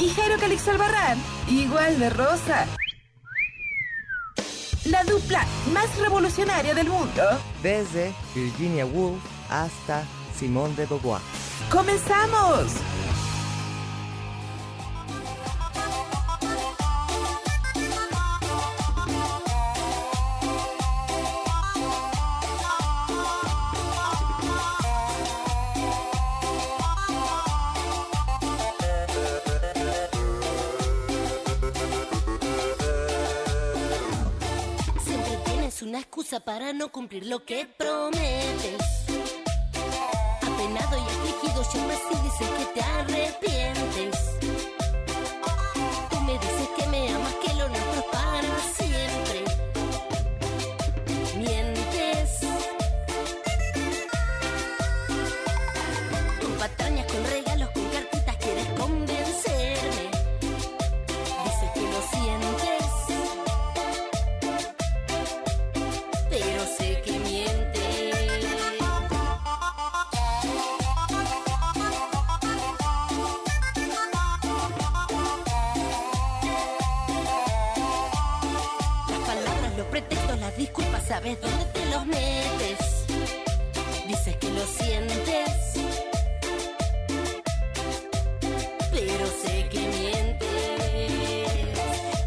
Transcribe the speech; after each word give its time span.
Y 0.00 0.08
Jairo 0.10 0.38
Calixto 0.38 0.70
Albarrán, 0.70 1.18
igual 1.48 1.98
de 1.98 2.10
rosa. 2.10 2.66
La 4.86 5.04
dupla 5.04 5.44
más 5.74 5.94
revolucionaria 5.98 6.74
del 6.74 6.88
mundo. 6.88 7.22
desde 7.62 8.12
Virginia 8.34 8.86
Woolf 8.86 9.20
hasta 9.50 10.02
Simone 10.34 10.74
de 10.74 10.86
Beauvoir. 10.86 11.20
¡Comenzamos! 11.70 12.72
Tienes 35.80 35.94
una 35.94 36.00
excusa 36.00 36.40
para 36.40 36.74
no 36.74 36.92
cumplir 36.92 37.26
lo 37.26 37.42
que 37.46 37.64
prometes. 37.64 38.82
Apenado 40.42 40.98
y 40.98 41.00
afligido, 41.00 41.64
siempre 41.64 41.96
sí 41.96 42.18
dices 42.22 42.48
que 42.58 42.64
te 42.74 42.82
arrepientes. 42.82 44.39
Sientes, 84.70 85.74
pero 88.92 89.26
sé 89.42 89.68
que 89.70 89.80
mientes. 89.80 90.40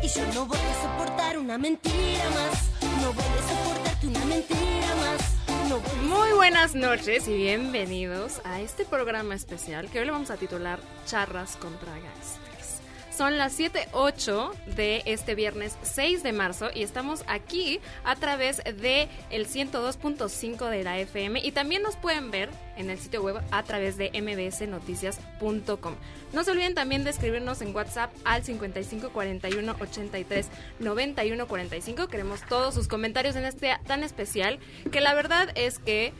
Y 0.03 0.07
yo 0.07 0.25
no 0.33 0.45
voy 0.45 0.57
a 0.57 0.81
soportar 0.81 1.37
una 1.37 1.57
mentira 1.57 2.29
más. 2.31 2.69
No 3.01 3.13
voy 3.13 3.23
a 3.23 3.41
soportarte 3.49 4.07
una 4.07 4.25
mentira 4.25 4.95
más. 4.95 5.33
Muy 6.03 6.31
buenas 6.33 6.75
noches 6.75 7.27
y 7.27 7.33
bienvenidos 7.35 8.41
a 8.43 8.61
este 8.61 8.85
programa 8.85 9.33
especial 9.33 9.89
que 9.89 9.99
hoy 9.99 10.05
le 10.05 10.11
vamos 10.11 10.29
a 10.29 10.37
titular 10.37 10.79
Charras 11.05 11.55
contra 11.55 11.91
Gangsters. 11.93 12.42
Son 13.15 13.37
las 13.37 13.59
7.08 13.59 14.53
de 14.75 15.03
este 15.05 15.35
viernes 15.35 15.77
6 15.83 16.23
de 16.23 16.33
marzo 16.33 16.69
y 16.73 16.81
estamos 16.81 17.23
aquí 17.27 17.79
a 18.03 18.15
través 18.15 18.57
de 18.63 19.07
el 19.29 19.47
102.5 19.47 20.67
de 20.67 20.83
la 20.83 20.97
FM 20.97 21.39
y 21.45 21.51
también 21.51 21.83
nos 21.83 21.95
pueden 21.95 22.31
ver 22.31 22.49
en 22.75 22.89
el 22.89 22.97
sitio 22.97 23.21
web 23.21 23.39
a 23.51 23.61
través 23.61 23.97
de 23.97 24.09
mbsnoticias.com. 24.19 25.93
No 26.33 26.43
se 26.43 26.51
olviden 26.51 26.73
también 26.73 27.03
de 27.03 27.11
escribirnos 27.11 27.61
en 27.61 27.75
WhatsApp 27.75 28.11
al 28.23 28.43
55 28.43 29.11
41 29.11 29.75
83 29.79 30.47
91 30.79 31.47
45. 31.47 32.07
Queremos 32.07 32.41
todos 32.49 32.73
sus 32.73 32.87
comentarios 32.87 33.35
en 33.35 33.45
este 33.45 33.77
tan 33.85 34.03
especial 34.03 34.57
que 34.91 35.01
la 35.01 35.13
verdad 35.13 35.49
es 35.53 35.77
que 35.77 36.13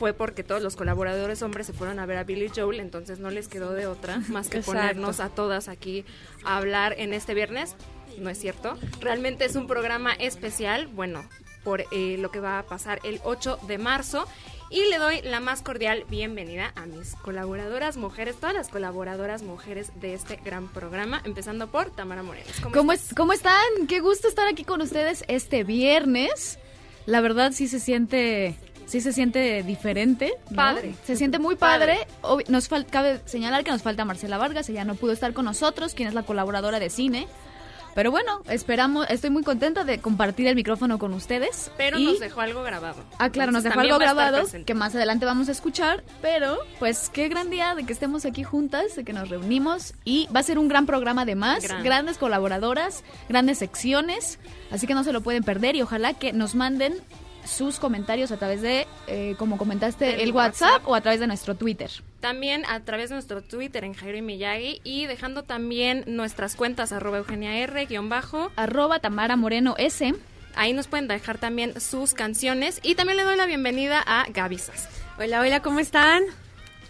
fue 0.00 0.14
porque 0.14 0.42
todos 0.42 0.62
los 0.62 0.76
colaboradores 0.76 1.42
hombres 1.42 1.66
se 1.66 1.74
fueron 1.74 1.98
a 1.98 2.06
ver 2.06 2.16
a 2.16 2.24
Billy 2.24 2.50
Joel, 2.56 2.80
entonces 2.80 3.18
no 3.18 3.28
les 3.28 3.48
quedó 3.48 3.74
de 3.74 3.86
otra 3.86 4.22
más 4.28 4.48
que 4.48 4.56
Exacto. 4.56 4.80
ponernos 4.80 5.20
a 5.20 5.28
todas 5.28 5.68
aquí 5.68 6.06
a 6.42 6.56
hablar 6.56 6.94
en 6.96 7.12
este 7.12 7.34
viernes. 7.34 7.76
No 8.16 8.30
es 8.30 8.38
cierto. 8.38 8.78
Realmente 9.02 9.44
es 9.44 9.56
un 9.56 9.66
programa 9.66 10.14
especial, 10.14 10.86
bueno, 10.86 11.22
por 11.64 11.84
eh, 11.92 12.16
lo 12.18 12.30
que 12.30 12.40
va 12.40 12.58
a 12.58 12.62
pasar 12.62 12.98
el 13.04 13.20
8 13.24 13.58
de 13.68 13.76
marzo. 13.76 14.26
Y 14.70 14.88
le 14.88 14.96
doy 14.96 15.20
la 15.20 15.38
más 15.40 15.60
cordial 15.60 16.06
bienvenida 16.08 16.72
a 16.76 16.86
mis 16.86 17.14
colaboradoras 17.16 17.98
mujeres, 17.98 18.36
todas 18.36 18.54
las 18.54 18.68
colaboradoras 18.68 19.42
mujeres 19.42 19.92
de 20.00 20.14
este 20.14 20.36
gran 20.36 20.68
programa, 20.68 21.20
empezando 21.26 21.70
por 21.70 21.90
Tamara 21.90 22.22
Morelos. 22.22 22.58
¿Cómo, 22.62 22.74
¿Cómo, 22.74 22.92
es, 22.92 23.12
¿Cómo 23.14 23.32
están? 23.34 23.86
Qué 23.86 24.00
gusto 24.00 24.28
estar 24.28 24.48
aquí 24.48 24.64
con 24.64 24.80
ustedes 24.80 25.24
este 25.28 25.62
viernes. 25.62 26.58
La 27.04 27.20
verdad 27.20 27.52
sí 27.52 27.66
se 27.66 27.80
siente, 27.80 28.54
sí 28.90 29.00
se 29.00 29.12
siente 29.12 29.62
diferente. 29.62 30.32
¿no? 30.50 30.56
Padre. 30.56 30.94
Se 31.04 31.16
siente 31.16 31.38
muy 31.38 31.56
padre. 31.56 32.06
Obvi- 32.22 32.48
Nos 32.48 32.68
cabe 32.68 33.20
señalar 33.24 33.64
que 33.64 33.70
nos 33.70 33.82
falta 33.82 34.04
Marcela 34.04 34.36
Vargas, 34.38 34.68
ella 34.68 34.84
no 34.84 34.94
pudo 34.96 35.12
estar 35.12 35.32
con 35.32 35.44
nosotros, 35.44 35.94
quien 35.94 36.08
es 36.08 36.14
la 36.14 36.24
colaboradora 36.24 36.78
de 36.80 36.90
cine. 36.90 37.28
Pero 37.92 38.12
bueno, 38.12 38.40
esperamos, 38.48 39.04
estoy 39.10 39.30
muy 39.30 39.42
contenta 39.42 39.82
de 39.82 39.98
compartir 39.98 40.46
el 40.46 40.54
micrófono 40.54 40.96
con 41.00 41.12
ustedes. 41.12 41.72
Pero 41.76 41.98
Y- 41.98 42.04
nos 42.04 42.20
dejó 42.20 42.40
algo 42.40 42.62
grabado. 42.62 43.02
Ah, 43.18 43.30
claro, 43.30 43.50
nos 43.50 43.64
dejó 43.64 43.80
algo 43.80 43.98
grabado 43.98 44.46
que 44.64 44.74
más 44.74 44.94
adelante 44.94 45.26
vamos 45.26 45.48
a 45.48 45.52
escuchar, 45.52 46.04
pero 46.22 46.58
pues 46.78 47.10
qué 47.12 47.28
gran 47.28 47.50
día 47.50 47.74
de 47.74 47.84
que 47.84 47.92
estemos 47.92 48.24
aquí 48.26 48.44
juntas, 48.44 48.94
de 48.94 49.02
que 49.04 49.12
nos 49.12 49.28
reunimos 49.28 49.94
y 50.04 50.28
va 50.34 50.38
a 50.38 50.42
ser 50.44 50.60
un 50.60 50.68
gran 50.68 50.86
programa 50.86 51.22
además, 51.22 51.64
Gran. 51.64 51.82
grandes 51.82 52.16
colaboradoras, 52.16 53.02
grandes 53.28 53.58
secciones, 53.58 54.38
así 54.70 54.86
que 54.86 54.94
no 54.94 55.02
se 55.02 55.12
lo 55.12 55.20
pueden 55.20 55.42
perder 55.42 55.74
y 55.74 55.82
ojalá 55.82 56.14
que 56.14 56.32
nos 56.32 56.54
manden 56.54 56.94
sus 57.44 57.78
comentarios 57.78 58.30
a 58.32 58.36
través 58.36 58.62
de, 58.62 58.86
eh, 59.06 59.34
como 59.38 59.58
comentaste, 59.58 60.22
el 60.22 60.32
WhatsApp, 60.32 60.70
WhatsApp. 60.70 60.88
o 60.88 60.94
a 60.94 61.00
través 61.00 61.20
de 61.20 61.26
nuestro 61.26 61.54
Twitter. 61.54 61.90
También 62.20 62.64
a 62.66 62.80
través 62.80 63.08
de 63.08 63.16
nuestro 63.16 63.42
Twitter 63.42 63.84
en 63.84 63.94
Jairo 63.94 64.18
y 64.18 64.22
Miyagi 64.22 64.80
y 64.84 65.06
dejando 65.06 65.42
también 65.42 66.04
nuestras 66.06 66.54
cuentas 66.56 66.92
arroba 66.92 67.18
Eugenia 67.18 67.58
R 67.58 67.86
guion 67.86 68.08
bajo. 68.08 68.50
Arroba 68.56 68.98
Tamara 69.00 69.36
Moreno 69.36 69.74
S. 69.78 70.14
Ahí 70.54 70.72
nos 70.72 70.88
pueden 70.88 71.08
dejar 71.08 71.38
también 71.38 71.80
sus 71.80 72.14
canciones 72.14 72.80
y 72.82 72.94
también 72.94 73.16
le 73.16 73.24
doy 73.24 73.36
la 73.36 73.46
bienvenida 73.46 74.02
a 74.04 74.26
Gaby. 74.28 74.60
Hola, 75.18 75.40
hola, 75.40 75.62
¿cómo 75.62 75.80
están? 75.80 76.22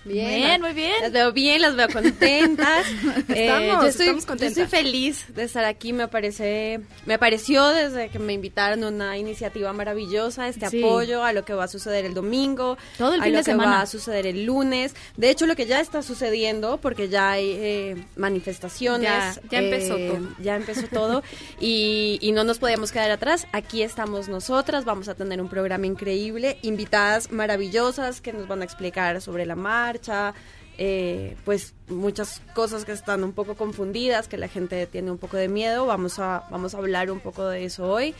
Bien, 0.04 0.60
muy 0.62 0.72
bien. 0.72 0.92
Las 1.02 1.12
veo 1.12 1.30
bien, 1.32 1.60
las 1.60 1.76
veo 1.76 1.88
contentas. 1.92 2.86
Eh, 3.30 3.46
Estamos, 3.46 3.82
yo 3.84 3.88
estoy, 3.88 4.06
estamos 4.06 4.22
yo 4.24 4.28
contentas. 4.28 4.58
estoy 4.58 4.80
feliz 4.82 5.24
de 5.34 5.44
estar 5.44 5.64
aquí. 5.64 5.92
Me 5.92 6.08
parece, 6.08 6.80
me 7.06 7.18
pareció 7.18 7.68
desde 7.68 8.08
que 8.08 8.18
me 8.18 8.32
invitaron 8.32 8.82
una 8.82 9.16
iniciativa 9.18 9.72
maravillosa, 9.72 10.48
este 10.48 10.68
Sí. 10.68 10.82
apoyo 10.82 11.22
a 11.22 11.32
lo 11.32 11.44
que 11.44 11.52
va 11.54 11.64
a 11.64 11.68
suceder 11.68 12.04
el 12.04 12.14
domingo, 12.14 12.76
Todo 12.98 13.14
el 13.14 13.20
a 13.20 13.24
fin 13.24 13.32
lo 13.32 13.38
de 13.38 13.44
que 13.44 13.50
semana. 13.52 13.70
va 13.72 13.80
a 13.82 13.86
suceder 13.86 14.26
el 14.26 14.44
lunes. 14.46 14.94
De 15.16 15.30
hecho, 15.30 15.46
lo 15.46 15.54
que 15.54 15.66
ya 15.66 15.80
está 15.80 16.02
sucediendo, 16.02 16.78
porque 16.78 17.08
ya 17.08 17.30
hay 17.32 17.50
eh, 17.52 18.04
manifestaciones. 18.16 19.08
Ya- 19.08 19.34
ya 19.50 19.58
empezó 19.58 19.96
eh, 19.96 20.08
todo. 20.08 20.28
Ya 20.42 20.56
empezó 20.56 20.86
todo 20.88 21.22
y, 21.60 22.18
y 22.20 22.32
no 22.32 22.44
nos 22.44 22.58
podíamos 22.58 22.90
quedar 22.92 23.10
atrás. 23.10 23.46
Aquí 23.52 23.82
estamos 23.82 24.28
nosotras, 24.28 24.84
vamos 24.84 25.08
a 25.08 25.14
tener 25.14 25.40
un 25.40 25.48
programa 25.48 25.86
increíble, 25.86 26.58
invitadas 26.62 27.30
maravillosas 27.32 28.20
que 28.20 28.32
nos 28.32 28.48
van 28.48 28.62
a 28.62 28.64
explicar 28.64 29.20
sobre 29.20 29.46
la 29.46 29.56
marcha. 29.94 30.34
eh, 30.82 31.36
pues 31.44 31.74
muchas 31.88 32.40
cosas 32.54 32.86
que 32.86 32.92
están 32.92 33.22
un 33.22 33.32
poco 33.32 33.54
confundidas, 33.54 34.28
que 34.28 34.38
la 34.38 34.48
gente 34.48 34.86
tiene 34.86 35.10
un 35.10 35.18
poco 35.18 35.36
de 35.36 35.48
miedo. 35.48 35.84
Vamos 35.84 36.18
a, 36.18 36.44
vamos 36.50 36.74
a 36.74 36.78
hablar 36.78 37.10
un 37.10 37.20
poco 37.20 37.46
de 37.46 37.64
eso 37.66 37.86
hoy. 37.86 38.14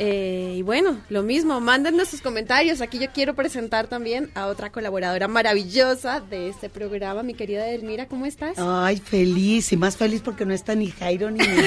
Eh, 0.00 0.54
y 0.58 0.62
bueno, 0.62 0.96
lo 1.10 1.22
mismo, 1.24 1.60
mándennos 1.60 2.08
sus 2.08 2.22
comentarios. 2.22 2.80
Aquí 2.80 2.98
yo 3.00 3.08
quiero 3.12 3.34
presentar 3.34 3.88
también 3.88 4.30
a 4.36 4.46
otra 4.46 4.70
colaboradora 4.70 5.26
maravillosa 5.28 6.20
de 6.20 6.48
este 6.48 6.70
programa, 6.70 7.22
mi 7.24 7.34
querida 7.34 7.68
Elmira, 7.68 8.06
¿cómo 8.06 8.24
estás? 8.24 8.54
Ay, 8.58 8.96
feliz 8.98 9.72
y 9.72 9.76
más 9.76 9.96
feliz 9.98 10.22
porque 10.24 10.46
no 10.46 10.54
está 10.54 10.74
ni 10.76 10.90
Jairo 10.92 11.30
ni 11.32 11.40
Javi. 11.40 11.62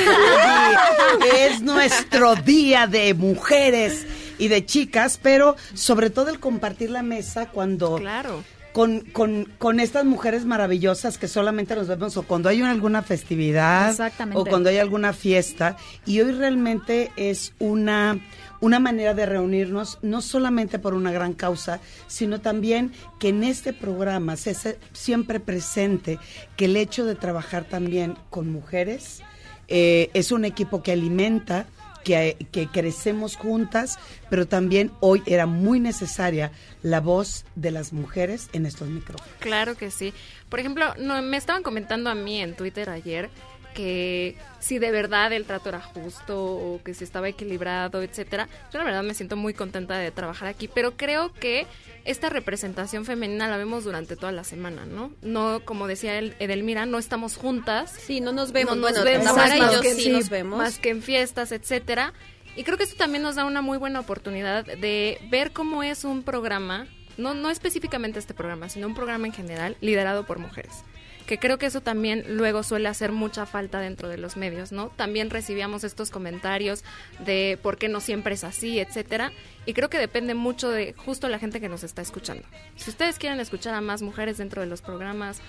Es 1.38 1.62
nuestro 1.62 2.36
día 2.36 2.88
de 2.88 3.14
mujeres 3.14 4.08
y 4.40 4.48
de 4.48 4.66
chicas, 4.66 5.20
pero 5.22 5.56
sobre 5.76 6.10
todo 6.10 6.30
el 6.30 6.40
compartir 6.40 6.90
la 6.90 7.04
mesa 7.04 7.50
cuando 7.50 7.98
Claro. 7.98 8.44
Con, 8.74 9.02
con, 9.02 9.46
con 9.58 9.80
estas 9.80 10.06
mujeres 10.06 10.46
maravillosas 10.46 11.18
que 11.18 11.28
solamente 11.28 11.76
nos 11.76 11.88
vemos 11.88 12.16
o 12.18 12.24
cuando 12.24 12.48
hay 12.50 12.62
una- 12.62 12.72
alguna 12.72 13.02
festividad 13.02 13.94
o 14.40 14.46
cuando 14.50 14.70
hay 14.70 14.78
alguna 14.78 15.14
fiesta. 15.14 15.76
Y 16.06 16.22
hoy 16.22 16.32
realmente 16.32 17.12
es 17.18 17.54
una, 17.60 18.18
una 18.62 18.80
manera 18.80 19.14
de 19.14 19.26
reunirnos, 19.26 20.00
no 20.02 20.22
solamente 20.22 20.80
por 20.80 20.94
una 20.94 21.12
gran 21.12 21.34
causa, 21.34 21.80
sino 22.08 22.40
también 22.40 22.94
que 23.20 23.30
en 23.30 23.44
este 23.44 23.74
programa 23.74 24.38
se 24.38 24.52
hace 24.52 24.80
siempre 24.94 25.40
presente 25.40 26.18
que 26.56 26.66
el 26.66 26.78
hecho 26.78 27.06
de 27.06 27.16
trabajar 27.16 27.66
también 27.66 28.16
con 28.30 28.50
mujeres 28.52 29.22
eh, 29.68 30.10
es 30.14 30.32
un 30.32 30.46
equipo 30.46 30.82
que 30.84 30.92
alimenta, 30.94 31.66
que, 32.04 32.38
crecemos 32.72 33.36
juntas, 33.36 34.00
pero 34.30 34.48
también 34.48 34.92
hoy 35.00 35.22
era 35.26 35.46
muy 35.46 35.80
necesaria 35.80 36.52
la 36.84 37.00
voz 37.00 37.46
de 37.56 37.72
las 37.72 37.94
mujeres 37.94 38.50
en 38.54 38.66
estos 38.66 38.88
micrófonos. 38.88 39.34
Claro 39.40 39.76
que 39.76 39.92
sí. 39.92 40.14
Por 40.50 40.60
ejemplo, 40.60 40.94
no, 40.98 41.22
me 41.22 41.38
estaban 41.38 41.64
comentando 41.64 42.10
a 42.10 42.16
mí 42.16 42.42
en 42.42 42.56
Twitter 42.56 42.90
ayer 42.90 43.30
que 43.74 44.36
si 44.60 44.80
de 44.80 44.92
verdad 44.92 45.32
el 45.34 45.46
trato 45.46 45.70
era 45.70 45.82
justo 45.82 46.40
o 46.44 46.82
que 46.84 46.94
si 46.94 47.04
estaba 47.04 47.28
equilibrado, 47.30 48.02
etcétera. 48.02 48.48
Yo 48.72 48.80
la 48.80 48.86
verdad 48.86 49.04
me 49.04 49.14
siento 49.14 49.36
muy 49.36 49.54
contenta 49.54 49.98
de 49.98 50.12
trabajar 50.12 50.48
aquí, 50.48 50.68
pero 50.68 50.98
creo 50.98 51.34
que 51.34 51.68
esta 52.06 52.30
representación 52.30 53.06
femenina 53.06 53.48
la 53.48 53.58
vemos 53.58 53.84
durante 53.84 54.16
toda 54.16 54.32
la 54.32 54.44
semana, 54.44 54.86
¿no? 54.86 55.12
No, 55.22 55.62
como 55.66 55.88
decía 55.88 56.18
el- 56.20 56.36
Edelmira, 56.40 56.86
no 56.86 56.98
estamos 56.98 57.38
juntas. 57.38 57.92
Sí, 57.92 58.22
no 58.22 58.32
nos 58.32 58.52
vemos. 58.52 58.76
No 58.76 58.82
nos 58.82 58.92
bueno, 58.92 59.04
vemos 59.06 59.32
y 59.56 59.60
más 59.60 59.74
yo 59.74 59.82
que- 59.82 59.94
sí 59.96 60.10
nos 60.10 60.30
vemos. 60.30 60.58
Más 60.58 60.80
que 60.80 60.90
en 60.90 61.02
fiestas, 61.02 61.52
etcétera. 61.52 62.14
Y 62.56 62.64
creo 62.64 62.78
que 62.78 62.84
esto 62.84 62.98
también 62.98 63.24
nos 63.24 63.36
da 63.36 63.46
una 63.46 63.62
muy 63.62 63.78
buena 63.78 64.00
oportunidad 64.00 64.66
de 64.66 65.18
ver 65.30 65.52
cómo 65.52 65.84
es 65.84 66.04
un 66.04 66.24
programa, 66.24 66.86
no, 67.18 67.34
no 67.34 67.50
específicamente 67.50 68.20
este 68.20 68.34
programa, 68.34 68.68
sino 68.68 68.88
un 68.88 68.96
programa 68.96 69.28
en 69.28 69.34
general 69.34 69.78
liderado 69.80 70.26
por 70.26 70.38
mujeres. 70.40 70.84
Que 71.28 71.38
creo 71.40 71.58
que 71.58 71.66
eso 71.68 71.80
también 71.82 72.26
luego 72.28 72.62
suele 72.64 72.90
hacer 72.90 73.12
mucha 73.14 73.46
falta 73.46 73.80
dentro 73.80 74.10
de 74.10 74.18
los 74.18 74.36
medios, 74.36 74.72
¿no? 74.74 74.90
También 74.90 75.30
recibíamos 75.30 75.84
estos 75.86 76.10
comentarios 76.10 76.84
de 77.20 77.58
por 77.62 77.78
qué 77.78 77.88
no 77.88 78.02
siempre 78.02 78.34
es 78.34 78.44
así, 78.44 78.80
etcétera. 78.80 79.32
Y 79.66 79.74
creo 79.74 79.90
que 79.90 79.98
depende 79.98 80.34
mucho 80.34 80.70
de 80.70 80.94
justo 80.94 81.30
la 81.30 81.40
gente 81.40 81.62
que 81.62 81.70
nos 81.70 81.84
está 81.84 82.02
escuchando. 82.02 82.44
Si 82.76 82.90
ustedes 82.90 83.18
quieren 83.18 83.40
escuchar 83.40 83.74
a 83.76 83.82
más 83.82 84.02
mujeres 84.02 84.38
dentro 84.40 84.62
de 84.62 84.68
los 84.68 84.82
programas 84.82 85.40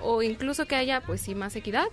o 0.00 0.22
incluso 0.22 0.66
que 0.66 0.76
haya, 0.76 1.00
pues 1.00 1.20
sí, 1.22 1.34
más 1.34 1.56
equidad, 1.56 1.86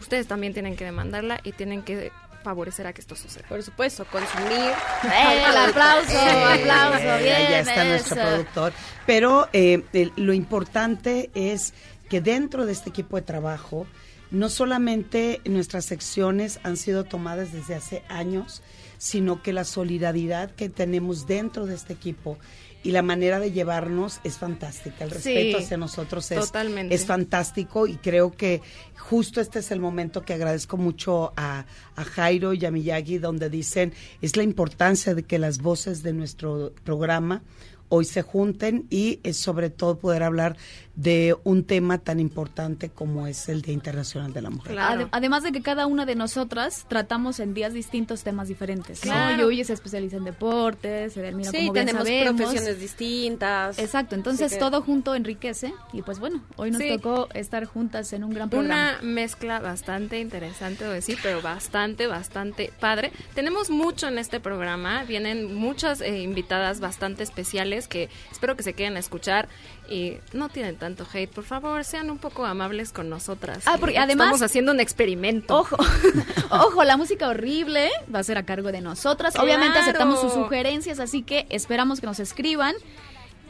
ustedes 0.00 0.26
también 0.26 0.52
tienen 0.52 0.76
que 0.76 0.84
demandarla 0.84 1.40
y 1.42 1.52
tienen 1.52 1.82
que 1.82 2.12
favorecer 2.42 2.86
a 2.86 2.92
que 2.92 3.00
esto 3.00 3.16
suceda. 3.16 3.48
Por 3.48 3.62
supuesto, 3.62 4.04
consumir. 4.04 4.50
¡Eh, 5.04 5.44
el 5.48 5.56
aplauso, 5.56 6.12
Eh, 6.12 6.60
aplauso! 6.60 6.98
ya- 7.02 7.16
Bien, 7.16 7.48
ya 7.48 7.60
está 7.60 7.84
nuestro 7.84 8.16
eso. 8.20 8.28
productor. 8.28 8.72
Pero 9.06 9.48
eh, 9.54 9.82
lo 10.16 10.34
importante 10.34 11.30
es 11.34 11.72
que 12.08 12.20
dentro 12.20 12.66
de 12.66 12.72
este 12.72 12.90
equipo 12.90 13.16
de 13.16 13.22
trabajo, 13.22 13.86
no 14.30 14.48
solamente 14.48 15.40
nuestras 15.44 15.84
secciones 15.84 16.58
han 16.62 16.76
sido 16.76 17.04
tomadas 17.04 17.52
desde 17.52 17.74
hace 17.74 18.02
años, 18.08 18.62
sino 18.98 19.42
que 19.42 19.52
la 19.52 19.64
solidaridad 19.64 20.50
que 20.50 20.68
tenemos 20.68 21.26
dentro 21.26 21.66
de 21.66 21.74
este 21.74 21.92
equipo 21.92 22.38
y 22.82 22.90
la 22.90 23.02
manera 23.02 23.40
de 23.40 23.50
llevarnos 23.50 24.20
es 24.24 24.36
fantástica. 24.36 25.04
El 25.04 25.10
Sí, 25.10 25.16
respeto 25.34 25.58
hacia 25.58 25.76
nosotros 25.78 26.30
es, 26.30 26.40
totalmente. 26.46 26.94
es 26.94 27.06
fantástico 27.06 27.86
y 27.86 27.96
creo 27.96 28.32
que 28.32 28.60
justo 28.98 29.40
este 29.40 29.60
es 29.60 29.70
el 29.70 29.80
momento 29.80 30.22
que 30.22 30.34
agradezco 30.34 30.76
mucho 30.76 31.32
a, 31.36 31.64
a 31.96 32.04
Jairo 32.04 32.52
y 32.52 32.64
a 32.64 32.70
Miyagi, 32.70 33.18
donde 33.18 33.48
dicen 33.48 33.94
es 34.20 34.36
la 34.36 34.42
importancia 34.42 35.14
de 35.14 35.22
que 35.22 35.38
las 35.38 35.58
voces 35.58 36.02
de 36.02 36.12
nuestro 36.12 36.72
programa 36.84 37.42
hoy 37.88 38.04
se 38.04 38.22
junten 38.22 38.86
y 38.90 39.20
eh, 39.22 39.32
sobre 39.32 39.70
todo 39.70 39.98
poder 39.98 40.22
hablar 40.22 40.56
de 40.96 41.36
un 41.42 41.64
tema 41.64 41.98
tan 41.98 42.20
importante 42.20 42.88
como 42.88 43.26
es 43.26 43.48
el 43.48 43.62
Día 43.62 43.74
Internacional 43.74 44.32
de 44.32 44.42
la 44.42 44.50
Mujer. 44.50 44.72
Claro. 44.72 45.08
Además 45.10 45.42
de 45.42 45.50
que 45.50 45.60
cada 45.60 45.86
una 45.86 46.06
de 46.06 46.14
nosotras 46.14 46.86
tratamos 46.88 47.40
en 47.40 47.52
días 47.52 47.72
distintos 47.74 48.22
temas 48.22 48.46
diferentes. 48.46 49.04
¿no? 49.04 49.10
Claro. 49.12 49.42
Yuyi 49.42 49.64
se 49.64 49.72
especializa 49.72 50.18
en 50.18 50.24
deportes, 50.24 51.16
Edelmira, 51.16 51.50
Sí, 51.50 51.56
como 51.58 51.72
bien 51.72 51.86
tenemos 51.86 52.06
sabemos. 52.06 52.40
profesiones 52.40 52.78
distintas. 52.80 53.78
Exacto, 53.78 54.14
entonces 54.14 54.52
que- 54.52 54.58
todo 54.58 54.82
junto 54.82 55.14
enriquece 55.16 55.74
y 55.92 56.02
pues 56.02 56.20
bueno, 56.20 56.42
hoy 56.56 56.70
nos 56.70 56.80
Sí. 56.80 56.88
tocó 56.96 57.28
estar 57.34 57.64
juntas 57.64 58.12
en 58.12 58.22
un 58.22 58.32
gran 58.32 58.48
programa. 58.50 58.96
Una 59.00 59.02
mezcla 59.02 59.58
bastante 59.58 60.20
interesante, 60.20 60.84
decir, 60.84 61.18
pero 61.22 61.42
bastante, 61.42 62.06
bastante 62.06 62.72
padre. 62.78 63.10
Tenemos 63.34 63.68
mucho 63.68 64.06
en 64.06 64.18
este 64.18 64.38
programa, 64.38 65.02
vienen 65.04 65.54
muchas 65.54 66.00
eh, 66.00 66.20
invitadas 66.22 66.78
bastante 66.80 67.22
especiales 67.24 67.88
que 67.88 68.08
espero 68.30 68.56
que 68.56 68.62
se 68.62 68.74
queden 68.74 68.96
a 68.96 69.00
escuchar 69.00 69.48
y 69.88 70.18
no 70.32 70.48
tienen 70.48 70.76
tanto 70.76 71.06
hate. 71.12 71.30
Por 71.30 71.44
favor, 71.44 71.84
sean 71.84 72.10
un 72.10 72.18
poco 72.18 72.44
amables 72.46 72.92
con 72.92 73.08
nosotras. 73.10 73.64
Ah, 73.66 73.74
que 73.74 73.78
porque 73.80 73.98
además- 73.98 74.26
Estamos 74.28 74.42
haciendo 74.42 74.72
un 74.72 74.80
experimento. 74.80 75.58
Ojo, 75.58 75.76
ojo, 76.50 76.84
la 76.84 76.96
música 76.96 77.28
horrible 77.28 77.90
va 78.12 78.20
a 78.20 78.24
ser 78.24 78.38
a 78.38 78.44
cargo 78.44 78.72
de 78.72 78.80
nosotras. 78.80 79.36
Obviamente 79.38 79.78
aceptamos 79.78 80.20
sus 80.20 80.32
sugerencias, 80.32 81.00
así 81.00 81.22
que 81.22 81.46
esperamos 81.50 82.00
que 82.00 82.06
nos 82.06 82.18
escriban. 82.20 82.74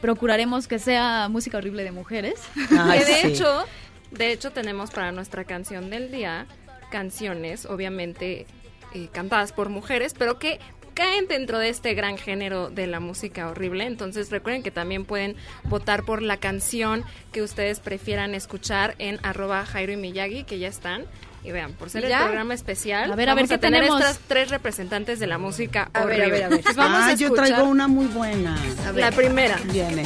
Procuraremos 0.01 0.67
que 0.67 0.77
sea 0.79 1.27
música 1.29 1.57
horrible 1.57 1.83
de 1.83 1.91
mujeres. 1.91 2.35
Ay, 2.79 2.99
que 2.99 3.05
de 3.05 3.21
sí. 3.21 3.27
hecho, 3.27 3.65
de 4.11 4.31
hecho 4.31 4.51
tenemos 4.51 4.91
para 4.91 5.11
nuestra 5.11 5.45
canción 5.45 5.89
del 5.89 6.11
día 6.11 6.47
canciones, 6.91 7.65
obviamente 7.65 8.45
eh, 8.93 9.09
cantadas 9.11 9.51
por 9.51 9.69
mujeres, 9.69 10.13
pero 10.17 10.37
que 10.39 10.59
caen 10.95 11.27
dentro 11.27 11.59
de 11.59 11.69
este 11.69 11.93
gran 11.93 12.17
género 12.17 12.71
de 12.71 12.87
la 12.87 12.99
música 12.99 13.47
horrible. 13.49 13.85
Entonces 13.85 14.31
recuerden 14.31 14.63
que 14.63 14.71
también 14.71 15.05
pueden 15.05 15.35
votar 15.65 16.03
por 16.03 16.23
la 16.23 16.37
canción 16.37 17.03
que 17.31 17.43
ustedes 17.43 17.79
prefieran 17.79 18.33
escuchar 18.33 18.95
en 18.97 19.19
arroba 19.23 19.63
Jairo 19.65 19.91
y 19.91 19.97
Miyagi, 19.97 20.43
que 20.45 20.57
ya 20.57 20.67
están. 20.69 21.05
Y 21.43 21.51
vean, 21.51 21.73
por 21.73 21.91
ser 21.91 22.03
el 22.05 22.09
¿Ya? 22.09 22.23
programa 22.23 22.55
especial, 22.55 23.11
A 23.11 23.15
ver, 23.15 23.29
a 23.29 23.35
ver, 23.35 23.43
vamos 23.43 23.49
¿qué 23.51 23.57
tener 23.59 23.81
tenemos? 23.83 24.01
estas 24.01 24.17
tres 24.27 24.49
representantes 24.49 25.19
de 25.19 25.27
la 25.27 25.37
música 25.37 25.91
A 25.93 26.03
ver, 26.05 26.21
horrible. 26.21 26.25
a 26.25 26.29
ver, 26.29 26.43
a 26.45 26.49
ver. 26.49 26.61
Pues 26.63 26.75
vamos 26.75 27.01
ah, 27.03 27.09
a 27.09 27.13
yo 27.13 27.31
traigo 27.33 27.65
una 27.65 27.87
muy 27.87 28.07
buena. 28.07 28.57
la 28.95 29.11
primera. 29.11 29.57
Viene. 29.71 30.05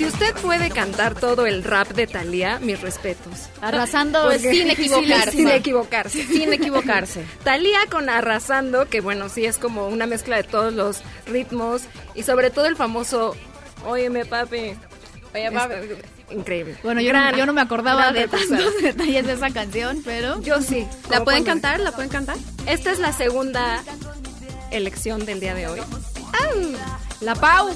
Si 0.00 0.06
usted 0.06 0.34
puede 0.36 0.70
cantar 0.70 1.14
todo 1.14 1.44
el 1.44 1.62
rap 1.62 1.88
de 1.88 2.06
Thalía, 2.06 2.58
mis 2.58 2.80
respetos. 2.80 3.50
Arrasando 3.60 4.22
Porque- 4.22 4.50
sin 4.50 4.70
equivocarse. 4.70 5.30
Sin 5.32 5.48
equivocarse. 5.50 6.26
Sin 6.26 6.52
equivocarse. 6.54 7.24
Talía 7.44 7.80
con 7.90 8.08
Arrasando, 8.08 8.88
que 8.88 9.02
bueno, 9.02 9.28
sí 9.28 9.44
es 9.44 9.58
como 9.58 9.88
una 9.88 10.06
mezcla 10.06 10.36
de 10.38 10.44
todos 10.44 10.72
los 10.72 11.02
ritmos 11.26 11.82
y 12.14 12.22
sobre 12.22 12.48
todo 12.48 12.64
el 12.64 12.76
famoso 12.76 13.36
Óyeme 13.84 14.24
papi. 14.24 14.72
Oye, 15.34 15.52
papi. 15.52 15.74
Increíble. 16.30 16.78
Bueno, 16.82 17.02
yo, 17.02 17.08
Gran- 17.10 17.32
no, 17.32 17.36
yo 17.36 17.44
no 17.44 17.52
me 17.52 17.60
acordaba 17.60 18.10
de 18.10 18.26
tantos 18.26 18.78
detalles 18.82 19.26
de 19.26 19.34
esa 19.34 19.50
canción, 19.50 20.00
pero... 20.02 20.40
Yo 20.40 20.62
sí. 20.62 20.86
¿La 21.10 21.24
pueden 21.24 21.44
cuando- 21.44 21.60
cantar? 21.60 21.80
¿La 21.80 21.92
pueden 21.92 22.08
cantar? 22.10 22.36
Esta 22.64 22.90
es 22.90 23.00
la 23.00 23.12
segunda 23.12 23.82
elección 24.70 25.26
del 25.26 25.40
día 25.40 25.54
de 25.54 25.66
hoy. 25.68 25.80
La 27.20 27.34
Pau. 27.34 27.68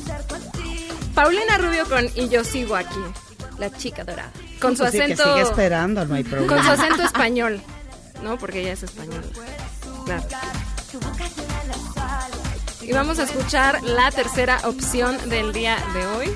Paulina 1.14 1.59
Rubio 1.59 1.88
con 1.88 2.04
Y 2.14 2.28
yo 2.28 2.44
sigo 2.44 2.76
aquí. 2.76 2.99
La 3.59 3.71
chica 3.71 4.04
dorada. 4.04 4.33
Con 4.61 4.76
su 4.76 4.83
Pues 4.83 4.92
que 4.92 5.02
acento 5.04 5.23
sigue 5.25 5.42
esperando, 5.42 6.04
no 6.06 6.14
hay 6.16 6.25
problema. 6.25 6.54
con 6.56 6.64
su 6.64 6.71
acento 6.73 7.02
español, 7.04 7.61
¿no? 8.23 8.37
Porque 8.38 8.61
ella 8.62 8.73
es 8.73 8.83
española. 8.83 9.23
Claro. 10.06 10.23
Y 12.83 12.92
vamos 12.92 13.18
a 13.18 13.23
escuchar 13.25 13.83
la 13.85 14.11
tercera 14.11 14.59
opción 14.64 15.16
del 15.30 15.52
día 15.52 15.76
de 15.94 16.06
hoy. 16.06 16.35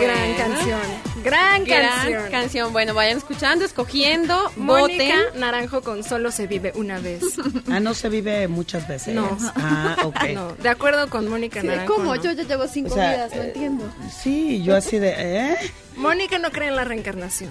Gran 0.00 0.34
Bueno. 0.34 0.36
canción. 0.36 1.05
Gran 1.26 1.64
canción. 1.66 2.12
Gran 2.12 2.30
canción. 2.30 2.72
Bueno, 2.72 2.94
vayan 2.94 3.18
escuchando, 3.18 3.64
escogiendo, 3.64 4.52
Mónica 4.56 5.16
voten. 5.16 5.40
Naranjo 5.40 5.82
con 5.82 6.04
Solo 6.04 6.30
se 6.30 6.46
vive 6.46 6.70
una 6.76 7.00
vez. 7.00 7.22
Ah, 7.68 7.80
no 7.80 7.94
se 7.94 8.08
vive 8.08 8.46
muchas 8.46 8.86
veces. 8.86 9.12
No. 9.14 9.36
Ah, 9.56 9.96
ok. 10.04 10.16
No, 10.34 10.52
de 10.52 10.68
acuerdo 10.68 11.10
con 11.10 11.28
Mónica 11.28 11.60
Sí, 11.62 11.66
Naranjo. 11.66 11.94
¿Cómo? 11.94 12.14
no. 12.14 12.22
Yo 12.22 12.30
ya 12.32 12.44
llevo 12.44 12.68
cinco 12.68 12.92
O 12.92 12.94
sea, 12.94 13.10
vidas, 13.12 13.34
no 13.34 13.42
eh, 13.42 13.46
entiendo. 13.46 13.92
Sí, 14.22 14.62
yo 14.62 14.76
así 14.76 14.98
de, 14.98 15.14
¿eh? 15.18 15.56
Mónica 15.96 16.38
no 16.38 16.50
cree 16.52 16.68
en 16.68 16.76
la 16.76 16.84
reencarnación. 16.84 17.50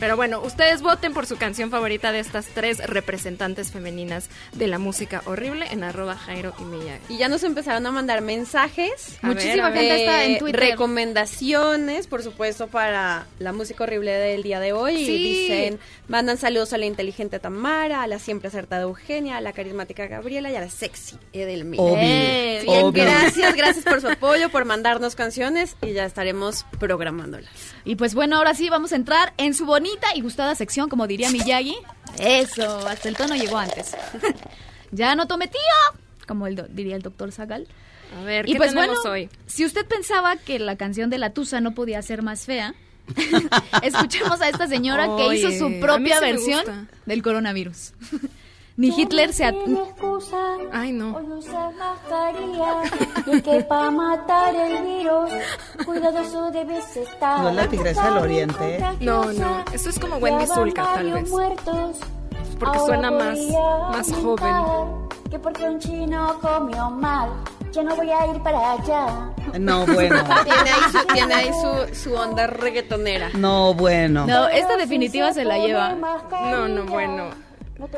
Pero 0.00 0.16
bueno, 0.16 0.40
ustedes 0.40 0.80
voten 0.80 1.12
por 1.12 1.26
su 1.26 1.36
canción 1.36 1.70
favorita 1.70 2.10
de 2.10 2.20
estas 2.20 2.46
tres 2.46 2.78
representantes 2.78 3.70
femeninas 3.70 4.30
de 4.54 4.66
la 4.66 4.78
música 4.78 5.22
horrible 5.26 5.66
en 5.70 5.84
arroba 5.84 6.16
Jairo 6.16 6.54
y 6.58 6.64
Miyagi. 6.64 7.14
Y 7.14 7.18
ya 7.18 7.28
nos 7.28 7.44
empezaron 7.44 7.86
a 7.86 7.90
mandar 7.90 8.22
mensajes. 8.22 9.18
A 9.20 9.26
Muchísima 9.26 9.68
ver. 9.68 9.78
gente 9.78 10.00
está 10.00 10.24
en 10.24 10.38
Twitter. 10.38 10.60
Recomendaciones, 10.60 12.06
por 12.06 12.22
supuesto, 12.22 12.68
para 12.68 13.26
la 13.38 13.52
música 13.52 13.84
horrible 13.84 14.12
del 14.12 14.42
día 14.42 14.58
de 14.58 14.72
hoy. 14.72 14.96
Sí. 14.96 15.12
Y 15.12 15.18
dicen, 15.18 15.78
mandan 16.08 16.38
saludos 16.38 16.72
a 16.72 16.78
la 16.78 16.86
inteligente 16.86 17.38
Tamara, 17.38 18.02
a 18.02 18.06
la 18.06 18.18
siempre 18.18 18.48
acertada 18.48 18.82
Eugenia, 18.82 19.36
a 19.36 19.40
la 19.42 19.52
carismática 19.52 20.06
Gabriela 20.06 20.50
y 20.50 20.56
a 20.56 20.60
la 20.60 20.70
sexy 20.70 21.18
Edelmira. 21.34 21.82
Eh, 21.98 22.62
Bien, 22.64 22.90
gracias, 22.90 23.54
gracias 23.54 23.84
por 23.84 24.00
su 24.00 24.08
apoyo, 24.08 24.48
por 24.48 24.64
mandarnos 24.64 25.14
canciones 25.14 25.76
y 25.82 25.92
ya 25.92 26.06
estaremos 26.06 26.64
programándolas. 26.78 27.50
Y 27.84 27.96
pues 27.96 28.14
bueno, 28.14 28.36
ahora 28.36 28.54
sí 28.54 28.70
vamos 28.70 28.92
a 28.92 28.96
entrar 28.96 29.34
en 29.36 29.52
su 29.52 29.66
bonita 29.90 30.08
y 30.14 30.20
gustada 30.20 30.54
sección, 30.54 30.88
como 30.88 31.06
diría 31.06 31.30
Miyagi. 31.30 31.76
Eso, 32.18 32.86
hasta 32.86 33.08
el 33.08 33.16
tono 33.16 33.34
llegó 33.34 33.58
antes. 33.58 33.96
ya 34.90 35.14
no 35.14 35.26
tome 35.26 35.48
tío, 35.48 36.00
como 36.26 36.46
el 36.46 36.66
diría 36.70 36.96
el 36.96 37.02
doctor 37.02 37.32
Zagal. 37.32 37.66
A 38.18 38.24
ver, 38.24 38.48
Y 38.48 38.52
¿qué 38.52 38.58
pues 38.58 38.70
tenemos 38.70 38.96
bueno, 38.98 39.10
hoy? 39.12 39.28
si 39.46 39.64
usted 39.64 39.86
pensaba 39.86 40.36
que 40.36 40.58
la 40.58 40.76
canción 40.76 41.10
de 41.10 41.18
la 41.18 41.30
Tusa 41.32 41.60
no 41.60 41.74
podía 41.74 42.02
ser 42.02 42.22
más 42.22 42.44
fea, 42.44 42.74
escuchemos 43.82 44.40
a 44.40 44.48
esta 44.48 44.66
señora 44.66 45.08
que 45.16 45.34
hizo 45.36 45.50
su 45.52 45.80
propia 45.80 46.20
versión 46.20 46.88
del 47.06 47.22
coronavirus. 47.22 47.92
Ni 48.80 48.88
Hitler 48.98 49.30
se... 49.34 49.44
at- 49.44 49.54
Ay, 50.72 50.92
no. 50.92 51.14
Hoy 51.14 51.26
usa 51.32 51.70
mascarilla 51.78 52.80
y 53.26 53.42
que 53.42 53.60
para 53.64 53.90
matar 53.90 54.54
el 54.54 54.82
virus 54.82 55.30
cuidadoso 55.84 56.50
debes 56.50 56.96
estar. 56.96 57.40
No 57.40 57.50
es 57.50 57.56
la 57.56 57.68
tigresa 57.68 58.04
del 58.08 58.16
oriente, 58.18 58.76
¿eh? 58.76 58.84
No, 59.00 59.26
no, 59.34 59.64
eso 59.70 59.90
es 59.90 59.98
como 59.98 60.16
Wendy 60.16 60.46
Zulka, 60.46 60.82
tal 60.94 61.12
vez. 61.12 61.28
muertos. 61.28 61.98
Porque 62.58 62.78
Ahora 62.78 62.86
suena 62.94 63.10
más, 63.10 63.38
más 63.92 64.12
joven. 64.14 64.54
Que 65.30 65.38
porque 65.38 65.64
un 65.64 65.78
chino 65.78 66.38
comió 66.40 66.88
mal, 66.90 67.28
ya 67.72 67.82
no 67.82 67.94
voy 67.96 68.10
a 68.10 68.26
ir 68.28 68.42
para 68.42 68.72
allá. 68.72 69.06
No, 69.58 69.84
bueno. 69.86 70.24
Tiene 70.44 70.70
ahí 70.70 70.90
su, 70.90 71.06
tiene 71.12 71.34
ahí 71.34 71.50
su, 71.92 71.94
su 71.94 72.14
onda 72.14 72.46
reggaetonera. 72.46 73.28
No, 73.34 73.74
bueno. 73.74 74.26
No, 74.26 74.48
esta 74.48 74.78
definitiva 74.78 75.34
se 75.34 75.44
la 75.44 75.58
lleva. 75.58 75.94
No, 76.50 76.66
no, 76.66 76.84
bueno. 76.84 77.24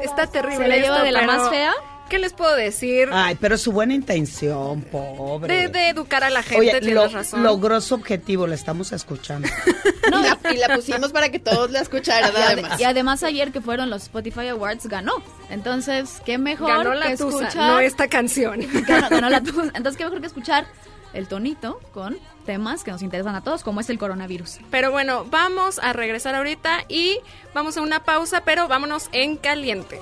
Está 0.03 0.27
terrible. 0.27 0.57
¿Se 0.65 0.69
la 0.69 0.77
lleva 0.77 0.97
esto, 0.97 1.05
de 1.07 1.13
la 1.13 1.21
pero 1.21 1.33
más 1.33 1.51
fea? 1.51 1.73
¿Qué 2.09 2.19
les 2.19 2.35
puedo 2.35 2.55
decir? 2.55 3.09
Ay, 3.11 3.39
pero 3.41 3.57
su 3.57 3.73
buena 3.73 3.95
intención, 3.95 4.83
pobre. 4.83 5.55
De, 5.55 5.69
de 5.69 5.89
educar 5.89 6.23
a 6.25 6.29
la 6.31 6.43
gente, 6.43 6.59
Oye, 6.59 6.71
tienes 6.81 6.93
lo- 6.95 7.09
razón. 7.09 7.43
logró 7.43 7.81
su 7.81 7.95
objetivo, 7.95 8.47
la 8.47 8.55
estamos 8.55 8.93
escuchando. 8.93 9.49
y, 10.09 10.11
la, 10.11 10.53
y 10.53 10.57
la 10.59 10.75
pusimos 10.77 11.11
para 11.11 11.31
que 11.31 11.39
todos 11.39 11.71
la 11.71 11.81
escucharan, 11.81 12.31
Y, 12.31 12.37
ade- 12.37 12.45
además. 12.53 12.81
y 12.81 12.85
además 12.85 13.23
ayer 13.23 13.51
que 13.51 13.63
fueron 13.63 13.89
los 13.89 14.03
Spotify 14.03 14.49
Awards 14.49 14.87
ganó. 14.89 15.23
Entonces, 15.49 16.21
qué 16.27 16.37
mejor 16.37 16.69
Ganó 16.69 16.91
que 16.91 16.97
la 16.99 17.17
tusa, 17.17 17.45
escuchar... 17.47 17.71
no 17.71 17.79
esta 17.81 18.09
canción. 18.09 18.61
Ganó, 18.87 19.09
ganó 19.09 19.31
la 19.31 19.41
tusa. 19.43 19.71
Entonces, 19.75 19.97
qué 19.97 20.05
mejor 20.05 20.21
que 20.21 20.27
escuchar 20.27 20.67
el 21.13 21.29
tonito 21.29 21.81
con 21.93 22.19
temas 22.47 22.85
que 22.85 22.91
nos 22.91 23.03
interesan 23.03 23.35
a 23.35 23.43
todos, 23.43 23.63
como 23.63 23.81
es 23.81 23.91
el 23.91 23.99
coronavirus. 23.99 24.59
Pero 24.71 24.91
bueno, 24.91 25.25
vamos 25.31 25.79
a 25.79 25.93
regresar 25.93 26.35
ahorita 26.35 26.85
y 26.89 27.19
vamos 27.55 27.77
a 27.77 27.83
una 27.83 28.05
pausa, 28.05 28.43
pero 28.45 28.69
vámonos 28.69 29.09
en 29.13 29.37
caliente. 29.37 30.01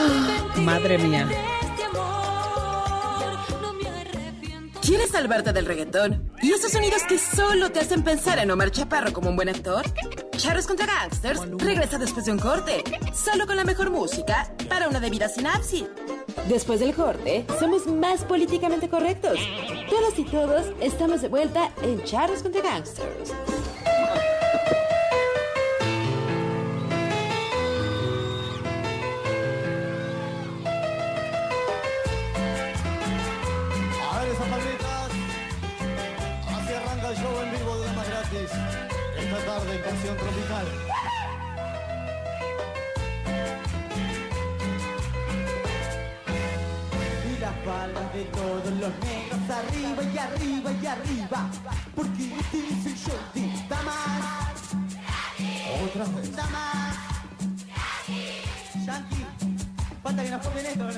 Madre 0.56 0.98
mía. 0.98 1.28
¿Quieres 4.80 5.10
salvarte 5.10 5.52
del 5.52 5.64
reggaetón? 5.64 6.32
¿Y 6.42 6.50
esos 6.50 6.72
sonidos 6.72 7.02
que 7.04 7.16
solo 7.16 7.70
te 7.70 7.80
hacen 7.80 8.02
pensar 8.02 8.38
en 8.40 8.50
Omar 8.50 8.70
Chaparro 8.72 9.12
como 9.12 9.30
un 9.30 9.36
buen 9.36 9.48
actor? 9.48 9.84
Charros 10.42 10.66
contra 10.66 10.86
Gangsters 10.86 11.40
regresa 11.58 11.98
después 11.98 12.26
de 12.26 12.32
un 12.32 12.38
corte, 12.40 12.82
solo 13.14 13.46
con 13.46 13.54
la 13.54 13.62
mejor 13.62 13.90
música 13.90 14.52
para 14.68 14.88
una 14.88 14.98
debida 14.98 15.28
sinapsis. 15.28 15.84
Después 16.48 16.80
del 16.80 16.94
corte, 16.94 17.46
somos 17.60 17.86
más 17.86 18.24
políticamente 18.24 18.88
correctos. 18.88 19.38
Todas 19.88 20.18
y 20.18 20.24
todos 20.24 20.66
estamos 20.80 21.22
de 21.22 21.28
vuelta 21.28 21.70
en 21.84 22.02
Charros 22.02 22.42
contra 22.42 22.60
Gangsters. 22.60 23.32
Tarde 39.52 39.74
en 39.76 39.82
Pasión 39.82 40.16
Tropical. 40.16 40.66
Y 47.28 47.40
las 47.40 47.66
balas 47.66 48.14
de 48.14 48.24
todos 48.24 48.72
los 48.82 48.92
negros 49.04 49.42
arriba 49.60 50.02
y 50.14 50.18
arriba 50.18 50.70
y 50.82 50.86
arriba. 50.86 51.50
Porque 51.94 52.24
dice 52.52 52.94
yo 53.04 53.16
más. 53.84 54.58
Otra 55.84 56.04
vez. 56.14 56.30
Más. 56.50 56.96
Yankee, 58.86 59.26
falta 60.02 60.24
que 60.24 60.30
nos 60.30 60.46
pongan 60.46 60.66
esto, 60.66 60.90
¿eh? 60.90 60.94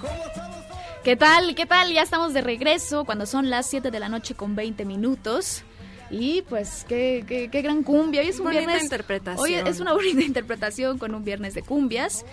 ¿Cómo 0.00 0.24
estamos? 0.26 0.58
¿Qué 1.02 1.16
tal? 1.16 1.54
¿Qué 1.54 1.66
tal? 1.66 1.92
Ya 1.94 2.02
estamos 2.02 2.34
de 2.34 2.42
regreso 2.42 3.04
cuando 3.06 3.24
son 3.24 3.48
las 3.48 3.66
7 3.66 3.90
de 3.90 4.00
la 4.00 4.10
noche 4.10 4.34
con 4.34 4.54
20 4.54 4.84
minutos. 4.84 5.64
Y 6.10 6.42
pues, 6.42 6.84
qué, 6.88 7.24
qué, 7.26 7.48
qué 7.50 7.62
gran 7.62 7.82
cumbia. 7.82 8.20
Hoy 8.22 8.28
es 8.28 8.38
un 8.38 8.44
Bonita 8.46 8.60
viernes. 8.62 8.82
interpretación. 8.84 9.44
Hoy 9.44 9.54
es 9.54 9.80
una 9.80 9.92
bonita 9.92 10.22
interpretación 10.22 10.98
con 10.98 11.14
un 11.14 11.24
viernes 11.24 11.54
de 11.54 11.62
cumbias. 11.62 12.24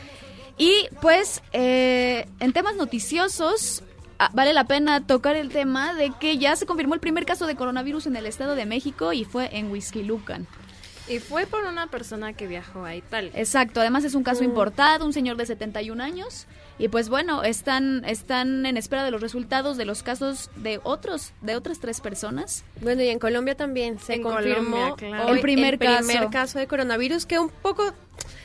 Y 0.57 0.88
pues, 1.01 1.43
eh, 1.53 2.25
en 2.39 2.53
temas 2.53 2.75
noticiosos, 2.75 3.84
ah, 4.17 4.31
vale 4.34 4.53
la 4.53 4.63
pena 4.63 5.05
tocar 5.05 5.36
el 5.36 5.50
tema 5.50 5.93
de 5.93 6.12
que 6.19 6.38
ya 6.39 6.55
se 6.55 6.65
confirmó 6.65 6.96
el 6.96 7.00
primer 7.00 7.25
caso 7.25 7.46
de 7.46 7.55
coronavirus 7.55 8.07
en 8.07 8.15
el 8.15 8.25
Estado 8.25 8.55
de 8.55 8.65
México 8.65 9.13
y 9.13 9.24
fue 9.24 9.55
en 9.55 9.69
Whisky 9.72 10.01
Lucan. 10.03 10.48
Y 11.07 11.19
fue 11.19 11.46
por 11.46 11.63
una 11.63 11.88
persona 11.88 12.34
que 12.34 12.48
viajó 12.48 12.84
a 12.84 12.96
Italia. 12.96 13.31
Exacto, 13.36 13.79
además 13.79 14.03
es 14.03 14.13
un 14.15 14.24
caso 14.24 14.41
Mm. 14.41 14.46
importado, 14.46 15.05
un 15.05 15.13
señor 15.13 15.38
de 15.38 15.46
71 15.46 16.01
años. 16.01 16.48
Y 16.79 16.89
pues 16.89 17.10
bueno, 17.10 17.43
están, 17.43 18.05
están 18.05 18.65
en 18.67 18.77
espera 18.77 19.03
de 19.03 19.10
los 19.12 19.19
resultados 19.22 19.77
de 19.77 19.86
los 19.86 20.03
casos 20.03 20.51
de 20.57 20.79
otros, 20.84 21.34
de 21.41 21.55
otras 21.55 21.79
tres 21.79 22.01
personas. 22.01 22.63
Bueno, 22.81 23.01
y 23.01 23.10
en 23.10 23.17
Colombia 23.19 23.55
también 23.55 24.00
se 24.00 24.15
En 24.15 24.22
confirmó 24.24 24.75
Colombia, 24.91 24.93
claro. 24.96 25.25
hoy 25.29 25.36
El 25.38 25.41
primer 25.41 25.79
primer 25.79 26.05
caso. 26.19 26.29
caso 26.29 26.60
de 26.60 26.67
coronavirus 26.67 27.25
que 27.25 27.39
un 27.39 27.50
poco 27.50 27.93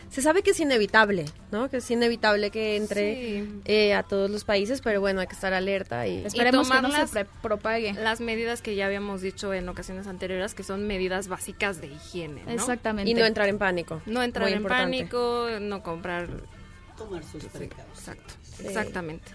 se 0.08 0.22
sabe 0.22 0.42
que 0.42 0.50
es 0.50 0.60
inevitable, 0.60 1.24
¿no? 1.50 1.68
Que 1.70 1.78
es 1.78 1.90
inevitable 1.90 2.50
que 2.50 2.76
entre 2.76 3.14
Sí. 3.44 3.60
eh, 3.66 3.94
a 3.94 4.02
todos 4.02 4.30
los 4.30 4.44
países, 4.44 4.80
pero 4.82 5.00
bueno, 5.00 5.20
hay 5.20 5.26
que 5.26 5.34
estar 5.34 5.52
alerta 5.54 6.06
y 6.06 6.24
Esperemos 6.24 6.68
que 6.70 6.74
no 6.74 6.88
tomarlas- 6.88 7.08
se 7.10 7.24
pre- 7.24 7.32
propague. 7.42 7.92
Las 7.94 8.20
medidas 8.20 8.60
que 8.62 8.74
ya 8.74 8.86
habíamos 8.86 9.20
dicho 9.22 9.52
en 9.54 9.68
ocasiones 9.68 10.06
anteriores, 10.06 10.54
que 10.54 10.62
son 10.64 10.86
medidas 10.86 11.28
básicas 11.28 11.80
de 11.82 11.88
higiene, 11.88 12.44
¿no? 12.44 12.52
Exactamente. 12.52 13.10
y 13.10 13.14
no 13.14 13.24
entrar 13.26 13.48
en 13.48 13.58
pánico. 13.58 14.00
No 14.06 14.22
entrar 14.22 14.44
Muy 14.44 14.52
en 14.52 14.58
importante. 14.58 14.84
pánico, 14.98 15.48
no 15.60 15.82
comprar... 15.82 16.28
Tomar 16.96 17.22
sus 17.24 17.44
precauciones. 17.44 17.98
exacto, 17.98 18.34
exactamente. 18.64 19.32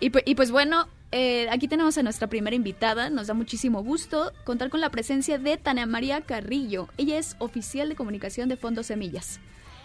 Y, 0.00 0.10
pu- 0.10 0.22
y 0.24 0.34
pues 0.34 0.50
bueno, 0.50 0.88
eh, 1.12 1.48
aquí 1.50 1.68
tenemos 1.68 1.96
a 1.98 2.02
nuestra 2.02 2.26
primera 2.28 2.54
invitada. 2.56 3.10
Nos 3.10 3.26
da 3.28 3.34
muchísimo 3.34 3.82
gusto 3.82 4.32
contar 4.44 4.70
con 4.70 4.80
la 4.80 4.90
presencia 4.90 5.38
de 5.38 5.56
Tania 5.56 5.86
María 5.86 6.20
Carrillo. 6.22 6.88
Ella 6.96 7.18
es 7.18 7.36
oficial 7.38 7.88
de 7.88 7.94
comunicación 7.96 8.48
de 8.48 8.56
Fondo 8.56 8.82
Semillas. 8.82 9.40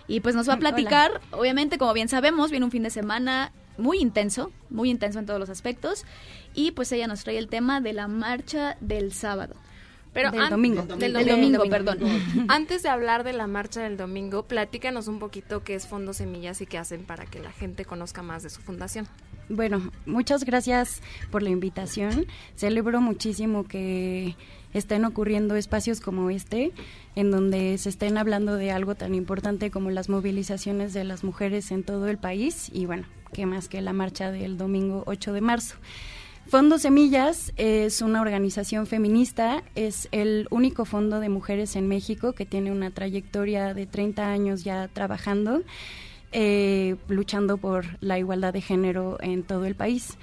Y 0.08 0.20
pues 0.20 0.36
nos 0.36 0.50
va 0.50 0.54
a 0.54 0.60
platicar, 0.60 1.22
obviamente, 1.32 1.78
como 1.78 1.94
bien 1.94 2.10
sabemos, 2.10 2.52
viene 2.52 2.66
un 2.66 2.72
fin 2.72 2.84
de 2.84 2.90
semana 2.90 3.52
muy 3.78 4.00
intenso, 4.00 4.52
muy 4.70 4.90
intenso 4.90 5.20
en 5.20 5.26
todos 5.26 5.40
los 5.40 5.50
aspectos. 5.50 6.06
Y 6.54 6.72
pues 6.72 6.92
ella 6.92 7.08
nos 7.08 7.24
trae 7.24 7.38
el 7.38 7.48
tema 7.48 7.80
de 7.82 7.94
la 7.94 8.08
marcha 8.08 8.76
del 8.82 9.14
sábado. 9.14 9.56
Pero 10.13 10.32
Del 10.32 10.50
domingo. 10.50 10.82
Del 10.84 11.13
Del 11.13 11.27
domingo, 11.27 11.60
domingo, 11.60 11.70
perdón. 11.70 12.00
Antes 12.50 12.84
de 12.84 12.89
hablar 12.89 13.24
de 13.24 13.34
la 13.34 13.48
marcha 13.48 13.82
del 13.82 13.98
domingo, 13.98 14.44
platícanos 14.44 15.08
un 15.08 15.20
poquito 15.20 15.63
qué 15.63 15.75
es 15.75 15.88
Fondo 15.88 16.13
Semillas 16.13 16.62
y 16.62 16.65
qué 16.65 16.77
hacen 16.77 17.03
para 17.03 17.25
que 17.25 17.39
la 17.39 17.51
gente 17.51 17.86
conozca 17.86 18.22
más 18.22 18.44
de 18.44 18.50
su 18.50 18.62
fundación. 18.62 19.08
Bueno, 19.48 19.91
muchas 20.06 20.46
gracias 20.46 21.01
por 21.30 21.44
la 21.44 21.50
invitación. 21.50 22.25
Celebro 22.56 23.01
muchísimo 23.01 23.65
que 23.65 24.36
estén 24.74 25.03
ocurriendo 25.03 25.56
espacios 25.56 26.00
como 26.00 26.30
este, 26.30 26.72
en 27.15 27.32
donde 27.32 27.77
se 27.77 27.89
estén 27.89 28.18
hablando 28.18 28.56
de 28.56 28.72
algo 28.72 28.96
tan 28.96 29.13
importante 29.13 29.70
como 29.70 29.89
las 29.91 30.08
movilizaciones 30.08 30.94
de 30.94 31.03
las 31.03 31.24
mujeres 31.24 31.72
en 31.72 31.84
todo 31.84 32.08
el 32.08 32.18
país 32.18 32.70
y 32.72 32.86
bueno, 32.86 33.06
qué 33.34 33.46
más 33.46 33.68
que 33.68 33.82
la 33.82 33.91
marcha 33.91 34.32
del 34.32 34.58
domingo 34.58 35.03
8 35.06 35.34
de 35.34 35.41
marzo. 35.41 35.75
Fondo 36.48 36.78
Semillas 36.78 37.54
es 37.56 38.02
una 38.02 38.22
organización 38.22 38.86
feminista, 38.86 39.64
es 39.76 40.10
el 40.12 40.48
único 40.52 40.84
fondo 40.84 41.22
de 41.22 41.30
mujeres 41.30 41.78
en 41.78 41.88
México 41.88 42.34
que 42.34 42.46
tiene 42.46 42.72
una 42.72 42.92
trayectoria 42.92 43.74
de 43.74 43.86
30 43.86 44.30
años 44.30 44.64
ya 44.66 44.90
trabajando, 44.90 45.62
eh, 46.34 46.98
luchando 47.08 47.58
por 47.58 47.86
la 48.02 48.20
igualdad 48.20 48.52
de 48.52 48.62
género 48.62 49.18
en 49.22 49.44
todo 49.44 49.66
el 49.66 49.76
país. 49.76 50.18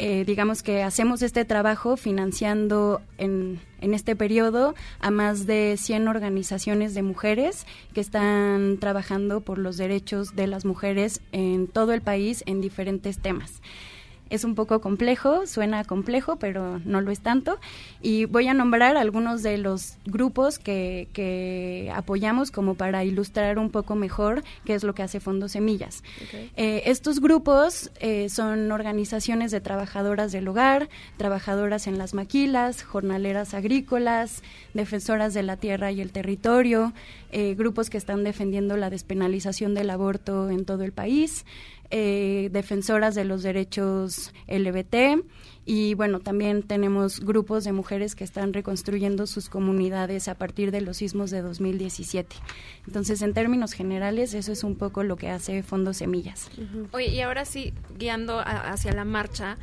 eh, 0.00 0.24
digamos 0.24 0.62
que 0.62 0.84
hacemos 0.84 1.22
este 1.22 1.44
trabajo 1.44 1.96
financiando 1.96 3.02
en, 3.18 3.60
en 3.80 3.94
este 3.94 4.14
periodo 4.14 4.76
a 5.00 5.10
más 5.10 5.44
de 5.44 5.74
100 5.76 6.06
organizaciones 6.06 6.94
de 6.94 7.02
mujeres 7.02 7.66
que 7.94 8.00
están 8.00 8.78
trabajando 8.78 9.40
por 9.40 9.58
los 9.58 9.76
derechos 9.76 10.36
de 10.36 10.46
las 10.46 10.64
mujeres 10.64 11.20
en 11.32 11.66
todo 11.66 11.92
el 11.92 12.00
país 12.00 12.44
en 12.46 12.60
diferentes 12.60 13.18
temas 13.18 13.60
es 14.30 14.44
un 14.44 14.54
poco 14.54 14.80
complejo, 14.80 15.46
suena 15.46 15.84
complejo, 15.84 16.36
pero 16.36 16.80
no 16.84 17.00
lo 17.00 17.10
es 17.10 17.20
tanto. 17.20 17.58
Y 18.02 18.26
voy 18.26 18.48
a 18.48 18.54
nombrar 18.54 18.96
algunos 18.96 19.42
de 19.42 19.58
los 19.58 19.96
grupos 20.06 20.58
que, 20.58 21.08
que 21.12 21.90
apoyamos 21.94 22.50
como 22.50 22.74
para 22.74 23.04
ilustrar 23.04 23.58
un 23.58 23.70
poco 23.70 23.94
mejor 23.94 24.42
qué 24.64 24.74
es 24.74 24.84
lo 24.84 24.94
que 24.94 25.02
hace 25.02 25.20
Fondo 25.20 25.48
Semillas. 25.48 26.02
Eh, 26.56 26.82
estos 26.86 27.20
grupos 27.20 27.90
eh, 28.00 28.28
son 28.28 28.70
organizaciones 28.72 29.50
de 29.50 29.60
trabajadoras 29.60 30.32
del 30.32 30.48
hogar, 30.48 30.88
trabajadoras 31.16 31.86
en 31.86 31.98
las 31.98 32.14
maquilas, 32.14 32.82
jornaleras 32.82 33.54
agrícolas, 33.54 34.42
defensoras 34.74 35.34
de 35.34 35.42
la 35.42 35.56
tierra 35.56 35.92
y 35.92 36.00
el 36.00 36.12
territorio, 36.12 36.92
eh, 37.30 37.54
grupos 37.54 37.90
que 37.90 37.98
están 37.98 38.24
defendiendo 38.24 38.76
la 38.76 38.90
despenalización 38.90 39.74
del 39.74 39.90
aborto 39.90 40.50
en 40.50 40.64
todo 40.64 40.84
el 40.84 40.92
país 40.92 41.44
eh, 41.90 42.48
defensoras 42.52 43.14
de 43.14 43.24
los 43.24 43.42
derechos 43.42 44.32
LBT 44.46 45.24
y 45.70 45.92
bueno, 45.92 46.20
también 46.20 46.62
tenemos 46.62 47.20
grupos 47.20 47.62
de 47.64 47.72
mujeres 47.72 48.14
que 48.14 48.24
están 48.24 48.54
reconstruyendo 48.54 49.26
sus 49.26 49.50
comunidades 49.50 50.28
a 50.28 50.34
partir 50.34 50.70
de 50.70 50.80
los 50.80 50.96
sismos 50.96 51.30
de 51.30 51.42
2017. 51.42 52.36
Entonces, 52.86 53.20
en 53.20 53.34
términos 53.34 53.74
generales, 53.74 54.32
eso 54.32 54.50
es 54.50 54.64
un 54.64 54.76
poco 54.76 55.02
lo 55.02 55.16
que 55.16 55.28
hace 55.28 55.62
Fondo 55.62 55.92
Semillas. 55.92 56.50
Oye, 56.92 57.08
y 57.08 57.20
ahora 57.20 57.44
sí, 57.44 57.74
guiando 57.98 58.40
hacia 58.40 58.92
la 58.92 59.04
marcha, 59.04 59.58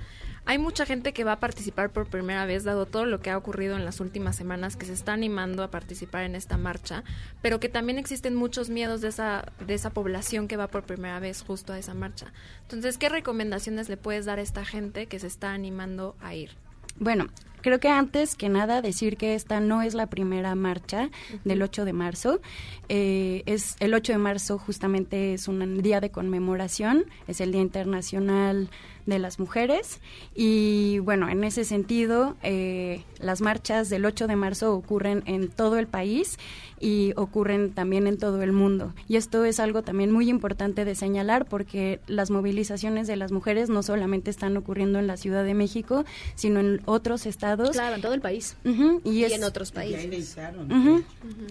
hay 0.45 0.57
mucha 0.57 0.85
gente 0.85 1.13
que 1.13 1.23
va 1.23 1.33
a 1.33 1.39
participar 1.39 1.91
por 1.91 2.07
primera 2.07 2.45
vez, 2.45 2.63
dado 2.63 2.85
todo 2.85 3.05
lo 3.05 3.19
que 3.19 3.31
ha 3.31 3.37
ocurrido 3.37 3.75
en 3.75 3.85
las 3.85 3.99
últimas 3.99 4.35
semanas, 4.35 4.75
que 4.75 4.85
se 4.85 4.93
está 4.93 5.13
animando 5.13 5.63
a 5.63 5.71
participar 5.71 6.23
en 6.23 6.35
esta 6.35 6.57
marcha, 6.57 7.03
pero 7.41 7.59
que 7.59 7.69
también 7.69 7.97
existen 7.97 8.35
muchos 8.35 8.69
miedos 8.69 9.01
de 9.01 9.07
esa, 9.07 9.51
de 9.65 9.73
esa 9.73 9.89
población 9.89 10.47
que 10.47 10.57
va 10.57 10.67
por 10.67 10.83
primera 10.83 11.19
vez 11.19 11.41
justo 11.41 11.73
a 11.73 11.79
esa 11.79 11.93
marcha. 11.93 12.31
Entonces, 12.61 12.97
¿qué 12.97 13.09
recomendaciones 13.09 13.89
le 13.89 13.97
puedes 13.97 14.25
dar 14.25 14.39
a 14.39 14.43
esta 14.43 14.65
gente 14.65 15.07
que 15.07 15.19
se 15.19 15.27
está 15.27 15.53
animando 15.53 16.15
a 16.21 16.35
ir? 16.35 16.51
Bueno, 16.97 17.27
creo 17.61 17.79
que 17.79 17.89
antes 17.89 18.35
que 18.35 18.47
nada 18.47 18.81
decir 18.81 19.17
que 19.17 19.35
esta 19.35 19.59
no 19.59 19.81
es 19.81 19.95
la 19.95 20.07
primera 20.07 20.55
marcha 20.55 21.09
del 21.43 21.61
8 21.61 21.83
de 21.83 21.93
marzo. 21.93 22.39
Eh, 22.87 23.43
es 23.47 23.75
el 23.79 23.93
8 23.93 24.13
de 24.13 24.17
marzo 24.19 24.57
justamente 24.57 25.33
es 25.33 25.47
un 25.47 25.81
día 25.81 25.99
de 25.99 26.11
conmemoración, 26.11 27.05
es 27.27 27.41
el 27.41 27.51
Día 27.51 27.61
Internacional 27.61 28.69
de 29.05 29.19
las 29.19 29.39
mujeres 29.39 29.99
y 30.33 30.99
bueno, 30.99 31.29
en 31.29 31.43
ese 31.43 31.63
sentido 31.63 32.35
eh, 32.43 33.03
las 33.19 33.41
marchas 33.41 33.89
del 33.89 34.05
8 34.05 34.27
de 34.27 34.35
marzo 34.35 34.73
ocurren 34.73 35.23
en 35.25 35.49
todo 35.49 35.77
el 35.77 35.87
país 35.87 36.37
y 36.79 37.13
ocurren 37.15 37.71
también 37.71 38.07
en 38.07 38.17
todo 38.17 38.41
el 38.43 38.51
mundo. 38.51 38.93
Y 39.07 39.15
esto 39.15 39.45
es 39.45 39.59
algo 39.59 39.81
también 39.81 40.11
muy 40.11 40.29
importante 40.29 40.85
de 40.85 40.95
señalar 40.95 41.45
porque 41.45 41.99
las 42.07 42.31
movilizaciones 42.31 43.07
de 43.07 43.15
las 43.15 43.31
mujeres 43.31 43.69
no 43.69 43.81
solamente 43.81 44.29
están 44.29 44.57
ocurriendo 44.57 44.99
en 44.99 45.07
la 45.07 45.17
Ciudad 45.17 45.43
de 45.43 45.53
México, 45.53 46.05
sino 46.35 46.59
en 46.59 46.81
otros 46.85 47.25
estados. 47.25 47.71
Claro, 47.71 47.95
en 47.95 48.01
todo 48.01 48.13
el 48.13 48.21
país. 48.21 48.57
y, 49.03 49.23
en 49.23 49.43
otros 49.43 49.71
países. 49.71 50.37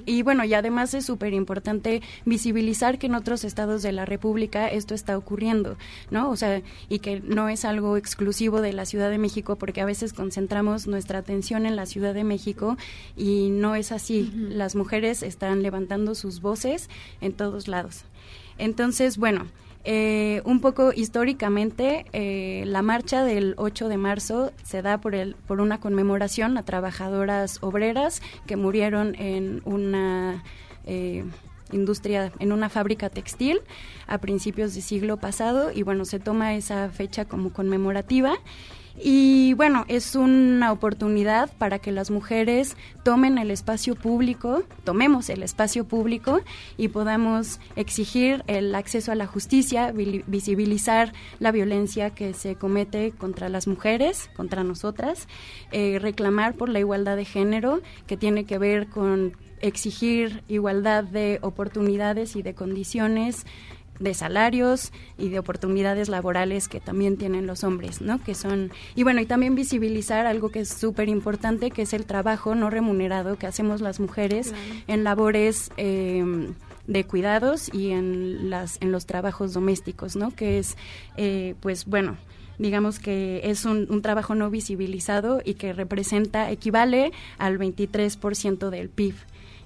Y 0.06 0.22
bueno, 0.22 0.44
y 0.44 0.54
además 0.54 0.94
es 0.94 1.06
súper 1.06 1.32
importante 1.32 2.02
visibilizar 2.24 2.98
que 2.98 3.06
en 3.06 3.14
otros 3.14 3.44
estados 3.44 3.82
de 3.82 3.92
la 3.92 4.04
República 4.04 4.68
esto 4.68 4.94
está 4.94 5.16
ocurriendo, 5.16 5.76
¿no? 6.10 6.30
O 6.30 6.36
sea, 6.36 6.62
y 6.88 6.98
que 6.98 7.20
no 7.20 7.43
es 7.48 7.64
algo 7.64 7.96
exclusivo 7.96 8.60
de 8.60 8.72
la 8.72 8.84
Ciudad 8.84 9.10
de 9.10 9.18
México 9.18 9.56
porque 9.56 9.80
a 9.80 9.84
veces 9.84 10.12
concentramos 10.12 10.86
nuestra 10.86 11.18
atención 11.18 11.66
en 11.66 11.76
la 11.76 11.86
Ciudad 11.86 12.14
de 12.14 12.24
México 12.24 12.76
y 13.16 13.50
no 13.50 13.74
es 13.74 13.92
así. 13.92 14.32
Las 14.34 14.76
mujeres 14.76 15.22
están 15.22 15.62
levantando 15.62 16.14
sus 16.14 16.40
voces 16.40 16.88
en 17.20 17.32
todos 17.32 17.68
lados. 17.68 18.04
Entonces, 18.58 19.18
bueno, 19.18 19.46
eh, 19.84 20.40
un 20.44 20.60
poco 20.60 20.92
históricamente, 20.94 22.06
eh, 22.12 22.64
la 22.66 22.80
marcha 22.80 23.22
del 23.22 23.54
8 23.58 23.88
de 23.88 23.98
marzo 23.98 24.52
se 24.62 24.80
da 24.80 24.98
por, 24.98 25.14
el, 25.14 25.34
por 25.46 25.60
una 25.60 25.78
conmemoración 25.78 26.56
a 26.56 26.62
trabajadoras 26.62 27.58
obreras 27.60 28.22
que 28.46 28.56
murieron 28.56 29.14
en 29.16 29.60
una 29.66 30.42
eh, 30.86 31.24
industria, 31.74 32.32
en 32.38 32.52
una 32.52 32.68
fábrica 32.68 33.10
textil 33.10 33.60
a 34.06 34.18
principios 34.18 34.74
del 34.74 34.82
siglo 34.82 35.16
pasado 35.18 35.70
y 35.72 35.82
bueno, 35.82 36.04
se 36.04 36.18
toma 36.18 36.54
esa 36.54 36.88
fecha 36.90 37.24
como 37.24 37.52
conmemorativa. 37.52 38.36
Y 38.96 39.54
bueno, 39.54 39.84
es 39.88 40.14
una 40.14 40.70
oportunidad 40.70 41.50
para 41.58 41.80
que 41.80 41.90
las 41.90 42.12
mujeres 42.12 42.76
tomen 43.02 43.38
el 43.38 43.50
espacio 43.50 43.96
público, 43.96 44.62
tomemos 44.84 45.30
el 45.30 45.42
espacio 45.42 45.84
público 45.84 46.42
y 46.76 46.88
podamos 46.88 47.58
exigir 47.74 48.44
el 48.46 48.72
acceso 48.72 49.10
a 49.10 49.16
la 49.16 49.26
justicia, 49.26 49.92
visibilizar 49.92 51.12
la 51.40 51.50
violencia 51.50 52.10
que 52.10 52.34
se 52.34 52.54
comete 52.54 53.10
contra 53.10 53.48
las 53.48 53.66
mujeres, 53.66 54.30
contra 54.36 54.62
nosotras, 54.62 55.26
eh, 55.72 55.98
reclamar 56.00 56.54
por 56.54 56.68
la 56.68 56.78
igualdad 56.78 57.16
de 57.16 57.24
género, 57.24 57.80
que 58.06 58.16
tiene 58.16 58.44
que 58.44 58.58
ver 58.58 58.86
con 58.86 59.36
exigir 59.64 60.42
igualdad 60.48 61.04
de 61.04 61.38
oportunidades 61.42 62.36
y 62.36 62.42
de 62.42 62.54
condiciones 62.54 63.46
de 63.98 64.12
salarios 64.12 64.92
y 65.18 65.28
de 65.28 65.38
oportunidades 65.38 66.08
laborales 66.08 66.68
que 66.68 66.80
también 66.80 67.16
tienen 67.16 67.46
los 67.46 67.64
hombres, 67.64 68.00
¿no? 68.00 68.22
Que 68.22 68.34
son 68.34 68.72
y 68.94 69.04
bueno 69.04 69.20
y 69.20 69.26
también 69.26 69.54
visibilizar 69.54 70.26
algo 70.26 70.50
que 70.50 70.60
es 70.60 70.68
súper 70.68 71.08
importante 71.08 71.70
que 71.70 71.82
es 71.82 71.92
el 71.92 72.04
trabajo 72.04 72.54
no 72.54 72.70
remunerado 72.70 73.38
que 73.38 73.46
hacemos 73.46 73.80
las 73.80 74.00
mujeres 74.00 74.52
en 74.88 75.04
labores 75.04 75.70
em, 75.76 76.54
de 76.86 77.04
cuidados 77.04 77.72
y 77.72 77.90
en 77.90 78.50
las 78.50 78.78
en 78.82 78.90
los 78.90 79.06
trabajos 79.06 79.54
domésticos, 79.54 80.16
¿no? 80.16 80.32
Que 80.32 80.58
es 80.58 80.76
eh, 81.16 81.54
pues 81.60 81.86
bueno 81.86 82.16
digamos 82.58 82.98
que 82.98 83.40
es 83.44 83.64
un, 83.64 83.86
un, 83.90 84.00
trabajo 84.02 84.34
no 84.36 84.48
visibilizado 84.48 85.40
y 85.44 85.54
que 85.54 85.72
representa, 85.72 86.52
equivale 86.52 87.10
al 87.36 87.58
23% 87.58 88.70
del 88.70 88.88
PIB. 88.88 89.16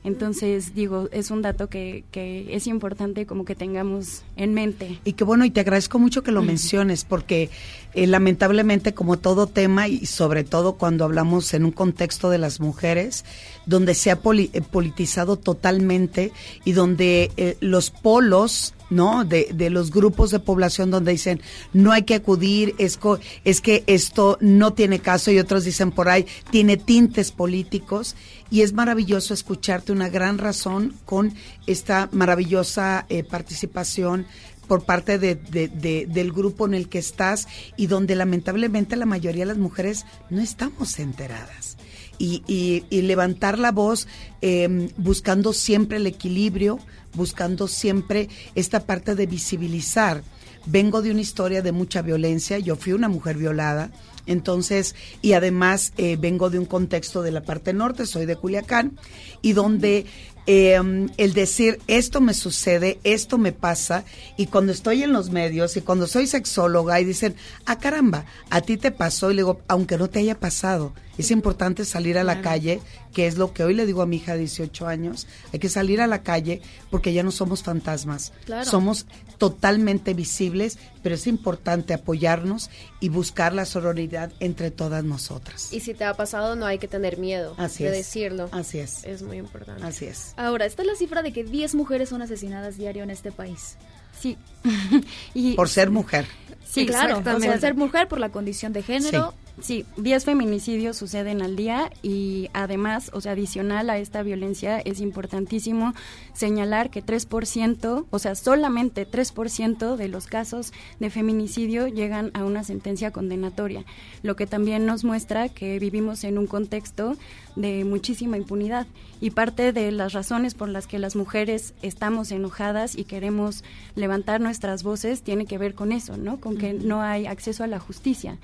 Entonces, 0.04 0.74
digo, 0.74 1.08
es 1.12 1.30
un 1.30 1.42
dato 1.42 1.68
que, 1.68 2.04
que 2.10 2.54
es 2.54 2.66
importante 2.66 3.26
como 3.26 3.44
que 3.44 3.54
tengamos 3.54 4.22
en 4.36 4.54
mente. 4.54 4.98
Y 5.04 5.14
que 5.14 5.24
bueno, 5.24 5.44
y 5.44 5.50
te 5.50 5.60
agradezco 5.60 5.98
mucho 5.98 6.22
que 6.22 6.32
lo 6.32 6.42
menciones, 6.42 7.04
porque 7.04 7.50
eh, 7.94 8.06
lamentablemente 8.06 8.94
como 8.94 9.18
todo 9.18 9.46
tema 9.46 9.88
y 9.88 10.06
sobre 10.06 10.44
todo 10.44 10.74
cuando 10.74 11.04
hablamos 11.04 11.52
en 11.54 11.64
un 11.64 11.72
contexto 11.72 12.30
de 12.30 12.38
las 12.38 12.60
mujeres, 12.60 13.24
donde 13.68 13.94
se 13.94 14.10
ha 14.10 14.18
eh, 14.24 14.62
politizado 14.62 15.36
totalmente 15.36 16.32
y 16.64 16.72
donde 16.72 17.30
eh, 17.36 17.56
los 17.60 17.90
polos 17.90 18.74
¿no? 18.90 19.26
De, 19.26 19.54
los 19.70 19.90
grupos 19.90 20.30
de 20.30 20.38
población 20.38 20.90
donde 20.90 21.12
dicen 21.12 21.42
no 21.74 21.92
hay 21.92 22.04
que 22.04 22.14
acudir, 22.14 22.74
es, 22.78 22.98
es 23.44 23.60
que 23.60 23.84
esto 23.86 24.38
no 24.40 24.72
tiene 24.72 25.00
caso 25.00 25.30
y 25.30 25.38
otros 25.38 25.64
dicen 25.64 25.90
por 25.90 26.08
ahí 26.08 26.24
tiene 26.50 26.78
tintes 26.78 27.30
políticos 27.30 28.16
y 28.50 28.62
es 28.62 28.72
maravilloso 28.72 29.34
escucharte 29.34 29.92
una 29.92 30.08
gran 30.08 30.38
razón 30.38 30.94
con 31.04 31.34
esta 31.66 32.08
maravillosa 32.12 33.06
participación 33.28 34.26
por 34.66 34.84
parte 34.84 35.18
de, 35.18 35.34
del 35.34 36.32
grupo 36.32 36.64
en 36.64 36.72
el 36.72 36.88
que 36.88 36.98
estás 36.98 37.46
y 37.76 37.88
donde 37.88 38.14
lamentablemente 38.14 38.96
la 38.96 39.06
mayoría 39.06 39.42
de 39.42 39.52
las 39.52 39.58
mujeres 39.58 40.06
no 40.30 40.40
estamos 40.40 40.98
enteradas. 40.98 41.76
Y, 42.20 42.42
y, 42.90 43.02
levantar 43.02 43.60
la 43.60 43.70
voz 43.70 44.08
em, 44.40 44.88
buscando 44.96 45.52
siempre 45.52 45.98
el 45.98 46.06
equilibrio, 46.08 46.80
buscando 47.14 47.68
siempre 47.68 48.28
esta 48.56 48.80
parte 48.86 49.14
de 49.14 49.26
visibilizar. 49.26 50.24
Vengo 50.66 51.00
de 51.00 51.12
una 51.12 51.20
historia 51.20 51.62
de 51.62 51.70
mucha 51.70 52.02
violencia, 52.02 52.58
yo 52.58 52.74
fui 52.74 52.92
una 52.92 53.08
mujer 53.08 53.36
violada, 53.36 53.92
entonces, 54.26 54.96
y 55.22 55.34
además 55.34 55.92
eh, 55.96 56.16
vengo 56.20 56.50
de 56.50 56.58
un 56.58 56.66
contexto 56.66 57.22
de 57.22 57.30
la 57.30 57.42
parte 57.42 57.72
norte, 57.72 58.04
soy 58.04 58.26
de 58.26 58.36
Culiacán, 58.36 58.98
y 59.40 59.52
donde 59.52 60.04
Em, 60.50 61.10
el 61.18 61.34
decir 61.34 61.78
esto 61.88 62.22
me 62.22 62.32
sucede, 62.32 63.00
esto 63.04 63.36
me 63.36 63.52
pasa, 63.52 64.04
y 64.38 64.46
cuando 64.46 64.72
estoy 64.72 65.02
en 65.02 65.12
los 65.12 65.28
medios 65.28 65.76
y 65.76 65.82
cuando 65.82 66.06
soy 66.06 66.26
sexóloga 66.26 66.98
y 66.98 67.04
dicen, 67.04 67.36
ah 67.66 67.78
caramba, 67.78 68.24
a 68.48 68.62
ti 68.62 68.78
te 68.78 68.90
pasó, 68.90 69.30
y 69.30 69.34
le 69.34 69.42
digo, 69.42 69.60
aunque 69.68 69.98
no 69.98 70.08
te 70.08 70.20
haya 70.20 70.40
pasado, 70.40 70.94
es 71.18 71.30
importante 71.30 71.84
salir 71.84 72.18
a 72.18 72.24
la 72.24 72.40
calle, 72.40 72.80
que 73.12 73.26
es 73.26 73.36
lo 73.36 73.52
que 73.52 73.64
hoy 73.64 73.74
le 73.74 73.86
digo 73.86 74.02
a 74.02 74.06
mi 74.06 74.16
hija 74.16 74.34
de 74.34 74.40
18 74.40 74.86
años, 74.86 75.26
hay 75.52 75.58
que 75.58 75.68
salir 75.68 76.00
a 76.00 76.06
la 76.06 76.22
calle 76.22 76.62
porque 76.90 77.12
ya 77.12 77.22
no 77.22 77.30
somos 77.30 77.62
fantasmas, 77.62 78.32
somos 78.64 79.06
totalmente 79.38 80.14
visibles, 80.14 80.78
pero 81.02 81.14
es 81.14 81.26
importante 81.26 81.94
apoyarnos 81.94 82.70
y 83.00 83.08
buscar 83.08 83.52
la 83.52 83.64
sororidad 83.64 84.32
entre 84.40 84.70
todas 84.70 85.04
nosotras. 85.04 85.72
Y 85.72 85.80
si 85.80 85.94
te 85.94 86.04
ha 86.04 86.14
pasado 86.14 86.56
no 86.56 86.66
hay 86.66 86.78
que 86.78 86.88
tener 86.88 87.18
miedo 87.18 87.54
de 87.56 87.90
decirlo. 87.90 88.48
Así 88.52 88.78
es. 88.78 89.04
Es 89.04 89.22
muy 89.22 89.38
importante. 89.38 89.84
Así 89.84 90.06
es. 90.06 90.34
Ahora, 90.36 90.66
está 90.66 90.84
la 90.84 90.94
cifra 90.94 91.22
de 91.22 91.32
que 91.32 91.44
10 91.44 91.74
mujeres 91.74 92.08
son 92.08 92.22
asesinadas 92.22 92.76
diario 92.76 93.02
en 93.02 93.10
este 93.10 93.32
país. 93.32 93.76
Sí. 94.20 94.36
y, 95.34 95.54
Por 95.54 95.68
ser 95.68 95.90
mujer. 95.90 96.26
Sí, 96.64 96.86
claro. 96.86 97.22
Sea, 97.22 97.58
ser 97.58 97.74
mujer 97.74 98.08
por 98.08 98.20
la 98.20 98.30
condición 98.30 98.72
de 98.72 98.82
género. 98.82 99.32
Sí, 99.32 99.47
10 99.58 100.24
feminicidios 100.24 100.96
suceden 100.96 101.42
al 101.42 101.56
día 101.56 101.90
y 102.02 102.48
además, 102.52 103.10
o 103.12 103.20
sea, 103.20 103.32
adicional 103.32 103.90
a 103.90 103.98
esta 103.98 104.22
violencia, 104.22 104.78
es 104.78 105.00
importantísimo 105.00 105.94
señalar 106.32 106.90
que 106.90 107.04
3%, 107.04 108.06
o 108.08 108.18
sea, 108.18 108.34
solamente 108.34 109.06
3% 109.06 109.96
de 109.96 110.08
los 110.08 110.26
casos 110.26 110.72
de 111.00 111.10
feminicidio 111.10 111.88
llegan 111.88 112.30
a 112.34 112.44
una 112.44 112.62
sentencia 112.62 113.10
condenatoria, 113.10 113.84
lo 114.22 114.36
que 114.36 114.46
también 114.46 114.86
nos 114.86 115.04
muestra 115.04 115.48
que 115.48 115.78
vivimos 115.78 116.24
en 116.24 116.38
un 116.38 116.46
contexto 116.46 117.16
de 117.56 117.84
muchísima 117.84 118.36
impunidad 118.36 118.86
y 119.20 119.30
parte 119.30 119.72
de 119.72 119.90
las 119.90 120.12
razones 120.12 120.54
por 120.54 120.68
las 120.68 120.86
que 120.86 121.00
las 121.00 121.16
mujeres 121.16 121.74
estamos 121.82 122.30
enojadas 122.30 122.96
y 122.96 123.04
queremos 123.04 123.64
levantar 123.96 124.40
nuestras 124.40 124.84
voces 124.84 125.22
tiene 125.22 125.46
que 125.46 125.58
ver 125.58 125.74
con 125.74 125.90
eso, 125.90 126.16
¿no? 126.16 126.38
Con 126.38 126.56
que 126.56 126.72
no 126.72 127.02
hay 127.02 127.26
acceso 127.26 127.64
a 127.64 127.66
la 127.66 127.80
justicia 127.80 128.38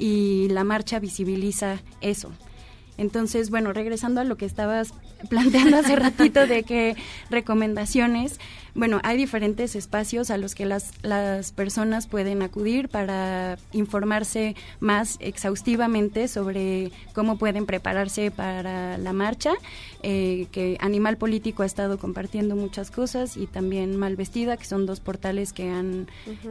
y 0.00 0.48
la 0.48 0.64
marcha 0.64 0.98
visibiliza 0.98 1.80
eso. 2.00 2.32
Entonces, 3.00 3.48
bueno, 3.48 3.72
regresando 3.72 4.20
a 4.20 4.24
lo 4.24 4.36
que 4.36 4.44
estabas 4.44 4.92
planteando 5.30 5.78
hace 5.78 5.96
ratito 5.96 6.46
de 6.46 6.64
que 6.64 6.96
recomendaciones, 7.30 8.38
bueno, 8.74 9.00
hay 9.02 9.16
diferentes 9.16 9.74
espacios 9.74 10.30
a 10.30 10.36
los 10.36 10.54
que 10.54 10.66
las, 10.66 10.92
las 11.02 11.52
personas 11.52 12.06
pueden 12.06 12.42
acudir 12.42 12.90
para 12.90 13.58
informarse 13.72 14.54
más 14.80 15.16
exhaustivamente 15.20 16.28
sobre 16.28 16.92
cómo 17.14 17.38
pueden 17.38 17.64
prepararse 17.64 18.30
para 18.30 18.98
la 18.98 19.14
marcha, 19.14 19.52
eh, 20.02 20.46
que 20.52 20.76
Animal 20.80 21.16
Político 21.16 21.62
ha 21.62 21.66
estado 21.66 21.98
compartiendo 21.98 22.54
muchas 22.54 22.90
cosas 22.90 23.38
y 23.38 23.46
también 23.46 23.96
Mal 23.96 24.16
Vestida, 24.16 24.58
que 24.58 24.66
son 24.66 24.84
dos 24.84 25.00
portales 25.00 25.54
que 25.54 25.70
han 25.70 26.06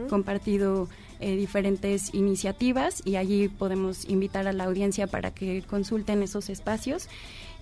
compartido 0.08 0.88
eh, 1.20 1.36
diferentes 1.36 2.14
iniciativas 2.14 3.02
y 3.04 3.16
allí 3.16 3.48
podemos 3.48 4.08
invitar 4.08 4.48
a 4.48 4.52
la 4.52 4.64
audiencia 4.64 5.06
para 5.06 5.32
que 5.32 5.62
consulten 5.62 6.22
esos 6.22 6.48
espacios. 6.48 7.08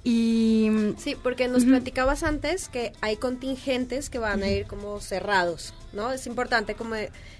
Y 0.05 0.71
sí, 0.97 1.16
porque 1.23 1.49
nos 1.49 1.64
platicabas 1.64 2.23
antes 2.23 2.68
que 2.68 2.92
hay 3.01 3.16
contingentes 3.16 4.11
que 4.11 4.18
van 4.18 4.42
a 4.42 4.49
ir 4.49 4.66
como 4.66 5.01
cerrados, 5.01 5.75
¿no? 5.92 6.12
Es 6.12 6.27
importante 6.27 6.75
como 6.75 6.94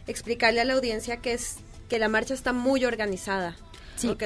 explicarle 0.07 0.61
a 0.61 0.65
la 0.65 0.75
audiencia 0.75 1.19
que 1.19 1.35
es 1.35 1.59
que 1.89 1.99
la 1.99 2.09
marcha 2.09 2.35
está 2.35 2.53
muy 2.53 2.85
organizada. 2.85 3.57
Sí, 3.99 4.17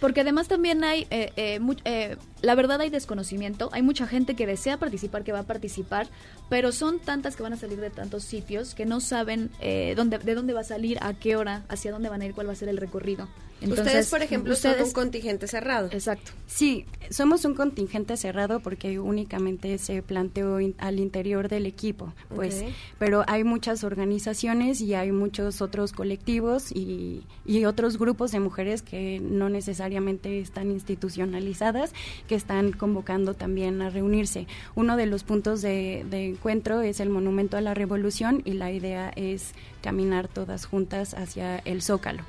porque, 0.00 0.20
además 0.22 0.48
también 0.48 0.82
hay, 0.84 1.06
eh, 1.10 1.32
eh, 1.36 1.60
eh, 1.84 2.16
la 2.40 2.54
verdad 2.54 2.80
hay 2.80 2.90
desconocimiento, 2.90 3.68
hay 3.72 3.82
mucha 3.82 4.06
gente 4.06 4.34
que 4.34 4.46
desea 4.46 4.78
participar, 4.78 5.22
que 5.22 5.32
va 5.32 5.40
a 5.40 5.44
participar, 5.44 6.08
pero 6.48 6.72
son 6.72 6.98
tantas 6.98 7.36
que 7.36 7.42
van 7.42 7.52
a 7.52 7.56
salir 7.56 7.78
de 7.80 7.90
tantos 7.90 8.24
sitios 8.24 8.74
que 8.74 8.86
no 8.86 9.00
saben 9.00 9.50
dónde, 9.96 10.18
de 10.18 10.34
dónde 10.34 10.52
va 10.52 10.60
a 10.60 10.64
salir, 10.64 10.98
a 11.02 11.14
qué 11.14 11.36
hora, 11.36 11.64
hacia 11.68 11.92
dónde 11.92 12.08
van 12.08 12.22
a 12.22 12.26
ir, 12.26 12.34
cuál 12.34 12.48
va 12.48 12.52
a 12.52 12.56
ser 12.56 12.68
el 12.68 12.78
recorrido 12.78 13.28
ustedes, 13.66 14.08
por 14.10 14.22
ejemplo, 14.22 14.54
son 14.54 14.74
un 14.82 14.92
contingente 14.92 15.46
cerrado. 15.48 15.88
Exacto. 15.92 16.32
Sí, 16.46 16.86
somos 17.10 17.44
un 17.44 17.54
contingente 17.54 18.16
cerrado 18.16 18.60
porque 18.60 18.98
únicamente 18.98 19.78
se 19.78 20.02
planteó 20.02 20.58
al 20.78 21.00
interior 21.00 21.48
del 21.48 21.66
equipo, 21.66 22.12
pues. 22.34 22.64
Pero 22.98 23.24
hay 23.26 23.44
muchas 23.44 23.84
organizaciones 23.84 24.80
y 24.80 24.94
hay 24.94 25.12
muchos 25.12 25.60
otros 25.60 25.92
colectivos 25.92 26.72
y, 26.72 27.24
y 27.44 27.64
otros 27.64 27.98
grupos 27.98 28.32
de 28.32 28.40
mujeres 28.40 28.82
que 28.82 29.20
no 29.20 29.48
necesariamente 29.48 30.40
están 30.40 30.70
institucionalizadas, 30.70 31.92
que 32.28 32.34
están 32.34 32.72
convocando 32.72 33.34
también 33.34 33.82
a 33.82 33.90
reunirse. 33.90 34.46
Uno 34.74 34.96
de 34.96 35.06
los 35.06 35.24
puntos 35.24 35.62
de, 35.62 36.06
de 36.10 36.28
encuentro 36.28 36.80
es 36.80 37.00
el 37.00 37.10
Monumento 37.10 37.56
a 37.56 37.60
la 37.60 37.74
Revolución 37.74 38.42
y 38.44 38.52
la 38.52 38.70
idea 38.70 39.12
es 39.16 39.52
caminar 39.82 40.28
todas 40.28 40.66
juntas 40.66 41.14
hacia 41.14 41.58
el 41.58 41.82
Zócalo. 41.82 42.22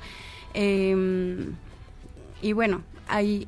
Em, 0.54 1.54
y 2.42 2.52
bueno, 2.52 2.82
hay, 3.10 3.46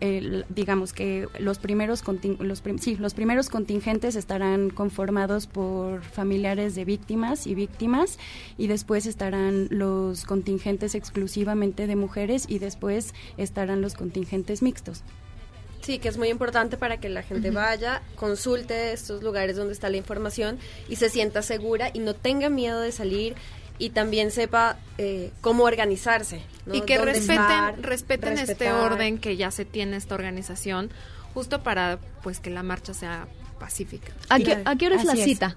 digamos 0.48 0.92
que 0.92 1.28
los 1.38 1.58
primeros, 1.58 2.02
los, 2.40 2.62
sí, 2.80 2.96
los 2.96 3.14
primeros 3.14 3.48
contingentes 3.48 4.16
estarán 4.16 4.70
conformados 4.70 5.46
por 5.46 6.02
familiares 6.02 6.74
de 6.74 6.84
víctimas 6.84 7.46
y 7.46 7.54
víctimas 7.54 8.18
y 8.58 8.66
después 8.66 9.06
estarán 9.06 9.68
los 9.70 10.24
contingentes 10.24 10.94
exclusivamente 10.94 11.86
de 11.86 11.96
mujeres 11.96 12.46
y 12.48 12.58
después 12.58 13.14
estarán 13.36 13.80
los 13.80 13.94
contingentes 13.94 14.62
mixtos. 14.62 15.02
Sí, 15.80 15.98
que 15.98 16.08
es 16.08 16.16
muy 16.16 16.28
importante 16.28 16.76
para 16.76 16.98
que 16.98 17.08
la 17.08 17.24
gente 17.24 17.50
vaya, 17.50 18.02
consulte 18.14 18.92
estos 18.92 19.24
lugares 19.24 19.56
donde 19.56 19.72
está 19.72 19.90
la 19.90 19.96
información 19.96 20.58
y 20.88 20.94
se 20.94 21.08
sienta 21.08 21.42
segura 21.42 21.90
y 21.92 21.98
no 21.98 22.14
tenga 22.14 22.48
miedo 22.50 22.80
de 22.80 22.92
salir 22.92 23.34
y 23.82 23.90
también 23.90 24.30
sepa 24.30 24.76
eh, 24.96 25.32
cómo 25.40 25.64
organizarse. 25.64 26.40
Y 26.72 26.82
que 26.82 26.98
respeten, 26.98 27.82
respeten 27.82 28.38
este 28.38 28.70
orden 28.70 29.18
que 29.18 29.36
ya 29.36 29.50
se 29.50 29.64
tiene 29.64 29.96
esta 29.96 30.14
organización, 30.14 30.90
justo 31.34 31.64
para 31.64 31.98
pues 32.22 32.38
que 32.38 32.50
la 32.50 32.62
marcha 32.62 32.94
sea 32.94 33.26
pacífica. 33.58 34.12
¿A, 34.28 34.38
qué, 34.38 34.62
¿a 34.64 34.76
qué 34.76 34.86
hora 34.86 34.94
es 34.94 35.04
la 35.04 35.16
cita? 35.16 35.56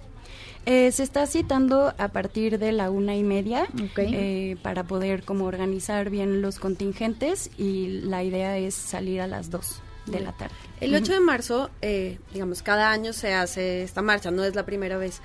Eh, 0.66 0.92
se 0.92 1.04
está 1.04 1.28
citando 1.28 1.94
a 2.00 2.08
partir 2.08 2.58
de 2.58 2.72
la 2.72 2.90
una 2.90 3.16
y 3.16 3.22
media 3.22 3.68
eh, 3.98 4.58
para 4.64 4.86
poder 4.86 5.22
como 5.22 5.46
organizar 5.46 6.10
bien 6.10 6.42
los 6.42 6.58
contingentes 6.58 7.52
y 7.60 8.02
la 8.02 8.24
idea 8.24 8.58
es 8.58 8.74
salir 8.74 9.22
a 9.22 9.28
las 9.28 9.52
dos 9.52 9.84
de 10.06 10.20
la 10.20 10.32
tarde. 10.34 10.56
El 10.82 10.94
8 10.94 11.14
de 11.14 11.20
marzo, 11.20 11.70
eh, 11.82 12.20
digamos, 12.34 12.62
cada 12.62 12.92
año 12.92 13.14
se 13.14 13.34
hace 13.34 13.84
esta 13.84 14.02
marcha, 14.02 14.32
no 14.32 14.44
es 14.44 14.56
la 14.56 14.66
primera 14.66 14.98
vez. 14.98 15.22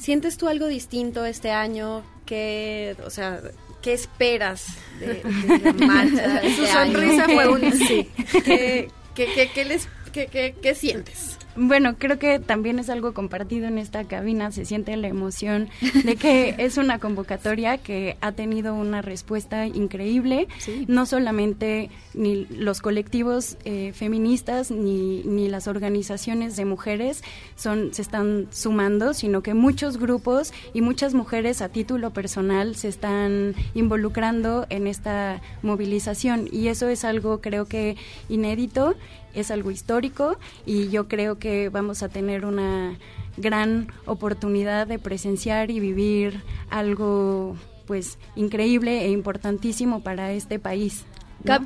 ¿Sientes 0.00 0.36
tú 0.36 0.48
algo 0.48 0.66
distinto 0.66 1.24
este 1.24 1.50
año? 1.50 2.02
¿Qué, 2.26 2.96
o 3.06 3.10
sea, 3.10 3.40
qué 3.80 3.92
esperas 3.92 4.66
de, 5.00 5.22
la 5.62 5.72
marcha? 5.86 6.40
Su 6.42 6.64
este 6.64 6.66
sonrisa 6.66 7.24
fue 7.24 7.48
un 7.48 7.72
sí. 7.72 8.10
¿Qué, 8.44 8.90
qué, 9.14 9.50
qué, 9.54 9.64
les, 9.64 9.88
qué, 10.12 10.54
qué 10.60 10.74
sientes? 10.74 11.37
Bueno, 11.60 11.96
creo 11.98 12.20
que 12.20 12.38
también 12.38 12.78
es 12.78 12.88
algo 12.88 13.12
compartido 13.12 13.66
en 13.66 13.78
esta 13.78 14.04
cabina, 14.04 14.52
se 14.52 14.64
siente 14.64 14.96
la 14.96 15.08
emoción 15.08 15.68
de 16.04 16.14
que 16.14 16.54
es 16.58 16.76
una 16.76 17.00
convocatoria 17.00 17.78
que 17.78 18.16
ha 18.20 18.30
tenido 18.30 18.74
una 18.74 19.02
respuesta 19.02 19.66
increíble, 19.66 20.46
no 20.86 21.04
solamente 21.04 21.90
ni 22.14 22.46
los 22.46 22.80
colectivos 22.80 23.56
eh, 23.64 23.92
feministas 23.92 24.70
ni, 24.70 25.24
ni 25.24 25.48
las 25.48 25.66
organizaciones 25.66 26.54
de 26.56 26.64
mujeres 26.64 27.24
son 27.56 27.92
se 27.92 28.02
están 28.02 28.46
sumando, 28.50 29.12
sino 29.12 29.42
que 29.42 29.54
muchos 29.54 29.98
grupos 29.98 30.52
y 30.74 30.80
muchas 30.80 31.12
mujeres 31.14 31.60
a 31.60 31.68
título 31.68 32.12
personal 32.12 32.76
se 32.76 32.86
están 32.86 33.56
involucrando 33.74 34.66
en 34.70 34.86
esta 34.86 35.42
movilización. 35.62 36.48
Y 36.52 36.68
eso 36.68 36.88
es 36.88 37.04
algo 37.04 37.40
creo 37.40 37.64
que 37.64 37.96
inédito 38.28 38.94
es 39.34 39.50
algo 39.50 39.70
histórico 39.70 40.38
y 40.66 40.88
yo 40.88 41.08
creo 41.08 41.38
que 41.38 41.68
vamos 41.68 42.02
a 42.02 42.08
tener 42.08 42.44
una 42.44 42.98
gran 43.36 43.88
oportunidad 44.06 44.86
de 44.86 44.98
presenciar 44.98 45.70
y 45.70 45.80
vivir 45.80 46.42
algo 46.70 47.56
pues 47.86 48.18
increíble 48.36 49.04
e 49.04 49.10
importantísimo 49.10 50.02
para 50.02 50.32
este 50.32 50.58
país. 50.58 51.04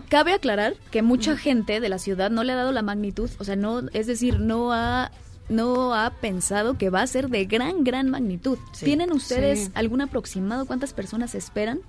Cabe 0.08 0.34
aclarar 0.34 0.74
que 0.90 1.02
mucha 1.02 1.36
gente 1.36 1.80
de 1.80 1.88
la 1.88 1.98
ciudad 1.98 2.30
no 2.30 2.44
le 2.44 2.52
ha 2.52 2.56
dado 2.56 2.72
la 2.72 2.82
magnitud, 2.82 3.30
o 3.38 3.44
sea, 3.44 3.56
no, 3.56 3.80
es 3.92 4.06
decir, 4.06 4.38
no 4.38 4.72
ha 4.72 5.10
no 5.48 5.94
ha 5.94 6.10
pensado 6.10 6.78
que 6.78 6.88
va 6.88 7.02
a 7.02 7.06
ser 7.06 7.28
de 7.28 7.44
gran, 7.44 7.84
gran 7.84 8.08
magnitud. 8.10 8.58
¿Tienen 8.78 9.12
ustedes 9.12 9.70
algún 9.74 10.00
aproximado 10.00 10.66
cuántas 10.66 10.92
personas 10.92 11.34
esperan? 11.34 11.80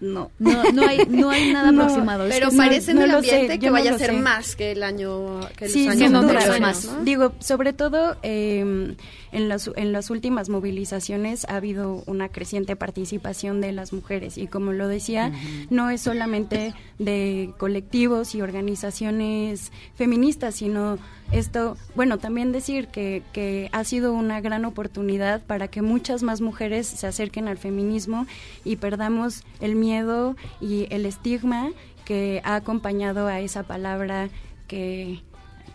No. 0.00 0.30
No, 0.38 0.64
no 0.72 0.86
hay, 0.86 1.06
no 1.08 1.30
hay 1.30 1.52
nada 1.52 1.68
aproximado. 1.82 2.26
Pero 2.28 2.50
parece 2.56 2.92
en 2.92 2.98
el 2.98 3.10
ambiente 3.10 3.58
que 3.58 3.70
vaya 3.70 3.94
a 3.94 3.98
ser 3.98 4.12
más 4.12 4.56
que 4.56 4.72
el 4.72 4.82
año 4.82 5.40
que 5.56 5.68
sí, 5.68 5.86
los 5.86 5.96
años 6.00 6.60
más. 6.60 7.04
Digo, 7.04 7.32
sobre 7.40 7.72
todo 7.72 8.16
eh, 8.22 8.94
en, 9.32 9.48
las, 9.48 9.70
en 9.76 9.92
las 9.92 10.10
últimas 10.10 10.48
movilizaciones 10.48 11.44
ha 11.48 11.56
habido 11.56 12.02
una 12.06 12.28
creciente 12.28 12.76
participación 12.76 13.60
de 13.60 13.72
las 13.72 13.92
mujeres 13.92 14.38
y 14.38 14.46
como 14.46 14.72
lo 14.72 14.88
decía, 14.88 15.32
no 15.70 15.90
es 15.90 16.00
solamente 16.02 16.74
de 16.98 17.52
colectivos 17.58 18.34
y 18.34 18.42
organizaciones 18.42 19.72
feministas, 19.94 20.56
sino 20.56 20.98
esto, 21.32 21.76
bueno, 21.94 22.18
también 22.18 22.52
decir 22.52 22.88
que, 22.88 23.22
que 23.32 23.68
ha 23.72 23.84
sido 23.84 24.12
una 24.12 24.40
gran 24.40 24.64
oportunidad 24.64 25.42
para 25.42 25.68
que 25.68 25.82
muchas 25.82 26.22
más 26.22 26.40
mujeres 26.40 26.86
se 26.86 27.06
acerquen 27.06 27.48
al 27.48 27.58
feminismo 27.58 28.26
y 28.64 28.76
perdamos 28.76 29.44
el 29.60 29.74
miedo 29.74 30.36
y 30.60 30.86
el 30.90 31.06
estigma 31.06 31.70
que 32.04 32.40
ha 32.44 32.54
acompañado 32.54 33.26
a 33.26 33.40
esa 33.40 33.64
palabra 33.64 34.30
que 34.66 35.22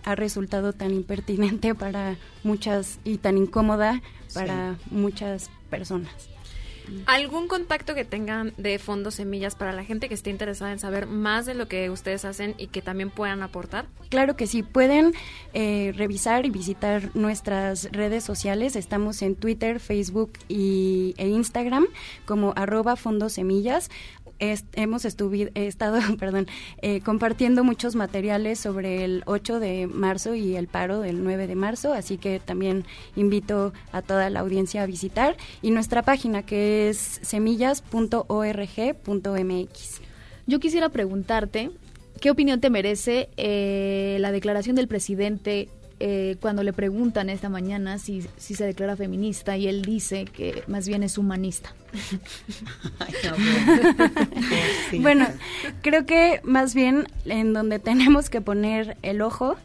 ha 0.04 0.16
resultado 0.16 0.74
tan 0.74 0.92
impertinente 0.92 1.76
para 1.76 2.18
muchas 2.44 3.00
y 3.04 3.18
tan 3.18 3.38
incómoda 3.38 4.02
para 4.34 4.78
muchas 4.90 5.50
personas. 5.70 6.33
¿Algún 7.06 7.48
contacto 7.48 7.96
que 7.96 8.06
tengan 8.06 8.54
de 8.58 8.80
Fondos 8.80 9.16
Semillas 9.16 9.56
para 9.56 9.72
la 9.72 9.84
gente 9.84 10.08
que 10.08 10.14
esté 10.14 10.30
interesada 10.30 10.72
en 10.72 10.80
saber 10.80 11.08
más 11.08 11.46
de 11.46 11.54
lo 11.54 11.68
que 11.68 11.90
ustedes 11.90 12.26
hacen 12.26 12.56
y 12.58 12.68
que 12.68 12.82
también 12.82 13.10
puedan 13.10 13.44
aportar? 13.44 13.88
Claro 14.10 14.36
que 14.36 14.48
sí, 14.48 14.64
pueden 14.64 15.14
eh, 15.54 15.94
revisar 15.96 16.46
y 16.46 16.50
visitar 16.50 17.10
nuestras 17.16 17.90
redes 17.92 18.24
sociales. 18.24 18.76
Estamos 18.76 19.22
en 19.22 19.36
Twitter, 19.36 19.80
Facebook 19.80 20.34
y, 20.48 21.16
e 21.18 21.28
Instagram 21.28 21.86
como 22.26 22.54
arroba 22.56 22.96
Fondos 22.96 23.34
Semillas. 23.34 23.90
Hemos 24.74 25.06
estado 25.06 26.00
perdón, 26.20 26.48
eh, 26.82 27.02
compartiendo 27.02 27.64
muchos 27.64 27.96
materiales 27.96 28.60
sobre 28.60 29.06
el 29.06 29.24
8 29.26 29.60
de 29.60 29.88
marzo 29.88 30.36
y 30.36 30.56
el 30.56 30.68
paro 30.68 31.00
del 31.00 31.24
9 31.24 31.48
de 31.48 31.56
marzo, 31.56 31.94
así 31.94 32.18
que 32.18 32.40
también 32.40 32.86
invito 33.16 33.74
a 33.92 34.02
toda 34.02 34.30
la 34.30 34.42
audiencia 34.42 34.84
a 34.84 34.86
visitar 34.86 35.36
y 35.62 35.72
nuestra 35.72 36.04
página 36.04 36.44
que 36.44 36.90
es 36.90 37.20
semillas.org.mx. 37.22 40.02
Yo 40.46 40.60
quisiera 40.60 40.90
preguntarte, 40.90 41.72
¿qué 42.20 42.30
opinión 42.30 42.60
te 42.60 42.70
merece 42.70 43.30
eh, 43.38 44.18
la 44.20 44.32
declaración 44.32 44.76
del 44.76 44.88
presidente 44.88 45.70
eh, 46.06 46.36
cuando 46.42 46.64
le 46.64 46.74
preguntan 46.74 47.30
esta 47.30 47.48
mañana 47.48 47.98
si, 47.98 48.26
si 48.36 48.56
se 48.56 48.66
declara 48.66 48.98
feminista 48.98 49.56
y 49.56 49.70
él 49.70 49.84
dice 49.84 50.26
que 50.26 50.62
más 50.68 50.86
bien 50.86 51.02
es 51.02 51.18
humanista? 51.18 51.74
Bueno, 55.00 55.28
creo 55.82 56.06
que 56.06 56.42
más 56.44 56.76
bien 56.76 57.08
en 57.24 57.54
donde 57.54 57.80
tenemos 57.80 58.30
que 58.30 58.42
poner 58.42 58.98
el 59.02 59.22
ojo 59.22 59.56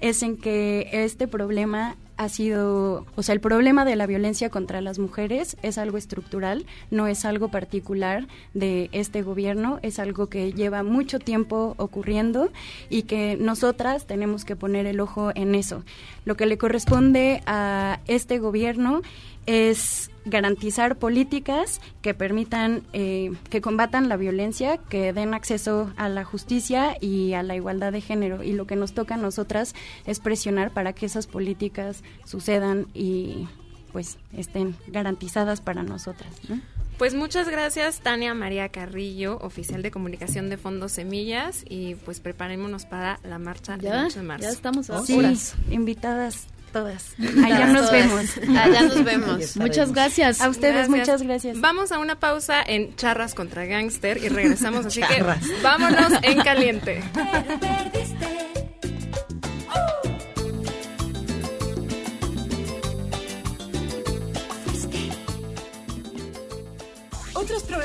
es 0.00 0.22
en 0.22 0.36
que 0.36 0.88
este 0.92 1.26
problema 1.26 1.96
ha 2.20 2.28
sido, 2.28 3.06
o 3.16 3.22
sea, 3.22 3.32
el 3.32 3.40
problema 3.40 3.86
de 3.86 3.96
la 3.96 4.06
violencia 4.06 4.50
contra 4.50 4.82
las 4.82 4.98
mujeres 4.98 5.56
es 5.62 5.78
algo 5.78 5.96
estructural, 5.96 6.66
no 6.90 7.06
es 7.06 7.24
algo 7.24 7.48
particular 7.48 8.28
de 8.52 8.90
este 8.92 9.22
gobierno, 9.22 9.78
es 9.80 9.98
algo 9.98 10.26
que 10.26 10.52
lleva 10.52 10.82
mucho 10.82 11.18
tiempo 11.18 11.72
ocurriendo 11.78 12.52
y 12.90 13.04
que 13.04 13.38
nosotras 13.40 14.06
tenemos 14.06 14.44
que 14.44 14.54
poner 14.54 14.84
el 14.84 15.00
ojo 15.00 15.32
en 15.34 15.54
eso. 15.54 15.82
Lo 16.26 16.36
que 16.36 16.44
le 16.44 16.58
corresponde 16.58 17.42
a 17.46 18.00
este 18.06 18.38
gobierno 18.38 19.00
es 19.46 20.10
garantizar 20.24 20.96
políticas 20.96 21.80
que 22.02 22.14
permitan, 22.14 22.82
eh, 22.92 23.32
que 23.48 23.60
combatan 23.60 24.08
la 24.08 24.16
violencia, 24.16 24.76
que 24.76 25.12
den 25.12 25.34
acceso 25.34 25.92
a 25.96 26.08
la 26.08 26.24
justicia 26.24 26.96
y 27.00 27.32
a 27.32 27.42
la 27.42 27.56
igualdad 27.56 27.92
de 27.92 28.00
género. 28.00 28.42
Y 28.42 28.52
lo 28.52 28.66
que 28.66 28.76
nos 28.76 28.92
toca 28.92 29.14
a 29.14 29.18
nosotras 29.18 29.74
es 30.06 30.20
presionar 30.20 30.70
para 30.70 30.92
que 30.92 31.06
esas 31.06 31.26
políticas 31.26 32.02
sucedan 32.24 32.86
y 32.94 33.48
pues 33.92 34.18
estén 34.36 34.76
garantizadas 34.86 35.60
para 35.60 35.82
nosotras. 35.82 36.30
¿no? 36.48 36.60
Pues 36.98 37.14
muchas 37.14 37.48
gracias 37.48 38.00
Tania 38.00 38.34
María 38.34 38.68
Carrillo, 38.68 39.38
oficial 39.40 39.82
de 39.82 39.90
comunicación 39.90 40.48
de 40.50 40.56
Fondos 40.58 40.92
Semillas 40.92 41.64
y 41.68 41.94
pues 41.94 42.20
preparémonos 42.20 42.84
para 42.84 43.18
la 43.24 43.38
marcha 43.38 43.76
del 43.78 44.06
8 44.06 44.20
de 44.20 44.24
marzo. 44.26 44.42
ya 44.44 44.50
estamos 44.50 44.90
a 44.90 45.02
Sí, 45.04 45.18
horas. 45.18 45.54
invitadas 45.70 46.46
todas. 46.72 47.14
Invitadas 47.18 47.44
Allá 47.52 47.66
nos 47.66 47.86
todas. 47.90 47.92
vemos. 47.92 48.56
Allá 48.60 48.82
nos 48.82 49.04
vemos. 49.04 49.56
Muchas 49.56 49.92
gracias. 49.92 50.40
A 50.40 50.48
ustedes, 50.50 50.88
muchas 50.88 51.22
gracias. 51.22 51.58
Vamos 51.60 51.90
a 51.90 51.98
una 51.98 52.20
pausa 52.20 52.62
en 52.64 52.94
Charras 52.96 53.34
contra 53.34 53.64
Gangster 53.64 54.18
y 54.22 54.28
regresamos, 54.28 54.84
así 54.86 55.00
que 55.00 55.24
vámonos 55.62 56.12
en 56.22 56.38
caliente. 56.42 57.02
Otros 57.14 58.49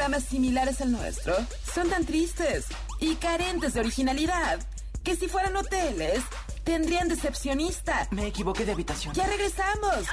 programas 0.05 0.29
similares 0.29 0.81
al 0.81 0.91
nuestro 0.91 1.35
son 1.73 1.89
tan 1.89 2.05
tristes 2.05 2.65
y 2.99 3.15
carentes 3.15 3.73
de 3.73 3.79
originalidad 3.79 4.59
que 5.03 5.15
si 5.15 5.27
fueran 5.27 5.55
hoteles 5.55 6.21
tendrían 6.63 7.07
decepcionista. 7.07 8.07
Me 8.11 8.27
equivoqué 8.27 8.65
de 8.65 8.73
habitación. 8.73 9.15
Ya 9.15 9.25
regresamos. 9.25 10.05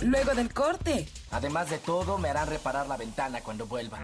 Luego 0.00 0.34
del 0.34 0.52
corte. 0.52 1.08
Además 1.30 1.70
de 1.70 1.78
todo, 1.78 2.18
me 2.18 2.30
harán 2.30 2.48
reparar 2.48 2.88
la 2.88 2.96
ventana 2.96 3.40
cuando 3.42 3.66
vuelva. 3.66 4.00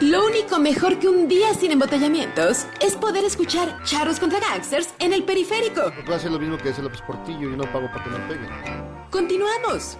Lo 0.00 0.24
único 0.24 0.58
mejor 0.58 0.98
que 0.98 1.08
un 1.08 1.28
día 1.28 1.52
sin 1.52 1.70
embotellamientos 1.72 2.64
es 2.80 2.94
poder 2.94 3.24
escuchar 3.24 3.82
charros 3.84 4.18
contra 4.18 4.40
gangsters 4.40 4.88
en 5.00 5.12
el 5.12 5.22
periférico. 5.24 5.92
Puedo 6.06 6.14
hacer 6.14 6.30
lo 6.30 6.38
mismo 6.38 6.56
que 6.56 6.70
hace 6.70 6.80
López 6.80 7.02
Portillo 7.02 7.52
y 7.52 7.56
no 7.58 7.70
pago 7.70 7.88
para 7.92 8.04
que 8.04 8.10
me 8.10 8.18
peguen. 8.20 8.48
Continuamos. 9.10 9.98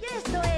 Y 0.00 0.04
esto 0.16 0.42
es 0.42 0.51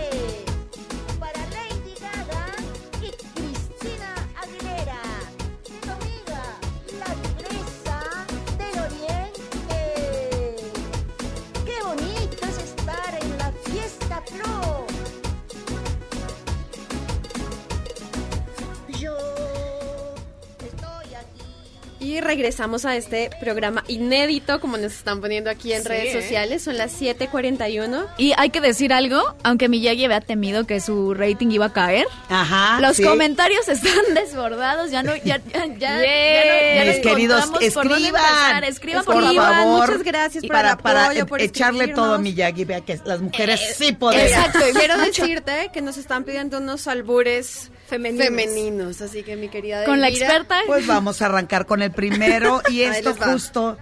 Y 22.15 22.21
regresamos 22.21 22.85
a 22.85 22.95
este 22.95 23.29
programa 23.41 23.83
inédito, 23.89 24.61
como 24.61 24.77
nos 24.77 24.93
están 24.93 25.21
poniendo 25.21 25.51
aquí 25.51 25.73
en 25.73 25.83
Sí, 25.83 25.89
redes 25.89 26.15
¿eh? 26.15 26.23
sociales. 26.23 26.63
Son 26.63 26.77
las 26.79 26.93
7:41. 26.93 28.07
Y 28.19 28.33
hay 28.37 28.51
que 28.51 28.61
decir 28.61 28.93
algo, 28.93 29.21
aunque 29.43 29.69
Miyagi 29.69 30.05
había 30.05 30.21
temido 30.21 30.65
que 30.65 30.79
su 30.79 31.13
rating 31.13 31.49
iba 31.51 31.67
a 31.67 31.73
caer. 31.73 32.07
Ajá. 32.29 32.79
Los 32.81 32.99
sí. 32.99 33.03
comentarios 33.03 33.69
están 33.69 34.15
desbordados, 34.15 34.93
ya 34.93 35.03
no, 35.03 35.17
ya, 35.17 35.39
ya, 35.53 35.67
ya, 35.67 35.67
ya, 35.77 35.97
no- 35.97 36.05
ya 36.05 36.85
Mis 36.93 37.01
queridos, 37.01 37.45
escriban. 37.61 38.63
Escriban, 38.63 39.05
por, 39.05 39.15
por 39.15 39.35
favor. 39.35 39.89
Muchas 39.89 40.03
gracias 40.05 40.45
Y 40.45 40.47
por 40.47 40.55
el 40.57 40.63
para, 40.63 40.77
para 40.79 41.05
apoyo, 41.07 41.27
por 41.27 41.41
echarle 41.43 41.89
todo 41.89 42.15
a 42.15 42.19
Miyagi, 42.19 42.65
vea 42.65 42.81
que 42.83 42.97
las 43.05 43.21
mujeres 43.23 43.61
sí 43.77 43.93
podemos. 43.93 44.25
Exacto, 44.31 44.61
y 44.69 44.73
quiero 44.73 44.99
decirte 44.99 45.71
que 45.73 45.83
nos 45.83 45.97
están 45.97 46.23
pidiendo 46.23 46.59
unos 46.59 46.87
albures 46.87 47.73
Femeninos. 47.87 48.27
femeninos. 48.27 49.01
así 49.03 49.23
que 49.23 49.37
mi 49.37 49.49
querida 49.49 49.85
Con 49.85 50.01
la 50.01 50.09
experta. 50.09 50.57
Pues 50.67 50.87
vamos 50.87 51.21
a 51.23 51.27
arrancar 51.27 51.67
con 51.67 51.83
el 51.83 51.91
primero 51.91 52.63
y 52.71 52.83
esto 52.83 53.11
les 53.11 53.21
va. 53.21 53.33
justo 53.33 53.79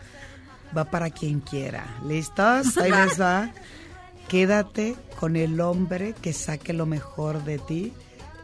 va 0.77 0.85
para 0.85 1.11
quien 1.11 1.41
quiera. 1.41 1.87
¿Listos? 2.07 2.77
Ahí 2.79 2.91
les 2.91 3.21
va. 3.21 3.51
Quédate 4.29 4.97
con 5.19 5.37
el 5.37 5.61
hombre 5.61 6.15
que 6.21 6.33
saque 6.33 6.73
lo 6.73 6.87
mejor 6.87 7.45
de 7.45 7.59
ti, 7.59 7.93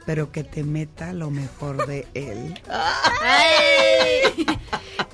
pero 0.08 0.32
que 0.32 0.42
te 0.42 0.64
meta 0.64 1.12
lo 1.12 1.28
mejor 1.30 1.86
de 1.86 2.06
él. 2.14 2.58
¡Ay! 2.70 4.46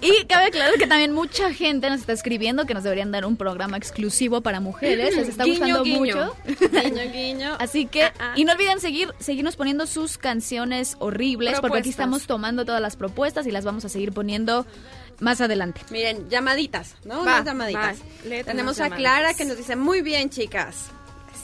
Y 0.00 0.24
cabe 0.26 0.46
aclarar 0.46 0.74
que 0.74 0.87
también 0.87 1.12
mucha 1.12 1.52
gente 1.52 1.88
nos 1.88 2.00
está 2.00 2.12
escribiendo 2.12 2.66
que 2.66 2.74
nos 2.74 2.85
deberían 2.85 3.11
dar 3.11 3.24
un 3.24 3.37
programa 3.38 3.76
exclusivo 3.78 4.42
para 4.42 4.61
mujeres. 4.61 5.16
Les 5.16 5.28
está 5.28 5.44
Guiño, 5.44 5.78
gustando 5.78 5.83
guiño. 5.83 5.98
mucho. 5.98 6.37
Guiño, 6.70 7.12
guiño. 7.12 7.57
Así 7.59 7.87
que, 7.87 8.04
Ah, 8.04 8.12
ah. 8.20 8.33
y 8.37 8.44
no 8.44 8.52
olviden 8.52 8.80
seguir, 8.80 9.12
seguirnos 9.18 9.57
poniendo 9.57 9.87
sus 9.87 10.18
canciones 10.18 10.96
horribles, 11.00 11.59
porque 11.61 11.78
aquí 11.78 11.88
estamos 11.88 12.26
tomando 12.26 12.64
todas 12.66 12.83
las 12.83 12.96
propuestas 12.96 13.46
y 13.46 13.50
las 13.50 13.64
vamos 13.64 13.85
a 13.87 13.88
seguir 13.88 14.12
poniendo 14.12 14.66
más 15.20 15.40
adelante. 15.40 15.80
Miren, 15.90 16.28
llamaditas, 16.28 16.96
¿no? 17.04 17.16
Va, 17.16 17.22
Unas 17.22 17.44
llamaditas. 17.46 17.98
va, 17.98 18.44
Tenemos 18.44 18.78
a 18.80 18.90
Clara 18.90 19.33
que 19.33 19.44
nos 19.46 19.57
dice, 19.57 19.74
muy 19.74 20.02
bien, 20.02 20.28
chicas. 20.28 20.90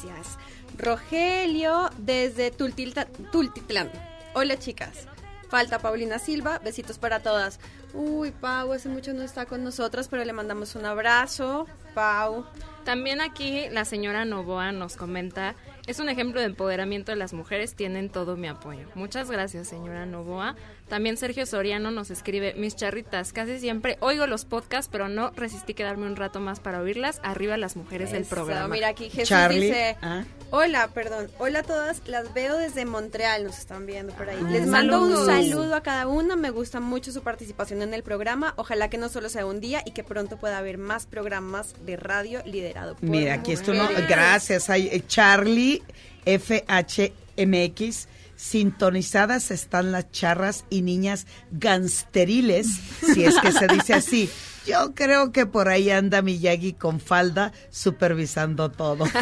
Gracias. 0.04 0.36
Rogelio 0.80 1.90
desde 1.98 2.50
Tultitlán. 2.50 3.90
Hola, 4.34 4.58
chicas. 4.58 5.06
Falta 5.48 5.80
Paulina 5.80 6.18
Silva, 6.18 6.58
besitos 6.60 6.98
para 6.98 7.20
todas. 7.20 7.60
Uy, 7.92 8.30
Pau, 8.30 8.72
hace 8.72 8.88
mucho 8.88 9.12
no 9.12 9.22
está 9.22 9.46
con 9.46 9.64
nosotras, 9.64 10.08
pero 10.08 10.24
le 10.24 10.32
mandamos 10.32 10.76
un 10.76 10.86
abrazo. 10.86 11.66
Pau. 11.92 12.46
También 12.84 13.20
aquí 13.20 13.68
la 13.70 13.84
señora 13.84 14.24
Novoa 14.24 14.72
nos 14.72 14.96
comenta, 14.96 15.54
es 15.86 15.98
un 15.98 16.08
ejemplo 16.08 16.40
de 16.40 16.46
empoderamiento 16.46 17.12
de 17.12 17.16
las 17.16 17.32
mujeres, 17.34 17.74
tienen 17.74 18.08
todo 18.08 18.36
mi 18.36 18.48
apoyo. 18.48 18.88
Muchas 18.94 19.30
gracias, 19.30 19.68
señora 19.68 20.06
Novoa. 20.06 20.56
También 20.90 21.16
Sergio 21.16 21.46
Soriano 21.46 21.90
nos 21.92 22.10
escribe, 22.10 22.52
mis 22.58 22.76
charritas, 22.76 23.32
casi 23.32 23.58
siempre 23.60 23.96
oigo 24.00 24.26
los 24.26 24.44
podcasts, 24.44 24.88
pero 24.92 25.08
no 25.08 25.30
resistí 25.30 25.72
quedarme 25.72 26.04
un 26.06 26.16
rato 26.16 26.40
más 26.40 26.60
para 26.60 26.80
oírlas. 26.82 27.20
Arriba 27.22 27.56
las 27.56 27.76
mujeres 27.76 28.10
del 28.12 28.24
programa. 28.24 28.68
Mira 28.74 28.88
aquí 28.88 29.08
Jesús 29.08 29.28
Charlie. 29.28 29.66
dice, 29.68 29.96
Ah. 30.02 30.24
hola, 30.50 30.88
perdón, 30.88 31.30
hola 31.38 31.60
a 31.60 31.62
todas, 31.62 32.02
las 32.06 32.34
veo 32.34 32.56
desde 32.58 32.84
Montreal, 32.84 33.44
nos 33.44 33.56
están 33.58 33.86
viendo 33.86 34.12
por 34.14 34.28
ahí. 34.28 34.38
Ah, 34.44 34.50
Les 34.50 34.66
mando 34.66 35.00
un 35.00 35.24
saludo 35.24 35.76
a 35.76 35.82
cada 35.82 36.08
una, 36.08 36.34
me 36.34 36.50
gusta 36.50 36.80
mucho 36.80 37.12
su 37.12 37.22
participación 37.22 37.82
en 37.82 37.94
el 37.94 38.02
programa, 38.02 38.52
ojalá 38.56 38.90
que 38.90 38.98
no 38.98 39.08
solo 39.08 39.28
sea 39.28 39.46
un 39.46 39.60
día 39.60 39.82
y 39.86 39.92
que 39.92 40.02
pronto 40.02 40.38
pueda 40.38 40.58
haber 40.58 40.76
más 40.76 41.06
programas 41.06 41.74
de 41.86 41.96
radio 41.96 42.42
liderado 42.44 42.96
por 42.96 43.08
Mira, 43.08 43.34
aquí 43.34 43.54
uno. 43.68 43.84
mujeres. 43.84 44.08
Gracias. 44.08 44.68
Hay 44.68 44.88
eh, 44.88 45.02
Charlie 45.06 45.84
FHMX. 46.26 48.08
Sintonizadas 48.40 49.50
están 49.50 49.92
las 49.92 50.10
charras 50.12 50.64
y 50.70 50.80
niñas 50.80 51.26
gangsteriles, 51.50 52.68
si 53.12 53.22
es 53.24 53.38
que 53.38 53.52
se 53.52 53.66
dice 53.68 53.92
así. 53.92 54.30
Yo 54.66 54.94
creo 54.94 55.30
que 55.30 55.44
por 55.44 55.68
ahí 55.68 55.90
anda 55.90 56.22
Miyagi 56.22 56.72
con 56.72 57.00
falda 57.00 57.52
supervisando 57.70 58.70
todo. 58.70 59.04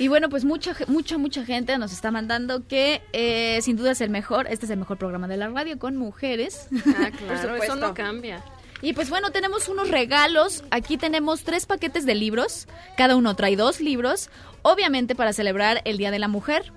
Y 0.00 0.06
bueno, 0.06 0.28
pues 0.28 0.44
mucha, 0.44 0.76
mucha, 0.86 1.18
mucha 1.18 1.44
gente 1.44 1.76
nos 1.76 1.92
está 1.92 2.12
mandando 2.12 2.68
que 2.68 3.02
eh, 3.12 3.58
sin 3.62 3.76
duda 3.76 3.90
es 3.90 4.00
el 4.00 4.10
mejor, 4.10 4.46
este 4.48 4.64
es 4.64 4.70
el 4.70 4.78
mejor 4.78 4.96
programa 4.96 5.26
de 5.26 5.36
la 5.36 5.48
radio 5.48 5.76
con 5.76 5.96
mujeres. 5.96 6.68
Ah, 6.86 7.10
claro, 7.18 7.34
eso 7.34 7.48
supuesto. 7.48 7.74
no 7.74 7.94
cambia. 7.94 8.44
Y 8.80 8.92
pues 8.92 9.10
bueno, 9.10 9.30
tenemos 9.32 9.68
unos 9.68 9.90
regalos. 9.90 10.62
Aquí 10.70 10.98
tenemos 10.98 11.42
tres 11.42 11.66
paquetes 11.66 12.06
de 12.06 12.14
libros. 12.14 12.68
Cada 12.96 13.16
uno 13.16 13.34
trae 13.34 13.56
dos 13.56 13.80
libros. 13.80 14.30
Obviamente 14.62 15.16
para 15.16 15.32
celebrar 15.32 15.82
el 15.84 15.98
Día 15.98 16.12
de 16.12 16.20
la 16.20 16.28
Mujer. 16.28 16.72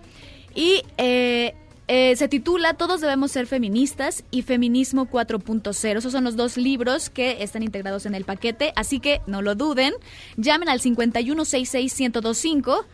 Y 0.54 0.84
eh, 0.98 1.56
eh, 1.88 2.16
se 2.16 2.28
titula 2.30 2.76
Todos 2.76 3.02
debemos 3.02 3.32
ser 3.32 3.48
feministas 3.48 4.24
y 4.32 4.44
Feminismo 4.44 5.10
4.0. 5.10 5.98
Esos 5.98 6.12
son 6.12 6.24
los 6.24 6.36
dos 6.38 6.56
libros 6.56 7.10
que 7.10 7.42
están 7.44 7.64
integrados 7.64 8.06
en 8.06 8.14
el 8.16 8.24
paquete, 8.24 8.72
así 8.76 9.00
que 9.00 9.22
no 9.28 9.42
lo 9.42 9.56
duden. 9.56 9.94
Llamen 10.38 10.70
al 10.70 10.80
5166-1025 10.80 12.86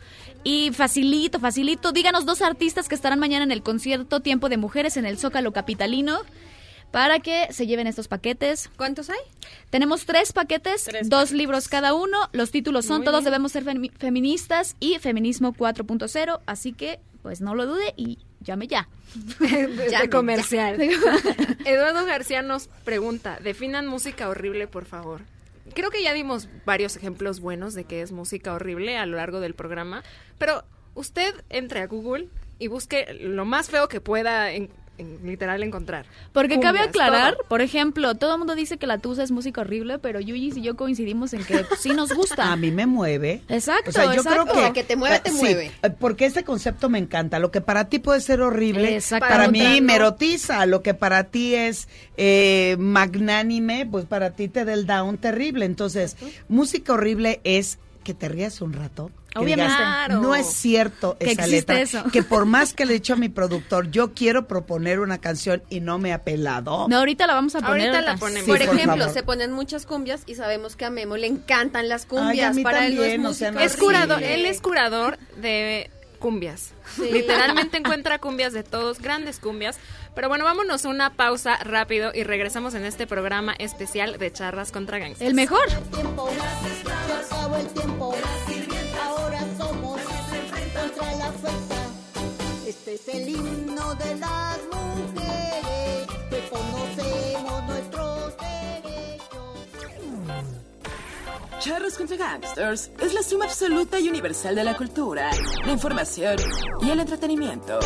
y 0.44 0.72
facilito, 0.72 1.40
facilito. 1.40 1.92
Díganos 1.92 2.26
dos 2.26 2.42
artistas 2.42 2.90
que 2.90 2.96
estarán 2.96 3.20
mañana 3.20 3.44
en 3.44 3.52
el 3.52 3.62
concierto 3.62 4.22
Tiempo 4.22 4.50
de 4.50 4.58
Mujeres 4.58 4.98
en 4.98 5.06
el 5.06 5.20
Zócalo 5.20 5.54
Capitalino 5.54 6.22
para 6.92 7.20
que 7.20 7.48
se 7.52 7.68
lleven 7.68 7.88
estos 7.88 8.08
paquetes. 8.08 8.70
¿Cuántos 8.78 9.10
hay? 9.10 9.20
Tenemos 9.70 10.06
tres 10.06 10.34
paquetes, 10.34 10.90
dos 11.06 11.32
libros 11.32 11.68
cada 11.68 11.94
uno. 11.94 12.18
Los 12.32 12.52
títulos 12.52 12.86
son 12.86 12.98
Muy 12.98 13.06
Todos 13.06 13.22
bien. 13.22 13.32
debemos 13.34 13.52
ser 13.52 13.66
femi- 13.66 13.92
feministas 13.98 14.76
y 14.80 14.98
Feminismo 15.00 15.54
4.0. 15.54 16.40
Así 16.46 16.74
que, 16.74 17.00
pues 17.22 17.42
no 17.42 17.56
lo 17.56 17.66
dude 17.66 17.94
y 17.98 18.20
llame 18.42 18.68
ya. 18.68 18.88
de 19.40 20.10
comercial. 20.12 20.80
Eduardo 21.66 22.06
García 22.06 22.42
nos 22.42 22.68
pregunta, 22.84 23.40
definan 23.44 23.88
música 23.88 24.30
horrible, 24.30 24.68
por 24.68 24.86
favor. 24.86 25.22
Creo 25.74 25.92
que 25.92 26.02
ya 26.02 26.14
dimos 26.14 26.48
varios 26.66 26.96
ejemplos 26.96 27.40
buenos 27.42 27.74
de 27.74 27.84
que 27.84 28.02
es 28.02 28.12
música 28.12 28.54
horrible 28.54 28.98
a 28.98 29.06
lo 29.06 29.18
largo 29.18 29.40
del 29.42 29.54
programa, 29.54 30.04
pero 30.38 30.64
usted 30.96 31.34
entre 31.50 31.82
a 31.82 31.88
Google 31.88 32.30
y 32.58 32.68
busque 32.68 33.14
lo 33.22 33.44
más 33.46 33.70
feo 33.70 33.88
que 33.90 34.00
pueda 34.02 34.52
en, 34.52 34.70
en 34.98 35.20
literal 35.26 35.62
encontrar. 35.64 36.06
Porque 36.34 36.60
cabe 36.60 36.80
aclarar, 36.80 37.36
todo. 37.36 37.48
por 37.48 37.62
ejemplo, 37.62 38.16
todo 38.16 38.34
el 38.34 38.40
mundo 38.40 38.56
dice 38.56 38.78
que 38.78 38.88
la 38.88 38.98
tusa 38.98 39.24
es 39.24 39.32
música 39.32 39.62
horrible, 39.62 40.00
pero 40.00 40.20
Yuyis 40.20 40.58
y 40.58 40.62
yo 40.62 40.76
coincidimos 40.76 41.34
en 41.34 41.44
que 41.46 41.66
sí 41.80 41.90
nos 41.90 42.14
gusta. 42.14 42.52
A 42.52 42.56
mí 42.56 42.72
me 42.72 42.86
mueve. 42.86 43.42
Exacto, 43.50 43.90
O 43.90 43.94
sea, 43.94 44.06
yo 44.06 44.14
exacto. 44.14 44.32
creo 44.32 44.46
que... 44.46 44.52
O 44.60 44.62
sea, 44.62 44.74
que 44.74 44.84
te 44.84 44.96
mueve, 44.96 45.20
te 45.20 45.32
Sí, 45.32 45.38
mueve. 45.38 45.72
eh, 45.84 45.90
porque 45.90 46.26
este 46.26 46.44
concepto 46.44 46.90
me 46.90 46.98
encanta. 47.00 47.40
Lo 47.40 47.52
que 47.52 47.62
para 47.62 47.90
ti 47.90 48.00
puede 48.00 48.22
ser 48.22 48.42
horrible, 48.42 48.96
Exacto. 48.96 49.26
para 49.28 49.38
Para 49.46 49.52
mí 49.52 49.82
me 49.82 49.96
erotiza. 49.96 50.66
Lo 50.66 50.82
que 50.82 50.94
para 50.94 51.26
ti 51.26 51.54
es 51.56 51.88
eh, 52.18 52.76
magnánime, 52.80 53.86
pues 53.90 54.06
para 54.06 54.32
ti 54.32 54.48
te 54.48 54.66
da 54.66 54.74
el 54.74 54.86
down 54.86 55.18
terrible. 55.18 55.66
Entonces, 55.66 56.18
música 56.48 56.94
horrible 56.94 57.40
es 57.44 57.80
que 58.04 58.14
te 58.14 58.30
rías 58.30 58.62
un 58.62 58.74
rato. 58.74 59.12
Que 59.40 59.44
Obviamente. 59.46 59.72
digas, 59.72 59.88
Claro. 60.08 60.22
no 60.22 60.36
es 60.36 60.48
cierto 60.54 61.18
Que 61.20 61.32
esa 61.32 61.46
existe 61.46 61.74
letra. 61.74 62.00
eso. 62.02 62.12
Que 62.12 62.24
por 62.24 62.46
más 62.46 62.74
que 62.74 62.86
le 62.86 62.92
he 62.92 62.96
dicho 62.96 63.14
a 63.14 63.16
mi 63.18 63.30
productor, 63.30 63.90
yo 63.92 64.14
quiero 64.14 64.48
proponer 64.48 65.00
una 65.00 65.18
canción 65.20 65.64
y 65.70 65.80
no 65.80 65.98
me 66.00 66.14
ha 66.14 66.24
pelado. 66.24 66.88
No, 66.90 66.98
ahorita 66.98 67.28
la 67.28 67.34
vamos 67.34 67.56
a 67.56 67.60
poner. 67.62 67.90
Ahorita 67.90 68.02
la 68.02 68.18
ponemos. 68.18 68.46
Sí, 68.46 68.52
por 68.52 68.58
por 68.66 68.76
ejemplo, 68.76 68.98
favor. 68.98 69.14
se 69.14 69.24
ponen 69.24 69.52
muchas 69.52 69.86
cumbias 69.86 70.22
y 70.26 70.36
sabemos 70.36 70.76
que 70.76 70.86
a 70.86 70.90
Memo 70.90 71.18
le 71.18 71.28
encantan 71.28 71.88
las 71.90 72.04
Ay, 72.04 72.08
cumbias. 72.10 72.52
a 72.52 72.54
mí 72.54 72.64
Para 72.64 72.86
él 72.88 72.96
no 72.96 73.04
es 73.04 73.40
también, 73.40 73.54
no 73.56 73.60
Es 73.60 73.78
curador, 73.78 74.24
él 74.24 74.46
es 74.46 74.62
curador 74.62 75.18
de 75.38 75.90
cumbias. 76.20 76.72
Sí. 76.96 77.10
Literalmente 77.12 77.78
encuentra 77.78 78.18
cumbias 78.20 78.52
de 78.54 78.64
todos, 78.64 79.00
grandes 79.00 79.40
cumbias. 79.40 79.78
Pero 80.16 80.30
bueno, 80.30 80.46
vámonos 80.46 80.84
a 80.84 80.90
una 80.90 81.14
pausa 81.14 81.58
rápido 81.58 82.12
y 82.12 82.24
regresamos 82.24 82.74
en 82.74 82.86
este 82.86 83.06
programa 83.06 83.54
especial 83.60 84.18
de 84.18 84.32
charras 84.34 84.72
contra 84.72 84.98
gangsters. 84.98 85.30
El 85.30 85.36
mejor. 85.36 85.68
tiempo, 85.94 86.30
el 87.56 87.68
tiempo. 87.68 88.16
Charros 101.68 101.98
contra 101.98 102.16
Gangsters 102.16 102.92
es 102.98 103.14
la 103.14 103.22
suma 103.22 103.44
absoluta 103.44 104.00
y 104.00 104.08
universal 104.08 104.56
de 104.56 104.64
la 104.64 104.78
cultura, 104.78 105.30
la 105.66 105.74
información 105.74 106.38
y 106.82 106.90
el 106.90 107.02
entretenimiento. 107.02 107.78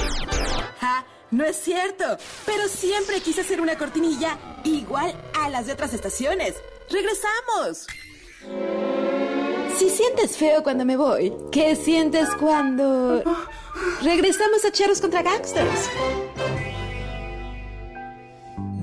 ¡Ja! 0.79 1.03
No 1.31 1.43
es 1.45 1.55
cierto, 1.55 2.05
pero 2.45 2.67
siempre 2.67 3.21
quise 3.21 3.41
hacer 3.41 3.59
una 3.59 3.79
cortinilla 3.79 4.37
igual 4.65 5.19
a 5.33 5.49
las 5.49 5.65
de 5.65 5.73
otras 5.73 5.95
estaciones. 5.95 6.61
¡Regresamos! 6.91 7.87
Si 9.79 9.89
sientes 9.89 10.37
feo 10.37 10.61
cuando 10.61 10.85
me 10.85 10.95
voy, 10.95 11.33
¿qué 11.51 11.75
sientes 11.75 12.29
cuando... 12.39 13.23
Regresamos 14.03 14.63
a 14.63 14.71
Charros 14.71 15.01
contra 15.01 15.23
Gangsters? 15.23 15.89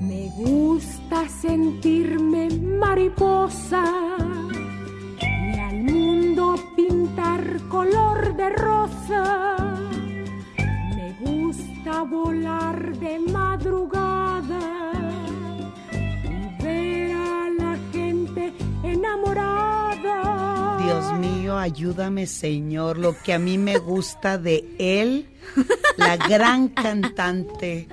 Me 0.01 0.29
gusta 0.35 1.29
sentirme 1.29 2.49
mariposa 2.49 4.17
color 7.69 8.35
de 8.35 8.49
rosa. 8.49 9.55
Me 10.95 11.13
gusta 11.19 12.03
volar 12.03 12.97
de 12.97 13.19
madrugada 13.19 14.91
y 16.23 16.63
ver 16.63 17.11
a 17.13 17.49
la 17.57 17.77
gente 17.91 18.53
enamorada. 18.83 20.77
Dios 20.83 21.13
mío, 21.19 21.57
ayúdame, 21.57 22.25
Señor. 22.25 22.97
Lo 22.97 23.15
que 23.23 23.33
a 23.33 23.39
mí 23.39 23.57
me 23.57 23.77
gusta 23.77 24.37
de 24.37 24.65
él, 24.79 25.27
la 25.97 26.17
gran 26.17 26.69
cantante, 26.69 27.87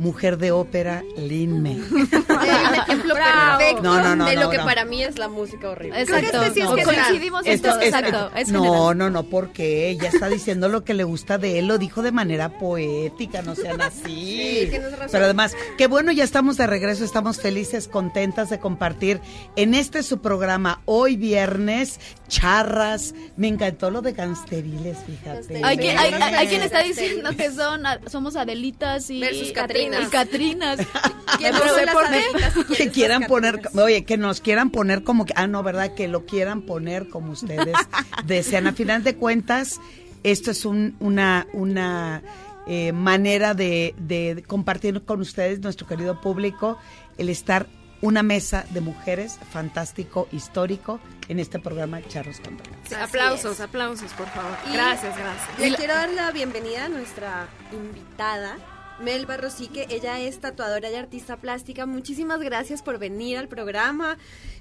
mujer 0.00 0.38
de 0.38 0.50
ópera, 0.50 1.04
Lin 1.16 1.62
May. 1.62 1.74
El 1.90 2.74
ejemplo 2.74 3.14
Bravo. 3.14 3.58
perfecto 3.58 3.82
No, 3.82 4.00
no, 4.02 4.16
no, 4.16 4.24
de 4.26 4.34
lo 4.34 4.42
no, 4.44 4.50
que 4.50 4.58
para 4.58 4.84
mí 4.84 5.02
es 5.04 5.18
la 5.18 5.28
música 5.28 5.68
horrible. 5.70 6.00
Exacto. 6.00 6.42
Este 6.42 6.54
sí 6.54 6.60
es 6.78 6.84
coincidimos 6.84 7.46
en 7.46 7.52
Esto- 7.52 7.68
todo, 7.70 7.80
exacto. 7.82 8.30
Es 8.34 8.48
no, 8.48 8.94
no, 8.94 9.10
no, 9.10 9.24
porque 9.24 9.90
ella 9.90 10.08
está 10.08 10.28
diciendo 10.28 10.68
lo 10.68 10.84
que 10.84 10.94
le 10.94 11.04
gusta 11.04 11.38
de 11.38 11.58
él, 11.58 11.66
lo 11.68 11.78
dijo 11.78 12.02
de 12.02 12.12
manera 12.12 12.58
poética, 12.58 13.42
no 13.42 13.54
sean 13.54 13.80
así. 13.82 14.00
Sí, 14.04 14.66
tienes 14.70 14.92
razón. 14.92 15.08
Pero 15.12 15.24
además, 15.26 15.54
qué 15.78 15.86
bueno, 15.86 16.12
ya 16.12 16.24
estamos 16.24 16.56
de 16.56 16.66
regreso, 16.66 17.04
estamos 17.04 17.38
felices, 17.40 17.86
contentas 17.86 18.48
de 18.50 18.58
compartir 18.58 19.20
en 19.56 19.74
este 19.74 20.02
su 20.02 20.20
programa 20.20 20.80
hoy 20.86 21.16
viernes, 21.16 22.00
charras. 22.28 23.14
Me 23.36 23.48
encantó 23.48 23.90
lo 23.90 24.00
de 24.02 24.12
gangsteriles, 24.12 24.96
fíjate. 25.06 25.60
Hay, 25.62 25.76
quien, 25.76 25.98
hay, 25.98 26.12
hay- 26.14 26.34
hay 26.34 26.46
quien 26.48 26.62
está 26.62 26.82
diciendo 26.82 27.30
que 27.36 27.50
son 27.50 27.82
somos 28.10 28.36
Adelitas 28.36 29.10
y 29.10 29.20
Versus 29.20 29.52
Catrinas. 29.52 29.89
Y 29.98 30.06
Catrinas. 30.10 30.78
¿Quién 31.38 31.52
Pero 31.54 31.68
son 31.68 31.78
sé 31.78 31.86
las 31.86 31.94
por 31.94 32.08
qué. 32.10 32.16
Adelitas 32.16 32.54
y 32.70 32.74
que 32.74 32.90
quieran 32.90 33.22
poner, 33.24 33.60
oye, 33.74 34.04
que 34.04 34.16
nos 34.16 34.40
quieran 34.40 34.70
poner 34.70 35.02
como 35.04 35.24
que, 35.26 35.32
ah, 35.36 35.46
no, 35.46 35.62
¿verdad? 35.62 35.94
Que 35.94 36.08
lo 36.08 36.26
quieran 36.26 36.62
poner 36.62 37.08
como 37.08 37.32
ustedes 37.32 37.74
desean. 38.24 38.66
A 38.66 38.72
final 38.72 39.02
de 39.04 39.14
cuentas, 39.16 39.80
esto 40.22 40.50
es 40.50 40.64
un- 40.64 40.96
una, 41.00 41.46
una 41.52 42.22
eh, 42.66 42.92
manera 42.92 43.54
de, 43.54 43.94
de 43.98 44.44
compartir 44.46 45.02
con 45.04 45.20
ustedes, 45.20 45.60
nuestro 45.60 45.86
querido 45.86 46.20
público, 46.20 46.78
el 47.18 47.28
estar 47.28 47.66
una 48.02 48.22
mesa 48.22 48.64
de 48.70 48.80
mujeres, 48.80 49.38
fantástico, 49.52 50.26
histórico, 50.32 51.00
en 51.28 51.38
este 51.38 51.58
programa 51.58 52.00
Charros. 52.08 52.40
Sí, 52.88 52.94
aplausos, 52.94 53.60
aplausos, 53.60 54.10
por 54.14 54.26
favor. 54.28 54.56
Y 54.68 54.72
Gracias, 54.72 55.14
gracias. 55.16 55.58
Le 55.58 55.76
quiero 55.76 55.94
dar 55.94 56.08
la 56.10 56.30
bienvenida 56.32 56.86
a 56.86 56.88
nuestra 56.88 57.46
invitada, 57.72 58.56
Melba 59.02 59.36
Rosique. 59.36 59.86
Ella 59.90 60.20
es 60.20 60.40
tatuadora 60.40 60.90
y 60.90 60.94
artista 60.94 61.36
plástica. 61.36 61.86
Muchísimas 61.86 62.40
gracias 62.40 62.82
por 62.82 62.98
venir 62.98 63.38
al 63.38 63.48
programa 63.48 64.18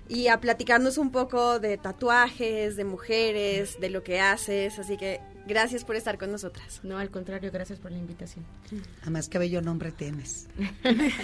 y 0.07 0.27
a 0.27 0.39
platicarnos 0.39 0.97
un 0.97 1.11
poco 1.11 1.59
de 1.59 1.77
tatuajes, 1.77 2.75
de 2.75 2.85
mujeres, 2.85 3.79
de 3.79 3.89
lo 3.89 4.03
que 4.03 4.21
haces. 4.21 4.79
Así 4.79 4.97
que 4.97 5.19
gracias 5.45 5.83
por 5.83 5.95
estar 5.95 6.17
con 6.17 6.31
nosotras. 6.31 6.79
No, 6.83 6.97
al 6.97 7.11
contrario, 7.11 7.51
gracias 7.51 7.79
por 7.79 7.91
la 7.91 7.97
invitación. 7.97 8.45
Además, 9.01 9.27
qué 9.27 9.37
bello 9.37 9.61
nombre 9.61 9.91
tienes. 9.91 10.47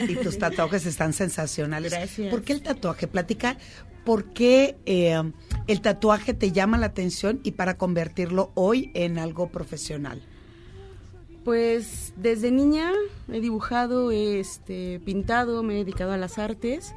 y 0.07 0.15
tus 0.15 0.37
tatuajes 0.37 0.85
están 0.85 1.13
sensacionales. 1.13 1.93
Gracias. 1.93 2.29
¿Por 2.29 2.43
qué 2.43 2.53
el 2.53 2.61
tatuaje? 2.61 3.07
Platica, 3.07 3.57
¿por 4.03 4.33
qué 4.33 4.77
eh, 4.85 5.21
el 5.67 5.81
tatuaje 5.81 6.33
te 6.33 6.51
llama 6.51 6.77
la 6.77 6.87
atención 6.87 7.39
y 7.43 7.51
para 7.51 7.77
convertirlo 7.77 8.51
hoy 8.55 8.91
en 8.93 9.19
algo 9.19 9.49
profesional? 9.49 10.21
Pues 11.45 12.11
desde 12.17 12.49
niña 12.49 12.91
he 13.31 13.39
dibujado, 13.39 14.11
he 14.11 14.39
este, 14.39 14.99
pintado, 15.05 15.61
me 15.61 15.75
he 15.75 15.77
dedicado 15.77 16.11
a 16.11 16.17
las 16.17 16.39
artes 16.39 16.95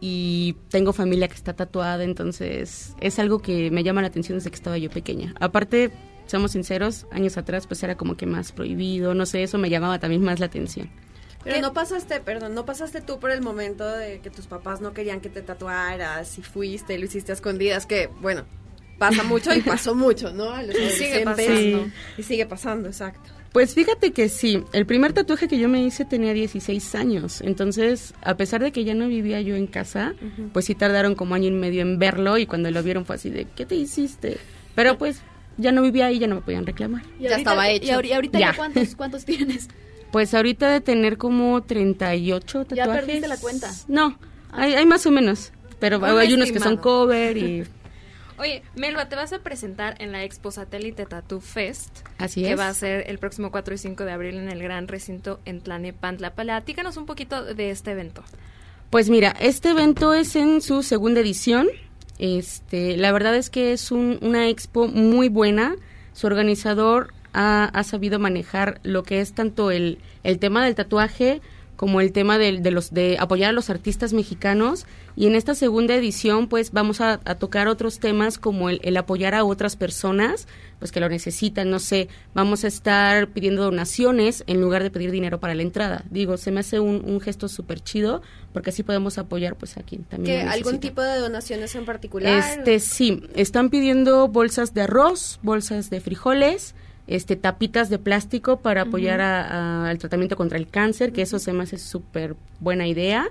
y 0.00 0.56
tengo 0.68 0.92
familia 0.92 1.28
que 1.28 1.34
está 1.34 1.54
tatuada, 1.54 2.02
entonces 2.02 2.96
es 3.00 3.18
algo 3.20 3.38
que 3.38 3.70
me 3.70 3.84
llama 3.84 4.02
la 4.02 4.08
atención 4.08 4.36
desde 4.36 4.50
que 4.50 4.56
estaba 4.56 4.78
yo 4.78 4.90
pequeña. 4.90 5.32
Aparte, 5.38 5.92
seamos 6.26 6.50
sinceros, 6.50 7.06
años 7.12 7.36
atrás 7.36 7.68
pues 7.68 7.84
era 7.84 7.96
como 7.96 8.16
que 8.16 8.26
más 8.26 8.50
prohibido, 8.50 9.14
no 9.14 9.26
sé, 9.26 9.44
eso 9.44 9.58
me 9.58 9.70
llamaba 9.70 10.00
también 10.00 10.24
más 10.24 10.40
la 10.40 10.46
atención. 10.46 10.90
Pero 11.44 11.60
no 11.60 11.72
pasaste, 11.72 12.18
perdón, 12.18 12.52
no 12.54 12.66
pasaste 12.66 13.00
tú 13.00 13.20
por 13.20 13.30
el 13.30 13.42
momento 13.42 13.86
de 13.86 14.18
que 14.18 14.30
tus 14.30 14.48
papás 14.48 14.80
no 14.80 14.92
querían 14.92 15.20
que 15.20 15.28
te 15.28 15.40
tatuaras 15.40 16.36
y 16.36 16.42
fuiste, 16.42 16.98
lo 16.98 17.04
hiciste 17.04 17.30
a 17.30 17.34
escondidas, 17.36 17.86
que 17.86 18.08
bueno, 18.20 18.44
pasa 18.98 19.22
mucho 19.24 19.54
y 19.54 19.60
pasó 19.60 19.94
mucho, 19.94 20.32
¿no? 20.32 20.50
A 20.50 20.62
los 20.62 20.74
Y 20.76 20.90
sigue 20.90 21.20
pasando. 21.24 21.86
Y 22.18 22.22
sigue 22.22 22.46
pasando, 22.46 22.88
exacto. 22.88 23.30
Pues 23.52 23.72
fíjate 23.74 24.12
que 24.12 24.28
sí, 24.28 24.64
el 24.72 24.84
primer 24.84 25.12
tatuaje 25.12 25.46
que 25.46 25.58
yo 25.58 25.68
me 25.68 25.80
hice 25.84 26.04
tenía 26.04 26.32
16 26.32 26.94
años, 26.96 27.40
entonces 27.40 28.12
a 28.22 28.36
pesar 28.36 28.60
de 28.62 28.72
que 28.72 28.82
ya 28.82 28.94
no 28.94 29.06
vivía 29.06 29.40
yo 29.42 29.54
en 29.54 29.68
casa, 29.68 30.14
pues 30.52 30.64
sí 30.64 30.74
tardaron 30.74 31.14
como 31.14 31.36
año 31.36 31.46
y 31.48 31.52
medio 31.52 31.82
en 31.82 32.00
verlo 32.00 32.36
y 32.36 32.46
cuando 32.46 32.68
lo 32.72 32.82
vieron 32.82 33.04
fue 33.06 33.14
así 33.14 33.30
de, 33.30 33.46
¿qué 33.54 33.64
te 33.64 33.76
hiciste? 33.76 34.38
Pero 34.74 34.98
pues 34.98 35.20
ya 35.56 35.70
no 35.70 35.82
vivía 35.82 36.06
ahí, 36.06 36.18
ya 36.18 36.26
no 36.26 36.34
me 36.34 36.40
podían 36.40 36.66
reclamar. 36.66 37.02
Y 37.20 37.28
ahorita- 37.28 37.52
Y, 37.76 37.86
ahori- 37.90 38.06
y 38.08 38.12
ahorita 38.12 38.38
ya, 38.40 38.50
Ya. 38.50 38.56
¿cuántos, 38.56 38.96
cuántos 38.96 39.24
tienes? 39.26 39.68
Pues 40.10 40.34
ahorita 40.34 40.68
de 40.70 40.80
tener 40.80 41.16
como 41.16 41.62
38 41.62 42.64
tatuajes. 42.64 42.76
Ya 42.76 42.92
perdiste 42.92 43.28
la 43.28 43.36
cuenta. 43.36 43.70
No, 43.86 44.18
hay, 44.50 44.74
hay 44.74 44.84
más 44.86 45.06
o 45.06 45.12
menos, 45.12 45.52
pero 45.78 45.98
Un 45.98 46.04
hay 46.06 46.32
unos 46.34 46.50
que 46.50 46.58
son 46.58 46.76
cover 46.76 47.36
y... 47.36 47.64
Oye, 48.38 48.62
Melba, 48.74 49.08
te 49.08 49.14
vas 49.16 49.32
a 49.32 49.38
presentar 49.38 49.94
en 50.00 50.10
la 50.12 50.24
Expo 50.24 50.50
Satélite 50.50 51.06
Tattoo 51.06 51.40
Fest. 51.40 52.00
Así 52.18 52.42
que 52.42 52.52
es. 52.52 52.58
va 52.58 52.68
a 52.68 52.74
ser 52.74 53.04
el 53.08 53.18
próximo 53.18 53.50
4 53.52 53.74
y 53.74 53.78
5 53.78 54.04
de 54.04 54.12
abril 54.12 54.36
en 54.36 54.48
el 54.50 54.60
gran 54.62 54.88
recinto 54.88 55.40
en 55.44 55.60
Tlanepantla. 55.60 56.34
Platícanos 56.34 56.96
un 56.96 57.06
poquito 57.06 57.44
de 57.44 57.70
este 57.70 57.92
evento. 57.92 58.24
Pues 58.90 59.08
mira, 59.08 59.34
este 59.40 59.70
evento 59.70 60.14
es 60.14 60.34
en 60.36 60.60
su 60.62 60.82
segunda 60.82 61.20
edición. 61.20 61.68
Este, 62.18 62.96
la 62.96 63.12
verdad 63.12 63.34
es 63.36 63.50
que 63.50 63.72
es 63.72 63.90
un- 63.90 64.18
una 64.22 64.48
expo 64.48 64.88
muy 64.88 65.28
buena. 65.28 65.76
Su 66.12 66.26
organizador 66.26 67.12
ha, 67.32 67.64
ha 67.64 67.82
sabido 67.84 68.18
manejar 68.18 68.80
lo 68.84 69.02
que 69.02 69.20
es 69.20 69.32
tanto 69.34 69.70
el, 69.70 69.98
el 70.22 70.38
tema 70.38 70.64
del 70.64 70.74
tatuaje 70.74 71.40
como 71.76 72.00
el 72.00 72.12
tema 72.12 72.38
del- 72.38 72.62
de, 72.62 72.70
los 72.70 72.92
de 72.94 73.16
apoyar 73.18 73.50
a 73.50 73.52
los 73.52 73.68
artistas 73.70 74.12
mexicanos. 74.12 74.86
Y 75.16 75.26
en 75.26 75.34
esta 75.36 75.54
segunda 75.54 75.94
edición 75.94 76.48
pues 76.48 76.72
vamos 76.72 77.00
a, 77.00 77.20
a 77.24 77.34
tocar 77.36 77.68
otros 77.68 78.00
temas 78.00 78.38
como 78.38 78.68
el, 78.70 78.80
el 78.82 78.96
apoyar 78.96 79.34
a 79.34 79.44
otras 79.44 79.76
personas 79.76 80.48
pues 80.78 80.90
que 80.92 81.00
lo 81.00 81.08
necesitan. 81.08 81.70
No 81.70 81.78
sé 81.78 82.08
vamos 82.34 82.64
a 82.64 82.68
estar 82.68 83.28
pidiendo 83.28 83.62
donaciones 83.64 84.42
en 84.46 84.60
lugar 84.60 84.82
de 84.82 84.90
pedir 84.90 85.10
dinero 85.10 85.38
para 85.40 85.54
la 85.54 85.62
entrada. 85.62 86.04
Digo 86.10 86.36
se 86.36 86.50
me 86.50 86.60
hace 86.60 86.80
un, 86.80 87.02
un 87.04 87.20
gesto 87.20 87.48
súper 87.48 87.80
chido 87.80 88.22
porque 88.52 88.70
así 88.70 88.82
podemos 88.82 89.18
apoyar 89.18 89.56
pues 89.56 89.76
a 89.76 89.82
quien 89.82 90.04
también 90.04 90.40
¿Qué, 90.40 90.44
lo 90.44 90.50
¿Algún 90.52 90.80
tipo 90.80 91.00
de 91.02 91.18
donaciones 91.18 91.74
en 91.74 91.84
particular? 91.84 92.38
Este 92.58 92.80
sí, 92.80 93.22
están 93.34 93.70
pidiendo 93.70 94.26
bolsas 94.28 94.74
de 94.74 94.82
arroz, 94.82 95.38
bolsas 95.42 95.90
de 95.90 96.00
frijoles, 96.00 96.74
este 97.06 97.36
tapitas 97.36 97.90
de 97.90 97.98
plástico 97.98 98.60
para 98.60 98.82
apoyar 98.82 99.20
a- 99.20 99.46
a- 99.84 99.90
al 99.90 99.98
tratamiento 99.98 100.36
contra 100.36 100.58
el 100.58 100.68
cáncer, 100.68 101.12
que 101.12 101.22
eso 101.22 101.38
se 101.38 101.52
me 101.52 101.62
hace 101.64 101.78
súper 101.78 102.36
buena 102.60 102.86
idea. 102.86 103.26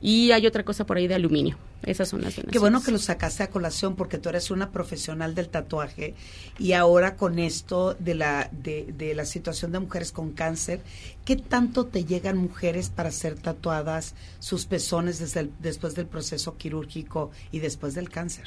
Y 0.00 0.32
hay 0.32 0.46
otra 0.46 0.64
cosa 0.64 0.84
por 0.84 0.98
ahí 0.98 1.06
de 1.06 1.14
aluminio. 1.14 1.56
Esas 1.82 2.08
son 2.10 2.20
las 2.20 2.32
donaciones. 2.36 2.52
Qué 2.52 2.58
bueno 2.58 2.82
que 2.82 2.90
lo 2.90 2.98
sacaste 2.98 3.42
a 3.42 3.48
colación 3.50 3.94
porque 3.96 4.18
tú 4.18 4.28
eres 4.28 4.50
una 4.50 4.70
profesional 4.70 5.34
del 5.34 5.48
tatuaje 5.48 6.14
y 6.58 6.72
ahora 6.72 7.16
con 7.16 7.38
esto 7.38 7.94
de 7.98 8.14
la 8.14 8.48
de, 8.52 8.92
de 8.98 9.14
la 9.14 9.24
situación 9.24 9.72
de 9.72 9.78
mujeres 9.80 10.12
con 10.12 10.32
cáncer, 10.32 10.80
¿qué 11.24 11.36
tanto 11.36 11.86
te 11.86 12.04
llegan 12.04 12.36
mujeres 12.36 12.90
para 12.90 13.10
ser 13.10 13.34
tatuadas 13.36 14.14
sus 14.40 14.66
pezones 14.66 15.18
desde 15.18 15.40
el- 15.40 15.50
después 15.60 15.94
del 15.94 16.06
proceso 16.06 16.56
quirúrgico 16.58 17.30
y 17.52 17.60
después 17.60 17.94
del 17.94 18.10
cáncer? 18.10 18.44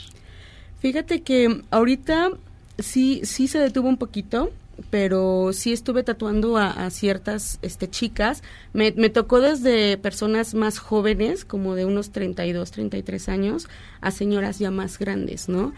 Fíjate 0.80 1.22
que 1.22 1.62
ahorita 1.72 2.32
sí, 2.78 3.22
sí 3.24 3.48
se 3.48 3.58
detuvo 3.60 3.88
un 3.90 3.98
poquito, 3.98 4.52
pero 4.90 5.52
sí 5.54 5.74
estuve 5.74 6.04
tatuando 6.04 6.58
a, 6.58 6.90
ciertas 6.90 7.60
este, 7.62 7.90
chicas. 7.90 8.44
Me, 8.74 8.92
me 8.94 9.10
tocó 9.10 9.42
desde 9.42 9.98
personas 9.98 10.54
más 10.54 10.80
jóvenes, 10.80 11.46
como 11.46 11.76
de 11.76 11.86
unos 11.86 12.12
32, 12.12 12.72
33 12.72 13.30
años, 13.30 13.68
a 14.02 14.12
señoras 14.12 14.60
ya 14.60 14.72
más 14.72 15.00
grandes, 15.00 15.50
¿no? 15.50 15.74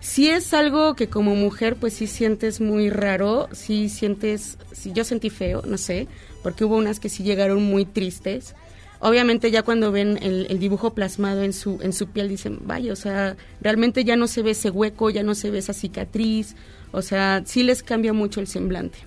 Sí 0.00 0.30
es 0.30 0.54
algo 0.54 0.94
que 0.94 1.08
como 1.08 1.34
mujer 1.34 1.76
pues 1.76 1.92
sí 1.92 2.06
sientes 2.06 2.60
muy 2.60 2.88
raro, 2.88 3.48
sí 3.52 3.90
sientes, 3.90 4.56
sí, 4.72 4.92
yo 4.94 5.04
sentí 5.04 5.28
feo, 5.28 5.62
no 5.66 5.76
sé, 5.76 6.08
porque 6.42 6.64
hubo 6.64 6.78
unas 6.78 7.00
que 7.00 7.10
sí 7.10 7.22
llegaron 7.22 7.62
muy 7.62 7.84
tristes. 7.84 8.54
Obviamente 9.00 9.50
ya 9.50 9.62
cuando 9.62 9.92
ven 9.92 10.18
el, 10.22 10.46
el 10.48 10.58
dibujo 10.58 10.94
plasmado 10.94 11.42
en 11.42 11.52
su, 11.52 11.78
en 11.82 11.92
su 11.92 12.08
piel 12.08 12.28
dicen, 12.30 12.60
vaya, 12.62 12.94
o 12.94 12.96
sea, 12.96 13.36
realmente 13.60 14.04
ya 14.04 14.16
no 14.16 14.26
se 14.26 14.42
ve 14.42 14.52
ese 14.52 14.70
hueco, 14.70 15.10
ya 15.10 15.22
no 15.22 15.34
se 15.34 15.50
ve 15.50 15.58
esa 15.58 15.74
cicatriz, 15.74 16.56
o 16.92 17.02
sea, 17.02 17.42
sí 17.44 17.62
les 17.62 17.82
cambia 17.82 18.12
mucho 18.12 18.40
el 18.40 18.46
semblante. 18.46 18.98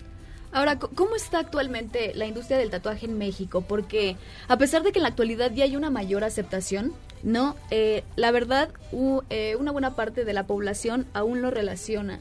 Ahora, 0.51 0.77
¿cómo 0.77 1.15
está 1.15 1.39
actualmente 1.39 2.13
la 2.13 2.25
industria 2.27 2.59
del 2.59 2.69
tatuaje 2.69 3.07
en 3.07 3.17
México? 3.17 3.61
Porque 3.61 4.17
a 4.47 4.57
pesar 4.57 4.83
de 4.83 4.91
que 4.91 4.99
en 4.99 5.03
la 5.03 5.09
actualidad 5.09 5.51
ya 5.51 5.63
hay 5.63 5.75
una 5.75 5.89
mayor 5.89 6.23
aceptación, 6.23 6.93
no, 7.23 7.55
Eh, 7.71 8.03
la 8.17 8.31
verdad, 8.31 8.69
u- 8.91 9.21
eh, 9.31 9.55
una 9.59 9.71
buena 9.71 9.95
parte 9.95 10.25
de 10.25 10.33
la 10.33 10.45
población 10.45 11.07
aún 11.13 11.41
lo 11.41 11.49
relaciona 11.51 12.19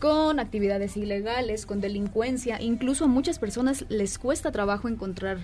con 0.00 0.40
actividades 0.40 0.96
ilegales, 0.96 1.66
con 1.66 1.80
delincuencia, 1.82 2.60
incluso 2.60 3.04
a 3.04 3.08
muchas 3.08 3.38
personas 3.38 3.84
les 3.90 4.18
cuesta 4.18 4.50
trabajo 4.50 4.88
encontrar 4.88 5.38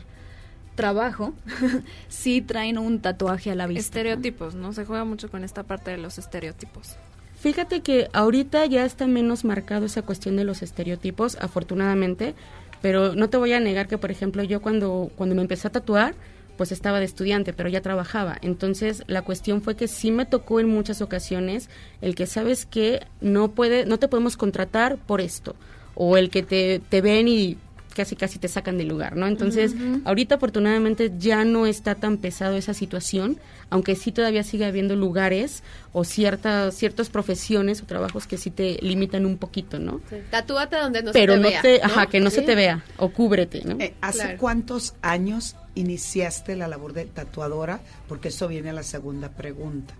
trabajo 0.74 1.32
si 2.08 2.40
traen 2.42 2.78
un 2.78 3.00
tatuaje 3.00 3.50
a 3.50 3.54
la 3.54 3.66
vista. 3.66 3.80
¿no? 3.80 3.86
Estereotipos, 3.86 4.54
¿no? 4.54 4.72
Se 4.72 4.84
juega 4.84 5.04
mucho 5.04 5.30
con 5.30 5.44
esta 5.44 5.62
parte 5.62 5.90
de 5.92 5.98
los 5.98 6.18
estereotipos. 6.18 6.96
Fíjate 7.38 7.80
que 7.82 8.08
ahorita 8.12 8.64
ya 8.66 8.84
está 8.84 9.06
menos 9.06 9.44
marcado 9.44 9.86
esa 9.86 10.02
cuestión 10.02 10.36
de 10.36 10.44
los 10.44 10.62
estereotipos, 10.62 11.36
afortunadamente, 11.40 12.34
pero 12.80 13.14
no 13.14 13.28
te 13.28 13.36
voy 13.36 13.52
a 13.52 13.60
negar 13.60 13.88
que, 13.88 13.98
por 13.98 14.10
ejemplo, 14.10 14.42
yo 14.42 14.62
cuando, 14.62 15.10
cuando 15.16 15.34
me 15.34 15.42
empecé 15.42 15.68
a 15.68 15.72
tatuar, 15.72 16.14
pues 16.56 16.72
estaba 16.72 16.98
de 16.98 17.04
estudiante, 17.04 17.52
pero 17.52 17.68
ya 17.68 17.82
trabajaba. 17.82 18.38
Entonces, 18.40 19.04
la 19.06 19.22
cuestión 19.22 19.60
fue 19.60 19.76
que 19.76 19.86
sí 19.86 20.10
me 20.10 20.24
tocó 20.24 20.60
en 20.60 20.68
muchas 20.68 21.02
ocasiones 21.02 21.68
el 22.00 22.14
que 22.14 22.26
sabes 22.26 22.64
que 22.64 23.00
no 23.20 23.50
puede, 23.52 23.84
no 23.84 23.98
te 23.98 24.08
podemos 24.08 24.38
contratar 24.38 24.96
por 24.96 25.20
esto, 25.20 25.54
o 25.94 26.16
el 26.16 26.30
que 26.30 26.42
te, 26.42 26.80
te 26.88 27.02
ven 27.02 27.28
y 27.28 27.58
casi 27.96 28.14
casi 28.14 28.38
te 28.38 28.46
sacan 28.46 28.78
del 28.78 28.86
lugar, 28.88 29.16
¿no? 29.16 29.26
Entonces, 29.26 29.74
ahorita 30.04 30.36
afortunadamente 30.36 31.10
ya 31.18 31.44
no 31.44 31.66
está 31.66 31.94
tan 31.96 32.18
pesado 32.18 32.54
esa 32.56 32.74
situación, 32.74 33.38
aunque 33.70 33.96
sí 33.96 34.12
todavía 34.12 34.44
sigue 34.44 34.66
habiendo 34.66 34.94
lugares 34.94 35.62
o 35.92 36.04
ciertas 36.04 36.74
ciertas 36.76 37.08
profesiones 37.08 37.82
o 37.82 37.86
trabajos 37.86 38.26
que 38.28 38.36
sí 38.36 38.50
te 38.50 38.78
limitan 38.82 39.26
un 39.26 39.38
poquito, 39.38 39.78
¿no? 39.80 40.00
Tatúate 40.30 40.76
donde 40.76 41.02
no 41.02 41.12
Pero 41.12 41.32
se 41.32 41.38
te 41.38 41.42
no 41.42 41.48
vea. 41.48 41.62
te, 41.62 41.82
ajá, 41.82 42.06
que 42.06 42.20
no 42.20 42.30
se 42.30 42.40
Sí. 42.40 42.46
te 42.46 42.54
vea 42.54 42.84
o 42.98 43.08
cúbrete, 43.08 43.62
¿no? 43.64 43.76
Eh, 43.80 43.94
¿Hace 44.02 44.18
Claro. 44.20 44.38
cuántos 44.38 44.94
años 45.02 45.56
iniciaste 45.74 46.54
la 46.54 46.68
labor 46.68 46.92
de 46.92 47.06
tatuadora? 47.06 47.80
Porque 48.08 48.28
eso 48.28 48.46
viene 48.46 48.70
a 48.70 48.72
la 48.74 48.82
segunda 48.82 49.30
pregunta. 49.30 49.94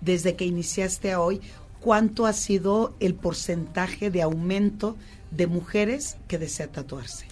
Desde 0.00 0.34
que 0.34 0.44
iniciaste 0.44 1.12
a 1.12 1.20
hoy, 1.20 1.40
¿cuánto 1.80 2.26
ha 2.26 2.32
sido 2.32 2.94
el 3.00 3.14
porcentaje 3.14 4.10
de 4.10 4.22
aumento 4.22 4.96
de 5.30 5.46
mujeres 5.46 6.16
que 6.28 6.38
desea 6.38 6.66
tatuarse? 6.68 7.26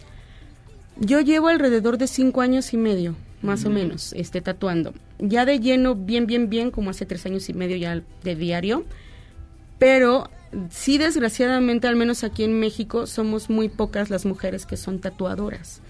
Yo 0.99 1.20
llevo 1.20 1.49
alrededor 1.49 1.99
de 1.99 2.07
cinco 2.07 2.40
años 2.40 2.72
y 2.72 2.76
medio, 2.76 3.16
más 3.42 3.64
o 3.64 3.70
menos, 3.70 4.12
este, 4.12 4.40
tatuando. 4.40 4.95
Ya 5.18 5.45
de 5.45 5.59
lleno, 5.59 5.95
bien, 5.95 6.26
bien, 6.26 6.49
bien, 6.49 6.70
como 6.70 6.90
hace 6.90 7.05
tres 7.05 7.26
años 7.26 7.49
y 7.49 7.55
medio 7.55 7.76
ya 7.76 8.03
de 8.22 8.36
diario. 8.36 8.84
Pero 9.78 10.30
sí, 10.70 10.99
desgraciadamente, 10.99 11.88
al 11.88 11.97
menos 11.97 12.22
aquí 12.22 12.45
en 12.45 12.61
México, 12.61 13.07
somos 13.07 13.51
muy 13.51 13.68
pocas 13.68 14.09
las 14.09 14.24
mujeres 14.24 14.66
que 14.66 14.76
son 14.76 15.01
tatuadoras. 15.01 15.80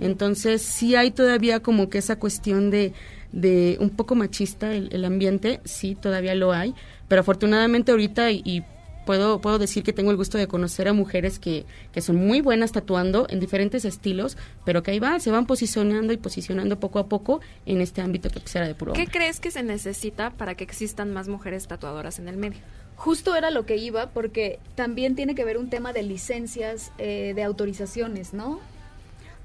Entonces, 0.00 0.62
sí 0.62 0.94
hay 0.94 1.10
todavía 1.10 1.60
como 1.60 1.88
que 1.88 1.98
esa 1.98 2.16
cuestión 2.16 2.70
de, 2.70 2.92
de 3.32 3.78
un 3.80 3.90
poco 3.90 4.14
machista 4.14 4.72
el, 4.72 4.90
el 4.92 5.04
ambiente, 5.04 5.60
sí, 5.64 5.96
todavía 5.96 6.34
lo 6.34 6.52
hay. 6.52 6.74
Pero 7.08 7.22
afortunadamente 7.22 7.90
ahorita, 7.90 8.30
y, 8.30 8.42
y 8.44 8.64
puedo, 9.04 9.40
puedo 9.40 9.58
decir 9.58 9.82
que 9.82 9.92
tengo 9.92 10.10
el 10.10 10.16
gusto 10.16 10.38
de 10.38 10.46
conocer 10.46 10.88
a 10.88 10.92
mujeres 10.92 11.38
que, 11.38 11.64
que 11.92 12.00
son 12.00 12.16
muy 12.16 12.40
buenas 12.40 12.72
tatuando 12.72 13.26
en 13.28 13.40
diferentes 13.40 13.84
estilos, 13.84 14.36
pero 14.64 14.82
que 14.82 14.92
ahí 14.92 15.00
van, 15.00 15.20
se 15.20 15.30
van 15.30 15.46
posicionando 15.46 16.12
y 16.12 16.16
posicionando 16.16 16.78
poco 16.78 16.98
a 16.98 17.06
poco 17.06 17.40
en 17.66 17.80
este 17.80 18.00
ámbito 18.00 18.30
que 18.30 18.40
era 18.54 18.66
de 18.66 18.74
puro 18.74 18.92
¿Qué 18.92 19.06
crees 19.06 19.40
que 19.40 19.50
se 19.50 19.62
necesita 19.62 20.30
para 20.30 20.54
que 20.54 20.64
existan 20.64 21.12
más 21.12 21.28
mujeres 21.28 21.66
tatuadoras 21.66 22.18
en 22.18 22.28
el 22.28 22.36
medio? 22.36 22.58
Justo 22.96 23.34
era 23.34 23.50
lo 23.50 23.66
que 23.66 23.76
iba, 23.76 24.10
porque 24.10 24.60
también 24.74 25.16
tiene 25.16 25.34
que 25.34 25.44
ver 25.44 25.58
un 25.58 25.68
tema 25.68 25.92
de 25.92 26.02
licencias, 26.02 26.92
eh, 26.98 27.32
de 27.34 27.42
autorizaciones, 27.42 28.32
¿no? 28.32 28.60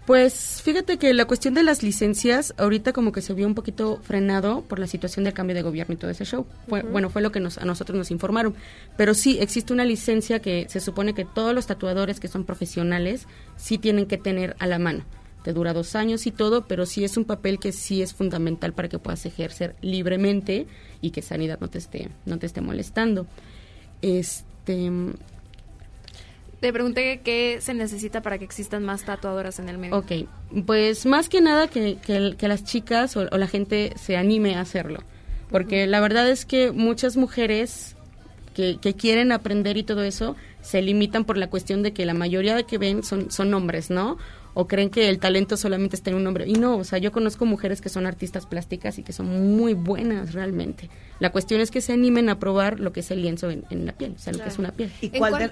Pues 0.08 0.62
fíjate 0.64 0.98
que 0.98 1.14
la 1.14 1.26
cuestión 1.26 1.54
de 1.54 1.64
las 1.64 1.84
licencias 1.84 2.54
ahorita 2.56 2.94
como 2.94 3.12
que 3.12 3.22
se 3.22 3.34
vio 3.34 3.46
un 3.46 3.56
poquito 3.56 4.00
frenado 4.02 4.62
por 4.62 4.80
la 4.80 4.88
situación 4.88 5.26
del 5.26 5.34
cambio 5.34 5.54
de 5.54 5.64
gobierno 5.64 5.96
y 5.96 5.98
todo 5.98 6.10
ese 6.10 6.24
show. 6.24 6.46
Fue. 6.70 6.82
Bueno, 6.82 7.10
fue 7.10 7.22
lo 7.22 7.34
que 7.34 7.42
nos, 7.42 7.58
a 7.58 7.66
nosotros 7.66 7.98
nos 7.98 8.10
informaron. 8.10 8.56
Pero 8.96 9.14
sí, 9.14 9.38
existe 9.42 9.74
una 9.74 9.84
licencia 9.84 10.40
que 10.40 10.66
se 10.70 10.80
supone 10.80 11.14
que 11.14 11.26
todos 11.26 11.54
los 11.54 11.68
tatuadores 11.68 12.22
que 12.22 12.30
son 12.30 12.46
profesionales 12.46 13.28
sí 13.58 13.78
tienen 13.78 14.06
que 14.06 14.18
tener 14.18 14.56
a 14.60 14.68
la 14.68 14.80
mano. 14.80 15.04
Te 15.44 15.52
dura 15.52 15.74
dos 15.74 15.94
años 15.94 16.26
y 16.26 16.32
todo, 16.32 16.68
pero 16.68 16.86
sí 16.86 17.04
es 17.04 17.18
un 17.18 17.26
papel 17.26 17.60
que 17.60 17.74
sí 17.74 18.02
es 18.02 18.14
fundamental 18.14 18.72
para 18.72 18.88
que 18.88 19.00
puedas 19.00 19.26
ejercer 19.26 19.76
libremente 19.82 20.68
y 21.02 21.12
que 21.12 21.22
sanidad 21.22 21.60
no 21.60 21.68
te 21.68 21.80
esté, 21.80 22.12
no 22.26 22.40
te 22.40 22.46
esté 22.46 22.62
molestando. 22.62 23.28
Este, 24.02 24.90
Te 26.60 26.74
pregunté 26.74 27.22
qué 27.24 27.60
se 27.62 27.74
necesita 27.76 28.22
para 28.22 28.38
que 28.40 28.46
existan 28.46 28.84
más 28.84 29.04
tatuadoras 29.06 29.60
en 29.60 29.70
el 29.70 29.78
medio. 29.78 29.96
Ok, 29.98 30.12
pues 30.66 31.06
más 31.06 31.30
que 31.30 31.40
nada 31.40 31.68
que, 31.68 31.98
que, 32.06 32.36
que 32.38 32.48
las 32.48 32.64
chicas 32.64 33.16
o, 33.16 33.28
o 33.32 33.38
la 33.38 33.48
gente 33.48 33.94
se 33.96 34.18
anime 34.18 34.56
a 34.56 34.62
hacerlo. 34.62 35.04
Porque 35.52 35.86
la 35.88 36.00
verdad 36.00 36.28
es 36.30 36.46
que 36.46 36.72
muchas 36.72 37.16
mujeres 37.16 37.96
que, 38.56 38.78
que 38.82 38.96
quieren 38.96 39.32
aprender 39.32 39.78
y 39.78 39.84
todo 39.84 40.02
eso 40.04 40.36
se 40.62 40.82
limitan 40.82 41.26
por 41.26 41.38
la 41.38 41.48
cuestión 41.50 41.84
de 41.84 41.94
que 41.94 42.06
la 42.06 42.16
mayoría 42.16 42.56
de 42.56 42.64
que 42.66 42.78
ven 42.80 43.04
son, 43.04 43.30
son 43.32 43.54
hombres, 43.54 43.90
¿no? 43.92 44.18
O 44.56 44.68
creen 44.68 44.90
que 44.90 45.08
el 45.10 45.20
talento 45.20 45.56
solamente 45.56 45.96
está 45.96 46.10
en 46.10 46.16
un 46.16 46.26
hombre. 46.26 46.46
Y 46.48 46.54
no, 46.54 46.78
o 46.78 46.84
sea, 46.84 46.98
yo 46.98 47.12
conozco 47.12 47.46
mujeres 47.46 47.80
que 47.80 47.90
son 47.90 48.08
artistas 48.08 48.48
plásticas 48.48 48.98
y 48.98 49.04
que 49.04 49.14
son 49.14 49.56
muy 49.56 49.76
buenas 49.76 50.34
realmente. 50.34 50.90
La 51.20 51.32
cuestión 51.32 51.62
es 51.62 51.70
que 51.70 51.80
se 51.82 51.94
animen 51.94 52.28
a 52.30 52.40
probar 52.40 52.80
lo 52.80 52.92
que 52.92 53.02
es 53.02 53.12
el 53.12 53.22
lienzo 53.22 53.52
en, 53.52 53.64
en 53.70 53.86
la 53.86 53.94
piel, 53.94 54.14
o 54.16 54.20
sea, 54.20 54.34
lo 54.34 54.40
que 54.40 54.50
es 54.50 54.58
una 54.58 54.72
piel. 54.72 54.92
¿Y 55.02 55.10
cuál 55.12 55.34
de- 55.38 55.50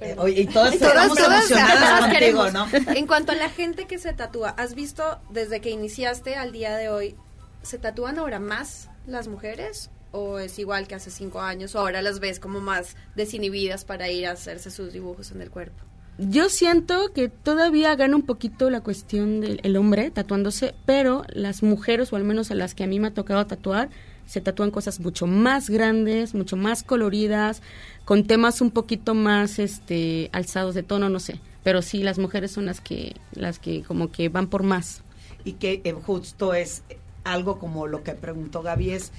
Eh, 0.00 0.14
oye, 0.18 0.42
y 0.42 0.46
todas 0.46 0.78
Todas- 0.78 0.94
estamos 1.10 1.18
todas- 1.18 1.50
emocionadas 1.50 1.98
todas 1.98 2.10
contigo. 2.10 2.50
¿no? 2.50 2.66
En 2.94 3.06
cuanto 3.06 3.32
a 3.32 3.34
la 3.34 3.48
gente 3.48 3.86
que 3.86 3.98
se 3.98 4.12
tatúa, 4.12 4.50
¿has 4.50 4.74
visto 4.74 5.18
desde 5.30 5.60
que 5.60 5.70
iniciaste 5.70 6.36
al 6.36 6.52
día 6.52 6.76
de 6.76 6.88
hoy, 6.88 7.16
¿se 7.62 7.78
tatúan 7.78 8.18
ahora 8.18 8.38
más 8.38 8.88
las 9.06 9.28
mujeres? 9.28 9.90
¿O 10.12 10.38
es 10.38 10.58
igual 10.58 10.86
que 10.86 10.94
hace 10.94 11.10
cinco 11.10 11.40
años? 11.40 11.74
¿O 11.74 11.80
ahora 11.80 12.00
las 12.02 12.20
ves 12.20 12.40
como 12.40 12.60
más 12.60 12.96
desinhibidas 13.16 13.84
para 13.84 14.08
ir 14.10 14.26
a 14.26 14.32
hacerse 14.32 14.70
sus 14.70 14.92
dibujos 14.92 15.30
en 15.32 15.42
el 15.42 15.50
cuerpo? 15.50 15.82
Yo 16.18 16.48
siento 16.48 17.12
que 17.12 17.28
todavía 17.28 17.94
gana 17.94 18.16
un 18.16 18.22
poquito 18.24 18.70
la 18.70 18.80
cuestión 18.80 19.40
del 19.42 19.60
el 19.62 19.76
hombre 19.76 20.10
tatuándose, 20.10 20.74
pero 20.86 21.24
las 21.28 21.62
mujeres, 21.62 22.10
o 22.12 22.16
al 22.16 22.24
menos 22.24 22.50
a 22.50 22.54
las 22.54 22.74
que 22.74 22.84
a 22.84 22.86
mí 22.86 22.98
me 23.00 23.08
ha 23.08 23.14
tocado 23.14 23.46
tatuar, 23.46 23.90
se 24.26 24.40
tatúan 24.40 24.70
cosas 24.70 25.00
mucho 25.00 25.26
más 25.26 25.70
grandes, 25.70 26.34
mucho 26.34 26.56
más 26.56 26.82
coloridas, 26.82 27.62
con 28.04 28.26
temas 28.26 28.60
un 28.60 28.70
poquito 28.70 29.14
más 29.14 29.58
este 29.58 30.28
alzados 30.32 30.74
de 30.74 30.82
tono, 30.82 31.08
no 31.08 31.20
sé. 31.20 31.40
Pero 31.62 31.82
sí, 31.82 32.02
las 32.02 32.18
mujeres 32.18 32.52
son 32.52 32.66
las 32.66 32.80
que, 32.80 33.16
las 33.32 33.58
que 33.58 33.82
como 33.82 34.12
que 34.12 34.28
van 34.28 34.48
por 34.48 34.62
más. 34.62 35.02
y 35.44 35.52
que 35.52 35.80
eh, 35.84 35.92
justo 35.92 36.54
es 36.54 36.82
algo 37.24 37.58
como 37.58 37.86
lo 37.86 38.02
que 38.02 38.12
preguntó 38.12 38.62
Gaby 38.62 38.90
es 38.90 39.12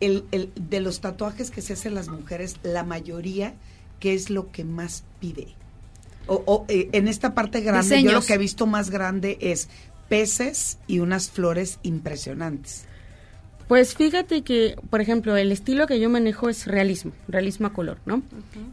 el, 0.00 0.24
el 0.30 0.50
de 0.54 0.80
los 0.80 1.00
tatuajes 1.00 1.50
que 1.50 1.62
se 1.62 1.72
hacen 1.72 1.94
las 1.94 2.08
mujeres 2.08 2.56
la 2.62 2.84
mayoría 2.84 3.54
qué 3.98 4.14
es 4.14 4.30
lo 4.30 4.52
que 4.52 4.64
más 4.64 5.04
pide 5.20 5.48
o, 6.26 6.42
o, 6.46 6.64
eh, 6.68 6.88
en 6.92 7.08
esta 7.08 7.34
parte 7.34 7.60
grande 7.60 8.02
yo 8.02 8.12
lo 8.12 8.22
que 8.22 8.34
he 8.34 8.38
visto 8.38 8.66
más 8.66 8.90
grande 8.90 9.38
es 9.40 9.68
peces 10.08 10.78
y 10.86 11.00
unas 11.00 11.30
flores 11.30 11.78
impresionantes 11.82 12.84
Pues 13.70 13.94
fíjate 13.94 14.42
que, 14.42 14.74
por 14.90 15.00
ejemplo, 15.00 15.36
el 15.36 15.52
estilo 15.52 15.86
que 15.86 16.00
yo 16.00 16.10
manejo 16.10 16.48
es 16.48 16.66
realismo, 16.66 17.12
realismo 17.28 17.68
a 17.68 17.72
color, 17.72 17.98
¿no? 18.04 18.20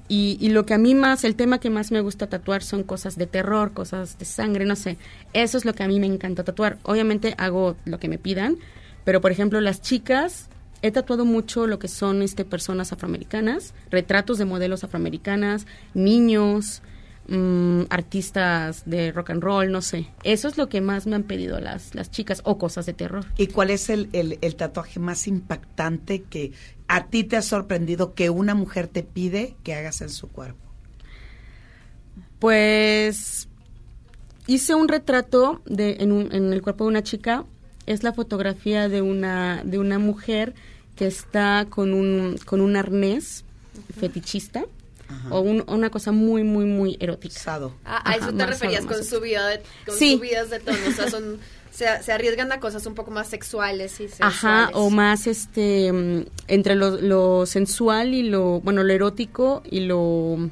Y, 0.07 0.39
y 0.41 0.49
lo 0.49 0.65
que 0.65 0.73
a 0.73 0.79
mí 0.79 0.95
más, 0.95 1.23
el 1.23 1.35
tema 1.35 1.59
que 1.59 1.69
más 1.69 1.91
me 1.91 2.01
gusta 2.01 2.25
tatuar 2.25 2.63
son 2.63 2.81
cosas 2.81 3.15
de 3.15 3.27
terror, 3.27 3.73
cosas 3.73 4.17
de 4.17 4.25
sangre, 4.25 4.65
no 4.65 4.75
sé. 4.75 4.97
Eso 5.33 5.59
es 5.59 5.65
lo 5.65 5.73
que 5.73 5.83
a 5.83 5.87
mí 5.87 5.99
me 5.99 6.07
encanta 6.07 6.43
tatuar. 6.43 6.79
Obviamente 6.81 7.35
hago 7.37 7.77
lo 7.85 7.99
que 7.99 8.09
me 8.09 8.17
pidan, 8.17 8.57
pero 9.03 9.21
por 9.21 9.31
ejemplo 9.31 9.61
las 9.61 9.83
chicas, 9.83 10.49
he 10.81 10.89
tatuado 10.89 11.25
mucho 11.25 11.67
lo 11.67 11.77
que 11.77 11.89
son 11.89 12.23
este 12.23 12.43
personas 12.43 12.91
afroamericanas, 12.91 13.75
retratos 13.91 14.39
de 14.39 14.45
modelos 14.45 14.83
afroamericanas, 14.83 15.67
niños, 15.93 16.81
mm, 17.27 17.83
artistas 17.89 18.83
de 18.85 19.11
rock 19.11 19.31
and 19.31 19.43
roll, 19.43 19.71
no 19.71 19.81
sé. 19.81 20.07
Eso 20.23 20.47
es 20.47 20.57
lo 20.57 20.69
que 20.69 20.81
más 20.81 21.07
me 21.07 21.15
han 21.15 21.23
pedido 21.23 21.59
las, 21.59 21.93
las 21.95 22.09
chicas, 22.11 22.41
o 22.45 22.57
cosas 22.57 22.85
de 22.85 22.93
terror. 22.93 23.25
y 23.37 23.47
cuál 23.47 23.69
es 23.69 23.89
el, 23.89 24.09
el, 24.13 24.37
el 24.41 24.55
tatuaje 24.55 24.99
más 24.99 25.27
impactante 25.27 26.23
que 26.23 26.51
a 26.87 27.07
ti 27.07 27.23
te 27.25 27.35
ha 27.37 27.41
sorprendido 27.41 28.13
que 28.13 28.29
una 28.29 28.55
mujer 28.55 28.87
te 28.87 29.03
pide 29.03 29.55
que 29.63 29.73
hagas 29.75 30.01
en 30.01 30.09
su 30.09 30.29
cuerpo 30.29 30.59
Pues 32.39 33.47
hice 34.45 34.75
un 34.75 34.87
retrato 34.87 35.61
de, 35.65 35.97
en, 35.99 36.11
un- 36.11 36.33
en 36.33 36.53
el 36.53 36.61
cuerpo 36.61 36.85
de 36.85 36.89
una 36.89 37.03
chica. 37.03 37.45
Es 37.85 38.03
la 38.03 38.13
fotografía 38.13 38.89
de 38.89 39.01
una, 39.01 39.61
de 39.63 39.79
una 39.79 39.97
mujer 39.99 40.53
que 40.95 41.07
está 41.07 41.67
con 41.69 41.93
un, 41.93 42.37
con 42.45 42.61
un 42.61 42.75
arnés 42.75 43.43
fetichista 43.97 44.65
o 45.29 45.39
un- 45.41 45.63
una 45.67 45.89
cosa 45.89 46.11
muy, 46.11 46.43
muy, 46.43 46.65
muy 46.65 46.97
erótica. 46.99 47.39
Ah, 47.85 48.01
a 48.05 48.15
eso 48.15 48.33
te 48.33 48.45
referías 48.45 48.85
con, 48.85 49.03
subida 49.03 49.47
de, 49.47 49.61
con 49.85 49.95
Sí. 49.95 50.17
subidas 50.17 50.49
de 50.49 50.59
tono. 50.59 50.77
O 50.87 50.91
sea, 50.91 51.09
son, 51.09 51.37
se, 51.71 51.85
se 52.03 52.11
arriesgan 52.11 52.51
a 52.51 52.59
cosas 52.59 52.85
un 52.85 52.93
poco 52.95 53.11
más 53.11 53.27
sexuales 53.27 53.93
y 53.99 54.07
sensuales. 54.07 54.35
Ajá, 54.43 54.69
o 54.73 54.89
más 54.89 55.27
este 55.27 55.91
mm, 55.91 56.25
entre 56.47 56.75
lo, 56.75 56.91
lo 57.01 57.45
sensual 57.45 58.13
y 58.13 58.23
lo, 58.23 58.61
bueno, 58.61 58.83
lo 58.83 58.93
erótico 58.93 59.63
y 59.69 59.81
lo 59.81 60.49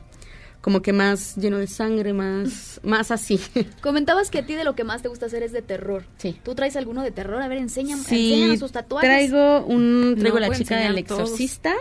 como 0.61 0.81
que 0.81 0.93
más 0.93 1.35
lleno 1.35 1.59
de 1.59 1.67
sangre, 1.67 2.11
más 2.13 2.79
más 2.83 3.11
así. 3.11 3.39
Comentabas 3.81 4.31
que 4.31 4.39
a 4.39 4.45
ti 4.47 4.55
de 4.55 4.63
lo 4.63 4.73
que 4.75 4.83
más 4.83 5.01
te 5.03 5.09
gusta 5.09 5.27
hacer 5.27 5.43
es 5.43 5.51
de 5.51 5.61
terror. 5.61 6.05
Sí. 6.17 6.39
¿Tú 6.43 6.55
traes 6.55 6.75
alguno 6.75 7.03
de 7.03 7.11
terror? 7.11 7.41
A 7.41 7.47
ver, 7.47 7.59
enséñame, 7.59 8.03
Sí, 8.03 8.31
enséñanos 8.33 8.59
tus 8.59 8.71
tatuajes. 8.71 9.07
traigo 9.07 9.63
un 9.65 10.15
traigo 10.17 10.39
No 10.39 10.47
la 10.47 10.55
chica 10.55 10.77
del 10.77 11.03
todos. 11.05 11.21
exorcista, 11.21 11.73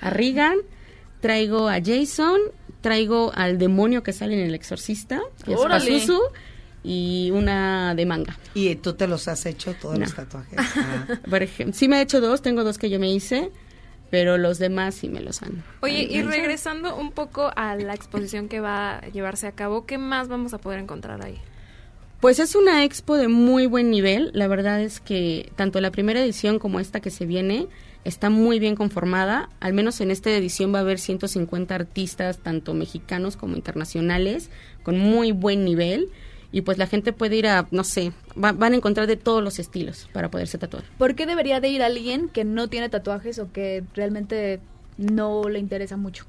a 0.00 0.10
Regan, 0.10 0.56
traigo 1.22 1.68
a 1.70 1.78
Jason, 1.82 2.38
traigo 2.82 3.32
al 3.34 3.56
demonio 3.56 4.02
que 4.02 4.12
sale 4.12 4.34
en 4.34 4.46
el 4.46 4.54
exorcista, 4.54 5.22
que 5.44 5.54
es. 5.54 5.58
Pazuzu, 5.60 6.20
y 6.84 7.30
una 7.32 7.94
de 7.94 8.04
manga. 8.06 8.36
y 8.54 8.74
tú 8.74 8.92
te 8.94 9.06
los 9.06 9.28
has 9.28 9.46
hecho 9.46 9.72
todos 9.80 9.94
No. 9.98 10.04
los 10.04 10.14
tatuajes 10.14 10.58
Ah. 10.76 11.06
Por 11.30 11.42
ejemplo, 11.42 11.74
sí 11.74 11.88
me 11.88 11.98
he 11.98 12.02
hecho 12.02 12.20
dos, 12.20 12.42
tengo 12.42 12.64
dos 12.64 12.76
que 12.76 12.90
yo 12.90 12.98
me 12.98 13.08
hice, 13.10 13.50
pero 14.10 14.36
los 14.36 14.58
demás 14.58 14.96
sí 14.96 15.08
me 15.08 15.20
los 15.20 15.42
han. 15.42 15.62
Oye, 15.80 16.08
y 16.10 16.18
han- 16.18 16.28
regresando 16.28 16.96
un 16.96 17.12
poco 17.12 17.50
a 17.56 17.76
la 17.76 17.94
exposición 17.94 18.48
que 18.48 18.60
va 18.60 18.98
a 18.98 19.06
llevarse 19.08 19.46
a 19.46 19.52
cabo, 19.52 19.86
¿qué 19.86 19.96
más 19.96 20.26
vamos 20.28 20.52
a 20.54 20.58
poder 20.58 20.80
encontrar 20.80 21.24
ahí? 21.24 21.38
Pues 22.20 22.38
es 22.38 22.54
una 22.54 22.84
expo 22.84 23.16
de 23.16 23.26
muy 23.28 23.66
buen 23.66 23.90
nivel. 23.90 24.30
La 24.34 24.46
verdad 24.48 24.80
es 24.80 25.00
que 25.00 25.50
tanto 25.56 25.80
la 25.80 25.90
primera 25.90 26.20
edición 26.22 26.58
como 26.58 26.78
esta 26.78 27.00
que 27.00 27.10
se 27.10 27.26
viene 27.26 27.66
está 28.04 28.30
muy 28.30 28.58
bien 28.58 28.74
conformada. 28.76 29.48
Al 29.60 29.72
menos 29.74 30.00
en 30.00 30.10
esta 30.10 30.30
edición 30.30 30.72
va 30.74 30.78
a 30.78 30.82
haber 30.82 30.98
150 30.98 31.74
artistas, 31.74 32.38
tanto 32.38 32.74
mexicanos 32.74 33.36
como 33.36 33.56
internacionales, 33.56 34.50
con 34.82 34.98
muy 34.98 35.32
buen 35.32 35.64
nivel. 35.64 36.08
Y 36.54 36.60
pues 36.62 36.76
la 36.76 36.86
gente 36.86 37.14
puede 37.14 37.36
ir 37.36 37.46
a, 37.46 37.66
no 37.70 37.82
sé, 37.82 38.12
va- 38.42 38.52
van 38.52 38.74
a 38.74 38.76
encontrar 38.76 39.06
de 39.06 39.16
todos 39.16 39.42
los 39.42 39.58
estilos 39.58 40.08
para 40.12 40.30
poderse 40.30 40.58
tatuar. 40.58 40.84
¿Por 40.98 41.14
qué 41.14 41.24
debería 41.24 41.60
de 41.60 41.68
ir 41.70 41.82
alguien 41.82 42.28
que 42.28 42.44
no 42.44 42.68
tiene 42.68 42.88
tatuajes 42.90 43.38
o 43.38 43.50
que 43.52 43.84
realmente 43.94 44.60
no 44.98 45.48
le 45.48 45.58
interesa 45.58 45.96
mucho? 45.96 46.26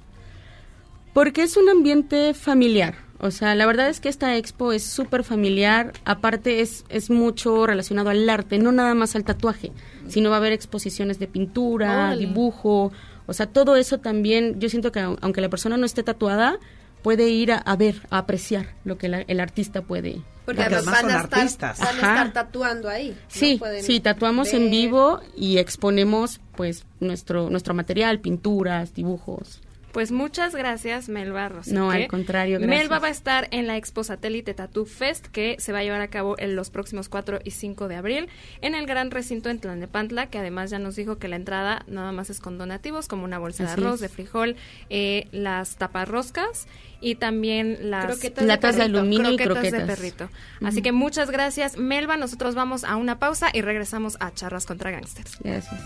Porque 1.14 1.44
es 1.44 1.58
un 1.58 1.70
ambiente 1.70 2.34
familiar. 2.34 2.96
O 3.26 3.32
sea, 3.32 3.56
la 3.56 3.66
verdad 3.66 3.88
es 3.88 4.02
que 4.02 4.10
esta 4.10 4.36
expo 4.36 4.74
es 4.74 4.84
súper 4.84 5.24
familiar. 5.24 5.94
Aparte, 6.04 6.60
es, 6.60 6.84
es 6.90 7.10
mucho 7.10 7.66
relacionado 7.66 8.10
al 8.10 8.30
arte, 8.30 8.58
no 8.60 8.72
nada 8.74 8.94
más 8.96 9.16
al 9.16 9.24
tatuaje, 9.24 9.72
sino 10.10 10.30
va 10.30 10.36
a 10.36 10.40
haber 10.40 10.52
exposiciones 10.52 11.20
de 11.20 11.28
pintura, 11.28 12.16
dibujo. 12.18 12.92
O 13.26 13.32
sea, 13.34 13.46
todo 13.48 13.78
eso 13.78 14.00
también, 14.00 14.60
yo 14.60 14.68
siento 14.68 14.92
que 14.92 15.00
au- 15.00 15.18
aunque 15.22 15.40
la 15.40 15.48
persona 15.50 15.78
no 15.78 15.86
esté 15.86 16.04
tatuada, 16.04 16.58
puede 17.02 17.30
ir 17.30 17.54
a, 17.54 17.58
a 17.60 17.76
ver, 17.78 18.02
a 18.10 18.18
apreciar 18.18 18.68
lo 18.84 18.98
que 18.98 19.08
la- 19.08 19.22
el 19.22 19.40
artista 19.40 19.82
puede. 19.82 20.22
Porque 20.46 20.62
además 20.64 20.86
van, 21.04 21.10
a 21.12 21.22
estar, 21.22 21.78
van 21.78 21.88
a 21.88 21.92
Ajá. 21.92 21.96
estar 22.16 22.34
tatuando 22.34 22.90
ahí. 22.90 23.16
Sí, 23.30 23.58
sí, 23.82 24.02
tatuamos 24.02 24.52
en 24.54 24.70
vivo 24.70 25.22
y 25.38 25.58
exponemos 25.60 26.42
pues 26.58 26.86
nuestro 27.00 27.50
nuestro 27.50 27.74
material, 27.74 28.20
pinturas, 28.20 28.94
dibujos. 28.94 29.62
Pues 29.94 30.12
muchas 30.12 30.56
gracias, 30.56 31.08
Melba 31.08 31.50
Rosete. 31.50 31.76
No, 31.76 31.92
al 31.92 32.08
contrario, 32.08 32.58
gracias. 32.60 32.80
Melba 32.80 32.98
va 32.98 33.08
a 33.10 33.12
estar 33.12 33.48
en 33.52 33.68
la 33.68 33.78
Expo 33.78 34.04
Satélite 34.04 34.56
Tattoo 34.56 34.86
Fest, 34.86 35.28
que 35.28 35.56
se 35.60 35.72
va 35.72 35.80
a 35.80 35.84
llevar 35.84 36.02
a 36.02 36.08
cabo 36.08 36.36
en 36.40 36.56
los 36.56 36.72
próximos 36.72 37.10
4 37.10 37.40
y 37.44 37.52
5 37.52 37.88
de 37.88 37.96
abril, 37.96 38.28
en 38.62 38.74
el 38.74 38.88
gran 38.88 39.12
recinto 39.12 39.52
en 39.52 39.60
Tlalnepantla, 39.60 40.28
que 40.32 40.40
además 40.40 40.72
ya 40.72 40.80
nos 40.80 40.96
dijo 40.96 41.20
que 41.20 41.28
la 41.28 41.36
entrada 41.36 41.84
nada 41.88 42.12
más 42.12 42.32
es 42.32 42.40
con 42.40 42.58
donativos, 42.58 43.08
como 43.08 43.24
una 43.24 43.38
bolsa 43.38 43.66
Así 43.66 43.80
de 43.80 43.86
arroz, 43.86 43.96
es. 43.96 44.02
de 44.02 44.10
frijol, 44.10 44.56
eh, 44.90 45.28
las 45.32 45.76
taparroscas 45.76 46.66
y 47.00 47.14
también 47.16 47.92
las 47.92 48.06
Croquetas 48.08 48.44
de 48.44 48.48
Latas 48.48 48.76
de 48.76 48.82
perrito. 48.82 48.98
aluminio 49.00 49.32
y 49.32 49.38
de 49.38 49.44
croquetas. 49.44 49.84
perrito. 49.84 50.30
Así 50.64 50.82
que 50.82 50.92
muchas 50.92 51.30
gracias, 51.30 51.78
Melba. 51.78 52.18
Nosotros 52.18 52.56
vamos 52.56 52.84
a 52.84 52.96
una 52.96 53.20
pausa 53.20 53.50
y 53.54 53.62
regresamos 53.62 54.18
a 54.20 54.34
Charras 54.34 54.66
contra 54.66 54.90
Gangsters. 54.90 55.38
Gracias. 55.44 55.80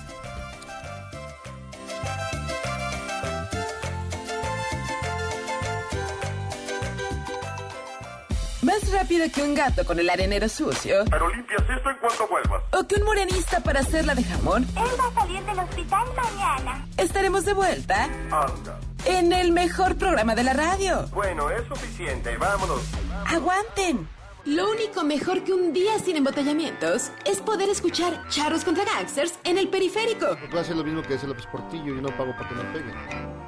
Más 8.68 8.92
rápido 8.92 9.26
que 9.34 9.42
un 9.42 9.56
gato 9.56 9.86
con 9.86 9.98
el 9.98 10.10
arenero 10.10 10.50
sucio. 10.50 11.06
Pero 11.10 11.30
limpias 11.30 11.62
esto 11.62 11.90
en 11.90 11.98
cuanto 12.00 12.28
vuelvas. 12.28 12.62
O 12.74 12.86
que 12.86 12.96
un 12.96 13.04
morenista 13.04 13.62
para 13.62 13.80
hacerla 13.80 14.14
de 14.14 14.26
jamón. 14.26 14.68
Él 14.76 15.00
va 15.00 15.08
a 15.08 15.14
salir 15.22 15.42
del 15.44 15.60
hospital 15.60 16.06
mañana. 16.18 16.86
Estaremos 16.98 17.46
de 17.46 17.54
vuelta 17.54 18.04
Anda. 18.04 18.78
en 19.06 19.32
el 19.32 19.54
mejor 19.54 19.96
programa 19.96 20.36
de 20.36 20.44
la 20.44 20.52
radio. 20.52 21.08
Bueno, 21.14 21.50
es 21.50 21.66
suficiente. 21.66 22.36
Vámonos. 22.36 22.82
¡Aguanten! 23.28 24.06
Lo 24.44 24.70
único 24.70 25.06
mejor 25.06 25.46
que 25.46 25.54
un 25.54 25.72
día 25.72 25.98
sin 26.00 26.18
embotellamientos 26.18 27.12
es 27.24 27.40
poder 27.40 27.70
escuchar 27.70 28.28
Charros 28.28 28.66
contra 28.66 28.84
Gangsters 28.84 29.40
en 29.46 29.58
el 29.58 29.70
periférico. 29.70 30.38
Puede 30.50 30.60
hacer 30.60 30.76
lo 30.76 30.84
mismo 30.84 31.04
que 31.04 31.14
hace 31.14 31.26
López 31.26 31.46
Portillo 31.50 31.96
y 31.96 32.02
no 32.02 32.10
pago 32.18 32.36
para 32.36 32.50
que 32.50 32.56
me 32.56 32.64
peguen. 32.66 32.96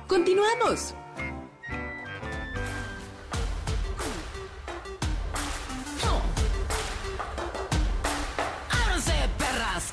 Continuamos. 0.07 0.95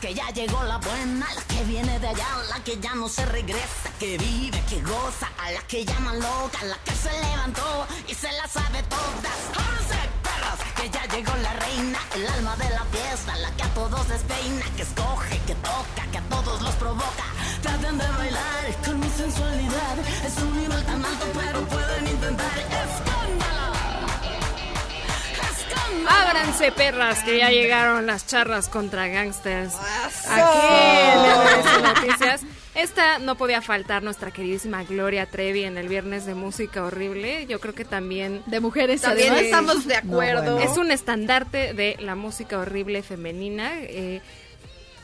Que 0.01 0.15
ya 0.15 0.29
llegó 0.29 0.63
la 0.63 0.77
buena, 0.77 1.27
la 1.35 1.43
que 1.43 1.65
viene 1.65 1.99
de 1.99 2.09
allá, 2.09 2.27
la 2.51 2.63
que 2.63 2.79
ya 2.79 2.95
no 2.95 3.09
se 3.09 3.25
regresa, 3.27 3.91
que 3.99 4.19
vive, 4.19 4.63
que 4.69 4.81
goza, 4.83 5.29
a 5.39 5.51
la 5.51 5.61
que 5.63 5.85
llaman 5.85 6.21
loca, 6.21 6.63
la 6.65 6.77
que 6.85 6.93
se 6.93 7.11
levantó 7.11 7.87
y 8.07 8.15
se 8.15 8.31
la 8.31 8.47
sabe 8.47 8.83
todas. 8.85 9.39
¡Jódense, 9.55 9.99
perras! 10.23 10.61
Que 10.77 10.91
ya 10.91 11.07
llegó 11.07 11.35
la 11.39 11.53
reina, 11.55 11.99
el 12.15 12.27
alma 12.29 12.55
de 12.57 12.71
la 12.71 12.85
fiesta, 12.85 13.37
la 13.37 13.51
que 13.57 13.63
a 13.65 13.75
todos 13.75 14.09
despeina, 14.09 14.65
que 14.77 14.83
escoge, 14.83 15.41
que 15.47 15.55
toca, 15.57 16.03
que 16.13 16.19
a 16.19 16.23
todos 16.29 16.63
los 16.63 16.75
provoca. 16.75 17.25
Traten 17.63 17.99
de 17.99 18.09
bailar 18.09 18.77
con 18.85 19.01
mi 19.01 19.09
sensualidad, 19.09 19.99
es 20.25 20.37
un 20.39 20.61
nivel 20.61 20.85
tan 20.85 21.05
alto, 21.05 21.27
pero 21.35 21.67
pueden 21.67 22.07
intentar. 22.07 22.59
¡Escándalo! 22.59 23.06
Ábranse, 26.09 26.73
perras, 26.73 27.23
que 27.23 27.39
ya 27.39 27.51
llegaron 27.51 28.07
las 28.07 28.27
charlas 28.27 28.69
contra 28.69 29.09
gangsters. 29.09 29.75
Aquí 30.29 30.67
en 31.77 31.83
Noticias. 31.83 32.43
Esta 32.75 33.19
no 33.19 33.37
podía 33.37 33.63
faltar 33.63 34.03
nuestra 34.03 34.31
queridísima 34.31 34.85
Gloria 34.85 35.25
Trevi 35.25 35.65
en 35.65 35.79
el 35.79 35.89
viernes 35.89 36.27
de 36.27 36.35
música 36.35 36.85
horrible. 36.85 37.47
Yo 37.47 37.59
creo 37.59 37.75
que 37.75 37.87
también 37.87 38.43
de 38.47 38.61
mujeres 38.61 39.01
También 39.01 39.33
además. 39.33 39.45
estamos 39.47 39.87
de 39.87 39.97
acuerdo. 39.97 40.61
es 40.61 40.77
un 40.77 40.91
estandarte 40.91 41.73
de 41.73 41.97
la 42.01 42.15
música 42.15 42.59
horrible 42.59 43.03
femenina. 43.03 43.73
Eh, 43.81 44.21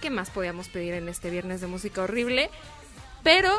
¿Qué 0.02 0.10
más 0.10 0.28
podíamos 0.28 0.68
pedir 0.68 0.92
en 0.94 1.08
este 1.08 1.30
viernes 1.30 1.62
de 1.62 1.66
música 1.66 2.02
horrible? 2.02 2.50
Pero 3.22 3.50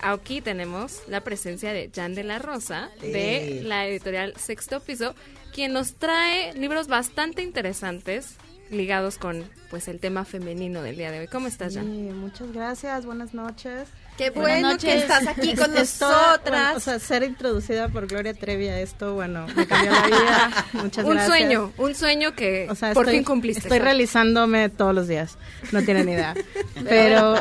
aquí 0.00 0.40
tenemos 0.40 1.02
la 1.06 1.20
presencia 1.20 1.72
de 1.72 1.90
Jan 1.94 2.14
de 2.16 2.24
la 2.24 2.40
Rosa 2.40 2.90
de 3.00 3.60
la 3.64 3.86
editorial 3.86 4.34
Sexto 4.36 4.80
Piso, 4.80 5.14
quien 5.60 5.74
nos 5.74 5.92
trae 5.96 6.54
libros 6.54 6.88
bastante 6.88 7.42
interesantes 7.42 8.36
ligados 8.70 9.18
con 9.18 9.44
pues 9.68 9.88
el 9.88 10.00
tema 10.00 10.24
femenino 10.24 10.80
del 10.80 10.96
día 10.96 11.10
de 11.10 11.18
hoy. 11.20 11.26
¿Cómo 11.26 11.48
estás, 11.48 11.74
Jan? 11.74 11.84
Sí, 11.84 11.90
muchas 12.14 12.50
gracias, 12.52 13.04
buenas 13.04 13.34
noches. 13.34 13.88
Qué 14.16 14.30
Buenas 14.30 14.60
bueno 14.62 14.78
que 14.78 14.96
estás 14.96 15.26
aquí 15.26 15.54
con 15.54 15.76
Esto- 15.76 16.08
nosotras. 16.08 16.40
bueno, 16.64 16.76
o 16.76 16.80
sea, 16.80 16.98
ser 16.98 17.24
introducida 17.24 17.88
por 17.90 18.06
Gloria 18.06 18.32
Trevi 18.32 18.68
a 18.68 18.80
esto, 18.80 19.14
bueno, 19.14 19.46
me 19.54 19.66
cambió 19.66 19.92
la 19.92 20.06
vida. 20.06 20.66
Muchas 20.72 21.04
un 21.04 21.10
gracias. 21.12 21.26
sueño, 21.38 21.72
un 21.76 21.94
sueño 21.94 22.34
que 22.34 22.66
O 22.70 22.74
sea, 22.74 22.94
por 22.94 23.04
estoy, 23.04 23.16
fin 23.16 23.24
cumpliste. 23.24 23.60
Estoy 23.64 23.80
realizándome 23.80 24.70
todos 24.70 24.94
los 24.94 25.08
días. 25.08 25.36
No 25.72 25.82
tienen 25.82 26.08
idea. 26.08 26.34
Pero 26.88 27.34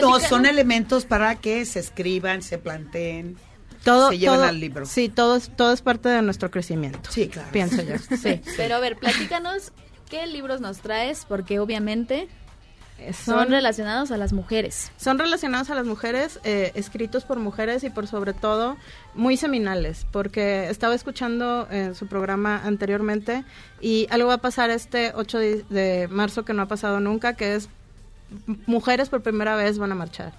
No, 0.00 0.20
son 0.20 0.46
elementos 0.46 1.04
para 1.04 1.34
que 1.34 1.64
se 1.64 1.80
escriban, 1.80 2.42
se 2.42 2.58
planteen, 2.58 3.36
todo, 3.86 4.10
se 4.10 4.18
lleven 4.18 4.36
todo- 4.36 4.44
al 4.48 4.60
libro. 4.60 4.84
Sí, 4.86 5.08
todo 5.08 5.36
es, 5.36 5.50
todo 5.56 5.72
es 5.72 5.80
parte 5.82 6.08
de 6.10 6.20
nuestro 6.22 6.50
crecimiento. 6.50 7.10
Sí, 7.10 7.28
claro. 7.28 7.48
Pienso 7.52 7.82
yo. 7.82 7.94
Sí. 8.16 8.40
Pero 8.56 8.74
a 8.76 8.80
ver, 8.80 8.96
platícanos 8.96 9.72
qué 10.10 10.26
libros 10.26 10.60
nos 10.60 10.78
traes, 10.78 11.24
porque 11.26 11.58
obviamente 11.58 12.28
son, 13.12 13.40
Son- 13.40 13.48
relacionados 13.50 14.10
a 14.10 14.16
las 14.16 14.32
mujeres. 14.32 14.90
Son 14.96 15.18
relacionados 15.18 15.68
a 15.68 15.74
las 15.74 15.84
mujeres, 15.84 16.40
eh, 16.44 16.72
escritos 16.74 17.24
por 17.24 17.38
mujeres 17.38 17.84
y 17.84 17.90
por 17.90 18.06
sobre 18.06 18.32
todo 18.32 18.76
muy 19.14 19.36
seminales, 19.36 20.06
porque 20.12 20.70
estaba 20.70 20.94
escuchando 20.94 21.68
eh, 21.70 21.92
su 21.94 22.06
programa 22.06 22.62
anteriormente 22.64 23.44
y 23.82 24.06
algo 24.10 24.28
va 24.28 24.34
a 24.34 24.38
pasar 24.40 24.70
este 24.70 25.12
8 25.14 25.38
de, 25.38 26.08
marzo 26.10 26.44
que 26.46 26.54
no 26.54 26.62
ha 26.62 26.68
pasado 26.68 27.00
nunca, 27.00 27.34
que 27.34 27.56
es 27.56 27.68
mujeres 28.66 29.08
por 29.10 29.22
primera 29.22 29.56
vez 29.56 29.76
van 29.78 29.92
a 29.92 29.94
marchar. 29.94 30.32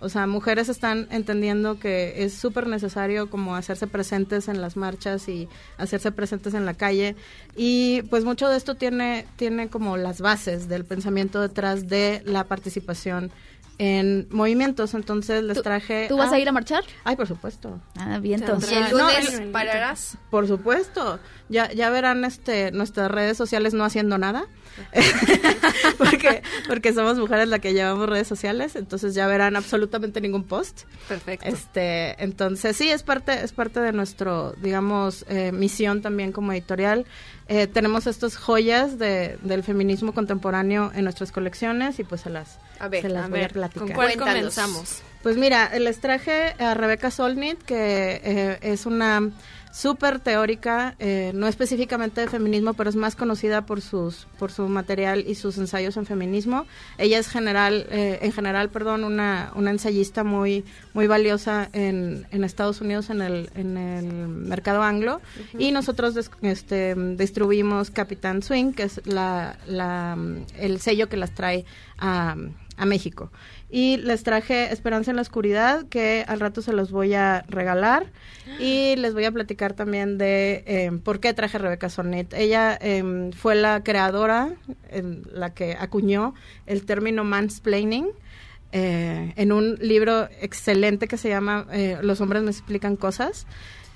O 0.00 0.08
sea, 0.08 0.26
mujeres 0.26 0.68
están 0.70 1.06
entendiendo 1.10 1.78
que 1.78 2.24
es 2.24 2.32
súper 2.34 2.66
necesario 2.66 3.28
como 3.28 3.54
hacerse 3.54 3.86
presentes 3.86 4.48
en 4.48 4.60
las 4.62 4.76
marchas 4.76 5.28
y 5.28 5.46
hacerse 5.76 6.10
presentes 6.10 6.54
en 6.54 6.64
la 6.64 6.72
calle. 6.74 7.16
Y 7.54 8.02
pues 8.08 8.24
mucho 8.24 8.48
de 8.48 8.56
esto 8.56 8.74
tiene, 8.76 9.26
tiene 9.36 9.68
como 9.68 9.96
las 9.98 10.20
bases 10.22 10.68
del 10.68 10.84
pensamiento 10.86 11.40
detrás 11.40 11.86
de 11.88 12.22
la 12.24 12.44
participación 12.44 13.30
en 13.76 14.26
movimientos. 14.30 14.94
Entonces 14.94 15.42
les 15.42 15.62
traje... 15.62 16.06
¿Tú 16.08 16.16
vas 16.16 16.32
a 16.32 16.38
ir 16.38 16.48
a 16.48 16.52
marchar? 16.52 16.82
Ay, 17.04 17.16
por 17.16 17.26
supuesto. 17.26 17.80
Ah, 17.96 18.18
vientos. 18.18 18.70
¿Y 18.70 18.74
el 18.74 18.90
No, 18.92 18.98
lunes 19.08 19.34
el- 19.38 19.50
pararás? 19.50 20.16
Por 20.30 20.46
supuesto. 20.46 21.18
Ya, 21.48 21.70
ya 21.72 21.90
verán 21.90 22.24
este, 22.24 22.72
nuestras 22.72 23.10
redes 23.10 23.36
sociales 23.36 23.74
no 23.74 23.84
haciendo 23.84 24.16
nada. 24.18 24.44
porque, 25.98 26.42
porque 26.68 26.92
somos 26.92 27.18
mujeres 27.18 27.48
las 27.48 27.60
que 27.60 27.72
llevamos 27.72 28.08
redes 28.08 28.26
sociales, 28.28 28.76
entonces 28.76 29.14
ya 29.14 29.26
verán 29.26 29.56
absolutamente 29.56 30.20
ningún 30.20 30.44
post. 30.44 30.82
Perfecto. 31.08 31.46
Este, 31.46 32.22
entonces 32.22 32.76
sí, 32.76 32.90
es 32.90 33.02
parte, 33.02 33.42
es 33.42 33.52
parte 33.52 33.80
de 33.80 33.92
nuestro, 33.92 34.52
digamos, 34.62 35.24
eh, 35.28 35.52
misión 35.52 36.02
también 36.02 36.32
como 36.32 36.52
editorial. 36.52 37.06
Eh, 37.48 37.66
tenemos 37.66 38.06
estas 38.06 38.36
joyas 38.36 38.98
de, 38.98 39.36
del 39.42 39.62
feminismo 39.64 40.12
contemporáneo 40.14 40.92
en 40.94 41.04
nuestras 41.04 41.32
colecciones 41.32 41.98
y 41.98 42.04
pues 42.04 42.20
se 42.22 42.30
las, 42.30 42.58
A 42.78 42.88
ver, 42.88 43.02
se 43.02 43.08
las 43.08 43.24
a 43.24 43.28
voy 43.28 43.40
ver, 43.40 43.50
a 43.50 43.52
platicar. 43.52 43.86
¿con 43.86 43.94
cuál 43.94 44.08
Cuéntanos. 44.08 44.34
comenzamos? 44.34 45.02
Pues 45.22 45.36
mira, 45.36 45.76
les 45.78 45.98
traje 46.00 46.54
a 46.58 46.74
Rebeca 46.74 47.10
Solnit, 47.10 47.62
que 47.62 48.20
eh, 48.24 48.58
es 48.62 48.86
una 48.86 49.30
súper 49.72 50.18
teórica, 50.18 50.96
eh, 50.98 51.30
no 51.34 51.46
específicamente 51.46 52.20
de 52.20 52.26
feminismo, 52.28 52.74
pero 52.74 52.90
es 52.90 52.96
más 52.96 53.14
conocida 53.14 53.66
por 53.66 53.80
sus 53.80 54.26
por 54.38 54.50
su 54.50 54.68
material 54.68 55.24
y 55.26 55.34
sus 55.36 55.58
ensayos 55.58 55.96
en 55.96 56.06
feminismo. 56.06 56.66
Ella 56.98 57.18
es 57.18 57.28
general, 57.28 57.86
eh, 57.90 58.18
en 58.22 58.32
general, 58.32 58.68
perdón, 58.70 59.04
una, 59.04 59.52
una 59.54 59.70
ensayista 59.70 60.24
muy 60.24 60.64
muy 60.92 61.06
valiosa 61.06 61.68
en, 61.72 62.26
en 62.32 62.42
Estados 62.44 62.80
Unidos 62.80 63.10
en 63.10 63.22
el 63.22 63.50
en 63.54 63.76
el 63.76 64.06
mercado 64.28 64.82
anglo 64.82 65.20
y 65.58 65.70
nosotros 65.70 66.14
des- 66.14 66.30
este, 66.42 66.94
distribuimos 67.16 67.90
Capitán 67.90 68.42
Swing, 68.42 68.72
que 68.72 68.82
es 68.84 69.00
la, 69.06 69.56
la 69.66 70.16
el 70.58 70.80
sello 70.80 71.08
que 71.08 71.16
las 71.16 71.30
trae 71.34 71.64
a, 71.98 72.34
a 72.76 72.86
México. 72.86 73.30
Y 73.72 73.98
les 73.98 74.24
traje 74.24 74.72
Esperanza 74.72 75.10
en 75.12 75.16
la 75.16 75.22
Oscuridad, 75.22 75.86
que 75.88 76.24
al 76.26 76.40
rato 76.40 76.60
se 76.60 76.72
los 76.72 76.90
voy 76.90 77.14
a 77.14 77.44
regalar. 77.48 78.06
Y 78.58 78.96
les 78.96 79.14
voy 79.14 79.24
a 79.24 79.30
platicar 79.32 79.74
también 79.74 80.18
de 80.18 80.64
eh, 80.66 80.90
por 81.04 81.20
qué 81.20 81.32
traje 81.34 81.56
a 81.56 81.60
Rebeca 81.60 81.88
Sonnet. 81.88 82.34
Ella 82.34 82.76
eh, 82.80 83.30
fue 83.36 83.54
la 83.54 83.82
creadora, 83.84 84.50
en 84.90 85.22
la 85.32 85.54
que 85.54 85.76
acuñó 85.78 86.34
el 86.66 86.84
término 86.84 87.22
mansplaining. 87.24 88.08
eh, 88.72 89.32
en 89.36 89.50
un 89.52 89.76
libro 89.80 90.28
excelente 90.40 91.08
que 91.08 91.16
se 91.16 91.28
llama 91.28 91.66
eh, 91.72 91.98
Los 92.02 92.20
hombres 92.20 92.42
me 92.42 92.50
explican 92.50 92.96
cosas. 92.96 93.46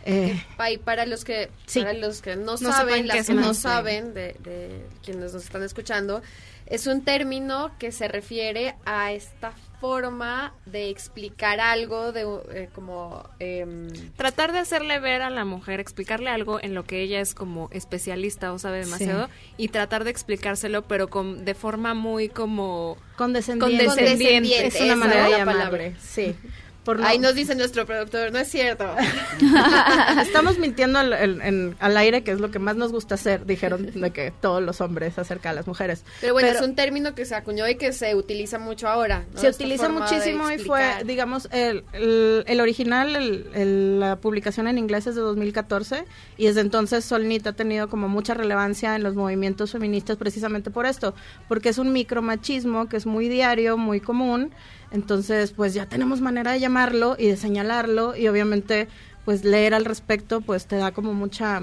Eh, 0.06 0.40
y 0.72 0.78
para 0.78 1.06
los 1.06 1.24
que 1.24 1.48
Sí. 1.66 1.80
para 1.80 1.92
los 1.94 2.20
que 2.22 2.36
no, 2.36 2.52
No 2.52 2.56
saben, 2.56 3.06
las 3.08 3.26
que 3.26 3.34
no 3.34 3.54
saben 3.54 4.14
de, 4.14 4.36
de 4.44 4.84
quienes 5.04 5.32
nos 5.32 5.44
están 5.44 5.62
escuchando, 5.62 6.22
es 6.66 6.86
un 6.86 7.04
término 7.04 7.72
que 7.78 7.90
se 7.92 8.08
refiere 8.08 8.74
a 8.84 9.12
esta 9.12 9.52
forma 9.80 10.54
de 10.66 10.88
explicar 10.90 11.60
algo 11.60 12.12
de 12.12 12.22
eh, 12.52 12.68
como 12.74 13.28
em, 13.38 13.88
Tratar 14.16 14.52
de 14.52 14.58
hacerle 14.58 14.98
ver 15.00 15.22
a 15.22 15.30
la 15.30 15.44
mujer, 15.44 15.80
explicarle 15.80 16.30
algo 16.30 16.58
en 16.62 16.74
lo 16.74 16.84
que 16.84 17.02
ella 17.02 17.20
es 17.20 17.34
como 17.34 17.68
especialista 17.72 18.52
o 18.52 18.58
sabe 18.58 18.78
demasiado 18.78 19.28
y 19.56 19.68
tratar 19.68 20.04
de 20.04 20.10
explicárselo, 20.10 20.82
pero 20.82 21.08
con, 21.08 21.44
de 21.44 21.54
forma 21.54 21.94
muy 21.94 22.28
como 22.28 22.96
Condescendiente. 23.16 23.86
condescendiente. 23.86 24.66
Es 24.66 24.80
una 24.80 24.96
manera 24.96 25.24
de 25.24 25.38
la 25.38 25.44
palabra. 25.44 25.92
Sí. 26.00 26.34
Por 26.84 27.02
Ahí 27.02 27.18
nos 27.18 27.34
dice 27.34 27.54
nuestro 27.54 27.86
productor, 27.86 28.30
no 28.32 28.38
es 28.38 28.48
cierto. 28.48 28.84
Estamos 30.20 30.58
mintiendo 30.58 30.98
al, 30.98 31.12
en- 31.12 31.42
en- 31.42 31.76
al 31.80 31.96
aire, 31.96 32.22
que 32.22 32.30
es 32.32 32.40
lo 32.40 32.50
que 32.50 32.58
más 32.58 32.76
nos 32.76 32.92
gusta 32.92 33.14
hacer, 33.14 33.46
dijeron 33.46 33.90
de 33.94 34.10
que 34.10 34.32
todos 34.40 34.62
los 34.62 34.80
hombres 34.80 35.18
acerca 35.18 35.50
de 35.50 35.56
las 35.56 35.66
mujeres. 35.66 36.04
Pero 36.20 36.32
bueno, 36.34 36.48
es 36.48 36.60
un 36.60 36.74
término 36.74 37.14
que 37.14 37.24
se 37.24 37.34
acuñó 37.34 37.66
y 37.68 37.76
que 37.76 37.92
se 37.92 38.14
utiliza 38.14 38.58
mucho 38.58 38.88
ahora. 38.88 39.24
¿no? 39.32 39.40
Se 39.40 39.48
Esta 39.48 39.64
utiliza 39.64 39.88
muchísimo 39.88 40.50
y 40.50 40.58
fue, 40.58 40.82
digamos, 41.04 41.48
el, 41.52 41.84
el, 41.92 42.44
el 42.46 42.60
original, 42.60 43.16
el- 43.16 44.00
la 44.00 44.16
publicación 44.16 44.68
en 44.68 44.78
inglés 44.78 45.06
es 45.06 45.14
de 45.14 45.20
2014 45.20 46.04
y 46.36 46.46
desde 46.46 46.60
entonces 46.60 47.04
Solnit 47.04 47.46
ha 47.46 47.52
tenido 47.52 47.88
como 47.88 48.08
mucha 48.08 48.34
relevancia 48.34 48.94
en 48.96 49.02
los 49.02 49.14
movimientos 49.14 49.72
feministas 49.72 50.16
precisamente 50.16 50.70
por 50.70 50.86
esto, 50.86 51.14
porque 51.48 51.68
es 51.68 51.78
un 51.78 51.92
micromachismo 51.92 52.88
que 52.88 52.96
es 52.96 53.06
muy 53.06 53.28
diario, 53.28 53.76
muy 53.76 54.00
común, 54.00 54.50
entonces 54.94 55.52
pues 55.52 55.74
ya 55.74 55.86
tenemos 55.86 56.22
manera 56.22 56.52
de 56.52 56.60
llamarlo 56.60 57.16
y 57.18 57.26
de 57.26 57.36
señalarlo 57.36 58.16
y 58.16 58.28
obviamente 58.28 58.88
pues 59.26 59.44
leer 59.44 59.74
al 59.74 59.84
respecto 59.84 60.40
pues 60.40 60.66
te 60.66 60.76
da 60.76 60.92
como 60.92 61.12
mucha... 61.12 61.60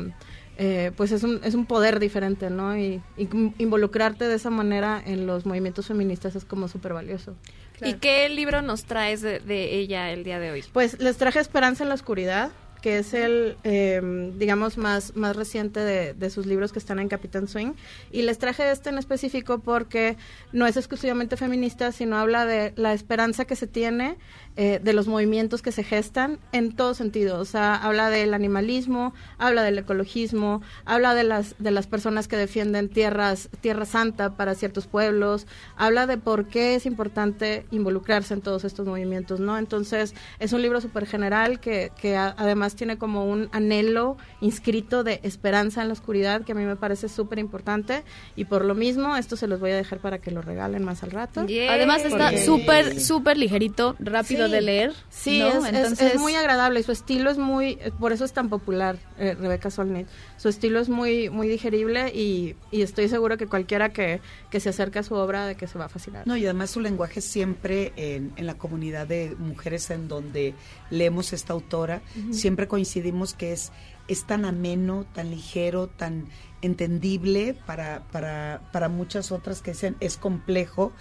eh, 0.58 0.92
pues 0.96 1.12
es 1.12 1.24
un, 1.24 1.40
es 1.44 1.56
un 1.56 1.66
poder 1.66 2.00
diferente, 2.00 2.50
¿no? 2.52 2.78
Y, 2.78 3.02
y 3.18 3.28
involucrarte 3.58 4.28
de 4.28 4.36
esa 4.36 4.52
manera 4.52 5.02
en 5.04 5.26
los 5.26 5.46
movimientos 5.46 5.88
feministas 5.88 6.36
es 6.36 6.46
como 6.46 6.68
súper 6.68 6.94
valioso. 6.94 7.36
¿Y 7.84 7.94
qué 7.94 8.30
libro 8.30 8.62
nos 8.62 8.84
traes 8.84 9.22
de, 9.22 9.40
de 9.40 9.80
ella 9.80 10.12
el 10.12 10.24
día 10.24 10.38
de 10.38 10.52
hoy? 10.52 10.64
Pues 10.72 11.00
les 11.00 11.18
traje 11.18 11.40
Esperanza 11.40 11.82
en 11.84 11.90
la 11.90 11.96
Oscuridad, 11.96 12.52
que 12.82 12.98
es 13.00 13.14
el, 13.14 13.58
eh, 13.64 14.32
digamos, 14.38 14.78
más, 14.78 15.16
más 15.16 15.36
reciente 15.36 15.80
de, 15.80 16.14
de 16.14 16.30
sus 16.30 16.46
libros 16.46 16.72
que 16.72 16.80
están 16.80 17.00
en 17.00 17.08
Capitán 17.08 17.48
Swing. 17.48 17.74
Y 18.12 18.24
les 18.24 18.38
traje 18.38 18.70
este 18.72 18.90
en 18.90 18.98
específico 18.98 19.60
porque 19.60 20.18
no 20.52 20.66
es 20.68 20.78
exclusivamente 20.78 21.38
feminista, 21.38 21.92
sino 21.92 22.18
habla 22.18 22.46
de 22.46 22.74
la 22.76 22.94
esperanza 22.94 23.46
que 23.46 23.56
se 23.56 23.68
tiene 23.68 24.18
eh, 24.58 24.80
de 24.84 24.94
los 24.94 25.08
movimientos 25.08 25.62
que 25.62 25.72
se 25.72 25.84
gestan 25.84 26.40
en 26.52 26.76
todo 26.76 26.94
sentido. 26.94 27.40
O 27.40 27.46
sea, 27.46 27.76
habla 27.76 28.10
del 28.10 28.34
animalismo, 28.34 29.14
habla 29.38 29.64
del 29.64 29.78
ecologismo, 29.80 30.62
habla 30.86 31.14
de 31.16 31.24
las, 31.24 31.56
de 31.60 31.72
las 31.72 31.88
personas 31.88 32.28
que 32.28 32.36
defienden 32.38 32.90
tierras, 32.90 33.50
tierra 33.62 33.86
santa 33.86 34.36
para 34.36 34.56
ciertos 34.56 34.88
pueblos, 34.88 35.48
habla 35.78 36.06
de 36.08 36.18
por 36.18 36.48
qué 36.48 36.76
es 36.76 36.86
importante 36.86 37.66
involucrarse 37.72 38.34
en 38.34 38.42
todos 38.42 38.64
estos 38.66 38.86
movimientos, 38.88 39.40
¿no? 39.40 39.58
Entonces, 39.58 40.14
es 40.40 40.54
un 40.54 40.62
libro 40.62 40.82
súper 40.82 41.06
general 41.06 41.60
que, 41.60 41.92
que 42.02 42.16
a- 42.18 42.36
además 42.38 42.76
tiene 42.76 42.98
como 42.98 43.26
un 43.26 43.50
anhelo 43.52 44.18
inscrito 44.42 45.04
de 45.04 45.20
esperanza 45.24 45.82
en 45.82 45.88
la 45.88 45.94
oscuridad 45.94 46.42
que 46.44 46.52
a 46.52 46.56
mí 46.56 46.66
me 46.66 46.76
parece 46.76 47.08
súper 47.10 47.40
importante 47.40 48.04
y 48.36 48.46
por 48.46 48.66
lo 48.66 48.76
mismo 48.76 49.16
esto 49.16 49.36
se 49.38 49.48
los 49.48 49.60
voy 49.60 49.72
a 49.72 49.76
dejar 49.76 50.00
para 50.00 50.18
que 50.20 50.32
lo 50.32 50.42
regalen 50.42 50.84
más 50.84 51.04
al 51.04 51.12
rato. 51.12 51.46
Además 51.70 52.04
está 52.04 52.30
súper, 52.46 53.00
súper 53.00 53.38
ligerito, 53.38 53.96
rápido 54.00 54.41
Sí. 54.41 54.41
De 54.50 54.62
leer. 54.62 54.94
Sí, 55.10 55.40
¿no? 55.40 55.48
es, 55.48 55.56
es- 55.56 55.66
Entonces, 55.74 56.14
es 56.16 56.20
muy 56.22 56.34
agradable 56.36 56.80
y 56.80 56.84
su 56.84 56.92
estilo 56.92 57.30
es 57.30 57.38
muy, 57.38 57.78
por 58.00 58.12
eso 58.14 58.26
es 58.26 58.34
tan 58.34 58.50
popular 58.50 58.98
eh, 59.18 59.36
Rebeca 59.40 59.70
Solnit. 59.70 60.08
Su 60.38 60.50
estilo 60.50 60.80
es 60.80 60.90
muy 60.90 61.30
muy 61.30 61.48
digerible 61.48 62.10
y, 62.14 62.56
y 62.72 62.82
estoy 62.82 63.08
seguro 63.10 63.38
que 63.38 63.48
cualquiera 63.48 63.90
que, 63.94 64.22
que 64.50 64.60
se 64.60 64.70
acerque 64.70 65.00
a 65.00 65.04
su 65.04 65.16
obra 65.16 65.46
de 65.46 65.56
que 65.56 65.68
se 65.68 65.78
va 65.78 65.86
a 65.86 65.90
fascinar. 65.90 66.26
No, 66.28 66.36
y 66.38 66.46
además 66.46 66.70
su 66.72 66.80
lenguaje 66.80 67.22
siempre 67.22 67.94
en, 67.96 68.34
en 68.36 68.46
la 68.46 68.56
comunidad 68.56 69.08
de 69.08 69.36
mujeres 69.38 69.90
en 69.92 70.08
donde 70.08 70.54
leemos 70.90 71.34
esta 71.34 71.54
autora, 71.54 72.02
siempre 72.32 72.68
coincidimos 72.68 73.34
que 73.34 73.54
es, 73.54 73.72
es 74.08 74.26
tan 74.26 74.46
ameno, 74.46 75.06
tan 75.14 75.30
ligero, 75.30 75.88
tan 75.88 76.26
entendible 76.62 77.56
para, 77.66 78.04
para, 78.12 78.62
para 78.72 78.90
muchas 78.90 79.32
otras 79.32 79.62
que 79.62 79.72
dicen 79.72 79.96
es 80.00 80.18
complejo 80.18 80.92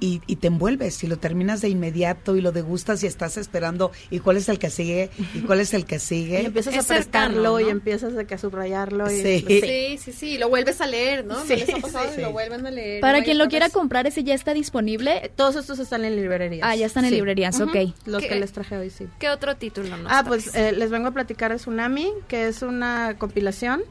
y, 0.00 0.20
y 0.26 0.36
te 0.36 0.48
envuelves 0.48 1.02
y 1.04 1.06
lo 1.06 1.18
terminas 1.18 1.60
de 1.60 1.68
inmediato 1.68 2.36
y 2.36 2.40
lo 2.40 2.52
degustas 2.52 3.02
y 3.02 3.06
estás 3.06 3.36
esperando 3.36 3.92
y 4.10 4.18
cuál 4.20 4.36
es 4.36 4.48
el 4.48 4.58
que 4.58 4.70
sigue 4.70 5.10
y 5.34 5.40
cuál 5.40 5.60
es 5.60 5.74
el 5.74 5.84
que 5.84 5.98
sigue. 5.98 6.42
Y 6.42 6.46
empiezas 6.46 6.74
Es 6.74 6.84
a 6.90 6.94
prestarlo 6.94 7.34
cercano, 7.56 7.60
y 7.60 7.70
empiezas 7.70 8.12
que 8.26 8.34
a 8.34 8.38
subrayarlo. 8.38 9.10
Y 9.10 9.22
Sí. 9.22 9.44
Sí, 9.48 9.98
sí, 9.98 10.12
sí, 10.12 10.38
lo 10.38 10.48
vuelves 10.48 10.80
a 10.80 10.86
leer, 10.86 11.24
¿no? 11.24 11.42
Sí, 11.44 11.50
¿No 11.50 11.56
les 11.56 11.68
ha 11.74 11.78
pasado? 11.78 12.08
sí. 12.14 12.20
Lo 12.20 12.32
vuelven 12.32 12.66
a 12.66 12.70
leer. 12.70 13.00
para 13.00 13.18
¿no? 13.18 13.24
quien 13.24 13.38
lo 13.38 13.48
quiera 13.48 13.68
comprar, 13.70 14.06
ese 14.06 14.24
ya 14.24 14.34
está 14.34 14.54
disponible. 14.54 15.30
Todos 15.36 15.56
estos 15.56 15.78
están 15.78 16.04
en 16.04 16.16
librerías. 16.16 16.62
Ah, 16.66 16.74
ya 16.76 16.86
están 16.86 17.04
en 17.04 17.12
librerías, 17.12 17.58
Ujú. 17.60 17.70
ok. 17.70 17.76
Los 18.06 18.22
que 18.22 18.34
les 18.36 18.52
traje 18.52 18.76
hoy, 18.76 18.90
sí. 18.90 19.06
¿Qué 19.18 19.28
otro 19.28 19.56
título 19.56 19.96
nos 19.96 20.06
Ah, 20.12 20.22
traes? 20.24 20.26
pues 20.26 20.54
eh, 20.54 20.72
les 20.72 20.90
vengo 20.90 21.08
a 21.08 21.10
platicar 21.12 21.50
de 21.52 21.56
Tsunami, 21.58 22.10
que 22.28 22.48
es 22.48 22.62
una 22.62 23.16
compilación, 23.18 23.82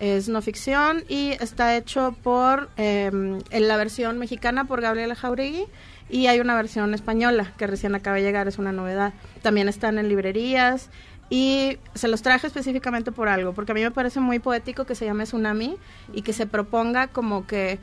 es 0.00 0.28
no 0.28 0.42
ficción 0.42 1.04
y 1.08 1.32
está 1.40 1.76
hecho 1.76 2.16
por, 2.22 2.70
eh, 2.76 3.10
en 3.12 3.68
la 3.68 3.76
versión 3.76 4.18
mexicana 4.18 4.64
por 4.64 4.80
Gabriela 4.80 5.14
Jauregui 5.14 5.66
y 6.08 6.26
hay 6.26 6.40
una 6.40 6.56
versión 6.56 6.92
española 6.94 7.52
que 7.56 7.66
recién 7.66 7.94
acaba 7.94 8.16
de 8.16 8.22
llegar, 8.22 8.48
es 8.48 8.58
una 8.58 8.72
novedad. 8.72 9.12
También 9.42 9.68
están 9.68 9.98
en 9.98 10.08
librerías 10.08 10.90
y 11.28 11.78
se 11.94 12.08
los 12.08 12.22
traje 12.22 12.48
específicamente 12.48 13.12
por 13.12 13.28
algo, 13.28 13.52
porque 13.52 13.72
a 13.72 13.74
mí 13.74 13.82
me 13.82 13.92
parece 13.92 14.18
muy 14.18 14.40
poético 14.40 14.84
que 14.84 14.96
se 14.96 15.04
llame 15.04 15.24
Tsunami 15.24 15.76
y 16.12 16.22
que 16.22 16.32
se 16.32 16.46
proponga 16.46 17.06
como 17.06 17.46
que 17.46 17.78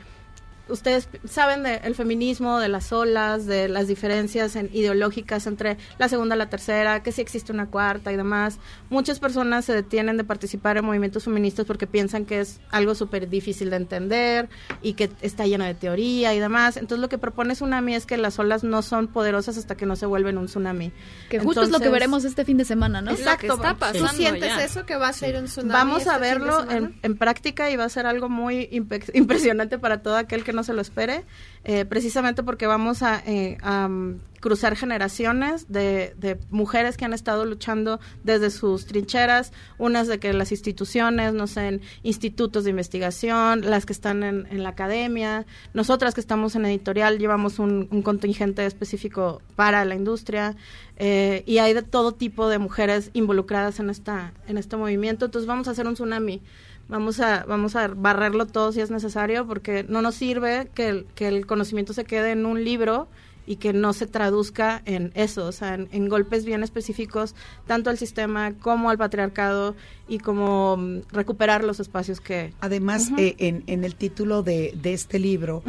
ustedes 0.68 1.08
saben 1.28 1.62
del 1.62 1.94
feminismo, 1.94 2.58
de 2.60 2.68
las 2.68 2.92
olas, 2.92 3.46
de 3.46 3.68
las 3.68 3.86
diferencias 3.88 4.56
en- 4.56 4.70
ideológicas 4.72 5.46
entre 5.46 5.76
la 5.98 6.08
segunda 6.08 6.34
y 6.34 6.38
la 6.38 6.50
tercera, 6.50 7.02
que 7.02 7.12
si 7.12 7.20
existe 7.20 7.52
una 7.52 7.66
cuarta 7.66 8.12
y 8.12 8.16
demás. 8.16 8.58
Muchas 8.90 9.18
personas 9.20 9.64
se 9.64 9.72
detienen 9.74 10.16
de 10.16 10.24
participar 10.24 10.76
en 10.76 10.84
movimientos 10.84 11.24
feministas 11.24 11.66
porque 11.66 11.86
piensan 11.86 12.24
que 12.24 12.40
es 12.40 12.60
algo 12.70 12.94
súper 12.94 13.28
difícil 13.28 13.70
de 13.70 13.76
entender 13.76 14.48
y 14.82 14.94
que 14.94 15.10
está 15.20 15.46
lleno 15.46 15.64
de 15.64 15.74
teoría 15.74 16.34
y 16.34 16.40
demás. 16.40 16.76
Entonces 16.76 17.00
lo 17.00 17.08
que 17.08 17.18
propone 17.18 17.54
Tsunami 17.54 17.94
es 17.94 18.06
que 18.06 18.16
las 18.16 18.38
olas 18.38 18.64
no 18.64 18.82
son 18.82 19.08
poderosas 19.08 19.56
hasta 19.58 19.76
que 19.76 19.86
no 19.86 19.96
se 19.96 20.06
vuelven 20.06 20.38
un 20.38 20.46
tsunami. 20.46 20.92
Que 21.28 21.40
justo 21.40 21.62
es 21.62 21.70
lo 21.70 21.80
que 21.80 21.88
veremos 21.88 22.24
este 22.24 22.44
fin 22.44 22.56
de 22.56 22.64
semana, 22.64 23.00
¿no? 23.00 23.10
Exacto. 23.10 23.46
Lo 23.48 23.56
que 23.56 23.62
está 23.68 23.74
pasando 23.78 24.08
¿Tú 24.08 24.16
sientes 24.16 24.48
ya. 24.56 24.64
eso 24.64 24.84
que 24.86 24.96
va 24.96 25.08
a 25.08 25.12
ser 25.12 25.36
un 25.36 25.44
tsunami 25.46 25.72
Vamos 25.72 25.98
este 25.98 26.10
a 26.10 26.14
fin 26.14 26.22
de 26.22 26.28
verlo 26.28 26.70
en, 26.70 26.98
en 27.02 27.16
práctica 27.16 27.70
y 27.70 27.76
va 27.76 27.84
a 27.84 27.88
ser 27.88 28.06
algo 28.06 28.28
muy 28.28 28.68
impresionante 29.12 29.78
para 29.78 30.02
todo 30.02 30.16
aquel 30.16 30.44
que 30.44 30.52
no 30.58 30.64
se 30.64 30.72
lo 30.72 30.80
espere, 30.82 31.24
eh, 31.62 31.84
precisamente 31.84 32.42
porque 32.42 32.66
vamos 32.66 33.04
a, 33.04 33.22
eh, 33.26 33.58
a, 33.62 33.86
mm, 33.86 34.20
cruzar 34.40 34.76
generaciones 34.76 35.66
de, 35.68 36.14
de 36.16 36.38
mujeres 36.50 36.96
que 36.96 37.04
han 37.04 37.12
estado 37.12 37.44
luchando 37.44 38.00
desde 38.24 38.50
sus 38.50 38.86
trincheras, 38.86 39.52
unas 39.78 40.08
de 40.08 40.18
que 40.18 40.32
las 40.32 40.50
instituciones, 40.50 41.32
no 41.32 41.46
sé, 41.46 41.68
en 41.68 41.80
institutos 42.02 42.64
de 42.64 42.70
investigación, 42.70 43.62
las 43.62 43.86
que 43.86 43.92
están 43.92 44.22
en, 44.22 44.46
en 44.50 44.62
la 44.64 44.70
academia, 44.70 45.46
nosotras 45.74 46.14
que 46.14 46.20
estamos 46.20 46.56
en 46.56 46.66
editorial 46.66 47.18
llevamos 47.18 47.58
un, 47.60 47.88
un 47.90 48.02
contingente 48.02 48.66
específico 48.66 49.40
para 49.54 49.84
la 49.84 49.94
industria 49.94 50.56
eh, 50.96 51.44
y 51.46 51.58
hay 51.58 51.72
de 51.72 51.82
todo 51.82 52.12
tipo 52.12 52.48
de 52.48 52.58
mujeres 52.58 53.10
involucradas 53.12 53.78
en 53.78 53.90
esta 53.90 54.32
en 54.48 54.58
este 54.58 54.76
movimiento, 54.76 55.26
entonces 55.26 55.46
vamos 55.46 55.68
a 55.68 55.70
hacer 55.70 55.86
un 55.86 55.94
tsunami. 55.94 56.42
Vamos 56.88 57.20
a, 57.20 57.44
vamos 57.44 57.76
a 57.76 57.88
barrerlo 57.88 58.46
todo 58.46 58.72
si 58.72 58.80
es 58.80 58.90
necesario, 58.90 59.46
porque 59.46 59.84
no 59.88 60.00
nos 60.00 60.14
sirve 60.14 60.70
que 60.74 60.88
el, 60.88 61.06
que 61.14 61.28
el 61.28 61.46
conocimiento 61.46 61.92
se 61.92 62.04
quede 62.04 62.32
en 62.32 62.46
un 62.46 62.64
libro 62.64 63.08
y 63.48 63.56
que 63.56 63.72
no 63.72 63.94
se 63.94 64.06
traduzca 64.06 64.82
en 64.84 65.10
eso, 65.14 65.46
o 65.46 65.52
sea, 65.52 65.74
en, 65.74 65.88
en 65.90 66.08
golpes 66.08 66.44
bien 66.44 66.62
específicos, 66.62 67.34
tanto 67.66 67.88
al 67.88 67.96
sistema 67.96 68.52
como 68.52 68.90
al 68.90 68.98
patriarcado 68.98 69.74
y 70.06 70.18
como 70.18 70.76
mm, 70.76 71.00
recuperar 71.10 71.64
los 71.64 71.80
espacios 71.80 72.20
que... 72.20 72.52
Además, 72.60 73.10
eh, 73.16 73.36
en, 73.38 73.64
en 73.66 73.84
el 73.84 73.94
título 73.94 74.42
de, 74.42 74.74
de 74.80 74.92
este 74.92 75.18
libro. 75.18 75.62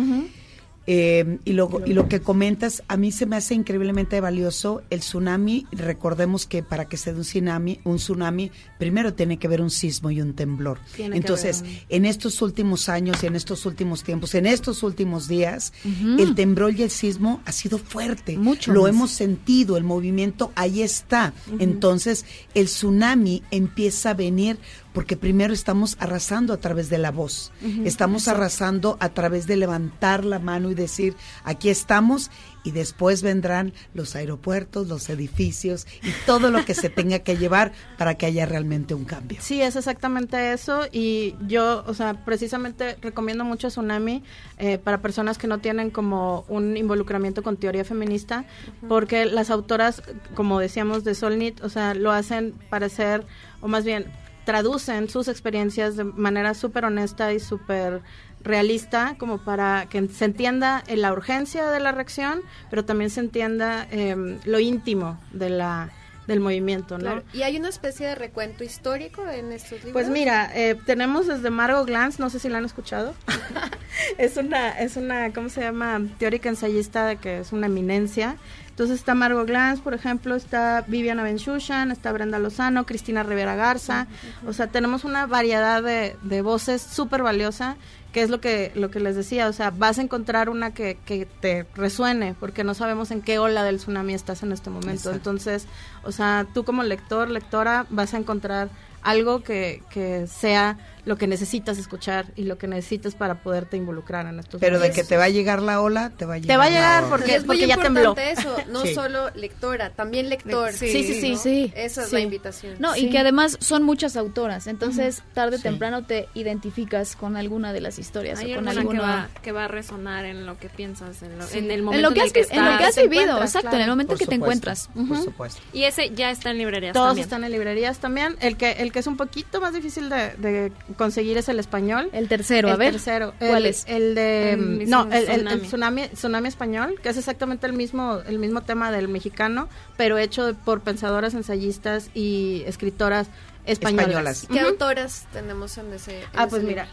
Eh, 0.87 1.37
y, 1.45 1.53
lo, 1.53 1.81
y 1.85 1.93
lo 1.93 2.07
que 2.09 2.19
comentas, 2.19 2.81
a 2.87 2.97
mí 2.97 3.11
se 3.11 3.25
me 3.27 3.35
hace 3.35 3.53
increíblemente 3.53 4.19
valioso 4.21 4.81
el 4.89 5.01
tsunami. 5.01 5.67
Recordemos 5.71 6.47
que 6.47 6.63
para 6.63 6.85
que 6.85 6.97
se 6.97 7.11
dé 7.13 7.17
un 7.19 7.23
tsunami, 7.23 7.79
un 7.83 7.97
tsunami, 7.97 8.49
primero 8.79 9.13
tiene 9.13 9.37
que 9.37 9.45
haber 9.47 9.61
un 9.61 9.69
sismo 9.69 10.09
y 10.09 10.19
un 10.21 10.33
temblor. 10.33 10.79
Tiene 10.95 11.17
Entonces, 11.17 11.61
un- 11.61 11.67
en 11.89 12.05
estos 12.05 12.41
últimos 12.41 12.89
años 12.89 13.21
y 13.23 13.27
en 13.27 13.35
estos 13.35 13.65
últimos 13.67 14.03
tiempos, 14.03 14.33
en 14.33 14.47
estos 14.47 14.81
últimos 14.81 15.27
días, 15.27 15.73
el 16.17 16.33
temblor 16.33 16.73
y 16.75 16.83
el 16.83 16.89
sismo 16.89 17.41
ha 17.45 17.51
sido 17.51 17.77
fuerte. 17.77 18.37
Mucho 18.37 18.73
Lo 18.73 18.81
más. 18.83 18.89
hemos 18.91 19.11
sentido, 19.11 19.77
el 19.77 19.83
movimiento 19.83 20.51
ahí 20.55 20.81
está. 20.81 21.33
Entonces, 21.59 22.25
el 22.55 22.65
tsunami 22.65 23.43
empieza 23.51 24.11
a 24.11 24.13
venir 24.15 24.57
porque 24.93 25.17
primero 25.17 25.53
estamos 25.53 25.97
arrasando 25.99 26.53
a 26.53 26.57
través 26.57 26.89
de 26.89 26.97
la 26.97 27.11
voz. 27.11 27.51
Estamos 27.83 28.23
exacto. 28.23 28.41
arrasando 28.41 28.97
a 28.99 29.09
través 29.09 29.47
de 29.47 29.57
levantar 29.57 30.25
la 30.25 30.39
mano 30.39 30.71
y 30.71 30.75
decir, 30.75 31.15
aquí 31.43 31.69
estamos, 31.69 32.31
y 32.63 32.71
después 32.71 33.21
vendrán 33.21 33.73
los 33.93 34.15
aeropuertos, 34.15 34.87
los 34.87 35.09
edificios 35.09 35.87
y 36.03 36.11
todo 36.25 36.51
lo 36.51 36.65
que 36.65 36.73
se 36.73 36.89
tenga 36.89 37.19
que 37.19 37.37
llevar 37.37 37.71
para 37.97 38.15
que 38.15 38.25
haya 38.25 38.45
realmente 38.45 38.93
un 38.93 39.05
cambio. 39.05 39.39
Sí, 39.41 39.61
es 39.61 39.75
exactamente 39.75 40.53
eso 40.53 40.81
y 40.91 41.35
yo, 41.47 41.83
o 41.87 41.93
sea, 41.93 42.25
precisamente 42.25 42.97
recomiendo 43.01 43.43
mucho 43.43 43.69
Tsunami 43.69 44.23
eh, 44.57 44.77
para 44.77 45.01
personas 45.01 45.37
que 45.37 45.47
no 45.47 45.59
tienen 45.59 45.89
como 45.89 46.45
un 46.47 46.77
involucramiento 46.77 47.43
con 47.43 47.57
teoría 47.57 47.85
feminista, 47.85 48.45
porque 48.87 49.25
las 49.25 49.49
autoras, 49.49 50.03
como 50.35 50.59
decíamos 50.59 51.03
de 51.03 51.15
Solnit, 51.15 51.63
o 51.63 51.69
sea, 51.69 51.93
lo 51.93 52.11
hacen 52.11 52.53
parecer, 52.69 53.25
o 53.61 53.67
más 53.67 53.83
bien 53.83 54.05
traducen 54.45 55.09
sus 55.09 55.27
experiencias 55.27 55.95
de 55.95 56.03
manera 56.03 56.53
súper 56.53 56.85
honesta 56.85 57.33
y 57.33 57.39
súper 57.39 58.01
realista 58.41 59.15
como 59.17 59.37
para 59.37 59.87
que 59.89 60.07
se 60.07 60.25
entienda 60.25 60.83
la 60.87 61.11
urgencia 61.11 61.69
de 61.69 61.79
la 61.79 61.91
reacción, 61.91 62.41
pero 62.69 62.85
también 62.85 63.09
se 63.09 63.19
entienda 63.19 63.87
eh, 63.91 64.39
lo 64.45 64.59
íntimo 64.59 65.19
de 65.31 65.49
la 65.49 65.91
del 66.29 66.39
movimiento, 66.39 66.97
¿no? 66.97 67.03
Claro. 67.03 67.23
¿Y 67.33 67.41
hay 67.41 67.57
una 67.57 67.69
especie 67.69 68.05
de 68.05 68.15
recuento 68.15 68.63
histórico 68.63 69.27
en 69.27 69.51
estos 69.51 69.79
libros? 69.79 69.93
Pues 69.93 70.09
mira, 70.09 70.51
eh, 70.55 70.75
tenemos 70.85 71.25
desde 71.25 71.49
Margot 71.49 71.85
Glantz, 71.85 72.19
no 72.19 72.29
sé 72.29 72.39
si 72.39 72.49
la 72.49 72.59
han 72.59 72.65
escuchado. 72.65 73.15
es 74.17 74.37
una, 74.37 74.69
es 74.79 74.95
una, 74.95 75.33
¿cómo 75.33 75.49
se 75.49 75.61
llama? 75.61 75.99
Teórica 76.19 76.47
ensayista 76.47 77.07
de 77.07 77.17
que 77.17 77.39
es 77.39 77.51
una 77.51 77.65
eminencia. 77.65 78.37
Entonces 78.79 78.99
está 78.99 79.13
Margot 79.13 79.45
Glantz, 79.45 79.81
por 79.81 79.93
ejemplo, 79.93 80.35
está 80.35 80.85
Viviana 80.87 81.21
Benchushan, 81.21 81.91
está 81.91 82.13
Brenda 82.13 82.39
Lozano, 82.39 82.85
Cristina 82.85 83.23
Rivera 83.23 83.57
Garza. 83.57 84.07
O 84.47 84.53
sea, 84.53 84.67
tenemos 84.67 85.03
una 85.03 85.25
variedad 85.25 85.83
de, 85.83 86.15
de 86.21 86.41
voces 86.41 86.81
súper 86.81 87.21
valiosa, 87.21 87.75
que 88.13 88.21
es 88.21 88.29
lo 88.29 88.39
que, 88.39 88.71
lo 88.75 88.89
que 88.89 89.01
les 89.01 89.17
decía. 89.17 89.49
O 89.49 89.51
sea, 89.51 89.71
vas 89.71 89.99
a 89.99 90.01
encontrar 90.01 90.47
una 90.47 90.73
que, 90.73 90.97
que 91.05 91.25
te 91.25 91.65
resuene, 91.75 92.35
porque 92.39 92.63
no 92.63 92.73
sabemos 92.73 93.11
en 93.11 93.21
qué 93.21 93.37
ola 93.37 93.63
del 93.63 93.79
tsunami 93.79 94.13
estás 94.13 94.43
en 94.43 94.53
este 94.53 94.69
momento. 94.69 95.09
Exacto. 95.09 95.17
Entonces, 95.17 95.67
o 96.03 96.13
sea, 96.13 96.47
tú 96.53 96.63
como 96.63 96.83
lector, 96.83 97.29
lectora, 97.29 97.85
vas 97.89 98.13
a 98.13 98.17
encontrar 98.17 98.69
algo 99.01 99.43
que, 99.43 99.83
que 99.89 100.25
sea 100.27 100.77
lo 101.05 101.17
que 101.17 101.27
necesitas 101.27 101.77
escuchar 101.77 102.25
y 102.35 102.43
lo 102.43 102.57
que 102.57 102.67
necesitas 102.67 103.15
para 103.15 103.35
poderte 103.41 103.77
involucrar 103.77 104.27
en 104.27 104.39
estos 104.39 104.59
Pero 104.59 104.79
de 104.79 104.91
que 104.91 105.03
te 105.03 105.17
va 105.17 105.25
a 105.25 105.29
llegar 105.29 105.61
la 105.61 105.81
ola, 105.81 106.11
te 106.11 106.25
va 106.25 106.35
a 106.35 106.37
llegar. 106.37 106.47
Te 106.53 106.57
va 106.57 106.63
a 106.65 106.69
llegar 106.69 107.03
porque- 107.09 107.35
es 107.35 107.39
muy 107.45 107.47
porque 107.57 107.67
ya 107.67 107.77
tembló. 107.77 108.09
importante 108.11 108.31
eso, 108.41 108.55
no 108.71 108.81
Sí. 108.83 108.93
solo 108.93 109.29
lectora, 109.35 109.91
también 109.91 110.29
lector. 110.29 110.73
Sí, 110.73 110.89
sí, 110.91 111.19
sí, 111.19 111.31
¿no? 111.31 111.37
sí. 111.37 111.73
Esa 111.75 112.01
es 112.03 112.09
Sí. 112.09 112.15
la 112.15 112.19
invitación. 112.21 112.75
No, 112.79 112.95
y 112.95 113.01
Sí. 113.01 113.09
que 113.09 113.17
además 113.19 113.57
son 113.61 113.83
muchas 113.83 114.15
autoras, 114.17 114.67
entonces 114.67 115.23
tarde 115.33 115.55
o 115.55 115.57
Sí. 115.59 115.63
temprano 115.63 116.03
te 116.05 116.27
identificas 116.33 117.15
con 117.15 117.37
alguna 117.37 117.73
de 117.73 117.81
las 117.81 117.99
historias 117.99 118.39
Hay 118.39 118.53
o 118.53 118.55
con 118.55 118.67
alguna 118.67 118.99
que 118.99 119.05
va, 119.05 119.29
que 119.41 119.51
va 119.51 119.65
a 119.65 119.67
resonar 119.67 120.25
en 120.25 120.45
lo 120.45 120.57
que 120.57 120.69
piensas, 120.69 121.21
en, 121.23 121.37
lo- 121.37 121.47
Sí. 121.47 121.59
en 121.59 121.65
el 121.71 121.79
En 121.79 121.85
momento 121.85 122.09
lo 122.09 122.13
que 122.13 122.21
has 122.21 122.33
vi- 122.33 122.39
en 122.49 122.65
lo 122.65 122.77
que 122.77 122.83
has 122.85 122.95
vivido, 122.95 123.41
exacto, 123.41 123.75
en 123.75 123.81
el 123.81 123.89
momento 123.89 124.09
Por 124.11 124.19
que 124.19 124.25
te 124.27 124.35
encuentras. 124.35 124.89
por 124.93 125.17
supuesto. 125.23 125.61
Y 125.73 125.83
ese 125.83 126.11
ya 126.13 126.31
está 126.31 126.51
en 126.51 126.57
librerías 126.57 126.93
Todos 126.93 127.07
también. 127.09 127.23
están 127.23 127.43
en 127.43 127.51
librerías 127.51 127.99
también. 127.99 128.35
El 128.41 128.57
que 128.57 128.71
el 128.73 128.91
que 128.91 128.99
es 128.99 129.07
un 129.07 129.17
poquito 129.17 129.61
más 129.61 129.73
difícil 129.73 130.09
de, 130.09 130.33
de 130.37 130.71
conseguir 130.97 131.37
es 131.37 131.49
el 131.49 131.59
español. 131.59 132.09
El 132.13 132.27
tercero, 132.27 132.67
el 132.69 132.73
a 132.73 132.77
ver. 132.77 132.91
tercero. 132.93 133.33
¿Cuál 133.39 133.63
el, 133.63 133.65
es? 133.67 133.83
El 133.87 134.15
de 134.15 134.53
El 134.53 134.89
no, 134.89 135.03
el, 135.11 135.13
el- 135.13 135.29
el 135.29 135.61
Tsunami. 135.61 135.61
tsunami, 135.67 136.07
tsunami 136.09 136.47
español, 136.47 136.95
que 137.01 137.09
es 137.09 137.17
exactamente 137.17 137.67
el 137.67 137.73
mismo 137.73 138.19
el 138.27 138.39
mismo 138.39 138.61
tema 138.61 138.91
del 138.91 139.07
mexicano, 139.07 139.69
pero 139.97 140.17
hecho 140.17 140.55
por 140.65 140.81
pensadoras, 140.81 141.33
ensayistas 141.33 142.09
y 142.13 142.63
escritoras 142.65 143.27
españolas. 143.65 144.07
Españolas. 144.07 144.47
¿Qué 144.51 144.59
autoras 144.59 145.27
tenemos 145.33 145.77
en 145.77 145.93
ese 145.93 146.19
en 146.21 146.25
Ah, 146.35 146.41
ese 146.43 146.49
pues 146.49 146.63
libro? 146.63 146.83
mira, 146.83 146.87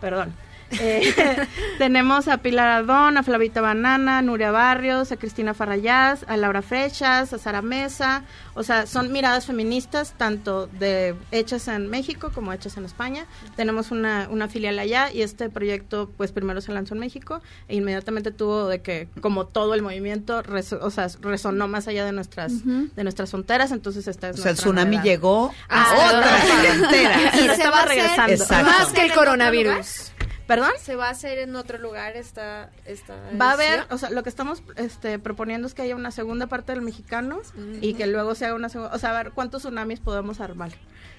perdón. 0.00 0.32
Eh, 0.78 1.46
tenemos 1.78 2.28
a 2.28 2.38
Pilar 2.38 2.68
Adón, 2.68 3.16
a 3.16 3.22
Flavita 3.22 3.60
Banana, 3.60 4.22
Nuria 4.22 4.50
Barrios, 4.50 5.10
a 5.12 5.16
Cristina 5.16 5.54
Farrayás, 5.54 6.24
a 6.28 6.36
Laura 6.36 6.62
Frechas, 6.62 7.32
a 7.32 7.38
Sara 7.38 7.62
Mesa. 7.62 8.22
O 8.54 8.62
sea, 8.62 8.86
son 8.86 9.10
miradas 9.12 9.46
feministas, 9.46 10.14
tanto 10.16 10.66
de 10.66 11.14
hechas 11.30 11.68
en 11.68 11.88
México 11.88 12.30
como 12.34 12.52
hechas 12.52 12.76
en 12.76 12.84
España. 12.84 13.26
Tenemos 13.56 13.90
una, 13.90 14.28
una 14.30 14.48
filial 14.48 14.78
allá 14.78 15.10
y 15.12 15.22
este 15.22 15.48
proyecto, 15.48 16.10
pues 16.16 16.32
primero 16.32 16.60
se 16.60 16.72
lanzó 16.72 16.94
en 16.94 17.00
México 17.00 17.40
e 17.68 17.76
inmediatamente 17.76 18.30
tuvo 18.30 18.68
de 18.68 18.82
que, 18.82 19.08
como 19.20 19.46
todo 19.46 19.74
el 19.74 19.82
movimiento, 19.82 20.42
reso- 20.42 20.78
o 20.82 20.90
sea, 20.90 21.08
resonó 21.20 21.68
más 21.68 21.88
allá 21.88 22.04
de 22.04 22.12
nuestras, 22.12 22.52
de 22.64 23.02
nuestras 23.02 23.30
fronteras. 23.30 23.72
Entonces, 23.72 24.06
esta 24.08 24.30
es 24.30 24.38
O 24.38 24.42
sea, 24.42 24.50
el 24.52 24.56
tsunami 24.56 24.96
novedad. 24.96 25.04
llegó 25.04 25.54
a 25.68 25.82
Ah, 25.82 25.94
otra 26.18 26.28
frontera. 26.38 27.16
Y 27.34 27.38
se 27.40 27.46
va 27.48 27.52
estaba 27.54 27.84
regresando. 27.86 28.32
Exacto. 28.32 28.64
más 28.70 28.92
que 28.92 29.00
el 29.00 29.06
¿En 29.06 29.12
otro 29.12 29.20
coronavirus. 29.24 30.12
¿Perdón? 30.50 30.72
Se 30.80 30.96
va 30.96 31.06
a 31.06 31.10
hacer 31.10 31.38
en 31.38 31.54
otro 31.54 31.78
lugar 31.78 32.16
esta 32.16 32.70
esta 32.84 33.14
Va 33.40 33.50
a 33.50 33.52
haber, 33.52 33.86
o 33.90 33.98
sea, 33.98 34.10
lo 34.10 34.24
que 34.24 34.28
estamos 34.28 34.64
este, 34.74 35.20
proponiendo 35.20 35.68
es 35.68 35.74
que 35.74 35.82
haya 35.82 35.94
una 35.94 36.10
segunda 36.10 36.48
parte 36.48 36.72
del 36.72 36.82
mexicano 36.82 37.40
y 37.80 37.94
que 37.94 38.08
luego 38.08 38.34
se 38.34 38.46
haga 38.46 38.56
una 38.56 38.68
segunda, 38.68 38.92
o 38.92 38.98
sea, 38.98 39.10
a 39.10 39.22
ver 39.22 39.30
cuántos 39.30 39.62
tsunamis 39.62 40.00
podemos 40.00 40.40
armar 40.40 40.72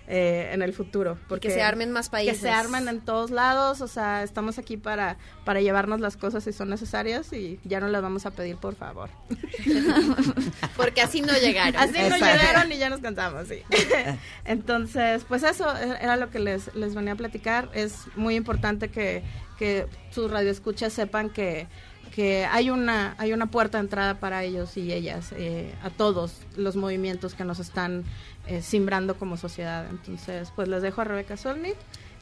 eh, 0.07 0.49
en 0.51 0.61
el 0.61 0.73
futuro. 0.73 1.17
Porque 1.29 1.47
que 1.47 1.53
se 1.53 1.61
armen 1.61 1.91
más 1.91 2.09
países. 2.09 2.35
Que 2.35 2.41
se 2.41 2.49
armen 2.49 2.87
en 2.87 3.01
todos 3.01 3.31
lados, 3.31 3.81
o 3.81 3.87
sea, 3.87 4.23
estamos 4.23 4.57
aquí 4.57 4.77
para, 4.77 5.17
para 5.45 5.61
llevarnos 5.61 5.99
las 6.01 6.17
cosas 6.17 6.43
si 6.43 6.51
son 6.53 6.69
necesarias 6.69 7.31
y 7.33 7.59
ya 7.63 7.79
no 7.79 7.87
las 7.87 8.01
vamos 8.01 8.25
a 8.25 8.31
pedir, 8.31 8.57
por 8.57 8.75
favor. 8.75 9.09
Porque 10.75 11.01
así 11.01 11.21
no 11.21 11.33
llegaron. 11.33 11.75
Así 11.79 11.97
no 12.09 12.15
llegaron 12.17 12.71
y 12.71 12.77
ya 12.77 12.89
nos 12.89 12.99
cansamos, 12.99 13.47
sí. 13.47 13.61
Entonces, 14.45 15.23
pues 15.27 15.43
eso 15.43 15.73
e- 15.75 15.97
era 16.01 16.17
lo 16.17 16.29
que 16.29 16.39
les, 16.39 16.73
les 16.75 16.95
venía 16.95 17.13
a 17.13 17.17
platicar. 17.17 17.69
Es 17.73 18.05
muy 18.15 18.35
importante 18.35 18.89
que, 18.89 19.23
que 19.57 19.87
sus 20.11 20.29
radioescuchas 20.31 20.91
sepan 20.93 21.29
que, 21.29 21.67
que 22.13 22.45
hay 22.45 22.69
una 22.69 23.15
hay 23.17 23.33
una 23.33 23.47
puerta 23.47 23.77
de 23.77 23.83
entrada 23.85 24.19
para 24.19 24.43
ellos 24.43 24.75
y 24.77 24.91
ellas, 24.91 25.31
eh, 25.37 25.73
a 25.83 25.89
todos 25.89 26.41
los 26.55 26.75
movimientos 26.75 27.33
que 27.33 27.45
nos 27.45 27.59
están 27.59 28.03
eh, 28.51 28.61
simbrando 28.61 29.15
como 29.17 29.37
sociedad. 29.37 29.85
Entonces, 29.89 30.51
pues 30.55 30.67
les 30.67 30.81
dejo 30.81 31.01
a 31.01 31.03
Rebeca 31.05 31.37
Solnit 31.37 31.75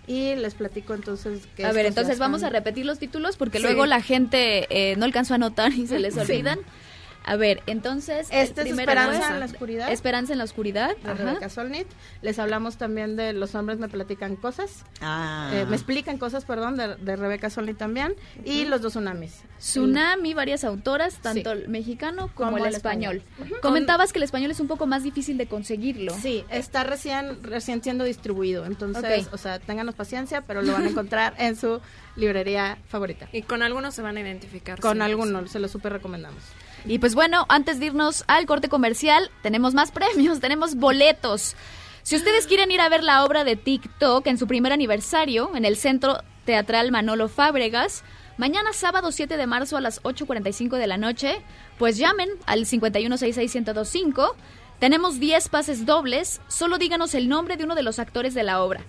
y 0.07 0.36
les 0.36 0.53
platico 0.53 0.93
entonces 0.93 1.47
que 1.55 1.65
A 1.65 1.71
ver, 1.71 1.86
entonces 1.86 2.19
vamos 2.19 2.43
a 2.43 2.49
repetir 2.49 2.86
los 2.86 2.99
títulos 2.99 3.36
porque 3.38 3.57
Sí. 3.57 3.63
luego 3.63 3.86
la 3.86 4.01
gente 4.01 4.67
eh, 4.69 4.95
no 4.95 5.05
alcanzó 5.05 5.34
a 5.34 5.36
anotar 5.36 5.71
y 5.73 5.88
se 5.88 5.99
les 5.99 6.13
Sí. 6.13 6.19
A 7.24 7.36
ver, 7.36 7.61
entonces... 7.67 8.28
el 8.32 8.39
Este 8.39 8.61
es 8.61 8.78
Esperanza 8.78 9.34
en 9.34 9.39
la 9.39 9.45
oscuridad. 9.45 9.91
Esperanza 9.91 10.34
en 10.34 10.39
la 10.39 10.45
oscuridad. 10.45 10.95
de. 10.97 11.13
Rebeca 11.13 11.49
Solnit. 11.49 11.88
Les 12.22 12.39
hablamos 12.39 12.78
también 12.78 13.15
de 13.15 13.34
Los 13.34 13.55
hombres 13.55 13.80
me 13.80 13.89
platican 13.89 14.36
cosas. 14.36 14.86
Ah. 15.01 15.51
Eh, 15.53 15.65
me 15.67 15.76
explican 15.76 16.17
cosas, 16.17 16.45
perdón, 16.45 16.78
de, 16.78 16.95
de 16.95 17.15
Rebeca 17.15 17.49
Solnit 17.49 17.78
también. 17.78 18.15
Y 18.43 18.65
Los 18.65 18.82
dos 18.82 18.93
tsunamis. 18.93 19.43
Tsunami, 19.59 20.34
varias 20.34 20.63
autoras, 20.63 21.15
tanto 21.15 21.51
el 21.51 21.67
mexicano 21.67 22.32
como, 22.34 22.51
Como 22.51 22.57
el 22.63 22.70
el 22.70 22.76
español. 22.76 23.22
Comentabas 23.61 24.13
que 24.13 24.20
el 24.20 24.24
español 24.24 24.51
es 24.51 24.59
un 24.59 24.67
poco 24.67 24.88
más 24.88 25.03
difícil 25.03 25.38
de 25.38 25.47
conseguirlo. 25.47 26.13
Sí, 26.13 26.45
está 26.49 26.84
recién, 26.84 27.43
recién 27.43 27.84
siendo 27.84 28.05
distribuido. 28.05 28.65
Entonces, 28.65 29.28
o 29.32 29.38
sea, 29.38 29.59
ténganos 29.59 29.95
paciencia, 29.95 30.41
pero 30.41 30.61
lo 30.61 30.74
van 30.74 30.86
a 30.86 30.89
encontrar 30.89 31.34
en 31.38 31.55
su 31.55 31.82
librería 32.15 32.78
favorita. 32.88 33.28
Y 33.32 33.41
con 33.41 33.61
algunos 33.61 33.93
se 33.93 34.01
van 34.01 34.17
a 34.17 34.22
identificar. 34.22 34.80
Con 34.80 34.97
sí, 34.97 35.03
algunos, 35.03 35.51
se 35.51 35.59
lo 35.59 35.67
súper 35.67 35.93
recomendamos. 35.93 36.43
Y 36.86 36.99
pues 36.99 37.15
bueno, 37.15 37.45
antes 37.49 37.80
de 37.80 37.88
irnos 37.88 38.23
al 38.27 38.45
corte 38.45 38.69
comercial, 38.69 39.30
tenemos 39.41 39.73
más 39.73 39.91
premios, 39.91 40.39
tenemos 40.41 40.75
boletos. 40.75 41.55
Si 42.03 42.15
ustedes 42.15 42.47
quieren 42.47 42.71
ir 42.71 42.82
a 42.82 42.89
ver 42.89 43.03
la 43.03 43.23
obra 43.25 43.43
de 43.43 43.55
TikTok 43.55 44.25
en 44.27 44.38
su 44.38 44.47
primer 44.47 44.71
aniversario 44.71 45.51
en 45.55 45.65
el 45.65 45.75
Centro 45.75 46.23
Teatral 46.45 46.91
Manolo 46.91 47.30
Fábregas, 47.30 48.03
mañana 48.38 48.73
sábado 48.73 49.11
7 49.11 49.38
de 49.38 49.47
marzo 49.47 49.77
a 49.77 49.82
las 49.82 50.01
8.45 50.03 50.77
de 50.77 50.88
la 50.88 50.97
noche, 50.97 51.41
pues 51.77 51.97
llamen 51.97 52.30
al 52.45 52.65
5166-1025. 52.65 54.34
Tenemos 54.80 55.19
10 55.19 55.49
pases 55.49 55.86
dobles, 55.86 56.41
solo 56.47 56.77
díganos 56.77 57.13
el 57.13 57.27
nombre 57.27 57.57
de 57.57 57.65
uno 57.65 57.75
de 57.75 57.84
los 57.84 57.99
actores 57.99 58.34
de 58.34 58.43
la 58.43 58.63
obra. 58.63 58.82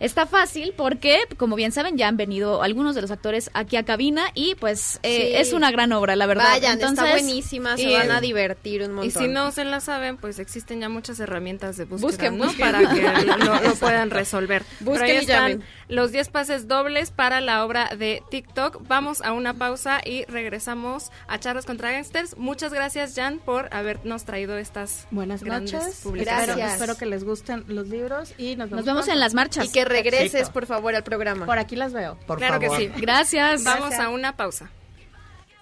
Está 0.00 0.26
fácil 0.26 0.72
porque, 0.76 1.18
como 1.36 1.56
bien 1.56 1.72
saben, 1.72 1.96
ya 1.98 2.08
han 2.08 2.16
venido 2.16 2.62
algunos 2.62 2.94
de 2.94 3.02
los 3.02 3.10
actores 3.10 3.50
aquí 3.54 3.76
a 3.76 3.84
cabina 3.84 4.24
y 4.34 4.54
pues 4.54 4.98
eh, 5.02 5.28
Sí. 5.30 5.36
es 5.36 5.52
una 5.52 5.70
gran 5.70 5.92
obra, 5.92 6.16
la 6.16 6.26
verdad. 6.26 6.44
Vayan, 6.44 6.78
está 6.78 6.88
Entonces, 6.88 7.22
buenísima, 7.22 7.76
se 7.76 7.82
y- 7.82 7.92
van 7.92 8.10
a 8.10 8.20
divertir 8.20 8.82
un 8.82 8.92
montón. 8.94 9.06
Y 9.08 9.10
si 9.26 9.28
no 9.32 9.52
se 9.52 9.64
la 9.64 9.80
saben, 9.80 10.16
pues 10.16 10.38
existen 10.38 10.80
ya 10.80 10.88
muchas 10.88 11.20
herramientas 11.20 11.76
de 11.76 11.84
búsqueda, 11.84 12.30
Busquen, 12.30 12.38
¿no? 12.38 12.44
busquen. 12.46 12.72
Para 12.72 12.94
que 12.94 13.02
lo, 13.26 13.36
lo- 13.36 13.60
lo 13.60 13.74
puedan 13.80 14.10
resolver. 14.10 14.64
Pero 14.78 14.90
Busquen 14.90 15.06
ahí 15.10 15.16
y 15.16 15.18
están 15.18 15.50
llamen. 15.52 15.64
los 15.88 16.12
10 16.12 16.28
pases 16.30 16.66
dobles 16.66 17.10
para 17.10 17.40
la 17.42 17.64
obra 17.64 17.90
de 17.96 18.22
TikTok. 18.30 18.88
Vamos 18.88 19.20
a 19.20 19.32
una 19.32 19.54
pausa 19.54 20.00
y 20.04 20.24
regresamos 20.24 21.10
a 21.28 21.38
Charlas 21.38 21.66
contra 21.66 21.92
Gangsters. 21.92 22.38
Muchas 22.38 22.72
gracias, 22.72 23.12
Jan, 23.14 23.38
por 23.38 23.68
habernos 23.72 24.24
traído 24.24 24.56
estas 24.56 25.06
Buenas 25.10 25.42
grandes 25.42 25.74
noches. 25.74 26.00
publicaciones. 26.02 26.48
Espero, 26.56 26.72
espero 26.72 26.96
que 26.96 27.06
les 27.06 27.22
gusten 27.24 27.64
los 27.68 27.88
libros 27.88 28.32
y 28.38 28.56
nos, 28.56 28.70
Nos 28.70 28.84
vemos 28.86 29.06
en 29.08 29.20
las 29.20 29.34
marchas. 29.34 29.66
Y 29.66 29.72
que 29.72 29.84
regreses, 29.90 30.48
por 30.48 30.66
favor, 30.66 30.94
al 30.94 31.02
programa. 31.02 31.44
Por 31.46 31.58
aquí 31.58 31.76
las 31.76 31.92
veo. 31.92 32.16
Por 32.26 32.38
claro 32.38 32.60
favor. 32.60 32.78
que 32.78 32.84
sí. 32.84 32.92
Gracias. 33.00 33.64
Vamos 33.64 33.88
Gracias. 33.90 34.06
a 34.06 34.08
una 34.08 34.36
pausa. 34.36 34.70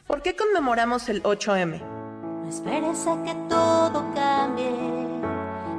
¿Por 0.06 0.22
qué 0.22 0.36
conmemoramos 0.36 1.08
el 1.08 1.22
8M? 1.22 1.80
No 1.80 2.48
esperes 2.48 3.06
a 3.06 3.22
que 3.24 3.34
todo 3.48 4.14
cambie. 4.14 4.70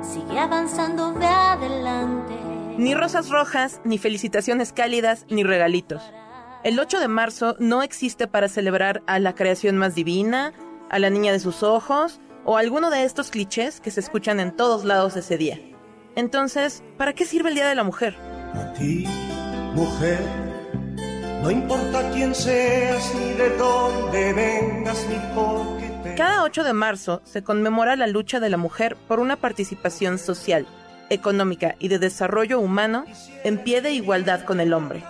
Sigue 0.04 0.40
avanzando, 0.40 1.14
ve 1.14 1.26
adelante. 1.26 2.34
Ni 2.78 2.94
rosas 2.94 3.30
rojas, 3.30 3.82
ni 3.84 3.98
felicitaciones 3.98 4.72
cálidas, 4.72 5.26
ni 5.30 5.44
regalitos. 5.44 6.02
El 6.64 6.80
8 6.80 7.00
de 7.00 7.08
marzo 7.08 7.56
no 7.60 7.84
existe 7.84 8.28
para 8.28 8.50
celebrar 8.50 9.02
a 9.08 9.20
la 9.20 9.34
creación 9.34 9.78
más 9.78 9.96
divina, 9.96 10.54
a 10.90 11.00
la 11.00 11.10
niña 11.10 11.32
de 11.32 11.40
sus 11.40 11.64
ojos 11.64 12.20
o 12.46 12.58
alguno 12.58 12.90
de 12.90 13.04
estos 13.04 13.32
clichés 13.32 13.80
que 13.82 13.92
se 13.92 14.00
escuchan 14.00 14.40
en 14.40 14.56
todos 14.56 14.86
lados 14.86 15.16
ese 15.16 15.38
día. 15.38 15.60
Entonces, 16.16 16.84
¿para 16.98 17.14
qué 17.14 17.26
sirve 17.26 17.50
el 17.50 17.56
Día 17.56 17.68
de 17.68 17.76
la 17.76 17.84
Mujer? 17.84 18.18
A 18.56 18.74
ti, 18.74 19.06
mujer, 19.74 20.20
no 21.42 21.52
importa 21.52 22.12
quién 22.12 22.36
seas, 22.36 23.14
ni 23.16 23.34
de 23.34 23.50
dónde 23.58 24.34
vengas, 24.34 25.06
ni 25.10 25.16
por 25.34 25.78
qué 25.78 25.90
te... 26.04 26.16
Cada 26.16 26.44
8 26.44 26.64
de 26.64 26.74
marzo 26.74 27.22
se 27.24 27.44
conmemora 27.44 27.96
la 27.96 28.08
lucha 28.08 28.40
de 28.40 28.50
la 28.50 28.58
mujer 28.58 28.98
por 29.08 29.20
una 29.20 29.38
participación 29.38 30.18
social, 30.18 30.68
económica 31.10 31.76
y 31.80 31.88
de 31.88 32.00
desarrollo 32.00 32.60
humano 32.60 33.06
en 33.44 33.58
pie 33.58 33.82
de 33.82 33.92
igualdad 33.92 34.44
con 34.44 34.60
el 34.60 34.74
hombre. 34.74 35.04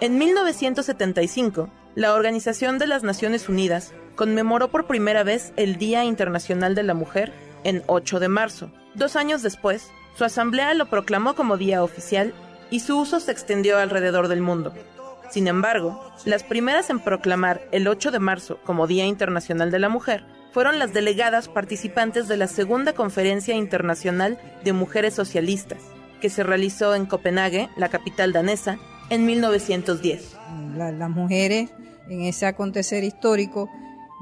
En 0.00 0.18
1975, 0.18 1.70
la 1.94 2.14
Organización 2.14 2.78
de 2.78 2.86
las 2.86 3.02
Naciones 3.02 3.48
Unidas 3.48 3.92
conmemoró 4.16 4.68
por 4.68 4.86
primera 4.86 5.22
vez 5.22 5.52
el 5.56 5.76
Día 5.76 6.04
Internacional 6.04 6.74
de 6.74 6.82
la 6.82 6.94
Mujer 6.94 7.32
en 7.64 7.82
8 7.86 8.20
de 8.20 8.28
marzo. 8.28 8.70
Dos 8.94 9.16
años 9.16 9.42
después, 9.42 9.90
su 10.16 10.24
asamblea 10.24 10.74
lo 10.74 10.86
proclamó 10.86 11.34
como 11.34 11.56
día 11.56 11.84
oficial 11.84 12.34
y 12.70 12.80
su 12.80 12.98
uso 12.98 13.20
se 13.20 13.32
extendió 13.32 13.78
alrededor 13.78 14.28
del 14.28 14.40
mundo. 14.42 14.72
Sin 15.30 15.46
embargo, 15.46 16.02
las 16.24 16.42
primeras 16.42 16.90
en 16.90 16.98
proclamar 17.00 17.60
el 17.72 17.86
8 17.86 18.10
de 18.10 18.18
marzo 18.18 18.58
como 18.64 18.86
Día 18.86 19.06
Internacional 19.06 19.70
de 19.70 19.78
la 19.78 19.88
Mujer 19.88 20.24
fueron 20.52 20.78
las 20.80 20.92
delegadas 20.92 21.48
participantes 21.48 22.26
de 22.26 22.36
la 22.36 22.48
Segunda 22.48 22.92
Conferencia 22.94 23.54
Internacional 23.54 24.38
de 24.64 24.72
Mujeres 24.72 25.14
Socialistas, 25.14 25.78
que 26.20 26.30
se 26.30 26.42
realizó 26.42 26.94
en 26.96 27.06
Copenhague, 27.06 27.68
la 27.76 27.88
capital 27.88 28.32
danesa, 28.32 28.78
en 29.08 29.24
1910. 29.26 30.36
La- 30.76 30.90
las 30.90 31.10
mujeres 31.10 31.70
en 32.08 32.22
ese 32.22 32.46
acontecer 32.46 33.04
histórico 33.04 33.70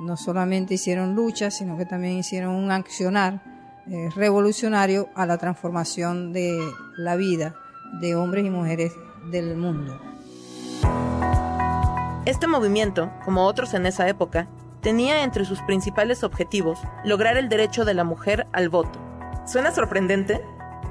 no 0.00 0.16
solamente 0.18 0.74
hicieron 0.74 1.14
lucha, 1.14 1.50
sino 1.50 1.78
que 1.78 1.86
también 1.86 2.18
hicieron 2.18 2.54
un 2.54 2.70
accionar 2.70 3.40
eh, 3.90 4.10
revolucionario 4.14 5.08
a 5.14 5.24
la 5.24 5.38
transformación 5.38 6.34
de 6.34 6.58
la 6.98 7.16
vida 7.16 7.54
de 8.00 8.14
hombres 8.14 8.44
y 8.44 8.50
mujeres 8.50 8.94
del 9.30 9.56
mundo. 9.56 9.98
Este 12.24 12.46
movimiento, 12.46 13.10
como 13.24 13.46
otros 13.46 13.74
en 13.74 13.86
esa 13.86 14.08
época, 14.08 14.48
tenía 14.82 15.24
entre 15.24 15.44
sus 15.44 15.60
principales 15.62 16.22
objetivos 16.22 16.78
lograr 17.04 17.36
el 17.36 17.48
derecho 17.48 17.84
de 17.84 17.94
la 17.94 18.04
mujer 18.04 18.46
al 18.52 18.68
voto. 18.68 18.98
¿Suena 19.46 19.72
sorprendente? 19.72 20.44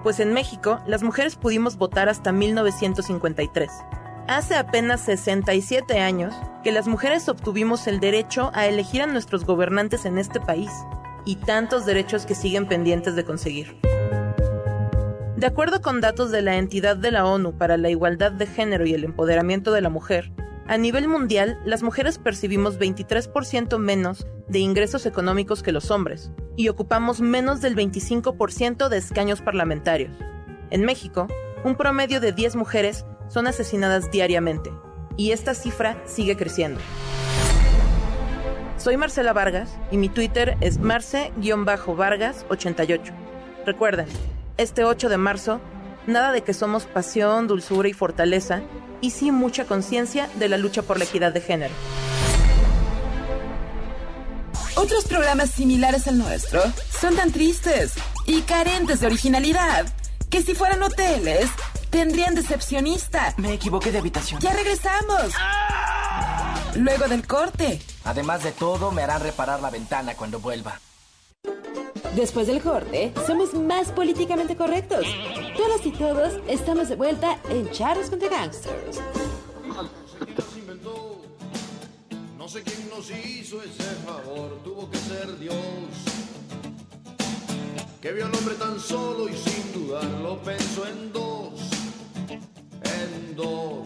Pues 0.03 0.19
en 0.19 0.33
México 0.33 0.79
las 0.87 1.03
mujeres 1.03 1.35
pudimos 1.35 1.77
votar 1.77 2.09
hasta 2.09 2.31
1953. 2.31 3.69
Hace 4.27 4.55
apenas 4.55 5.01
67 5.01 5.99
años 5.99 6.33
que 6.63 6.71
las 6.71 6.87
mujeres 6.87 7.29
obtuvimos 7.29 7.87
el 7.87 7.99
derecho 7.99 8.51
a 8.53 8.65
elegir 8.65 9.01
a 9.01 9.07
nuestros 9.07 9.45
gobernantes 9.45 10.05
en 10.05 10.17
este 10.17 10.41
país 10.41 10.71
y 11.23 11.35
tantos 11.35 11.85
derechos 11.85 12.25
que 12.25 12.35
siguen 12.35 12.67
pendientes 12.67 13.15
de 13.15 13.23
conseguir. 13.23 13.79
De 15.37 15.45
acuerdo 15.45 15.81
con 15.83 16.01
datos 16.01 16.31
de 16.31 16.41
la 16.41 16.57
entidad 16.57 16.97
de 16.97 17.11
la 17.11 17.23
ONU 17.23 17.55
para 17.59 17.77
la 17.77 17.91
Igualdad 17.91 18.31
de 18.31 18.47
Género 18.47 18.87
y 18.87 18.95
el 18.95 19.03
Empoderamiento 19.03 19.71
de 19.71 19.81
la 19.81 19.91
Mujer, 19.91 20.31
a 20.65 20.79
nivel 20.79 21.07
mundial 21.07 21.59
las 21.63 21.83
mujeres 21.83 22.17
percibimos 22.17 22.79
23% 22.79 23.77
menos 23.77 24.25
de 24.47 24.57
ingresos 24.57 25.05
económicos 25.05 25.61
que 25.61 25.71
los 25.71 25.91
hombres 25.91 26.31
y 26.55 26.69
ocupamos 26.69 27.21
menos 27.21 27.61
del 27.61 27.75
25% 27.75 28.89
de 28.89 28.97
escaños 28.97 29.41
parlamentarios. 29.41 30.09
En 30.71 30.81
México, 30.81 31.27
un 31.63 31.75
promedio 31.75 32.19
de 32.19 32.31
10 32.31 32.55
mujeres 32.55 33.05
son 33.27 33.45
asesinadas 33.45 34.09
diariamente 34.09 34.71
y 35.17 35.33
esta 35.33 35.53
cifra 35.53 36.01
sigue 36.05 36.35
creciendo. 36.35 36.79
Soy 38.77 38.97
Marcela 38.97 39.33
Vargas 39.33 39.77
y 39.91 39.97
mi 39.97 40.09
Twitter 40.09 40.57
es 40.61 40.79
marce-vargas88. 40.79 43.13
Recuerden, 43.67 44.07
este 44.57 44.83
8 44.83 45.09
de 45.09 45.17
marzo, 45.17 45.59
nada 46.05 46.31
de 46.31 46.41
que 46.43 46.53
somos 46.53 46.85
pasión, 46.85 47.47
dulzura 47.47 47.87
y 47.89 47.93
fortaleza, 47.93 48.61
y 49.01 49.11
sí 49.11 49.31
mucha 49.31 49.65
conciencia 49.65 50.29
de 50.35 50.49
la 50.49 50.57
lucha 50.57 50.81
por 50.81 50.97
la 50.97 51.05
equidad 51.05 51.31
de 51.31 51.41
género. 51.41 51.73
Otros 54.75 55.05
programas 55.05 55.49
similares 55.49 56.07
al 56.07 56.17
nuestro 56.17 56.61
son 56.99 57.15
tan 57.15 57.31
tristes 57.31 57.93
y 58.25 58.41
carentes 58.41 58.99
de 58.99 59.07
originalidad 59.07 59.85
que 60.29 60.41
si 60.43 60.53
fueran 60.53 60.83
hoteles 60.83 61.49
tendrían 61.89 62.35
decepcionista. 62.35 63.33
Me 63.37 63.53
equivoqué 63.53 63.91
de 63.91 63.99
habitación. 63.99 64.39
Ya 64.41 64.53
regresamos. 64.53 65.33
Luego 66.75 67.07
del 67.07 67.25
corte. 67.25 67.81
Además 68.03 68.43
de 68.43 68.51
todo, 68.51 68.91
me 68.91 69.01
harán 69.01 69.21
reparar 69.21 69.61
la 69.61 69.69
ventana 69.69 70.13
cuando 70.15 70.39
vuelva. 70.39 70.79
Después 72.15 72.47
del 72.47 72.61
corte, 72.61 73.13
somos 73.25 73.53
más 73.53 73.91
políticamente 73.91 74.55
correctos. 74.55 75.05
Todas 75.55 75.85
y 75.85 75.91
todos 75.91 76.33
estamos 76.47 76.89
de 76.89 76.95
vuelta 76.95 77.39
en 77.49 77.69
Charros 77.71 78.09
contra 78.09 78.29
Gangsters. 78.29 78.99
No 82.37 82.47
sé 82.47 82.63
quién 82.63 82.89
nos 82.89 83.09
hizo 83.11 83.61
ese 83.61 83.83
favor, 84.05 84.57
tuvo 84.63 84.89
que 84.89 84.97
ser 84.97 85.37
Dios. 85.37 85.55
Que 88.01 88.13
vio 88.13 88.25
al 88.25 88.33
hombre 88.35 88.55
tan 88.55 88.79
solo 88.79 89.27
y 89.27 89.35
sin 89.35 89.73
dudarlo 89.73 90.41
pensó 90.43 90.87
en 90.87 91.11
dos, 91.11 91.59
en 92.29 93.35
dos. 93.35 93.85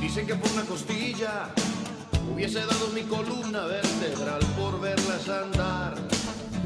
Dicen 0.00 0.26
que 0.26 0.34
por 0.34 0.50
una 0.50 0.64
costilla 0.64 1.50
hubiese 2.34 2.58
dado 2.58 2.88
mi 2.92 3.02
columna 3.02 3.66
vertebral 3.66 4.40
por 4.58 4.80
verlas 4.80 5.28
andar. 5.28 6.15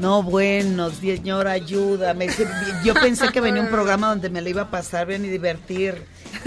No, 0.01 0.23
bueno, 0.23 0.89
señor, 0.91 1.47
ayúdame. 1.47 2.27
Yo 2.83 2.93
pensé 2.95 3.29
que 3.29 3.39
venía 3.39 3.61
un 3.61 3.69
programa 3.71 4.09
donde 4.09 4.29
me 4.29 4.41
lo 4.41 4.49
iba 4.49 4.63
a 4.63 4.71
pasar 4.71 5.07
bien 5.07 5.23
y 5.25 5.29
divertir. 5.29 6.05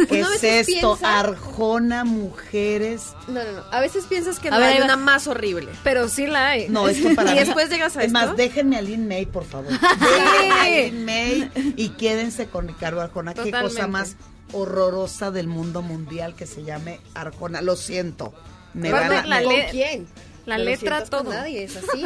¿Qué 0.09 0.19
Uno 0.21 0.29
a 0.29 0.35
es 0.35 0.43
esto? 0.45 0.97
piensa- 0.97 1.21
Arjona, 1.21 2.05
mujeres. 2.05 3.13
No, 3.29 3.45
no, 3.45 3.53
no. 3.53 3.63
A 3.71 3.81
veces 3.81 4.07
piensas 4.07 4.39
que 4.41 4.49
A 4.49 4.53
no 4.53 4.59
ver, 4.59 4.77
hay 4.77 4.81
una 4.83 4.97
más 4.97 5.27
horrible. 5.29 5.69
Pero 5.85 6.09
sí 6.09 6.27
la 6.27 6.49
hay. 6.49 6.69
No, 6.69 6.89
esto 6.89 7.15
para 7.15 7.31
Y 7.33 7.35
mí- 7.35 7.41
después 7.41 7.71
llegas 7.71 7.97
a 7.97 8.01
Es 8.01 8.07
esto. 8.09 8.19
más, 8.19 8.37
déjenme 8.37 8.77
a 8.79 8.83
Lin 8.83 9.07
May, 9.07 9.27
por 9.27 9.45
favor. 9.45 9.69
Déjenme 10.01 10.53
a 10.53 10.65
Lin 10.91 11.05
May 11.05 11.51
y 11.77 11.91
quédense 11.91 12.47
con 12.49 12.67
Ricardo 12.67 13.01
Arjona. 13.01 13.35
Qué 13.35 13.51
cosa 13.53 13.87
más 13.87 14.17
horrorosa 14.53 15.31
del 15.31 15.47
mundo 15.47 15.83
mundial 15.83 16.35
que 16.35 16.47
se 16.47 16.65
llame 16.65 16.99
Arjona. 17.15 17.61
Lo 17.63 17.77
siento. 17.77 18.35
Me 18.73 18.91
van 18.91 19.13
a- 19.13 19.27
la 19.27 19.41
le- 19.43 19.69
quién? 19.71 20.07
La 20.47 20.59
letra, 20.59 21.01
con 21.01 21.09
todo. 21.11 21.33
nadie, 21.33 21.65
es 21.65 21.77
así. 21.77 22.05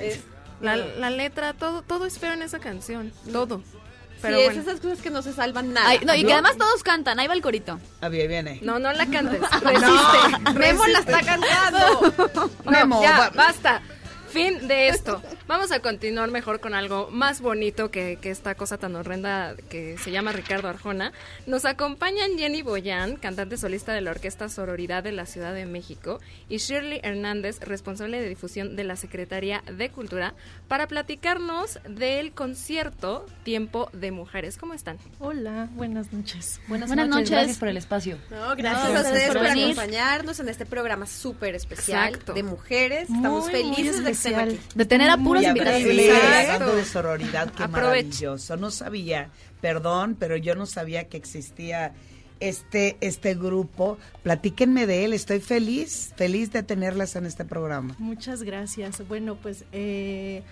Es- 0.00 0.20
La, 0.60 0.76
la 0.76 1.10
letra, 1.10 1.54
todo, 1.54 1.82
todo 1.82 2.06
es 2.06 2.18
feo 2.18 2.32
en 2.34 2.42
esa 2.42 2.58
canción. 2.58 3.12
Todo. 3.32 3.62
Pero 4.22 4.36
sí, 4.36 4.44
bueno. 4.44 4.60
es 4.60 4.66
esas 4.66 4.80
cosas 4.80 4.98
que 5.00 5.08
no 5.10 5.22
se 5.22 5.32
salvan 5.32 5.72
nada. 5.72 5.88
Ay, 5.88 6.00
no, 6.04 6.14
y 6.14 6.22
¿No? 6.22 6.28
que 6.28 6.32
además 6.34 6.58
todos 6.58 6.82
cantan, 6.82 7.18
ahí 7.18 7.26
va 7.26 7.32
el 7.32 7.40
corito. 7.40 7.80
Ah, 8.02 8.10
bien, 8.10 8.28
viene. 8.28 8.58
No, 8.62 8.78
no 8.78 8.92
la 8.92 9.06
cantes. 9.06 9.40
No, 9.62 9.70
Resiste. 9.70 10.58
Memo 10.58 10.86
la 10.86 10.98
está 10.98 11.22
cantando. 11.22 12.12
No, 12.64 12.70
Memo, 12.70 13.02
ya, 13.02 13.18
va- 13.18 13.30
basta. 13.30 13.80
Fin 14.30 14.68
de 14.68 14.88
esto. 14.88 15.20
Vamos 15.48 15.72
a 15.72 15.80
continuar 15.80 16.30
mejor 16.30 16.60
con 16.60 16.74
algo 16.74 17.08
más 17.10 17.40
bonito 17.40 17.90
que, 17.90 18.18
que 18.20 18.30
esta 18.30 18.54
cosa 18.54 18.78
tan 18.78 18.94
horrenda 18.94 19.54
que 19.68 19.98
se 19.98 20.10
llama 20.12 20.32
Ricardo 20.32 20.68
Arjona. 20.68 21.12
Nos 21.46 21.64
acompañan 21.64 22.38
Jenny 22.38 22.62
Boyan, 22.62 23.16
cantante 23.16 23.56
solista 23.56 23.92
de 23.92 24.00
la 24.02 24.12
Orquesta 24.12 24.48
Sororidad 24.48 25.02
de 25.02 25.12
la 25.12 25.26
Ciudad 25.26 25.52
de 25.52 25.66
México, 25.66 26.20
y 26.48 26.58
Shirley 26.58 27.00
Hernández, 27.02 27.58
responsable 27.60 28.20
de 28.20 28.28
difusión 28.28 28.76
de 28.76 28.84
la 28.84 28.94
Secretaría 28.96 29.62
de 29.66 29.90
Cultura, 29.90 30.34
para 30.68 30.86
platicarnos 30.86 31.80
del 31.88 32.32
concierto 32.32 33.26
Tiempo 33.42 33.90
de 33.92 34.12
Mujeres. 34.12 34.56
¿Cómo 34.56 34.74
están? 34.74 34.98
Hola, 35.18 35.68
buenas 35.74 36.12
noches. 36.12 36.60
Buenas, 36.68 36.88
Buenas 36.88 37.08
noches, 37.08 37.22
noches. 37.22 37.30
gracias 37.30 37.58
por 37.58 37.68
el 37.68 37.76
espacio. 37.76 38.18
No, 38.30 38.54
gracias 38.54 38.90
No, 38.92 38.98
a 38.98 39.02
ustedes 39.02 39.26
por 39.28 39.38
por, 39.38 39.46
venir. 39.48 39.64
acompañarnos 39.72 40.38
en 40.38 40.48
este 40.48 40.66
programa 40.66 41.06
súper 41.06 41.56
especial 41.56 42.08
Exacto. 42.10 42.34
de 42.34 42.42
mujeres. 42.44 43.10
Estamos 43.10 43.44
Muy, 43.44 43.52
felices 43.52 43.96
muy 43.96 44.04
de 44.04 44.14
De 44.74 44.84
tener 44.84 45.10
a 45.10 45.16
puros 45.16 45.42
invitados. 45.42 45.82
hablando, 45.82 46.76
de 46.76 46.84
sororidad, 46.84 47.52
qué 47.52 47.66
maravilloso. 47.68 48.56
No 48.56 48.70
sabía, 48.70 49.30
perdón, 49.60 50.16
pero 50.18 50.36
yo 50.36 50.54
no 50.54 50.66
sabía 50.66 51.08
que 51.08 51.16
existía 51.16 51.92
este, 52.40 52.96
este 53.00 53.34
grupo. 53.34 53.98
Platíquenme 54.22 54.86
de 54.86 55.04
él, 55.04 55.12
estoy 55.12 55.40
feliz, 55.40 56.12
feliz 56.16 56.52
de 56.52 56.62
tenerlas 56.62 57.16
en 57.16 57.26
este 57.26 57.44
programa. 57.44 57.94
Muchas 57.98 58.42
gracias. 58.42 59.06
Bueno, 59.06 59.36
pues 59.36 59.64
eh, 59.72 60.42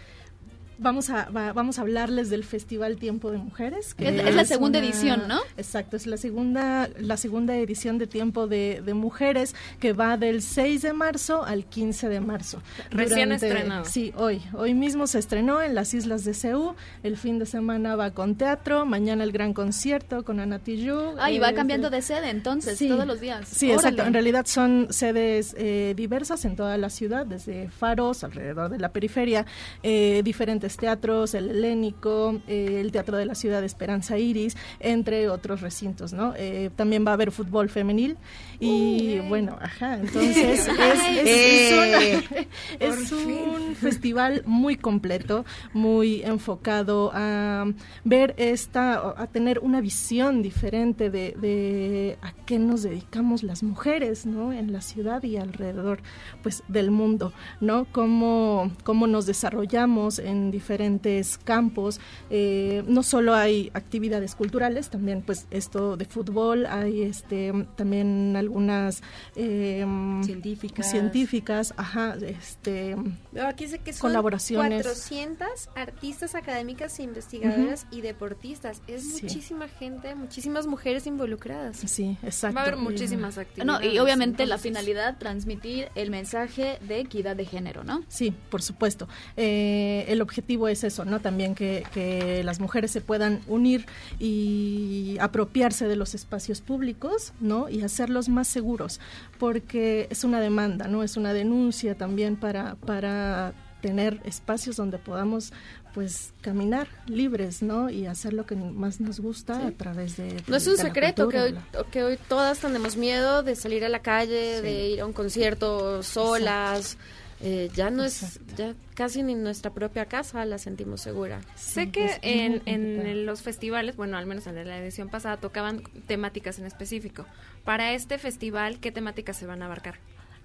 vamos 0.78 1.10
a 1.10 1.28
va- 1.30 1.52
vamos 1.52 1.78
a 1.78 1.82
hablarles 1.82 2.30
del 2.30 2.44
Festival 2.44 2.96
Tiempo 2.96 3.30
de 3.30 3.38
Mujeres. 3.38 3.94
Es- 3.98 4.24
es 4.26 4.34
la 4.34 4.44
segunda 4.44 4.78
edición, 4.78 5.22
¿no? 5.28 5.40
Exacto, 5.56 5.96
es 5.96 6.06
la 6.06 6.16
segunda 6.16 6.88
la 6.98 7.16
segunda 7.16 7.56
edición 7.56 7.98
de 7.98 8.06
Tiempo 8.06 8.46
de, 8.46 8.82
de 8.84 8.94
Mujeres 8.94 9.54
que 9.80 9.92
va 9.92 10.16
del 10.16 10.42
6 10.42 10.82
de 10.82 10.92
marzo 10.92 11.44
al 11.44 11.64
15 11.64 12.08
de 12.08 12.20
marzo. 12.20 12.62
Recién 12.90 13.32
estrenado. 13.32 13.84
Sí, 13.84 14.12
hoy. 14.16 14.40
Hoy 14.54 14.74
mismo 14.74 15.06
se 15.06 15.18
estrenó 15.18 15.60
en 15.62 15.74
las 15.74 15.94
islas 15.94 16.24
de 16.24 16.34
Ceú. 16.34 16.74
El 17.02 17.16
fin 17.16 17.38
de 17.38 17.46
semana 17.46 17.96
va 17.96 18.10
con 18.12 18.34
teatro. 18.36 18.84
Mañana 18.86 19.24
el 19.24 19.32
gran 19.32 19.52
concierto 19.54 20.24
con 20.24 20.40
Ana 20.40 20.58
Tijoux. 20.58 21.16
Ah, 21.18 21.30
y 21.30 21.38
va 21.38 21.50
Eh, 21.50 21.54
cambiando 21.54 21.90
de 21.90 22.02
sede 22.02 22.30
entonces, 22.30 22.78
Sí. 22.78 22.88
todos 22.88 23.06
los 23.06 23.20
días. 23.20 23.48
Sí, 23.48 23.66
Órale. 23.66 23.76
exacto. 23.88 24.02
En 24.06 24.12
realidad 24.12 24.46
son 24.46 24.86
sedes 24.90 25.54
eh, 25.58 25.94
diversas 25.96 26.44
en 26.44 26.56
toda 26.56 26.76
la 26.78 26.90
ciudad, 26.90 27.26
desde 27.26 27.68
faros, 27.68 28.24
alrededor 28.24 28.70
de 28.70 28.78
la 28.78 28.90
periferia, 28.90 29.46
eh, 29.82 30.22
diferentes 30.24 30.67
teatros, 30.76 31.34
el 31.34 31.50
helénico, 31.50 32.40
eh, 32.46 32.80
el 32.80 32.92
Teatro 32.92 33.16
de 33.16 33.26
la 33.26 33.34
Ciudad 33.34 33.60
de 33.60 33.66
Esperanza 33.66 34.18
Iris, 34.18 34.56
entre 34.80 35.28
otros 35.28 35.60
recintos, 35.60 36.12
¿no? 36.12 36.34
Eh, 36.36 36.70
también 36.76 37.06
va 37.06 37.10
a 37.10 37.14
haber 37.14 37.32
fútbol 37.32 37.68
femenil 37.68 38.16
y 38.60 39.18
bueno, 39.28 39.56
ajá, 39.60 39.94
entonces 39.94 40.66
es, 40.68 40.68
es- 40.68 41.28
Eh, 41.28 42.48
es 42.80 42.96
un, 42.96 42.98
es 43.02 43.12
un 43.12 43.74
festival 43.76 44.42
muy 44.46 44.76
completo, 44.76 45.44
muy 45.72 46.22
enfocado 46.22 47.10
a 47.14 47.66
ver 48.04 48.34
esta, 48.36 49.14
a 49.16 49.26
tener 49.28 49.58
una 49.60 49.80
visión 49.80 50.42
diferente 50.42 51.10
de, 51.10 51.34
de 51.40 52.18
a 52.22 52.32
qué 52.46 52.58
nos 52.58 52.82
dedicamos 52.82 53.42
las 53.42 53.62
mujeres, 53.62 54.26
¿no? 54.26 54.52
En 54.52 54.72
la 54.72 54.80
ciudad 54.80 55.22
y 55.22 55.36
alrededor, 55.36 56.00
pues, 56.42 56.62
del 56.68 56.90
mundo, 56.90 57.32
¿no? 57.60 57.86
Cómo, 57.92 58.70
cómo 58.84 59.06
nos 59.06 59.26
desarrollamos 59.26 60.18
en 60.18 60.50
diferentes 60.50 61.38
campos. 61.38 62.00
Eh, 62.30 62.82
no 62.86 63.02
solo 63.02 63.34
hay 63.34 63.70
actividades 63.74 64.34
culturales, 64.34 64.88
también, 64.90 65.22
pues, 65.22 65.46
esto 65.50 65.96
de 65.96 66.04
fútbol, 66.04 66.66
hay 66.66 67.02
este 67.02 67.52
también 67.76 68.36
algunas 68.48 69.02
eh, 69.36 69.84
Científicas. 70.24 70.90
científicas, 70.90 71.74
ajá, 71.76 72.16
este 72.22 72.96
Veo 73.32 73.46
aquí 73.46 73.64
dice 73.66 73.78
que 73.78 73.92
son 73.92 74.08
Colaboraciones. 74.10 74.82
400 74.82 75.68
artistas 75.76 76.34
académicas, 76.34 76.98
investigadoras 76.98 77.86
y 77.90 78.00
deportistas. 78.00 78.80
Es 78.86 79.02
Sí. 79.16 79.22
muchísima 79.24 79.68
gente, 79.68 80.14
muchísimas 80.14 80.66
mujeres 80.66 81.06
involucradas. 81.06 81.76
Sí, 81.76 82.16
exacto. 82.22 82.54
Va 82.56 82.62
a 82.62 82.64
haber 82.68 82.78
Y- 82.78 82.82
muchísimas 82.82 83.36
No, 83.36 83.42
actividades. 83.42 83.92
y 83.92 83.98
obviamente 83.98 84.46
la 84.46 84.56
finalidad, 84.58 85.18
transmitir 85.18 85.88
el 85.94 86.10
mensaje 86.10 86.78
de 86.88 87.00
equidad 87.00 87.36
de 87.36 87.44
género, 87.44 87.84
¿no? 87.84 88.02
Sí, 88.08 88.32
por 88.50 88.62
supuesto. 88.62 89.08
Eh, 89.36 90.04
el 90.08 90.22
objetivo 90.22 90.38
objetivo 90.38 90.68
es 90.68 90.84
eso, 90.84 91.04
¿no? 91.04 91.18
También 91.20 91.56
que, 91.56 91.82
que 91.92 92.44
las 92.44 92.60
mujeres 92.60 92.92
se 92.92 93.00
puedan 93.00 93.40
unir 93.48 93.86
y 94.20 95.16
apropiarse 95.20 95.88
de 95.88 95.96
los 95.96 96.14
espacios 96.14 96.60
públicos, 96.60 97.32
¿no? 97.40 97.68
Y 97.68 97.82
hacerlos 97.82 98.28
más 98.28 98.37
seguros, 98.46 99.00
porque 99.38 100.06
es 100.10 100.22
una 100.22 100.40
demanda, 100.40 100.86
¿no? 100.86 101.02
Es 101.02 101.16
una 101.16 101.32
denuncia 101.32 101.96
también 101.96 102.36
para, 102.36 102.76
para 102.76 103.54
tener 103.80 104.20
espacios 104.24 104.76
donde 104.76 104.98
podamos 104.98 105.52
pues 105.94 106.32
caminar 106.42 106.86
libres, 107.06 107.62
¿no? 107.62 107.90
Y 107.90 108.06
hacer 108.06 108.32
lo 108.32 108.46
que 108.46 108.54
más 108.54 109.00
nos 109.00 109.18
gusta 109.18 109.66
a 109.66 109.70
través 109.72 110.16
de... 110.16 110.42
No 110.46 110.56
es 110.56 110.66
un 110.66 110.76
de 110.76 110.82
secreto 110.82 111.28
que 111.28 111.40
hoy, 111.40 111.58
que 111.90 112.04
hoy 112.04 112.18
todas 112.28 112.58
tenemos 112.60 112.96
miedo 112.96 113.42
de 113.42 113.56
salir 113.56 113.84
a 113.84 113.88
la 113.88 114.00
calle, 114.00 114.62
de 114.62 114.90
ir 114.90 115.00
a 115.00 115.06
un 115.06 115.12
concierto 115.12 116.02
solas. 116.02 116.98
Eh, 117.40 117.70
ya 117.74 117.90
no 117.90 118.02
es, 118.04 118.40
ya 118.56 118.74
casi 118.94 119.22
ni 119.22 119.34
nuestra 119.36 119.72
propia 119.72 120.06
casa 120.06 120.44
la 120.44 120.58
sentimos 120.58 121.00
segura. 121.00 121.40
Sé 121.54 121.90
que 121.90 122.18
en, 122.22 122.62
en 122.66 123.26
los 123.26 123.42
festivales, 123.42 123.96
bueno, 123.96 124.16
al 124.16 124.26
menos 124.26 124.46
en 124.48 124.56
la 124.66 124.78
edición 124.78 125.08
pasada, 125.08 125.36
tocaban 125.36 125.82
temáticas 126.06 126.58
en 126.58 126.66
específico. 126.66 127.26
Para 127.64 127.92
este 127.92 128.18
festival, 128.18 128.80
¿qué 128.80 128.90
temáticas 128.90 129.36
se 129.36 129.46
van 129.46 129.62
a 129.62 129.66
abarcar? 129.66 129.96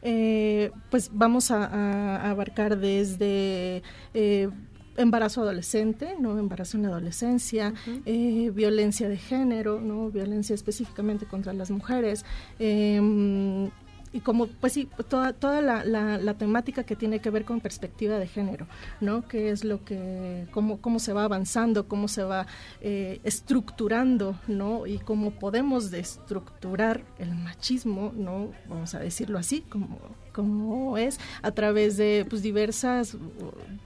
Eh, 0.03 0.71
pues 0.91 1.09
vamos 1.13 1.49
a, 1.49 1.65
a 1.65 2.29
abarcar 2.29 2.77
desde 2.77 3.81
eh, 4.13 4.49
embarazo 4.97 5.41
adolescente, 5.41 6.15
no 6.19 6.37
embarazo 6.37 6.77
en 6.77 6.83
la 6.83 6.89
adolescencia, 6.89 7.73
eh, 8.05 8.51
violencia 8.53 9.07
de 9.09 9.17
género, 9.17 9.79
no 9.79 10.09
violencia 10.09 10.53
específicamente 10.53 11.25
contra 11.25 11.53
las 11.53 11.71
mujeres. 11.71 12.25
em, 12.59 13.71
y 14.13 14.19
como, 14.19 14.45
pues 14.45 14.73
sí, 14.73 14.87
toda, 15.09 15.33
toda 15.33 15.59
la, 15.61 15.83
la, 15.83 16.19
la 16.19 16.33
temática 16.35 16.83
que 16.83 16.95
tiene 16.95 17.19
que 17.19 17.31
ver 17.31 17.45
con 17.45 17.59
perspectiva 17.61 18.19
de 18.19 18.27
género, 18.27 18.67
¿no? 19.01 19.27
Que 19.27 19.49
es 19.49 19.63
lo 19.63 19.83
que, 19.83 20.45
cómo, 20.51 20.79
cómo 20.79 20.99
se 20.99 21.13
va 21.13 21.23
avanzando, 21.23 21.87
cómo 21.87 22.07
se 22.07 22.23
va 22.23 22.45
eh, 22.81 23.19
estructurando, 23.23 24.39
¿no? 24.47 24.85
Y 24.85 24.99
cómo 24.99 25.31
podemos 25.31 25.89
destructurar 25.89 27.03
el 27.17 27.33
machismo, 27.33 28.13
¿no? 28.15 28.51
Vamos 28.69 28.93
a 28.93 28.99
decirlo 28.99 29.39
así, 29.39 29.61
como, 29.61 29.97
como 30.31 30.97
es, 30.99 31.19
a 31.41 31.49
través 31.49 31.97
de 31.97 32.25
pues, 32.29 32.43
diversas, 32.43 33.17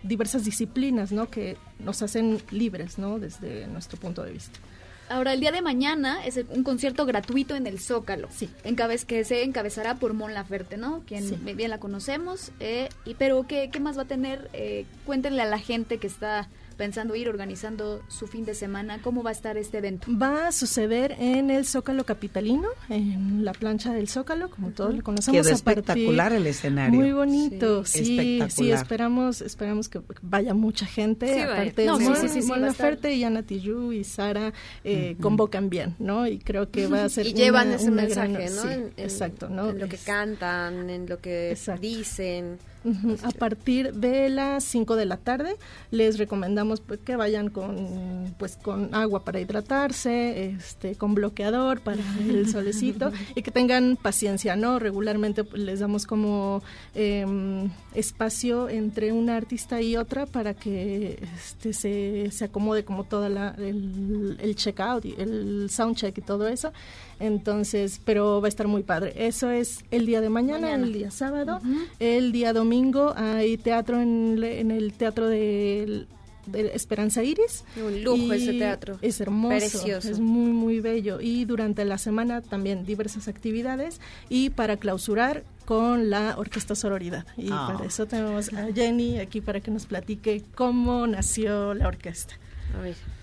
diversas 0.04 0.44
disciplinas, 0.44 1.14
¿no? 1.14 1.30
Que 1.30 1.56
nos 1.80 2.02
hacen 2.02 2.42
libres, 2.52 3.00
¿no? 3.00 3.18
Desde 3.18 3.66
nuestro 3.68 3.98
punto 3.98 4.24
de 4.24 4.34
vista. 4.34 4.60
Ahora, 5.10 5.34
el 5.34 5.40
día 5.40 5.52
de 5.52 5.62
mañana 5.62 6.26
es 6.26 6.38
un 6.50 6.64
concierto 6.64 7.06
gratuito 7.06 7.56
en 7.56 7.66
el 7.68 7.80
Zócalo. 7.80 8.28
Sí. 8.32 8.50
Encabez, 8.64 9.06
que 9.06 9.24
se 9.24 9.44
encabezará 9.44 9.96
por 9.96 10.14
Mon 10.14 10.34
Laferte, 10.34 10.76
¿no? 10.78 11.04
Quien 11.08 11.28
Sí. 11.28 11.36
bien 11.56 11.70
la 11.70 11.80
conocemos. 11.80 12.52
eh, 12.60 12.90
y, 13.06 13.14
pero, 13.16 13.46
¿qué, 13.48 13.70
¿qué 13.72 13.80
más 13.80 13.98
va 13.98 14.02
a 14.04 14.06
tener? 14.06 14.50
Eh, 14.54 14.86
cuéntenle 15.06 15.42
a 15.42 15.46
la 15.46 15.60
gente 15.60 15.98
que 15.98 16.08
está 16.08 16.50
pensando 16.78 17.16
ir 17.16 17.28
organizando 17.28 18.02
su 18.08 18.28
fin 18.28 18.46
de 18.46 18.54
semana, 18.54 19.00
¿cómo 19.02 19.24
va 19.24 19.32
a 19.32 19.34
estar 19.34 19.58
este 19.58 19.80
evento? 19.80 20.08
Va 20.16 20.48
a 20.48 20.52
suceder 20.52 21.16
en 21.20 21.50
el 21.50 21.66
Zócalo 21.66 22.06
Capitalino, 22.06 22.68
en 22.90 23.44
la 23.44 23.52
plancha 23.54 23.92
del 23.94 24.08
Zócalo, 24.08 24.50
como 24.50 24.70
todos 24.72 24.94
lo 24.96 25.04
conocemos. 25.04 25.42
Quedó 25.42 25.54
espectacular 25.54 26.34
el 26.34 26.46
escenario. 26.48 27.00
Muy 27.00 27.12
bonito, 27.12 27.84
Sí, 27.86 28.00
sí, 28.00 28.06
sí, 28.06 28.20
espectacular. 28.20 28.78
esperamos, 28.78 29.42
esperamos 29.42 29.90
que 29.90 30.02
vaya 30.22 30.54
mucha 30.54 30.86
gente. 30.86 31.34
Sí, 31.34 31.40
aparte, 31.42 31.86
No, 31.86 31.98
sí, 31.98 32.04
Mon- 32.04 32.16
sí, 32.18 32.30
sí, 32.30 32.42
sí, 32.42 32.48
Mon. 32.48 32.62
Laferte 32.62 33.14
y 33.14 33.24
Ana 33.24 33.44
Tijoux 33.44 33.94
y 33.94 34.04
Sara 34.04 34.54
eh, 34.84 35.16
convocan 35.20 35.70
bien, 35.70 35.96
¿no? 36.00 36.28
Y 36.28 36.38
creo 36.40 36.70
que 36.70 36.88
va 36.88 37.04
a 37.06 37.10
ser 37.10 37.26
y 37.28 37.34
llevan 37.34 37.68
una- 37.68 37.76
ese 37.78 37.88
una 37.92 38.02
mensaje, 38.04 38.34
gran- 38.34 38.56
¿no? 38.56 38.62
sí, 38.62 38.68
En- 38.68 38.82
en- 38.82 38.94
exacto, 38.98 39.50
¿no? 39.50 39.70
En 39.72 39.80
lo 39.80 39.88
que 39.90 39.96
Es- 39.96 40.04
cantan, 40.04 40.90
en 40.90 41.08
lo 41.10 41.20
que 41.20 41.52
Exacto. 41.52 41.82
dicen. 41.82 42.60
A 43.24 43.32
partir 43.32 43.94
de 43.94 44.30
las 44.30 44.64
5 44.64 44.96
de 44.96 45.06
la 45.06 45.18
tarde 45.18 45.56
les 45.92 46.18
recomendamos 46.18 46.82
pues, 46.82 47.00
que 47.00 47.16
vayan 47.16 47.50
con 47.50 48.36
pues 48.38 48.58
con 48.58 48.94
agua 48.94 49.24
para 49.24 49.40
hidratarse, 49.40 50.50
este 50.52 50.96
con 50.96 51.16
bloqueador 51.16 51.82
para 51.82 52.02
el 52.20 52.48
solecito 52.50 53.12
y 53.36 53.42
que 53.42 53.52
tengan 53.52 53.98
paciencia, 53.98 54.56
¿no? 54.56 54.80
Regularmente 54.80 55.44
pues, 55.44 55.62
les 55.62 55.80
damos 55.80 56.06
como 56.06 56.62
em, 56.96 57.70
espacio 57.94 58.70
entre 58.70 59.12
una 59.12 59.36
artista 59.36 59.82
y 59.82 59.98
otra 59.98 60.26
para 60.26 60.54
que 60.54 61.20
este 61.36 61.74
se, 61.74 62.32
se 62.32 62.46
acomode 62.46 62.86
como 62.86 63.04
toda 63.04 63.30
la 63.30 63.50
el, 63.58 64.38
el 64.40 64.56
check 64.56 64.80
out 64.80 65.06
y 65.06 65.16
el 65.18 65.70
sound 65.70 65.96
check 65.96 66.18
y 66.18 66.22
todo 66.22 66.48
eso. 66.48 66.72
Entonces, 67.20 68.00
pero 68.06 68.42
va 68.42 68.48
a 68.48 68.50
estar 68.50 68.68
muy 68.68 68.84
padre. 68.84 69.14
Eso 69.28 69.50
es 69.50 69.84
el 69.92 70.06
día 70.06 70.22
de 70.22 70.30
mañana, 70.30 70.68
Mañana. 70.68 70.86
el 70.86 70.94
día 70.94 71.12
sábado. 71.12 71.60
El 72.00 72.32
día 72.32 72.54
domingo 72.54 73.14
hay 73.16 73.58
teatro 73.58 74.00
en, 74.02 74.40
le- 74.40 74.60
en 74.60 74.72
el 74.72 74.94
teatro 74.94 75.28
de, 75.28 76.06
de 76.46 76.68
Esperanza 76.76 77.24
Iris. 77.24 77.64
Un 77.84 78.04
lujo 78.04 78.34
ese 78.34 78.54
teatro. 78.54 78.98
Es 79.02 79.20
hermoso, 79.20 79.56
Precioso. 79.58 80.10
es 80.10 80.20
muy, 80.20 80.52
muy 80.52 80.80
bello. 80.80 81.20
Y 81.20 81.46
durante 81.46 81.84
la 81.86 81.98
semana 81.98 82.42
también 82.42 82.86
diversas 82.86 83.28
actividades. 83.28 84.00
Y 84.30 84.52
para 84.52 84.78
clausurar 84.78 85.44
con 85.66 86.10
la 86.10 86.36
Orquesta 86.38 86.76
Sororidad. 86.76 87.26
Y 87.36 87.50
Ah. 87.52 87.70
para 87.74 87.86
eso 87.88 88.06
tenemos 88.06 88.54
a 88.54 88.72
Jenny 88.74 89.20
aquí 89.20 89.42
para 89.42 89.60
que 89.60 89.72
nos 89.72 89.86
platique 89.86 90.44
cómo 90.56 91.06
nació 91.08 91.74
la 91.74 91.88
orquesta. 91.88 92.36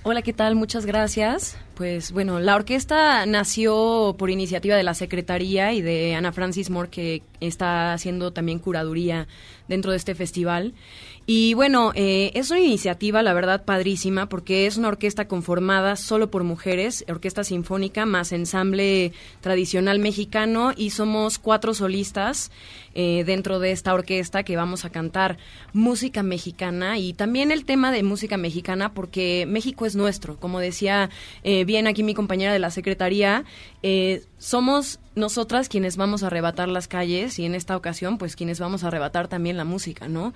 Hola, 0.02 0.22
¿qué 0.22 0.32
tal? 0.32 0.54
Muchas 0.54 0.84
gracias. 0.84 1.56
Pues 1.74 2.12
bueno, 2.12 2.38
la 2.38 2.54
orquesta 2.54 3.24
nació 3.26 4.14
por 4.18 4.30
iniciativa 4.30 4.76
de 4.76 4.82
la 4.82 4.94
Secretaría 4.94 5.72
y 5.72 5.80
de 5.80 6.14
Ana 6.14 6.30
Francis 6.30 6.70
Moore, 6.70 6.90
que 6.90 7.22
está 7.40 7.92
haciendo 7.92 8.32
también 8.32 8.58
curaduría 8.58 9.26
dentro 9.66 9.90
de 9.90 9.96
este 9.96 10.14
festival. 10.14 10.74
Y 11.26 11.54
bueno, 11.54 11.92
eh, 11.94 12.32
es 12.34 12.50
una 12.50 12.60
iniciativa, 12.60 13.22
la 13.22 13.32
verdad, 13.32 13.64
padrísima, 13.64 14.28
porque 14.28 14.66
es 14.66 14.76
una 14.76 14.88
orquesta 14.88 15.26
conformada 15.26 15.96
solo 15.96 16.30
por 16.30 16.44
mujeres, 16.44 17.04
orquesta 17.08 17.44
sinfónica 17.44 18.04
más 18.04 18.32
ensamble 18.32 19.12
tradicional 19.40 19.98
mexicano, 20.00 20.72
y 20.76 20.90
somos 20.90 21.38
cuatro 21.38 21.72
solistas 21.72 22.50
eh, 22.94 23.24
dentro 23.24 23.58
de 23.58 23.72
esta 23.72 23.92
orquesta 23.92 24.42
que 24.42 24.56
vamos 24.56 24.84
a 24.84 24.90
cantar 24.90 25.38
música 25.72 26.22
mexicana 26.22 26.98
y 26.98 27.12
también 27.12 27.50
el 27.50 27.64
tema 27.64 27.92
de 27.92 28.02
música 28.02 28.36
mexicana, 28.36 28.92
porque 28.92 29.46
México 29.48 29.86
es 29.86 29.96
nuestro, 29.96 30.36
como 30.36 30.60
decía 30.60 31.10
eh, 31.42 31.64
bien 31.64 31.86
aquí 31.86 32.02
mi 32.02 32.14
compañera 32.14 32.52
de 32.52 32.58
la 32.58 32.70
Secretaría, 32.70 33.44
eh, 33.82 34.22
somos 34.38 35.00
nosotras 35.14 35.68
quienes 35.68 35.96
vamos 35.96 36.22
a 36.22 36.26
arrebatar 36.26 36.68
las 36.68 36.88
calles 36.88 37.38
y 37.38 37.44
en 37.44 37.54
esta 37.54 37.76
ocasión 37.76 38.18
pues 38.18 38.36
quienes 38.36 38.58
vamos 38.60 38.84
a 38.84 38.88
arrebatar 38.88 39.28
también 39.28 39.56
la 39.56 39.64
música, 39.64 40.08
¿no? 40.08 40.32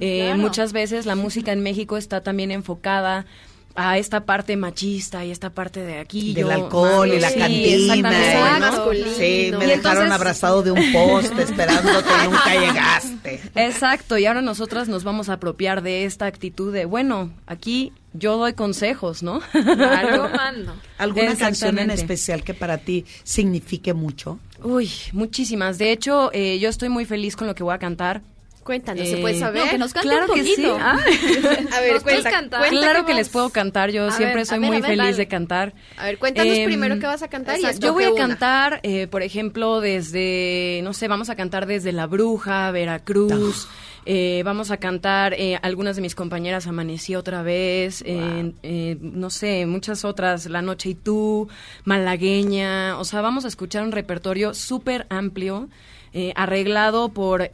Eh, 0.00 0.22
Claro. 0.22 0.38
Muchas 0.38 0.72
veces 0.72 1.06
la 1.06 1.16
música 1.16 1.52
en 1.52 1.62
México 1.62 1.96
está 1.96 2.22
también 2.22 2.50
enfocada 2.50 3.26
a 3.74 3.98
esta 3.98 4.24
parte 4.24 4.56
machista 4.56 5.24
y 5.24 5.30
esta 5.30 5.50
parte 5.50 5.80
de 5.80 5.98
aquí. 5.98 6.34
Del 6.34 6.44
yo 6.44 6.50
alcohol 6.50 7.08
y 7.12 7.18
la 7.20 7.30
Sí, 7.30 7.38
cantina. 7.38 8.72
Sí, 9.16 9.50
me 9.56 9.64
Y 9.64 9.68
dejaron 9.68 9.70
entonces- 9.70 10.10
abrazado 10.12 10.62
de 10.62 10.70
un 10.72 10.92
poste 10.92 11.42
esperándote 11.42 12.08
y 12.24 12.28
nunca 12.28 12.54
llegaste. 12.54 13.40
Exacto, 13.54 14.18
y 14.18 14.26
ahora 14.26 14.42
nosotras 14.42 14.88
nos 14.88 15.04
vamos 15.04 15.28
a 15.28 15.34
apropiar 15.34 15.82
de 15.82 16.04
esta 16.04 16.26
actitud 16.26 16.72
de, 16.72 16.84
bueno, 16.84 17.30
aquí 17.46 17.92
yo 18.14 18.36
doy 18.36 18.52
consejos, 18.52 19.22
¿no? 19.22 19.40
Algo 19.54 20.28
mando. 20.36 20.74
¿Alguna 20.98 21.34
canción 21.36 21.78
en 21.78 21.90
especial 21.90 22.44
que 22.44 22.54
para 22.54 22.78
ti 22.78 23.06
signifique 23.24 23.94
mucho? 23.94 24.38
Uy, 24.62 24.90
muchísimas. 25.12 25.78
De 25.78 25.90
hecho, 25.92 26.30
eh, 26.32 26.58
yo 26.60 26.68
estoy 26.68 26.88
muy 26.88 27.04
feliz 27.04 27.36
con 27.36 27.46
lo 27.48 27.54
que 27.54 27.62
voy 27.62 27.74
a 27.74 27.78
cantar. 27.78 28.22
Cuéntanos, 28.64 29.08
¿se 29.08 29.18
Eh, 29.18 29.20
puede 29.20 29.38
saber? 29.38 29.64
No, 29.64 29.70
que 29.70 29.78
nos 29.78 29.92
cante 29.92 30.08
Claro 30.08 30.26
un 30.32 30.34
que 30.38 30.44
sí. 30.44 30.50
poquito. 30.52 30.78
Ah. 30.80 30.92
A 31.72 31.80
ver, 31.80 31.92
¿Nos 31.94 32.02
puedes 32.02 32.20
cuenta, 32.20 32.30
cantar? 32.30 32.60
cuenta 32.60 32.78
claro 32.78 33.06
que 33.06 33.14
les 33.14 33.28
puedo 33.28 33.50
cantar, 33.50 33.90
yo 33.90 34.06
A 34.06 34.10
siempre 34.12 34.36
ver, 34.36 34.46
soy 34.46 34.58
ver, 34.60 34.68
muy 34.68 34.76
ver, 34.80 34.84
feliz 34.90 34.98
dale. 34.98 35.16
de 35.16 35.28
cantar. 35.28 35.74
A 35.96 36.04
ver, 36.04 36.18
cuéntanos 36.18 36.56
Em, 36.56 36.64
primero 36.66 36.98
qué 36.98 37.06
vas 37.06 37.22
a 37.22 37.28
cantar 37.28 37.58
y 37.58 37.62
Exacto, 37.64 37.86
Yo 37.86 37.92
voy 37.92 38.04
a 38.04 38.14
cantar, 38.14 38.80
eh, 38.84 39.06
por 39.08 39.22
ejemplo, 39.22 39.80
desde, 39.80 40.80
no 40.84 40.92
sé, 40.92 41.08
vamos 41.08 41.28
a 41.30 41.34
cantar 41.34 41.66
desde 41.66 41.90
La 41.92 42.06
Bruja, 42.06 42.70
Veracruz. 42.70 43.68
eh, 44.04 44.42
vamos 44.44 44.70
a 44.72 44.76
cantar, 44.78 45.32
eh, 45.34 45.58
algunas 45.62 45.96
de 45.96 46.02
mis 46.02 46.14
compañeras 46.14 46.66
Amanecí 46.66 47.14
otra 47.16 47.42
vez, 47.42 48.02
eh, 48.06 48.52
eh, 48.62 48.96
no 49.00 49.30
sé, 49.30 49.64
muchas 49.66 50.04
otras, 50.04 50.46
La 50.46 50.60
Noche 50.62 50.90
y 50.90 50.94
tú, 50.94 51.48
Malagueña. 51.84 52.98
O 52.98 53.04
sea, 53.04 53.20
vamos 53.20 53.44
a 53.44 53.48
escuchar 53.48 53.82
un 53.82 53.92
repertorio 53.92 54.54
súper 54.54 55.06
amplio, 55.10 55.68
eh, 56.12 56.32
arreglado 56.36 57.08
por... 57.10 57.48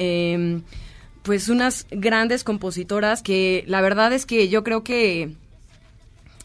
pues 1.28 1.50
unas 1.50 1.86
grandes 1.90 2.42
compositoras 2.42 3.20
que 3.20 3.62
la 3.66 3.82
verdad 3.82 4.14
es 4.14 4.24
que 4.24 4.48
yo 4.48 4.64
creo 4.64 4.82
que 4.82 5.34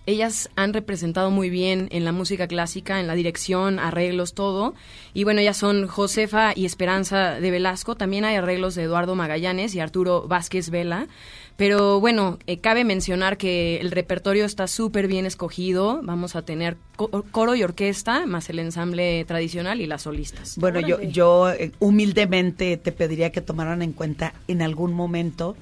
ellas 0.05 0.49
han 0.57 0.73
representado 0.73 1.31
muy 1.31 1.49
bien 1.49 1.87
en 1.91 2.03
la 2.03 2.11
música 2.11 2.49
clásica, 2.49 2.99
en 2.99 3.07
la 3.07 3.15
dirección, 3.15 3.79
arreglos, 3.79 4.33
todo. 4.33 4.73
Y 5.13 5.23
bueno, 5.23 5.39
ellas 5.39 5.55
son 5.55 5.87
Josefa 5.87 6.51
y 6.53 6.65
Esperanza 6.65 7.39
de 7.39 7.49
Velasco. 7.49 7.95
También 7.95 8.25
hay 8.25 8.35
arreglos 8.35 8.75
de 8.75 8.83
Eduardo 8.83 9.15
Magallanes 9.15 9.73
y 9.73 9.79
Arturo 9.79 10.27
Vázquez 10.27 10.69
Vela. 10.69 11.07
Pero 11.55 11.99
bueno, 11.99 12.39
eh, 12.47 12.59
cabe 12.59 12.83
mencionar 12.83 13.37
que 13.37 13.77
el 13.77 13.91
repertorio 13.91 14.43
está 14.45 14.67
súper 14.67 15.07
bien 15.07 15.25
escogido. 15.25 16.01
Vamos 16.03 16.35
a 16.35 16.41
tener 16.41 16.77
co- 16.95 17.23
coro 17.31 17.55
y 17.55 17.63
orquesta, 17.63 18.25
más 18.25 18.49
el 18.49 18.59
ensamble 18.59 19.23
tradicional 19.25 19.79
y 19.79 19.85
las 19.87 20.01
solistas. 20.03 20.57
Bueno, 20.57 20.79
yo, 20.79 20.99
yo 21.01 21.51
eh, 21.51 21.71
humildemente 21.79 22.77
te 22.77 22.91
pediría 22.91 23.31
que 23.31 23.41
tomaran 23.41 23.81
en 23.81 23.93
cuenta 23.93 24.33
en 24.47 24.61
algún 24.61 24.93
momento 24.93 25.55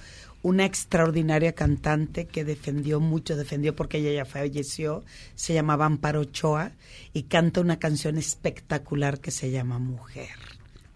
una 0.44 0.66
extraordinaria 0.66 1.54
cantante 1.54 2.26
que 2.26 2.44
defendió 2.44 3.00
mucho, 3.00 3.36
defendió 3.36 3.76
porque 3.76 4.00
ella 4.00 4.12
ya 4.12 4.26
falleció, 4.26 5.04
se 5.36 5.54
llamaba 5.54 5.86
Amparo 5.86 6.22
Ochoa 6.22 6.72
y 7.14 7.24
canta 7.24 7.62
una 7.62 7.78
canción 7.78 8.18
espectacular 8.18 9.20
que 9.20 9.30
se 9.30 9.52
llama 9.52 9.78
Mujer. 9.78 10.30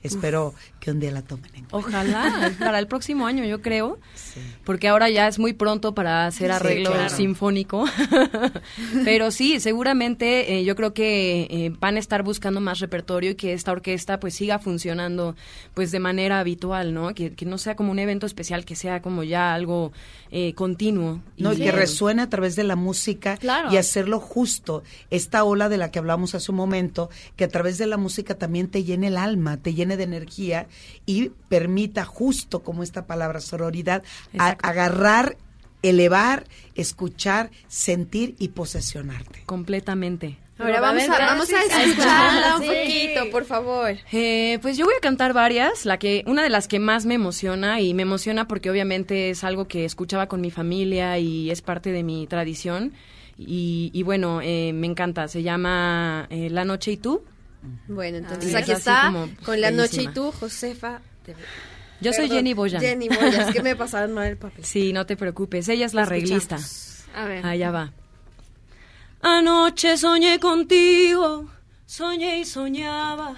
Espero 0.05 0.53
que 0.79 0.91
un 0.91 0.99
día 0.99 1.11
la 1.11 1.21
tomen 1.21 1.45
en 1.55 1.65
cuenta. 1.65 1.75
Ojalá, 1.77 2.51
para 2.59 2.79
el 2.79 2.87
próximo 2.87 3.25
año 3.27 3.43
yo 3.45 3.61
creo, 3.61 3.99
porque 4.63 4.87
ahora 4.87 5.09
ya 5.09 5.27
es 5.27 5.39
muy 5.39 5.53
pronto 5.53 5.93
para 5.95 6.27
hacer 6.27 6.47
Sí, 6.49 6.55
arreglo 6.55 6.91
claro. 6.91 7.09
sinfónico, 7.09 7.85
pero 9.03 9.31
sí, 9.31 9.59
seguramente 9.59 10.55
eh, 10.57 10.63
yo 10.63 10.75
creo 10.75 10.93
que 10.93 11.47
eh, 11.49 11.71
van 11.79 11.95
a 11.95 11.99
estar 11.99 12.23
buscando 12.23 12.61
más 12.61 12.79
repertorio 12.79 13.31
y 13.31 13.35
que 13.35 13.53
esta 13.53 13.71
orquesta 13.71 14.19
pues 14.19 14.35
siga 14.35 14.59
funcionando 14.59 15.35
pues 15.73 15.91
de 15.91 15.99
manera 15.99 16.39
habitual, 16.39 16.93
¿no? 16.93 17.13
Que, 17.13 17.33
que 17.33 17.45
no 17.45 17.57
sea 17.57 17.75
como 17.75 17.91
un 17.91 17.99
evento 17.99 18.25
especial, 18.25 18.65
que 18.65 18.75
sea 18.75 19.01
como 19.01 19.23
ya 19.23 19.53
algo 19.53 19.91
eh, 20.31 20.53
continuo. 20.53 21.21
No, 21.37 21.53
y 21.53 21.57
que 21.57 21.71
resuene 21.71 22.21
a 22.21 22.29
través 22.29 22.55
de 22.55 22.63
la 22.63 22.75
música 22.75 23.37
Claro. 23.37 23.71
y 23.71 23.77
hacerlo 23.77 24.19
justo. 24.19 24.83
Esta 25.09 25.43
ola 25.43 25.69
de 25.69 25.77
la 25.77 25.91
que 25.91 25.99
hablamos 25.99 26.35
hace 26.35 26.51
un 26.51 26.57
momento, 26.57 27.09
que 27.35 27.43
a 27.43 27.49
través 27.49 27.77
de 27.77 27.87
la 27.87 27.97
música 27.97 28.35
también 28.35 28.67
te 28.67 28.83
llene 28.83 29.07
el 29.07 29.17
alma, 29.17 29.57
te 29.57 29.73
llene 29.73 29.94
de 29.97 30.03
energía 30.03 30.67
y 31.05 31.29
permita 31.49 32.05
justo 32.05 32.61
como 32.63 32.83
esta 32.83 33.05
palabra 33.05 33.39
sororidad, 33.41 34.03
a- 34.37 34.57
agarrar, 34.61 35.37
elevar, 35.83 36.45
escuchar, 36.75 37.51
sentir 37.67 38.35
y 38.39 38.49
posesionarte. 38.49 39.43
Completamente. 39.45 40.37
Ahora 40.57 40.79
vamos 40.79 41.03
a, 41.03 41.17
vamos 41.19 41.49
a 41.51 41.61
escucharla 41.83 42.55
un 42.55 42.61
poquito, 42.65 43.29
por 43.29 43.43
favor. 43.43 43.97
Eh, 44.13 44.57
pues 44.61 44.77
yo 44.77 44.85
voy 44.85 44.93
a 44.97 45.01
cantar 45.01 45.33
varias, 45.33 45.85
la 45.85 45.99
que 45.99 46.23
una 46.27 46.43
de 46.43 46.49
las 46.49 46.69
que 46.69 46.79
más 46.79 47.05
me 47.05 47.15
emociona 47.15 47.81
y 47.81 47.93
me 47.93 48.03
emociona 48.03 48.47
porque 48.47 48.69
obviamente 48.71 49.29
es 49.31 49.43
algo 49.43 49.67
que 49.67 49.83
escuchaba 49.83 50.27
con 50.27 50.39
mi 50.39 50.51
familia 50.51 51.19
y 51.19 51.51
es 51.51 51.61
parte 51.61 51.91
de 51.91 52.03
mi 52.03 52.25
tradición 52.25 52.93
y, 53.37 53.91
y 53.93 54.03
bueno 54.03 54.39
eh, 54.41 54.71
me 54.73 54.87
encanta, 54.87 55.27
se 55.27 55.43
llama 55.43 56.25
eh, 56.29 56.49
La 56.49 56.63
noche 56.63 56.93
y 56.93 56.97
tú. 56.97 57.21
Bueno, 57.87 58.17
entonces 58.19 58.49
es 58.49 58.55
aquí 58.55 58.71
está 58.71 59.03
como 59.07 59.29
con 59.43 59.59
la 59.61 59.71
noche 59.71 60.03
y 60.03 60.07
tú, 60.07 60.31
Josefa. 60.31 61.01
de- 61.25 61.35
Yo 62.01 62.11
soy 62.13 62.23
Perdón, 62.23 62.37
Jenny 62.37 62.53
Boyan. 62.53 62.81
Jenny 62.81 63.09
Boyan, 63.09 63.41
es 63.47 63.53
que 63.53 63.61
me 63.63 63.75
pasaron 63.83 64.13
mal 64.13 64.27
el 64.27 64.37
papel. 64.37 64.63
Sí, 64.65 64.91
no 64.93 65.05
te 65.05 65.15
preocupes, 65.15 65.67
ella 65.69 65.85
es 65.85 65.93
la 65.93 66.03
arreglista. 66.03 66.57
A 67.15 67.25
ver. 67.25 67.45
Allá 67.45 67.71
va. 67.71 67.93
Anoche 69.21 69.97
soñé 69.97 70.39
contigo, 70.39 71.49
soñé 71.85 72.39
y 72.39 72.45
soñaba 72.45 73.35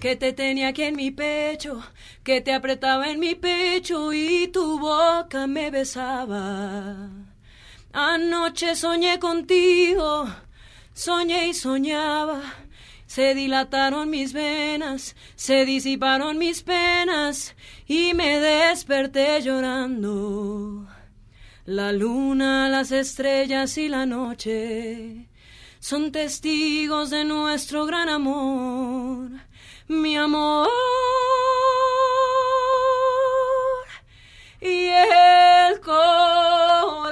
que 0.00 0.16
te 0.16 0.32
tenía 0.32 0.68
aquí 0.68 0.82
en 0.82 0.96
mi 0.96 1.10
pecho, 1.10 1.82
que 2.24 2.40
te 2.40 2.52
apretaba 2.54 3.10
en 3.10 3.20
mi 3.20 3.34
pecho 3.34 4.12
y 4.12 4.48
tu 4.48 4.78
boca 4.78 5.46
me 5.46 5.70
besaba. 5.70 7.08
Anoche 7.92 8.76
soñé 8.76 9.18
contigo, 9.18 10.26
soñé 10.94 11.48
y 11.48 11.54
soñaba. 11.54 12.40
Se 13.10 13.34
dilataron 13.34 14.08
mis 14.08 14.32
venas, 14.32 15.16
se 15.34 15.64
disiparon 15.64 16.38
mis 16.38 16.62
penas 16.62 17.56
y 17.88 18.14
me 18.14 18.38
desperté 18.38 19.42
llorando. 19.42 20.86
La 21.64 21.90
luna, 21.90 22.68
las 22.68 22.92
estrellas 22.92 23.76
y 23.78 23.88
la 23.88 24.06
noche 24.06 25.28
son 25.80 26.12
testigos 26.12 27.10
de 27.10 27.24
nuestro 27.24 27.84
gran 27.84 28.08
amor, 28.08 29.28
mi 29.88 30.16
amor. 30.16 30.68
Y 34.60 34.86
el 34.86 35.80
corazón. 35.80 37.10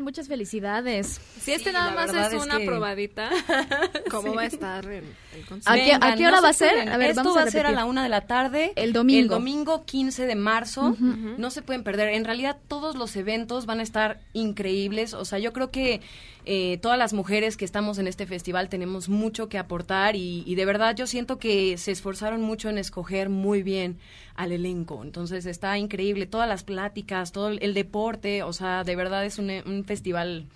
Muchas 0.00 0.28
felicidades. 0.28 1.20
Si 1.40 1.52
este 1.52 1.70
Sí, 1.70 1.72
nada 1.74 1.90
más 1.92 2.12
es 2.14 2.32
es 2.34 2.42
una 2.44 2.58
que- 2.58 2.66
probadita, 2.66 3.30
¿cómo 4.10 4.30
Sí. 4.30 4.36
va 4.36 4.42
a 4.42 4.46
estar 4.46 4.84
el, 4.84 5.04
el 5.34 5.44
concierto? 5.46 5.70
¿A 5.70 5.74
qué- 5.76 5.94
a 5.94 6.14
qué 6.16 6.26
hora 6.26 6.36
no 6.36 6.42
va 6.42 6.48
a 6.50 6.52
se 6.52 6.58
ser? 6.66 6.72
pueden. 6.72 6.88
A 6.90 6.96
ver, 6.98 7.10
Esto 7.10 7.20
vamos 7.22 7.36
va 7.36 7.40
a 7.42 7.44
a 7.44 7.50
ser 7.50 7.66
a 7.66 7.72
la 7.72 7.84
una 7.86 8.02
de 8.02 8.08
la 8.08 8.22
tarde. 8.26 8.72
El 8.76 8.92
domingo. 8.92 9.20
El 9.22 9.28
domingo 9.28 9.84
15 9.84 10.26
de 10.26 10.34
marzo. 10.34 10.96
No 11.00 11.50
se 11.50 11.62
pueden 11.62 11.82
perder. 11.82 12.08
En 12.10 12.24
realidad, 12.24 12.56
todos 12.68 12.96
los 12.96 13.16
eventos 13.16 13.66
van 13.66 13.80
a 13.80 13.82
estar 13.82 14.20
increíbles. 14.32 15.14
O 15.14 15.24
sea, 15.24 15.38
yo 15.38 15.52
creo 15.52 15.70
que 15.70 16.00
eh, 16.46 16.78
todas 16.82 16.98
las 16.98 17.12
mujeres 17.12 17.56
que 17.56 17.64
estamos 17.64 17.98
en 17.98 18.06
este 18.06 18.26
festival 18.26 18.68
tenemos 18.68 19.08
mucho 19.08 19.48
que 19.48 19.58
aportar 19.58 20.16
y, 20.16 20.42
y 20.46 20.54
de 20.54 20.64
verdad 20.64 20.96
yo 20.96 21.06
siento 21.06 21.38
que 21.38 21.76
se 21.78 21.92
esforzaron 21.92 22.40
mucho 22.42 22.68
en 22.70 22.78
escoger 22.78 23.28
muy 23.28 23.62
bien 23.62 23.98
al 24.36 24.52
elenco. 24.52 25.02
Entonces, 25.04 25.44
está 25.46 25.76
increíble. 25.78 26.26
Todas 26.26 26.48
las 26.48 26.64
pláticas, 26.64 27.32
todo 27.32 27.48
el, 27.48 27.58
el 27.62 27.74
deporte. 27.74 28.42
O 28.42 28.52
sea, 28.52 28.84
de 28.84 28.96
verdad 28.96 29.24
es 29.24 29.38
un, 29.38 29.50
un 29.66 29.84
festival 29.84 30.46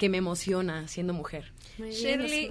que 0.00 0.08
me 0.08 0.16
emociona 0.16 0.88
siendo 0.88 1.12
mujer. 1.12 1.52
Shirley, 1.78 2.48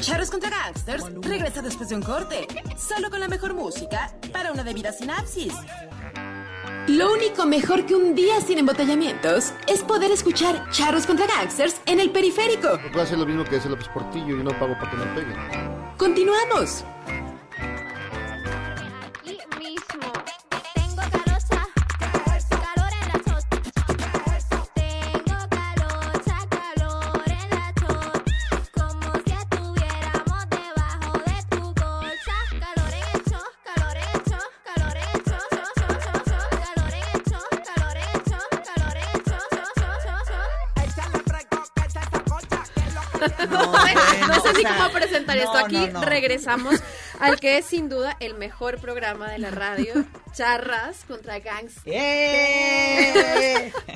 Charros 0.00 0.32
contra 0.32 0.50
Gangsters 0.50 1.04
regresa 1.20 1.62
después 1.62 1.88
de 1.90 1.94
un 1.94 2.02
corte, 2.02 2.48
solo 2.76 3.08
con 3.08 3.20
la 3.20 3.28
mejor 3.28 3.54
música 3.54 4.12
para 4.32 4.50
una 4.50 4.64
debida 4.64 4.90
sinapsis. 4.92 5.52
Lo 6.88 7.12
único 7.12 7.46
mejor 7.46 7.86
que 7.86 7.94
un 7.94 8.16
día 8.16 8.40
sin 8.40 8.58
embotellamientos 8.58 9.52
es 9.68 9.82
poder 9.84 10.10
escuchar 10.10 10.68
Charros 10.70 11.06
contra 11.06 11.26
Gangsters 11.28 11.80
en 11.86 12.00
el 12.00 12.10
periférico. 12.10 12.76
Va 12.96 13.02
a 13.02 13.06
ser 13.06 13.18
lo 13.18 13.26
mismo 13.26 13.44
que 13.44 13.56
hace 13.56 13.68
López 13.68 13.88
Portillo, 13.88 14.36
yo 14.36 14.42
no 14.42 14.50
pago 14.58 14.74
para 14.74 14.90
que 14.90 14.96
me 14.96 15.06
peguen. 15.14 15.36
Continuamos. 15.96 16.84
Sé 44.62 44.68
cómo 44.76 44.90
presentar 44.90 45.36
esto. 45.38 45.56
Aquí 45.56 45.76
no, 45.76 46.00
no. 46.00 46.02
regresamos 46.02 46.74
al 47.20 47.38
que 47.40 47.58
es 47.58 47.66
sin 47.66 47.88
duda 47.88 48.16
el 48.20 48.34
mejor 48.34 48.78
programa 48.80 49.30
de 49.30 49.38
la 49.38 49.50
radio, 49.50 50.04
Charras 50.32 51.04
contra 51.06 51.38
Gangs. 51.40 51.74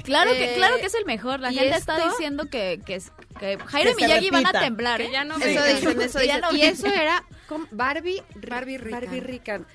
Claro 0.04 0.30
que, 0.32 0.52
Eh, 0.52 0.54
claro 0.56 0.76
que 0.78 0.86
es 0.86 0.94
el 0.94 1.04
mejor. 1.04 1.40
La 1.40 1.50
¿y 1.52 1.56
gente 1.58 1.76
está 1.76 2.08
diciendo 2.08 2.48
que, 2.50 2.80
que, 2.86 2.94
es- 2.96 3.10
que 3.40 3.58
Jairo 3.58 3.96
Que 3.96 4.02
y 4.02 4.06
Miyagi 4.06 4.30
van 4.30 4.46
a 4.46 4.52
temblar. 4.52 4.98
Que 5.00 5.06
¿eh? 5.06 5.10
ya 5.12 5.24
no 5.24 5.36
Eso 5.36 5.46
dicen, 5.64 6.00
eso 6.00 6.18
dicen. 6.20 6.42
y 6.52 6.62
eso 6.62 6.86
era 6.86 7.24
con 7.48 7.66
Barbie, 7.70 8.22
Barbie 8.36 8.78
Rican. 8.78 9.00
Barbie 9.00 9.20
Rican. 9.20 9.66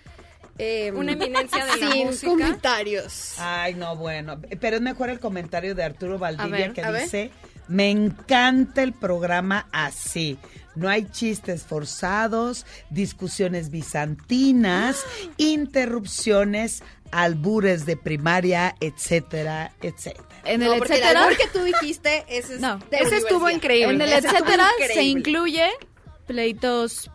Eh, 0.57 0.91
Una 0.93 1.13
eminencia 1.13 1.65
de 1.65 1.77
la 1.77 1.91
sin 1.91 2.07
música. 2.07 2.31
comentarios. 2.31 3.33
Ay, 3.39 3.73
no, 3.73 3.95
bueno. 3.95 4.39
Pero 4.59 4.75
es 4.77 4.81
mejor 4.81 5.09
el 5.09 5.19
comentario 5.19 5.73
de 5.75 5.83
Arturo 5.83 6.17
Valdivia 6.19 6.49
ver, 6.67 6.73
que 6.73 6.81
ver. 6.81 7.03
dice: 7.03 7.31
Me 7.67 7.89
encanta 7.89 8.83
el 8.83 8.93
programa 8.93 9.67
así. 9.71 10.37
No 10.75 10.87
hay 10.89 11.05
chistes 11.11 11.63
forzados, 11.63 12.65
discusiones 12.89 13.69
bizantinas, 13.71 15.03
interrupciones, 15.37 16.83
albures 17.11 17.85
de 17.85 17.97
primaria, 17.97 18.75
etcétera, 18.79 19.73
etcétera. 19.81 20.27
En 20.45 20.61
No, 20.61 20.73
el 20.73 20.81
etcétera. 20.81 21.23
albur 21.23 21.37
que 21.37 21.47
tú 21.47 21.63
dijiste, 21.63 22.23
ese 22.29 22.55
es 22.55 22.61
No, 22.61 22.79
ese 22.91 23.17
estuvo 23.17 23.49
increíble. 23.49 23.93
En 23.95 24.01
el 24.01 24.13
Ese 24.13 24.27
etcétera 24.27 24.67
se 24.93 25.03
incluye 25.03 25.65
pleitos 26.25 27.11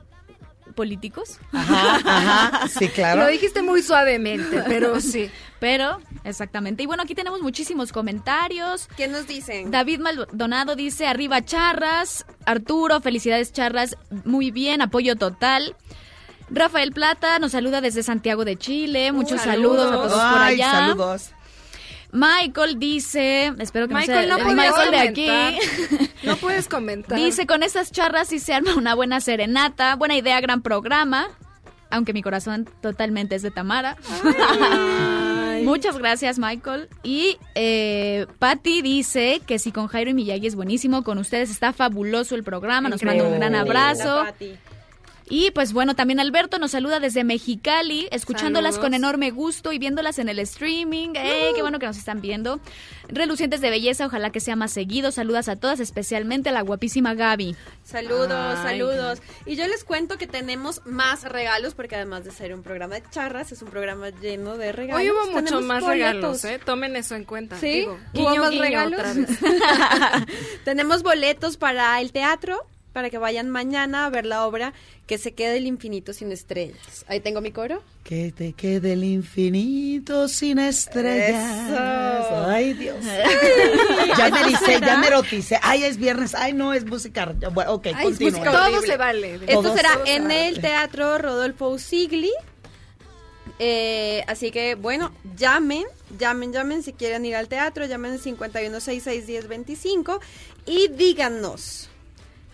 políticos. 0.75 1.39
Ajá, 1.53 1.97
ajá, 2.05 2.69
sí, 2.69 2.89
claro. 2.89 3.23
Lo 3.23 3.29
dijiste 3.29 3.63
muy 3.63 3.83
suavemente, 3.83 4.63
pero 4.69 5.01
sí. 5.01 5.31
Pero, 5.59 6.01
exactamente. 6.25 6.83
Y 6.83 6.87
bueno, 6.87 7.03
aquí 7.03 7.15
tenemos 7.15 7.41
muchísimos 7.41 7.91
comentarios. 7.93 8.89
¿Qué 8.97 9.09
nos 9.09 9.27
dicen? 9.27 9.71
David 9.71 10.01
Maldonado 10.01 10.77
dice, 10.77 11.07
arriba 11.07 11.45
charras. 11.45 12.27
Arturo, 12.45 13.01
felicidades 13.01 13.53
charras. 13.53 13.97
Muy 14.25 14.51
bien, 14.51 14.83
apoyo 14.83 15.17
total. 15.17 15.75
Rafael 16.51 16.93
Plata 16.93 17.39
nos 17.39 17.53
saluda 17.53 17.81
desde 17.81 18.03
Santiago 18.03 18.45
de 18.45 18.57
Chile. 18.57 19.13
Muchos 19.13 19.41
saludos. 19.41 19.89
saludos, 19.89 20.07
a 20.07 20.09
todos 20.09 20.33
por 20.33 20.43
Ay, 20.43 20.55
allá. 20.55 20.71
saludos. 20.71 21.31
Michael 22.13 22.79
dice, 22.79 23.53
espero 23.59 23.89
que 23.89 23.95
Michael, 23.95 24.29
no 24.29 24.39
no 24.39 24.45
sea 24.45 24.51
el 24.51 24.57
puedes 24.57 24.73
Michael 24.73 24.91
de 24.91 25.23
comentar. 25.25 25.55
aquí. 25.55 26.11
No 26.23 26.37
puedes 26.37 26.69
comentar. 26.69 27.19
Dice, 27.19 27.47
con 27.47 27.63
estas 27.63 27.93
charras 27.93 28.29
sí 28.29 28.39
se 28.39 28.55
arma 28.55 28.75
una 28.75 28.95
buena 28.95 29.21
serenata, 29.21 29.97
buena 29.97 30.17
idea, 30.17 30.41
gran 30.41 30.63
programa. 30.63 31.29
Aunque 31.91 32.13
mi 32.13 32.23
corazón 32.23 32.69
totalmente 32.81 33.35
es 33.37 33.43
de 33.43 33.51
Tamara. 33.51 33.97
Muchas 35.67 35.99
gracias, 35.99 36.39
Michael. 36.39 36.89
Y 37.03 37.39
eh, 37.55 38.27
Patty 38.39 38.83
dice 38.83 39.41
que 39.47 39.59
si 39.59 39.73
con 39.73 39.87
Jairo 39.89 40.11
y 40.11 40.15
Miyagi 40.15 40.47
es 40.47 40.55
buenísimo, 40.55 41.03
con 41.03 41.19
ustedes 41.19 41.51
está 41.51 41.73
fabuloso 41.73 42.35
el 42.35 42.45
programa. 42.45 42.89
Nos 42.89 43.03
manda 43.03 43.25
un 43.25 43.35
gran 43.39 43.55
Increíble. 43.55 43.79
abrazo. 43.79 44.25
Linda. 44.39 44.61
Y 45.29 45.51
pues 45.51 45.73
bueno, 45.73 45.97
también 45.97 46.21
Alberto 46.21 46.59
nos 46.61 46.71
saluda 46.71 47.01
desde 47.01 47.25
Mexicali, 47.25 48.07
escuchándolas 48.13 48.75
Saludos. 48.77 48.85
con 48.85 48.95
enorme 48.95 49.31
gusto 49.33 49.73
y 49.73 49.79
viéndolas 49.79 50.21
en 50.21 50.29
el 50.29 50.39
streaming. 50.39 51.11
¡Eh, 51.17 51.51
qué 51.55 51.63
bueno 51.63 51.81
que 51.81 51.87
nos 51.87 51.97
están 51.99 52.21
viendo! 52.21 52.61
Relucientes 53.09 53.61
de 53.61 53.71
belleza, 53.71 54.07
ojalá 54.07 54.31
que 54.31 54.39
sea 54.39 54.55
más 54.55 54.71
seguido. 54.73 55.11
Saludas 55.11 55.49
a 55.49 55.57
todas, 55.57 55.81
especialmente 55.81 56.51
a 56.51 56.53
la 56.53 56.61
guapísima 56.61 57.15
Gaby. 57.15 57.57
Saludos, 57.83 58.31
Ay, 58.59 58.79
saludos. 58.79 59.21
Y 59.47 59.57
yo 59.57 59.67
les 59.67 59.83
cuento 59.83 60.17
que 60.17 60.29
tenemos 60.29 60.81
más 60.85 61.25
regalos, 61.25 61.75
porque 61.75 61.97
además 61.97 62.25
de 62.25 62.31
ser 62.31 62.55
un 62.55 62.63
programa 62.63 62.95
de 62.95 63.03
charras, 63.11 63.51
es 63.51 63.63
un 63.63 63.69
programa 63.69 64.11
lleno 64.11 64.57
de 64.57 64.71
regalos. 64.71 65.03
Hoy 65.03 65.11
hubo 65.11 65.27
mucho 65.33 65.45
Tenemos 65.45 65.65
más 65.65 65.83
boletos. 65.83 66.13
regalos, 66.15 66.45
¿eh? 66.45 66.61
Tomen 66.65 66.95
eso 66.95 67.17
en 67.17 67.25
cuenta. 67.25 67.59
Sí, 67.59 67.81
Digo, 67.81 67.99
hubo 68.15 68.31
guiño, 68.31 68.41
más 68.43 68.51
guiño 68.51 68.63
regalos. 68.63 69.01
otra 69.01 69.13
vez. 69.13 69.29
Tenemos 70.65 71.03
boletos 71.03 71.57
para 71.57 72.01
el 72.01 72.13
teatro, 72.13 72.65
para 72.97 73.11
que 73.11 73.19
vayan 73.19 73.51
mañana 73.51 74.07
a 74.07 74.09
ver 74.09 74.25
la 74.25 74.47
obra 74.47 74.73
Que 75.07 75.19
se 75.19 75.35
quede 75.35 75.59
el 75.59 75.67
infinito 75.67 76.15
sin 76.15 76.33
estrellas. 76.33 77.05
Ahí 77.09 77.21
tengo 77.21 77.43
mi 77.43 77.51
coro. 77.53 77.83
Que 78.05 78.33
te 78.33 78.55
quede 78.55 78.95
el 78.95 79.05
infinito 79.05 80.29
sin 80.29 80.59
estrellas. 80.59 81.69
Eso. 81.69 82.47
Ay, 82.47 82.73
Dios. 82.73 82.97
ya 84.17 84.31
me 84.31 84.45
dice, 84.49 84.81
ya 84.81 84.97
me 84.97 85.09
eroticé. 85.09 85.59
Ay, 85.63 85.85
es 85.85 85.99
viernes. 85.99 86.35
Ay, 86.35 86.55
no, 86.55 86.73
es 86.73 86.87
música. 86.87 87.35
Bueno, 87.53 87.75
ok, 87.75 87.89
Ay, 87.89 87.93
es 87.99 88.03
continúa. 88.03 88.31
música 88.31 88.51
Todo 88.51 88.65
horrible. 88.65 88.87
se 88.87 88.97
vale. 88.97 89.35
Esto 89.35 89.47
Todo 89.63 89.77
será 89.77 89.91
se 90.03 90.15
en 90.15 90.23
vale. 90.23 90.49
el 90.49 90.61
Teatro 90.63 91.19
Rodolfo 91.19 91.69
Usigli. 91.69 92.33
Eh, 93.59 94.25
así 94.27 94.51
que, 94.51 94.75
bueno, 94.75 95.13
llamen, 95.37 95.85
llamen, 96.19 96.51
llamen 96.51 96.83
si 96.83 96.95
quieren 96.95 97.27
ir 97.27 97.37
al 97.37 97.49
teatro, 97.49 97.85
llamen 97.85 98.13
al 98.13 98.21
51661025 98.21 100.19
y 100.65 100.89
díganos 100.89 101.91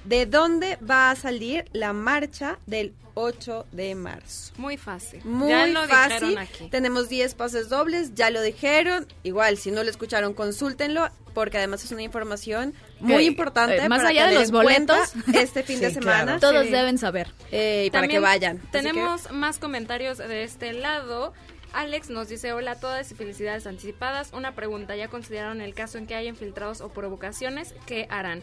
de 0.04 0.26
dónde 0.26 0.76
va 0.88 1.10
a 1.10 1.16
salir 1.16 1.64
la 1.72 1.92
marcha 1.92 2.58
del 2.66 2.94
8 3.14 3.66
de 3.72 3.94
marzo. 3.94 4.52
Muy 4.56 4.76
fácil. 4.78 5.20
Muy 5.24 5.50
ya 5.50 5.66
lo 5.66 5.86
fácil. 5.86 6.28
dijeron 6.28 6.38
aquí. 6.38 6.68
Tenemos 6.70 7.08
10 7.08 7.34
pases 7.34 7.68
dobles, 7.68 8.14
ya 8.14 8.30
lo 8.30 8.40
dijeron. 8.40 9.06
Igual, 9.22 9.58
si 9.58 9.70
no 9.70 9.84
lo 9.84 9.90
escucharon, 9.90 10.32
consúltenlo, 10.32 11.10
porque 11.34 11.58
además 11.58 11.84
es 11.84 11.92
una 11.92 12.02
información 12.02 12.72
muy 13.00 13.16
Que, 13.18 13.22
importante. 13.24 13.76
eh, 13.76 13.88
más 13.88 13.98
para 13.98 14.08
allá 14.10 14.28
de 14.28 14.36
los 14.36 14.50
boletos. 14.50 15.12
este 15.34 15.62
fin 15.62 15.80
de 15.80 15.90
semana. 15.92 16.38
claro. 16.38 16.40
Todos 16.40 16.66
Sí. 16.66 16.72
deben 16.72 16.96
saber. 16.98 17.28
Eh, 17.50 17.84
y 17.86 17.90
para 17.90 18.08
que 18.08 18.14
También 18.14 18.22
vayan. 18.22 18.58
Tenemos 18.70 19.30
más 19.30 19.58
comentarios 19.58 20.16
de 20.18 20.42
este 20.44 20.72
lado. 20.72 21.34
Alex 21.74 22.08
nos 22.10 22.28
dice, 22.28 22.52
hola 22.52 22.72
a 22.72 22.80
todas 22.80 23.10
y 23.12 23.14
felicidades 23.14 23.66
anticipadas. 23.66 24.30
Una 24.32 24.54
pregunta, 24.54 24.96
¿ya 24.96 25.08
consideraron 25.08 25.60
el 25.60 25.74
caso 25.74 25.98
en 25.98 26.06
que 26.06 26.14
hay 26.14 26.28
infiltrados 26.28 26.80
o 26.80 26.88
provocaciones? 26.90 27.74
¿Qué 27.86 28.06
harán? 28.10 28.42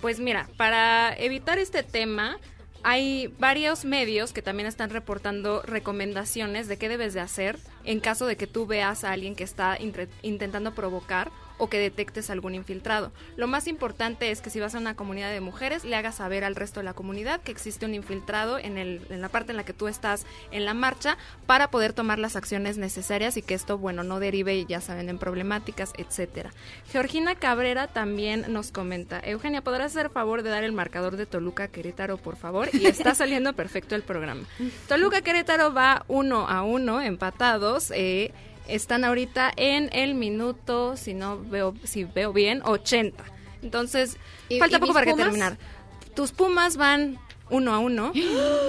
Pues 0.00 0.20
mira, 0.20 0.48
para 0.56 1.12
evitar 1.16 1.58
este 1.58 1.82
tema, 1.82 2.38
hay 2.84 3.34
varios 3.38 3.84
medios 3.84 4.32
que 4.32 4.42
también 4.42 4.68
están 4.68 4.90
reportando 4.90 5.62
recomendaciones 5.62 6.68
de 6.68 6.76
qué 6.76 6.88
debes 6.88 7.14
de 7.14 7.20
hacer 7.20 7.58
en 7.84 7.98
caso 8.00 8.26
de 8.26 8.36
que 8.36 8.46
tú 8.46 8.66
veas 8.66 9.02
a 9.02 9.12
alguien 9.12 9.34
que 9.34 9.44
está 9.44 9.76
intentando 10.22 10.74
provocar 10.74 11.30
o 11.58 11.68
que 11.68 11.78
detectes 11.78 12.30
algún 12.30 12.54
infiltrado. 12.54 13.12
Lo 13.36 13.46
más 13.46 13.66
importante 13.66 14.30
es 14.30 14.40
que 14.40 14.50
si 14.50 14.60
vas 14.60 14.74
a 14.74 14.78
una 14.78 14.94
comunidad 14.94 15.30
de 15.30 15.40
mujeres, 15.40 15.84
le 15.84 15.96
hagas 15.96 16.16
saber 16.16 16.44
al 16.44 16.56
resto 16.56 16.80
de 16.80 16.84
la 16.84 16.94
comunidad 16.94 17.40
que 17.40 17.52
existe 17.52 17.84
un 17.86 17.94
infiltrado 17.94 18.58
en, 18.58 18.78
el, 18.78 19.02
en 19.10 19.20
la 19.20 19.28
parte 19.28 19.52
en 19.52 19.56
la 19.56 19.64
que 19.64 19.72
tú 19.72 19.88
estás 19.88 20.24
en 20.50 20.64
la 20.64 20.74
marcha 20.74 21.18
para 21.46 21.70
poder 21.70 21.92
tomar 21.92 22.18
las 22.18 22.36
acciones 22.36 22.78
necesarias 22.78 23.36
y 23.36 23.42
que 23.42 23.54
esto, 23.54 23.78
bueno, 23.78 24.04
no 24.04 24.20
derive, 24.20 24.64
ya 24.66 24.80
saben, 24.80 25.08
en 25.08 25.18
problemáticas, 25.18 25.92
etcétera. 25.98 26.50
Georgina 26.90 27.34
Cabrera 27.34 27.88
también 27.88 28.46
nos 28.48 28.70
comenta, 28.72 29.20
Eugenia, 29.20 29.62
¿podrás 29.62 29.96
hacer 29.96 30.10
favor 30.10 30.42
de 30.42 30.50
dar 30.50 30.64
el 30.64 30.72
marcador 30.72 31.16
de 31.16 31.26
Toluca 31.26 31.68
Querétaro, 31.68 32.16
por 32.16 32.36
favor? 32.36 32.68
Y 32.72 32.86
está 32.86 33.14
saliendo 33.14 33.52
perfecto 33.52 33.94
el 33.94 34.02
programa. 34.02 34.42
Toluca 34.88 35.22
Querétaro 35.22 35.72
va 35.74 36.04
uno 36.08 36.48
a 36.48 36.62
uno, 36.62 37.00
empatados. 37.00 37.90
eh, 37.94 38.32
están 38.68 39.04
ahorita 39.04 39.52
en 39.56 39.90
el 39.92 40.14
minuto, 40.14 40.96
si 40.96 41.14
no 41.14 41.38
veo, 41.42 41.74
si 41.84 42.04
veo 42.04 42.32
bien, 42.32 42.62
80. 42.64 43.24
Entonces, 43.62 44.16
¿Y- 44.48 44.58
falta 44.58 44.78
poco 44.78 44.92
para 44.92 45.06
que 45.06 45.14
terminar. 45.14 45.58
Tus 46.14 46.32
Pumas 46.32 46.76
van 46.76 47.18
uno 47.50 47.74
a 47.74 47.78
uno, 47.78 48.12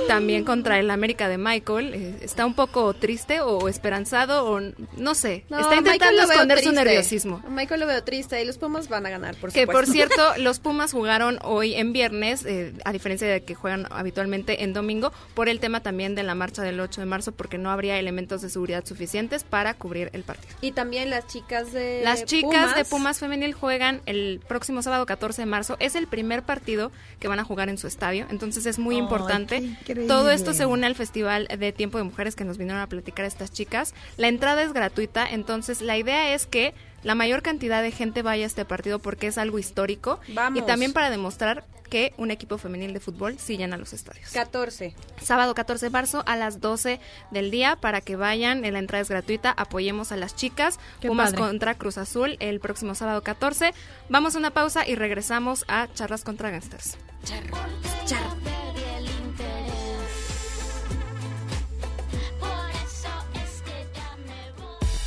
también 0.07 0.43
contra 0.43 0.79
el 0.79 0.89
América 0.91 1.27
de 1.27 1.37
Michael. 1.37 1.93
eh, 1.93 2.15
está 2.21 2.45
un 2.45 2.53
poco 2.53 2.93
triste 2.93 3.41
o 3.41 3.67
esperanzado 3.67 4.45
o 4.45 4.59
no 4.97 5.15
sé. 5.15 5.45
No, 5.49 5.59
está 5.59 5.75
intentando 5.75 6.23
esconder 6.23 6.63
su 6.63 6.71
nerviosismo. 6.71 7.41
A 7.45 7.49
Michael 7.49 7.81
lo 7.81 7.87
veo 7.87 8.03
triste 8.03 8.41
y 8.41 8.45
los 8.45 8.57
Pumas 8.57 8.89
van 8.89 9.05
a 9.05 9.09
ganar, 9.09 9.35
por 9.35 9.51
Que 9.51 9.65
por 9.65 9.85
supuesto. 9.85 10.13
cierto, 10.15 10.37
los 10.41 10.59
Pumas 10.59 10.91
jugaron 10.91 11.39
hoy 11.43 11.75
en 11.75 11.93
viernes, 11.93 12.45
eh, 12.45 12.73
a 12.85 12.91
diferencia 12.91 13.27
de 13.27 13.43
que 13.43 13.55
juegan 13.55 13.87
habitualmente 13.91 14.63
en 14.63 14.73
domingo, 14.73 15.11
por 15.33 15.49
el 15.49 15.59
tema 15.59 15.81
también 15.81 16.15
de 16.15 16.23
la 16.23 16.35
marcha 16.35 16.61
del 16.61 16.79
8 16.79 17.01
de 17.01 17.05
marzo, 17.05 17.31
porque 17.31 17.57
no 17.57 17.71
habría 17.71 17.99
elementos 17.99 18.41
de 18.41 18.49
seguridad 18.49 18.85
suficientes 18.85 19.43
para 19.43 19.73
cubrir 19.73 20.09
el 20.13 20.23
partido. 20.23 20.55
Y 20.61 20.71
también 20.71 21.09
las 21.09 21.27
chicas 21.27 21.71
de 21.71 22.01
Las 22.03 22.25
chicas 22.25 22.75
de 22.75 22.85
Pumas 22.85 23.19
Femenil 23.19 23.53
juegan 23.53 24.01
el 24.05 24.41
próximo 24.47 24.81
sábado 24.81 25.05
14 25.05 25.41
de 25.41 25.45
marzo. 25.45 25.77
Es 25.79 25.95
el 25.95 26.07
primer 26.07 26.43
partido 26.43 26.91
que 27.19 27.27
van 27.27 27.39
a 27.39 27.43
jugar 27.43 27.69
en 27.69 27.77
su 27.77 27.87
estadio, 27.87 28.25
entonces 28.29 28.65
es 28.69 28.79
muy 28.79 28.97
importante. 28.97 29.75
Todo 30.07 30.31
esto 30.31 30.53
se 30.53 30.65
une 30.65 30.85
al 30.85 30.95
Festival 30.95 31.47
de 31.47 31.71
Tiempo 31.71 31.97
de 31.97 32.03
Mujeres 32.03 32.35
que 32.35 32.45
nos 32.45 32.57
vinieron 32.57 32.81
a 32.81 32.87
platicar 32.87 33.25
estas 33.25 33.51
chicas. 33.51 33.93
La 34.17 34.27
entrada 34.27 34.63
es 34.63 34.73
gratuita, 34.73 35.27
entonces 35.29 35.81
la 35.81 35.97
idea 35.97 36.33
es 36.33 36.45
que 36.45 36.73
la 37.03 37.15
mayor 37.15 37.41
cantidad 37.41 37.81
de 37.81 37.91
gente 37.91 38.21
vaya 38.21 38.43
a 38.43 38.47
este 38.47 38.65
partido 38.65 38.99
porque 38.99 39.27
es 39.27 39.37
algo 39.37 39.57
histórico 39.59 40.19
Vamos. 40.33 40.59
y 40.59 40.65
también 40.65 40.91
para 40.93 41.09
demostrar 41.09 41.63
que 41.89 42.13
un 42.17 42.29
equipo 42.29 42.57
femenil 42.57 42.93
de 42.93 42.99
fútbol 42.99 43.37
sí 43.39 43.57
llena 43.57 43.77
los 43.77 43.93
estadios. 43.93 44.29
14. 44.31 44.93
Sábado 45.21 45.55
14 45.55 45.87
de 45.87 45.89
marzo 45.89 46.23
a 46.27 46.35
las 46.35 46.61
12 46.61 46.99
del 47.31 47.51
día 47.51 47.77
para 47.77 48.01
que 48.01 48.15
vayan, 48.15 48.61
la 48.61 48.79
entrada 48.79 49.01
es 49.01 49.09
gratuita, 49.09 49.51
apoyemos 49.51 50.11
a 50.11 50.15
las 50.17 50.35
chicas, 50.35 50.79
Qué 51.01 51.07
Pumas 51.07 51.31
padre. 51.31 51.47
contra 51.47 51.75
Cruz 51.75 51.97
Azul 51.97 52.37
el 52.39 52.59
próximo 52.59 52.93
sábado 52.95 53.23
14. 53.23 53.73
Vamos 54.09 54.35
a 54.35 54.39
una 54.39 54.51
pausa 54.51 54.87
y 54.87 54.95
regresamos 54.95 55.65
a 55.67 55.87
Charlas 55.93 56.23
contra 56.23 56.51
Gangsters. 56.51 56.97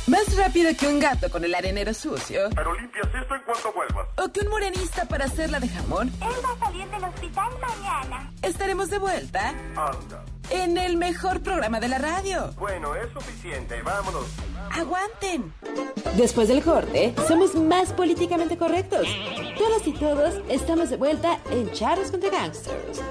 Más 0.07 0.35
rápido 0.35 0.69
que 0.77 0.85
un 0.87 0.99
gato 0.99 1.29
con 1.29 1.45
el 1.45 1.55
arenero 1.55 1.93
sucio. 1.93 2.49
Pero 2.53 2.73
limpias 2.73 3.07
esto 3.07 3.35
en 3.35 3.41
cuanto 3.43 3.71
vuelvas. 3.73 4.07
O 4.17 4.29
que 4.31 4.41
un 4.41 4.49
morenista 4.49 5.05
para 5.05 5.25
hacerla 5.25 5.59
de 5.61 5.69
jamón. 5.69 6.11
Él 6.21 6.33
va 6.45 6.51
a 6.51 6.59
salir 6.65 6.85
del 6.89 7.03
hospital 7.05 7.49
mañana. 7.61 8.31
Estaremos 8.41 8.89
de 8.89 8.97
vuelta 8.99 9.49
Anda. 9.49 10.25
en 10.49 10.77
el 10.77 10.97
mejor 10.97 11.41
programa 11.41 11.79
de 11.79 11.87
la 11.87 11.99
radio. 11.99 12.51
Bueno, 12.57 12.93
es 12.95 13.11
suficiente. 13.13 13.81
Vámonos. 13.81 14.25
¡Aguanten! 14.71 15.53
Después 16.17 16.49
del 16.49 16.61
corte, 16.63 17.15
somos 17.27 17.55
más 17.55 17.93
políticamente 17.93 18.57
correctos. 18.57 19.07
Todas 19.57 19.87
y 19.87 19.93
todos 19.93 20.33
estamos 20.49 20.89
de 20.89 20.97
vuelta 20.97 21.39
en 21.49 21.71
Charros 21.71 22.11
contra 22.11 22.29
Gangsters. 22.29 23.01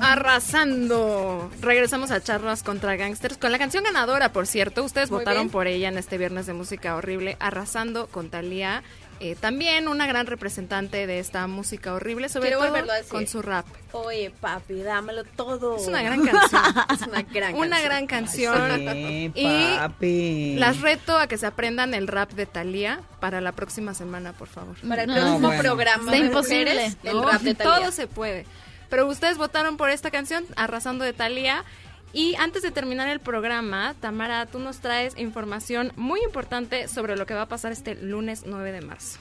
Arrasando. 0.00 1.50
Regresamos 1.60 2.10
a 2.10 2.20
charlas 2.22 2.62
contra 2.62 2.96
gangsters 2.96 3.36
con 3.38 3.52
la 3.52 3.58
canción 3.58 3.84
ganadora, 3.84 4.32
por 4.32 4.46
cierto. 4.46 4.84
Ustedes 4.84 5.10
Muy 5.10 5.20
votaron 5.20 5.42
bien. 5.44 5.50
por 5.50 5.66
ella 5.66 5.88
en 5.88 5.98
este 5.98 6.18
viernes 6.18 6.46
de 6.46 6.52
música 6.54 6.96
horrible. 6.96 7.36
Arrasando 7.40 8.06
con 8.08 8.30
Talía. 8.30 8.82
Eh, 9.20 9.34
también 9.34 9.88
una 9.88 10.06
gran 10.06 10.26
representante 10.26 11.08
de 11.08 11.18
esta 11.18 11.48
música 11.48 11.92
horrible, 11.92 12.28
sobre 12.28 12.50
Quiero 12.50 12.64
todo 12.72 12.84
con 13.08 13.26
su 13.26 13.42
rap. 13.42 13.66
Oye, 13.90 14.30
papi, 14.30 14.80
dámelo 14.80 15.24
todo. 15.24 15.76
Es 15.76 15.88
una 15.88 16.02
gran 16.02 16.24
canción. 16.24 16.62
es 16.94 17.02
una 17.02 17.22
gran 17.22 17.54
Una 17.56 17.68
canción. 17.70 17.84
gran 17.84 18.06
canción. 18.06 18.92
Sí, 18.94 19.32
y 19.34 19.76
papi. 19.76 20.54
las 20.58 20.80
reto 20.82 21.18
a 21.18 21.26
que 21.26 21.36
se 21.36 21.46
aprendan 21.46 21.94
el 21.94 22.06
rap 22.06 22.30
de 22.34 22.46
Talía 22.46 23.00
para 23.18 23.40
la 23.40 23.50
próxima 23.50 23.92
semana, 23.92 24.34
por 24.34 24.46
favor. 24.46 24.76
Para 24.88 25.02
el 25.02 25.08
No, 25.08 25.14
próximo 25.16 25.48
bueno. 25.48 25.62
programa 25.62 26.04
Está 26.04 26.10
de 26.12 26.18
imposible. 26.18 26.96
el 27.02 27.22
rap 27.24 27.40
de 27.42 27.54
Thalía. 27.56 27.74
Todo 27.80 27.90
se 27.90 28.06
puede. 28.06 28.46
Pero 28.88 29.06
ustedes 29.06 29.38
votaron 29.38 29.76
por 29.76 29.90
esta 29.90 30.10
canción, 30.10 30.44
Arrasando 30.56 31.04
de 31.04 31.12
Talía. 31.12 31.64
Y 32.12 32.34
antes 32.36 32.62
de 32.62 32.70
terminar 32.70 33.08
el 33.08 33.20
programa, 33.20 33.94
Tamara, 34.00 34.46
tú 34.46 34.58
nos 34.58 34.78
traes 34.78 35.16
información 35.18 35.92
muy 35.96 36.20
importante 36.22 36.88
sobre 36.88 37.16
lo 37.16 37.26
que 37.26 37.34
va 37.34 37.42
a 37.42 37.48
pasar 37.48 37.70
este 37.70 37.94
lunes 37.96 38.44
9 38.46 38.72
de 38.72 38.80
marzo. 38.80 39.18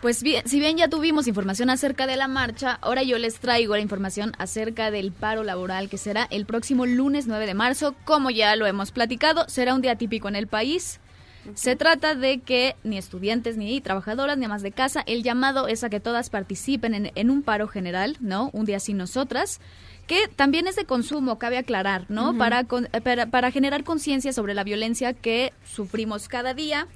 Pues 0.00 0.24
bien, 0.24 0.42
si 0.48 0.58
bien 0.58 0.76
ya 0.76 0.88
tuvimos 0.88 1.28
información 1.28 1.70
acerca 1.70 2.08
de 2.08 2.16
la 2.16 2.26
marcha, 2.26 2.76
ahora 2.80 3.04
yo 3.04 3.18
les 3.18 3.38
traigo 3.38 3.76
la 3.76 3.82
información 3.82 4.32
acerca 4.36 4.90
del 4.90 5.12
paro 5.12 5.44
laboral 5.44 5.88
que 5.88 5.96
será 5.96 6.26
el 6.30 6.44
próximo 6.44 6.86
lunes 6.86 7.28
9 7.28 7.46
de 7.46 7.54
marzo. 7.54 7.94
Como 8.04 8.30
ya 8.30 8.56
lo 8.56 8.66
hemos 8.66 8.90
platicado, 8.90 9.48
será 9.48 9.74
un 9.74 9.80
día 9.80 9.94
típico 9.94 10.26
en 10.26 10.34
el 10.34 10.48
país. 10.48 10.98
Se 11.54 11.76
trata 11.76 12.14
de 12.14 12.40
que 12.40 12.76
ni 12.84 12.98
estudiantes, 12.98 13.56
ni 13.56 13.80
trabajadoras, 13.80 14.38
ni 14.38 14.44
amas 14.44 14.62
de 14.62 14.72
casa, 14.72 15.02
el 15.06 15.22
llamado 15.22 15.68
es 15.68 15.82
a 15.84 15.90
que 15.90 16.00
todas 16.00 16.30
participen 16.30 16.94
en, 16.94 17.12
en 17.14 17.30
un 17.30 17.42
paro 17.42 17.68
general, 17.68 18.16
¿no? 18.20 18.50
Un 18.52 18.64
día 18.64 18.78
sin 18.80 18.96
nosotras, 18.96 19.60
que 20.06 20.28
también 20.28 20.66
es 20.66 20.76
de 20.76 20.84
consumo, 20.84 21.38
cabe 21.38 21.58
aclarar, 21.58 22.06
¿no? 22.08 22.36
Para, 22.38 22.64
con- 22.64 22.88
eh, 22.92 23.00
para, 23.00 23.26
para 23.26 23.50
generar 23.50 23.84
conciencia 23.84 24.32
sobre 24.32 24.54
la 24.54 24.64
violencia 24.64 25.12
que 25.14 25.52
sufrimos 25.64 26.28
cada 26.28 26.54
día. 26.54 26.86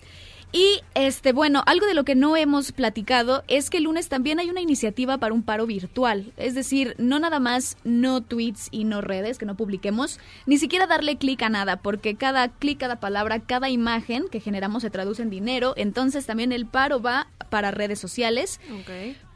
Y 0.57 0.81
este, 0.95 1.35
bueno, 1.35 1.63
algo 1.67 1.85
de 1.85 1.93
lo 1.93 2.07
que 2.07 2.15
no 2.15 2.35
hemos 2.35 2.73
platicado 2.73 3.45
es 3.47 3.69
que 3.69 3.77
el 3.77 3.83
lunes 3.85 4.09
también 4.09 4.41
hay 4.41 4.49
una 4.49 4.63
iniciativa 4.63 5.19
para 5.19 5.35
un 5.35 5.43
paro 5.43 5.67
virtual. 5.67 6.33
Es 6.39 6.55
decir, 6.55 6.95
no 6.97 7.19
nada 7.19 7.41
más 7.41 7.77
no 7.85 8.23
tweets 8.23 8.69
y 8.71 8.85
no 8.85 9.03
redes 9.03 9.37
que 9.37 9.45
no 9.45 9.55
publiquemos, 9.55 10.19
ni 10.47 10.57
siquiera 10.57 10.87
darle 10.87 11.19
clic 11.19 11.43
a 11.43 11.51
nada, 11.51 11.77
porque 11.83 12.15
cada 12.15 12.49
clic, 12.49 12.79
cada 12.79 13.01
palabra, 13.01 13.41
cada 13.41 13.69
imagen 13.69 14.29
que 14.31 14.41
generamos 14.41 14.81
se 14.81 14.89
traduce 14.89 15.21
en 15.21 15.29
dinero. 15.29 15.75
Entonces 15.77 16.25
también 16.25 16.53
el 16.53 16.65
paro 16.65 17.03
va 17.03 17.29
para 17.51 17.71
redes 17.71 17.99
sociales. 17.99 18.59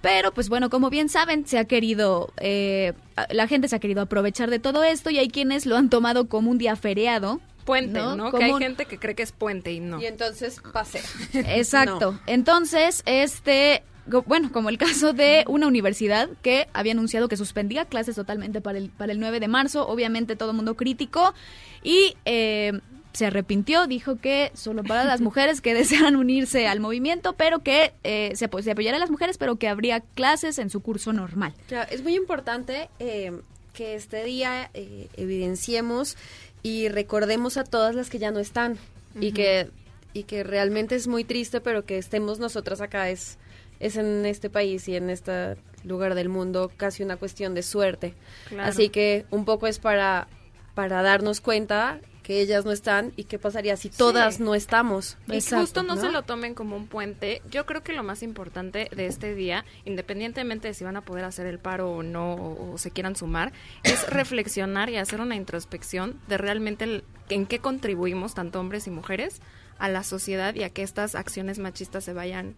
Pero, 0.01 0.33
pues 0.33 0.49
bueno, 0.49 0.71
como 0.71 0.89
bien 0.89 1.11
saben, 1.11 1.47
se 1.47 1.59
ha 1.59 1.67
querido, 1.67 2.33
eh, 2.39 2.95
la 3.29 3.47
gente 3.47 3.69
se 3.69 3.77
ha 3.77 3.79
querido 3.79 4.01
aprovechar 4.01 4.49
de 4.49 4.59
todo 4.59 4.85
esto 4.85 5.11
y 5.11 5.19
hay 5.19 5.29
quienes 5.29 5.67
lo 5.67 5.77
han 5.77 5.91
tomado 5.91 6.29
como 6.29 6.51
un 6.51 6.57
día 6.57 6.77
feriado. 6.77 7.43
Puente, 7.71 8.01
¿no? 8.01 8.33
Que 8.33 8.45
hay 8.45 8.55
gente 8.55 8.87
que 8.87 8.99
cree 8.99 9.15
que 9.15 9.23
es 9.23 9.33
puente 9.33 9.73
y 9.73 9.81
no. 9.81 10.01
Y 10.01 10.07
entonces 10.07 10.61
pasea. 10.73 11.03
Exacto. 11.33 12.19
Entonces, 12.27 13.03
este, 13.07 13.83
bueno, 14.27 14.51
como 14.53 14.69
el 14.69 14.79
caso 14.79 15.13
de 15.13 15.45
una 15.47 15.67
universidad 15.67 16.29
que 16.43 16.69
había 16.73 16.93
anunciado 16.93 17.29
que 17.29 17.37
suspendía 17.37 17.85
clases 17.85 18.17
totalmente 18.17 18.61
para 18.61 18.79
el, 18.79 18.91
para 18.91 19.13
el 19.13 19.21
9 19.21 19.41
de 19.41 19.49
marzo, 19.49 19.87
obviamente 19.87 20.37
todo 20.37 20.51
el 20.51 20.57
mundo 20.57 20.77
crítico 20.77 21.35
y 21.83 22.17
eh, 22.25 22.81
se 23.13 23.27
arrepintió, 23.27 23.87
dijo 23.87 24.17
que 24.17 24.51
solo 24.55 24.85
para 24.85 25.05
las 25.05 25.21
mujeres 25.21 25.61
que 25.61 25.75
desean 25.75 26.17
unirse 26.17 26.67
al 26.67 26.81
movimiento, 26.81 27.35
pero 27.35 27.61
que 27.61 27.93
eh, 28.05 28.33
se, 28.35 28.49
se 28.63 28.71
apoyará 28.71 28.97
a 28.97 29.01
las 29.01 29.11
mujeres, 29.11 29.39
pero 29.39 29.57
que 29.57 29.69
habría 29.69 30.01
clases 30.01 30.59
en 30.59 30.71
su 30.71 30.81
curso 30.81 31.13
normal. 31.13 31.55
Claro, 31.69 31.89
es 31.91 32.03
muy 32.03 32.15
importante 32.15 32.89
eh, 32.99 33.33
que 33.73 33.95
este 33.95 34.25
día 34.25 34.71
eh, 34.75 35.09
evidenciemos 35.17 36.17
y 36.63 36.89
recordemos 36.89 37.57
a 37.57 37.65
todas 37.65 37.95
las 37.95 38.11
que 38.11 38.19
ya 38.19 38.31
no 38.31 38.39
están 38.39 38.79
y 39.19 39.33
que 39.33 39.71
y 40.13 40.25
que 40.25 40.43
realmente 40.43 40.97
es 40.97 41.07
muy 41.07 41.25
triste, 41.25 41.61
pero 41.61 41.85
que 41.85 41.97
estemos 41.97 42.39
nosotras 42.39 42.81
acá 42.81 43.11
es 43.11 43.39
es 43.79 43.97
en 43.97 44.27
este 44.27 44.51
país 44.51 44.87
y 44.89 44.97
en 44.97 45.09
este 45.09 45.57
lugar 45.85 46.15
del 46.15 46.29
mundo 46.29 46.71
casi 46.77 47.03
una 47.03 47.17
cuestión 47.17 47.55
de 47.55 47.63
suerte. 47.63 48.15
Claro. 48.49 48.69
Así 48.69 48.91
que 48.91 49.25
un 49.31 49.45
poco 49.45 49.67
es 49.67 49.79
para 49.79 50.29
para 50.75 51.03
darnos 51.03 51.41
cuenta 51.41 52.01
que 52.31 52.41
ellas 52.41 52.65
no 52.65 52.71
están 52.71 53.13
y 53.17 53.25
qué 53.25 53.41
pasaría 53.41 53.77
si 53.77 53.91
todas 53.91 54.37
Sí. 54.37 54.45
no 54.45 54.55
estamos. 54.55 55.19
Y 55.27 55.41
justo 55.41 55.83
no, 55.83 55.97
se 55.97 56.13
lo 56.13 56.23
tomen 56.23 56.55
como 56.55 56.77
un 56.77 56.87
puente. 56.87 57.43
Yo 57.51 57.67
creo 57.67 57.83
que 57.83 57.93
lo 57.93 58.05
más 58.05 58.23
importante 58.23 58.89
de 58.95 59.07
este 59.07 59.35
día, 59.35 59.65
independientemente 59.85 60.69
de 60.69 60.75
si 60.75 60.85
van 60.85 60.97
a 60.97 61.01
poder 61.01 61.25
hacer 61.25 61.47
el 61.49 61.59
paro 61.59 61.91
o 61.91 62.03
no, 62.05 62.35
o, 62.35 62.75
o 62.75 62.79
se 62.79 62.93
quieran 62.93 63.17
sumar, 63.17 63.53
es 63.83 64.09
reflexionar 64.11 64.91
y 64.91 64.97
hacer 64.97 65.21
una 65.21 65.35
introspección 65.35 66.21
de 66.29 66.39
realmente 66.39 66.85
el- 66.85 67.05
en 67.31 67.47
qué 67.47 67.59
contribuimos, 67.59 68.33
tanto 68.35 68.61
hombres 68.61 68.87
y 68.87 68.91
mujeres, 68.91 69.41
a 69.81 69.89
la 69.89 70.05
sociedad 70.05 70.55
y 70.55 70.63
a 70.63 70.71
que 70.71 70.85
estas 70.85 71.17
acciones 71.17 71.59
machistas 71.59 72.05
se 72.05 72.13
vayan 72.13 72.55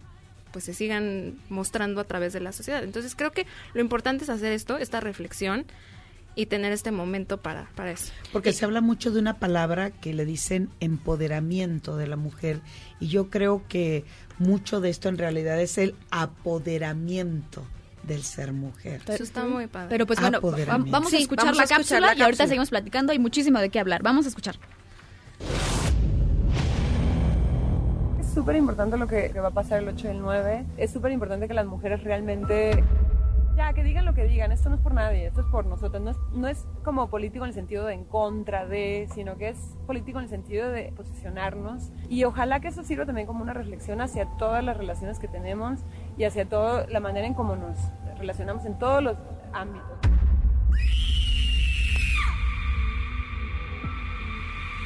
pues 0.53 0.67
se 0.67 0.75
sigan 0.75 1.39
mostrando 1.49 1.99
a 1.99 2.05
través 2.05 2.35
de 2.35 2.41
la 2.41 2.53
sociedad. 2.53 2.85
Entonces 2.85 3.15
creo 3.15 3.33
que 3.33 3.47
lo 3.73 3.81
importante 3.81 4.25
es 4.25 4.29
hacer 4.29 4.53
esto, 4.53 4.77
esta 4.77 5.01
reflexión 5.01 5.65
y 6.35 6.47
tener 6.47 6.73
este 6.73 6.91
momento 6.91 7.39
para, 7.41 7.69
para 7.75 7.91
eso. 7.93 8.13
Porque 8.33 8.53
se 8.53 8.65
habla 8.65 8.81
mucho 8.81 9.11
de 9.11 9.21
una 9.21 9.39
palabra 9.39 9.91
que 9.91 10.15
le 10.15 10.25
dicen 10.25 10.71
empoderamiento 10.81 11.97
de 11.97 12.07
la 12.07 12.17
mujer 12.17 12.61
y 13.01 13.09
yo 13.09 13.29
creo 13.31 13.63
que 13.69 14.05
mucho 14.39 14.81
de 14.81 14.91
esto 14.91 15.09
en 15.09 15.19
realidad 15.19 15.61
es 15.61 15.79
el 15.79 15.95
apoderamiento 16.11 17.65
del 18.03 18.23
ser 18.23 18.53
mujer. 18.53 19.01
Eso 19.09 19.23
está 19.23 19.45
muy 19.45 19.67
padre. 19.67 19.89
Pero 19.91 20.07
pues 20.07 20.21
bueno, 20.21 20.41
vamos 20.41 21.13
a 21.13 21.17
Sí, 21.17 21.23
escuchar, 21.23 21.47
vamos 21.47 21.57
la, 21.59 21.63
a 21.63 21.65
escuchar 21.65 21.79
cápsula 21.79 22.15
la 22.15 22.19
y 22.19 22.23
ahorita 22.23 22.47
seguimos 22.47 22.71
platicando. 22.71 23.13
Hay 23.13 23.19
muchísimo 23.19 23.59
de 23.61 23.69
qué 23.69 23.79
hablar. 23.79 24.03
Vamos 24.03 24.25
a 24.27 24.29
escuchar. 24.29 24.57
Es 28.21 28.35
súper 28.35 28.57
importante 28.57 28.97
lo 28.97 29.07
que, 29.07 29.31
que 29.33 29.41
va 29.41 29.49
a 29.49 29.53
pasar 29.53 29.83
el 29.83 29.89
8 29.89 30.09
del 30.09 30.21
9. 30.21 30.65
Es 30.79 30.91
súper 30.91 31.13
importante 31.13 31.47
que 31.47 31.55
las 31.55 31.67
mujeres 31.67 32.03
realmente... 32.03 32.83
Ya, 33.55 33.75
que 33.75 33.85
digan 33.85 34.07
lo 34.07 34.15
que 34.15 34.25
digan. 34.25 34.51
Esto 34.51 34.71
no 34.71 34.77
es 34.77 34.81
por 34.81 34.95
nadie, 34.95 35.27
esto 35.27 35.43
es 35.43 35.47
por 35.47 35.67
nosotros. 35.67 36.03
No 36.03 36.11
es, 36.11 36.17
no 36.33 36.49
es 36.49 36.67
como 36.85 37.11
político 37.11 37.45
en 37.45 37.49
el 37.51 37.55
sentido 37.55 37.85
de 37.85 37.95
en 37.95 38.05
contra 38.05 38.67
de, 38.67 39.09
sino 39.15 39.37
que 39.37 39.51
es 39.51 39.77
político 39.87 40.19
en 40.19 40.25
el 40.25 40.31
sentido 40.31 40.71
de 40.71 40.93
posicionarnos. 40.97 41.91
Y 42.09 42.25
ojalá 42.25 42.61
que 42.61 42.69
eso 42.69 42.83
sirva 42.83 43.05
también 43.05 43.27
como 43.27 43.43
una 43.43 43.53
reflexión 43.53 44.01
hacia 44.01 44.27
todas 44.39 44.65
las 44.65 44.77
relaciones 44.77 45.19
que 45.19 45.29
tenemos 45.29 45.81
y 46.17 46.25
hacia 46.25 46.49
toda 46.49 46.87
la 46.87 47.01
manera 47.01 47.27
en 47.27 47.35
cómo 47.35 47.55
nos 47.55 47.77
relacionamos 48.19 48.65
en 48.65 48.79
todos 48.79 49.03
los 49.03 49.17
ámbitos. 49.53 49.91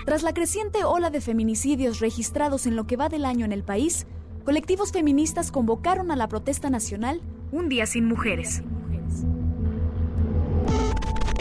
Tras 0.04 0.22
la 0.22 0.32
creciente 0.32 0.84
ola 0.84 1.10
de 1.10 1.20
feminicidios 1.20 2.00
registrados 2.00 2.66
en 2.66 2.76
lo 2.76 2.86
que 2.86 2.96
va 2.96 3.08
del 3.08 3.24
año 3.24 3.44
en 3.44 3.52
el 3.52 3.62
país, 3.64 4.06
colectivos 4.44 4.92
feministas 4.92 5.50
convocaron 5.50 6.10
a 6.10 6.16
la 6.16 6.28
protesta 6.28 6.70
nacional 6.70 7.20
Un 7.56 7.70
Día 7.70 7.86
Sin 7.86 8.04
Mujeres. 8.04 8.62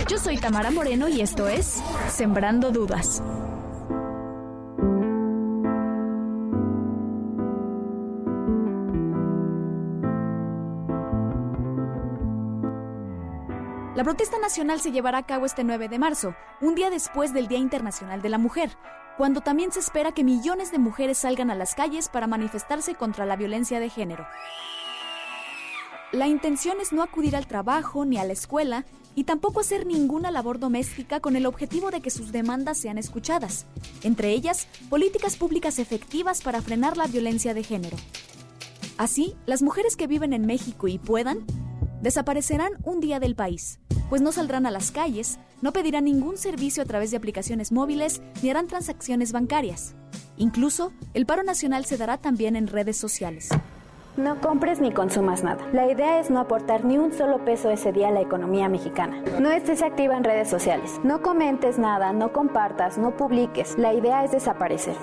Yo 0.08 0.18
soy 0.18 0.38
Tamara 0.38 0.72
Moreno 0.72 1.10
y 1.10 1.20
esto 1.20 1.50
es 1.50 1.84
Sembrando 2.08 2.72
Dudas. 2.72 3.22
La 13.94 14.06
protesta 14.06 14.40
nacional 14.40 14.80
se 14.80 14.94
llevará 14.94 15.18
a 15.18 15.26
cabo 15.26 15.46
este 15.46 15.66
9 15.66 15.90
de 15.90 16.00
marzo, 16.00 16.34
un 16.62 16.76
día 16.76 16.90
después 16.90 17.34
del 17.34 17.50
Día 17.50 17.60
Internacional 17.60 18.22
de 18.22 18.30
la 18.30 18.38
Mujer. 18.38 18.70
cuando 19.18 19.40
también 19.40 19.72
se 19.72 19.80
espera 19.80 20.12
que 20.12 20.26
millones 20.26 20.74
de 20.74 20.78
mujeres 20.78 21.20
salgan 21.20 21.50
a 21.50 21.56
las 21.56 21.74
calles 21.74 22.10
para 22.10 22.28
manifestarse 22.28 22.96
contra 22.96 23.26
la 23.26 23.38
violencia 23.38 23.80
de 23.80 23.90
género. 23.90 24.26
La 26.16 26.30
intención 26.30 26.80
es 26.80 26.94
no 26.94 27.04
acudir 27.04 27.36
al 27.36 27.46
trabajo 27.46 28.06
ni 28.06 28.18
a 28.18 28.24
la 28.24 28.32
escuela 28.32 28.86
y 29.16 29.26
tampoco 29.26 29.60
hacer 29.60 29.86
ninguna 29.86 30.32
labor 30.32 30.60
doméstica 30.60 31.20
con 31.20 31.36
el 31.36 31.46
objetivo 31.46 31.92
de 31.92 32.00
que 32.00 32.10
sus 32.10 32.32
demandas 32.32 32.78
sean 32.78 32.98
escuchadas, 32.98 33.66
entre 34.02 34.32
ellas 34.32 34.70
políticas 34.90 35.36
públicas 35.36 35.78
efectivas 35.78 36.42
para 36.42 36.62
frenar 36.62 36.96
la 36.96 37.08
violencia 37.08 37.54
de 37.54 37.64
género. 37.64 37.98
Así, 38.98 39.36
las 39.46 39.62
mujeres 39.62 39.98
que 39.98 40.08
viven 40.08 40.32
en 40.32 40.46
México 40.46 40.88
y 40.88 41.00
puedan, 41.00 41.46
desaparecerán 42.02 42.72
un 42.86 43.02
día 43.02 43.20
del 43.20 43.36
país, 43.36 43.82
pues 44.10 44.22
no 44.22 44.32
saldrán 44.32 44.66
a 44.66 44.72
las 44.72 44.92
calles, 44.92 45.38
no 45.62 45.74
pedirán 45.74 46.06
ningún 46.06 46.38
servicio 46.38 46.82
a 46.82 46.86
través 46.86 47.12
de 47.12 47.18
aplicaciones 47.18 47.74
móviles 47.74 48.22
ni 48.42 48.50
harán 48.50 48.68
transacciones 48.68 49.34
bancarias. 49.34 49.96
Incluso, 50.38 50.94
el 51.14 51.26
paro 51.26 51.44
nacional 51.44 51.84
se 51.84 51.98
dará 51.98 52.20
también 52.20 52.56
en 52.56 52.68
redes 52.68 52.96
sociales. 52.96 53.50
No 54.18 54.40
compres 54.40 54.80
ni 54.80 54.94
consumas 54.94 55.44
nada. 55.44 55.68
La 55.74 55.92
idea 55.92 56.22
es 56.22 56.30
no 56.30 56.40
aportar 56.40 56.86
ni 56.86 56.98
un 56.98 57.12
solo 57.12 57.44
peso 57.44 57.70
ese 57.70 57.92
día 57.92 58.08
a 58.08 58.12
la 58.12 58.22
economía 58.22 58.70
mexicana. 58.70 59.22
No 59.42 59.52
estés 59.52 59.82
activa 59.82 60.16
en 60.16 60.24
redes 60.24 60.50
sociales. 60.50 61.02
No 61.04 61.22
comentes 61.22 61.78
nada, 61.78 62.14
no 62.14 62.32
compartas, 62.32 62.98
no 62.98 63.18
publiques. 63.18 63.78
La 63.78 63.94
idea 63.94 64.24
es 64.24 64.32
desaparecer. 64.32 64.96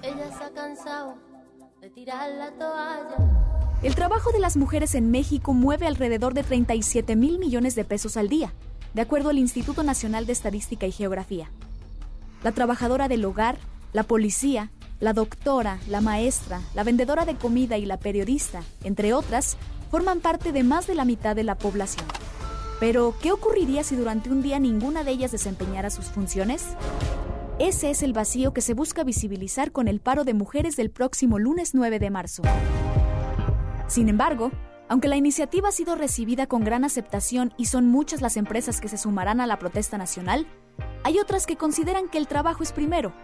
Ella 0.00 0.30
se 0.30 0.44
ha 0.44 0.50
cansado 0.50 1.16
de 1.80 1.90
tirar 1.90 2.30
la 2.30 2.52
toalla. 2.52 3.16
El 3.82 3.96
trabajo 3.96 4.30
de 4.30 4.38
las 4.38 4.56
mujeres 4.56 4.94
en 4.94 5.10
México 5.10 5.52
mueve 5.52 5.88
alrededor 5.88 6.34
de 6.34 6.44
37 6.44 7.16
mil 7.16 7.40
millones 7.40 7.74
de 7.74 7.84
pesos 7.84 8.16
al 8.16 8.28
día, 8.28 8.52
de 8.94 9.02
acuerdo 9.02 9.30
al 9.30 9.38
Instituto 9.38 9.82
Nacional 9.82 10.24
de 10.24 10.32
Estadística 10.32 10.86
y 10.86 10.92
Geografía. 10.92 11.50
La 12.44 12.52
trabajadora 12.52 13.08
del 13.08 13.24
hogar, 13.24 13.58
la 13.92 14.04
policía, 14.04 14.70
la 15.00 15.12
doctora, 15.12 15.78
la 15.88 16.00
maestra, 16.00 16.60
la 16.74 16.84
vendedora 16.84 17.24
de 17.24 17.36
comida 17.36 17.76
y 17.78 17.86
la 17.86 17.98
periodista, 17.98 18.62
entre 18.82 19.12
otras, 19.12 19.56
forman 19.90 20.20
parte 20.20 20.52
de 20.52 20.62
más 20.62 20.86
de 20.86 20.94
la 20.94 21.04
mitad 21.04 21.36
de 21.36 21.44
la 21.44 21.56
población. 21.56 22.06
Pero, 22.80 23.14
¿qué 23.22 23.32
ocurriría 23.32 23.84
si 23.84 23.96
durante 23.96 24.30
un 24.30 24.42
día 24.42 24.58
ninguna 24.58 25.04
de 25.04 25.12
ellas 25.12 25.32
desempeñara 25.32 25.90
sus 25.90 26.06
funciones? 26.06 26.64
Ese 27.58 27.90
es 27.90 28.02
el 28.02 28.12
vacío 28.12 28.52
que 28.52 28.60
se 28.60 28.74
busca 28.74 29.04
visibilizar 29.04 29.70
con 29.70 29.86
el 29.86 30.00
paro 30.00 30.24
de 30.24 30.34
mujeres 30.34 30.76
del 30.76 30.90
próximo 30.90 31.38
lunes 31.38 31.74
9 31.74 31.98
de 32.00 32.10
marzo. 32.10 32.42
Sin 33.86 34.08
embargo, 34.08 34.50
aunque 34.88 35.08
la 35.08 35.16
iniciativa 35.16 35.68
ha 35.68 35.72
sido 35.72 35.94
recibida 35.94 36.46
con 36.46 36.64
gran 36.64 36.84
aceptación 36.84 37.54
y 37.56 37.66
son 37.66 37.86
muchas 37.86 38.20
las 38.20 38.36
empresas 38.36 38.80
que 38.80 38.88
se 38.88 38.98
sumarán 38.98 39.40
a 39.40 39.46
la 39.46 39.58
protesta 39.58 39.98
nacional, 39.98 40.46
hay 41.04 41.18
otras 41.18 41.46
que 41.46 41.56
consideran 41.56 42.08
que 42.08 42.18
el 42.18 42.26
trabajo 42.26 42.62
es 42.62 42.72
primero, 42.72 43.14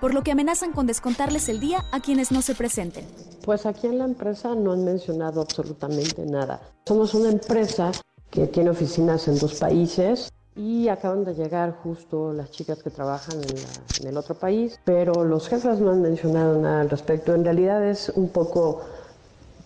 por 0.00 0.12
lo 0.14 0.22
que 0.22 0.32
amenazan 0.32 0.72
con 0.72 0.86
descontarles 0.86 1.48
el 1.48 1.60
día 1.60 1.84
a 1.92 2.00
quienes 2.00 2.30
no 2.32 2.42
se 2.42 2.54
presenten. 2.54 3.04
Pues 3.44 3.66
aquí 3.66 3.86
en 3.86 3.98
la 3.98 4.04
empresa 4.04 4.54
no 4.54 4.72
han 4.72 4.84
mencionado 4.84 5.40
absolutamente 5.40 6.24
nada. 6.26 6.60
Somos 6.86 7.14
una 7.14 7.30
empresa 7.30 7.92
que 8.30 8.46
tiene 8.46 8.70
oficinas 8.70 9.28
en 9.28 9.38
dos 9.38 9.54
países 9.54 10.30
y 10.56 10.88
acaban 10.88 11.24
de 11.24 11.34
llegar 11.34 11.76
justo 11.82 12.32
las 12.32 12.50
chicas 12.50 12.82
que 12.82 12.90
trabajan 12.90 13.36
en, 13.42 13.54
la- 13.56 14.00
en 14.00 14.06
el 14.08 14.16
otro 14.16 14.34
país, 14.34 14.78
pero 14.84 15.24
los 15.24 15.48
jefes 15.48 15.78
no 15.80 15.90
han 15.90 16.02
mencionado 16.02 16.58
nada 16.58 16.80
al 16.82 16.90
respecto. 16.90 17.34
En 17.34 17.44
realidad 17.44 17.84
es 17.84 18.10
un 18.14 18.28
poco 18.28 18.80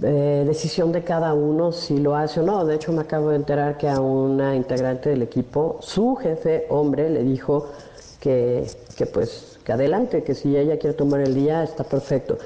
eh, 0.03 0.45
decisión 0.47 0.93
de 0.93 1.03
cada 1.05 1.35
uno 1.35 1.73
si 1.73 1.99
lo 1.99 2.15
hace 2.17 2.41
o 2.41 2.43
no. 2.43 2.65
De 2.65 2.77
hecho, 2.77 2.93
me 2.93 3.03
acabo 3.03 3.31
de 3.31 3.37
enterar 3.37 3.77
que 3.77 3.89
a 3.89 4.01
una 4.01 4.55
integrante 4.55 5.11
del 5.11 5.23
equipo, 5.23 5.79
su 5.81 6.15
jefe, 6.17 6.67
hombre, 6.71 7.11
le 7.11 7.23
dijo 7.23 7.67
que, 8.21 8.71
que 8.97 9.07
pues 9.07 9.58
que 9.69 9.73
adelante, 9.75 10.25
que 10.25 10.35
si 10.35 10.57
ella 10.57 10.79
quiere 10.79 10.97
tomar 10.97 11.21
el 11.21 11.35
día 11.35 11.63
está 11.63 11.85
perfecto. 11.85 12.39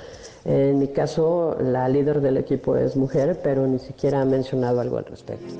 En 0.44 0.80
mi 0.80 0.88
caso, 0.88 1.56
la 1.60 1.88
líder 1.88 2.20
del 2.20 2.36
equipo 2.36 2.76
es 2.76 2.96
mujer, 2.96 3.38
pero 3.44 3.64
ni 3.68 3.78
siquiera 3.78 4.22
ha 4.22 4.24
mencionado 4.24 4.80
algo 4.80 4.96
al 4.96 5.04
respecto. 5.04 5.54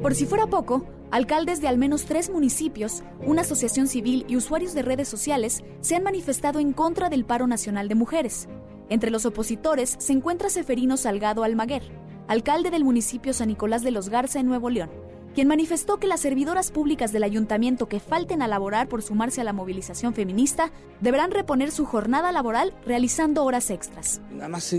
Por 0.00 0.14
si 0.14 0.26
fuera 0.26 0.46
poco, 0.46 0.84
alcaldes 1.10 1.60
de 1.60 1.66
al 1.66 1.76
menos 1.76 2.04
tres 2.04 2.30
municipios, 2.30 3.02
una 3.26 3.40
asociación 3.40 3.88
civil 3.88 4.24
y 4.28 4.36
usuarios 4.36 4.74
de 4.74 4.82
redes 4.82 5.08
sociales 5.08 5.64
se 5.80 5.96
han 5.96 6.04
manifestado 6.04 6.60
en 6.60 6.72
contra 6.72 7.10
del 7.10 7.24
paro 7.24 7.48
nacional 7.48 7.88
de 7.88 7.96
mujeres. 7.96 8.48
Entre 8.90 9.10
los 9.10 9.26
opositores 9.26 9.96
se 9.98 10.12
encuentra 10.12 10.50
Seferino 10.50 10.96
Salgado 10.96 11.42
Almaguer, 11.42 11.82
alcalde 12.28 12.70
del 12.70 12.84
municipio 12.84 13.32
San 13.32 13.48
Nicolás 13.48 13.82
de 13.82 13.90
los 13.90 14.08
Garza 14.08 14.38
en 14.38 14.46
Nuevo 14.46 14.70
León, 14.70 14.90
quien 15.34 15.48
manifestó 15.48 15.98
que 15.98 16.06
las 16.06 16.20
servidoras 16.20 16.70
públicas 16.70 17.12
del 17.12 17.24
ayuntamiento 17.24 17.88
que 17.88 18.00
falten 18.00 18.42
a 18.42 18.48
laborar 18.48 18.88
por 18.88 19.02
sumarse 19.02 19.40
a 19.40 19.44
la 19.44 19.52
movilización 19.52 20.14
feminista 20.14 20.70
deberán 21.00 21.30
reponer 21.30 21.70
su 21.70 21.86
jornada 21.86 22.32
laboral 22.32 22.74
realizando 22.84 23.44
horas 23.44 23.70
extras. 23.70 24.20
Nada 24.30 24.48
más 24.48 24.74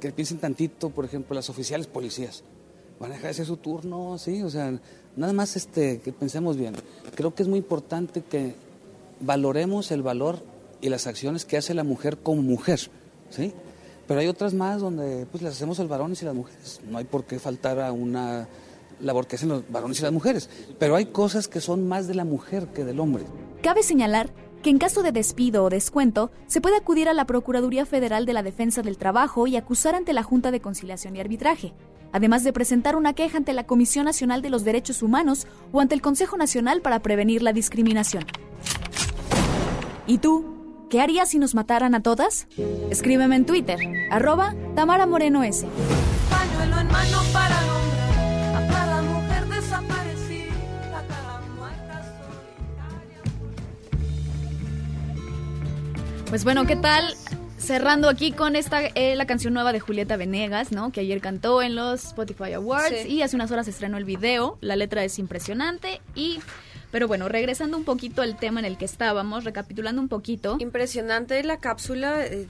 que 0.00 0.12
piensen 0.12 0.38
tantito, 0.38 0.90
por 0.90 1.04
ejemplo, 1.04 1.34
las 1.34 1.50
oficiales 1.50 1.86
policías. 1.86 2.44
Van 3.00 3.10
a 3.10 3.14
dejar 3.14 3.26
de 3.26 3.30
hacer 3.30 3.46
su 3.46 3.56
turno, 3.58 4.18
sí, 4.18 4.42
o 4.42 4.50
sea, 4.50 4.72
nada 5.16 5.32
más 5.32 5.56
este, 5.56 6.00
que 6.00 6.12
pensemos 6.12 6.56
bien. 6.56 6.74
Creo 7.14 7.34
que 7.34 7.42
es 7.42 7.48
muy 7.48 7.58
importante 7.58 8.22
que 8.22 8.54
valoremos 9.20 9.90
el 9.90 10.02
valor 10.02 10.42
y 10.80 10.88
las 10.88 11.06
acciones 11.06 11.44
que 11.44 11.56
hace 11.56 11.74
la 11.74 11.84
mujer 11.84 12.18
como 12.18 12.42
mujer, 12.42 12.80
¿sí? 13.30 13.52
Pero 14.06 14.20
hay 14.20 14.26
otras 14.26 14.54
más 14.54 14.80
donde 14.80 15.26
pues 15.26 15.42
las 15.42 15.54
hacemos 15.54 15.78
los 15.78 15.88
varones 15.88 16.22
y 16.22 16.24
las 16.24 16.34
mujeres. 16.34 16.80
No 16.88 16.98
hay 16.98 17.04
por 17.04 17.24
qué 17.24 17.38
faltar 17.38 17.78
a 17.78 17.92
una 17.92 18.48
labor 19.00 19.26
que 19.26 19.36
hacen 19.36 19.48
los 19.48 19.70
varones 19.70 20.00
y 20.00 20.02
las 20.02 20.12
mujeres. 20.12 20.48
Pero 20.78 20.96
hay 20.96 21.06
cosas 21.06 21.48
que 21.48 21.60
son 21.60 21.88
más 21.88 22.06
de 22.06 22.14
la 22.14 22.24
mujer 22.24 22.68
que 22.68 22.84
del 22.84 23.00
hombre. 23.00 23.24
Cabe 23.62 23.82
señalar 23.82 24.30
que 24.62 24.70
en 24.70 24.78
caso 24.78 25.02
de 25.02 25.12
despido 25.12 25.64
o 25.64 25.70
descuento, 25.70 26.30
se 26.46 26.60
puede 26.60 26.76
acudir 26.76 27.08
a 27.08 27.14
la 27.14 27.26
Procuraduría 27.26 27.86
Federal 27.86 28.26
de 28.26 28.32
la 28.32 28.42
Defensa 28.42 28.82
del 28.82 28.98
Trabajo 28.98 29.46
y 29.46 29.56
acusar 29.56 29.94
ante 29.94 30.12
la 30.12 30.22
Junta 30.22 30.50
de 30.50 30.60
Conciliación 30.60 31.16
y 31.16 31.20
Arbitraje, 31.20 31.74
además 32.12 32.44
de 32.44 32.52
presentar 32.52 32.96
una 32.96 33.12
queja 33.12 33.38
ante 33.38 33.52
la 33.52 33.66
Comisión 33.66 34.04
Nacional 34.04 34.42
de 34.42 34.50
los 34.50 34.64
Derechos 34.64 35.02
Humanos 35.02 35.46
o 35.72 35.80
ante 35.80 35.94
el 35.94 36.02
Consejo 36.02 36.36
Nacional 36.36 36.82
para 36.82 37.00
prevenir 37.00 37.42
la 37.42 37.52
discriminación. 37.52 38.24
¿Y 40.06 40.18
tú? 40.18 40.56
¿Qué 40.90 41.02
harías 41.02 41.28
si 41.28 41.38
nos 41.38 41.54
mataran 41.54 41.94
a 41.94 42.02
todas? 42.02 42.48
Escríbeme 42.90 43.36
en 43.36 43.44
Twitter, 43.44 43.78
arroba 44.10 44.54
Tamara 44.74 45.06
Moreno 45.06 45.44
S. 45.44 45.66
Pues 56.28 56.44
bueno, 56.44 56.66
¿qué 56.66 56.76
tal? 56.76 57.14
Cerrando 57.58 58.08
aquí 58.08 58.32
con 58.32 58.54
esta 58.54 58.82
eh, 58.94 59.16
la 59.16 59.26
canción 59.26 59.54
nueva 59.54 59.72
de 59.72 59.80
Julieta 59.80 60.16
Venegas, 60.16 60.72
¿no? 60.72 60.92
Que 60.92 61.00
ayer 61.00 61.20
cantó 61.20 61.62
en 61.62 61.74
los 61.74 62.04
Spotify 62.06 62.52
Awards 62.52 63.02
Sí. 63.02 63.08
y 63.14 63.22
hace 63.22 63.34
unas 63.36 63.50
horas 63.50 63.66
estrenó 63.66 63.96
el 63.96 64.04
video. 64.04 64.58
La 64.60 64.76
letra 64.76 65.04
es 65.04 65.18
impresionante 65.18 66.00
y 66.14 66.38
pero 66.90 67.06
bueno, 67.08 67.28
regresando 67.28 67.76
un 67.76 67.84
poquito 67.84 68.22
al 68.22 68.36
tema 68.38 68.60
en 68.60 68.66
el 68.66 68.76
que 68.78 68.84
estábamos, 68.84 69.44
recapitulando 69.44 70.00
un 70.00 70.08
poquito. 70.08 70.56
Impresionante 70.60 71.42
la 71.42 71.58
cápsula 71.58 72.24
eh, 72.24 72.46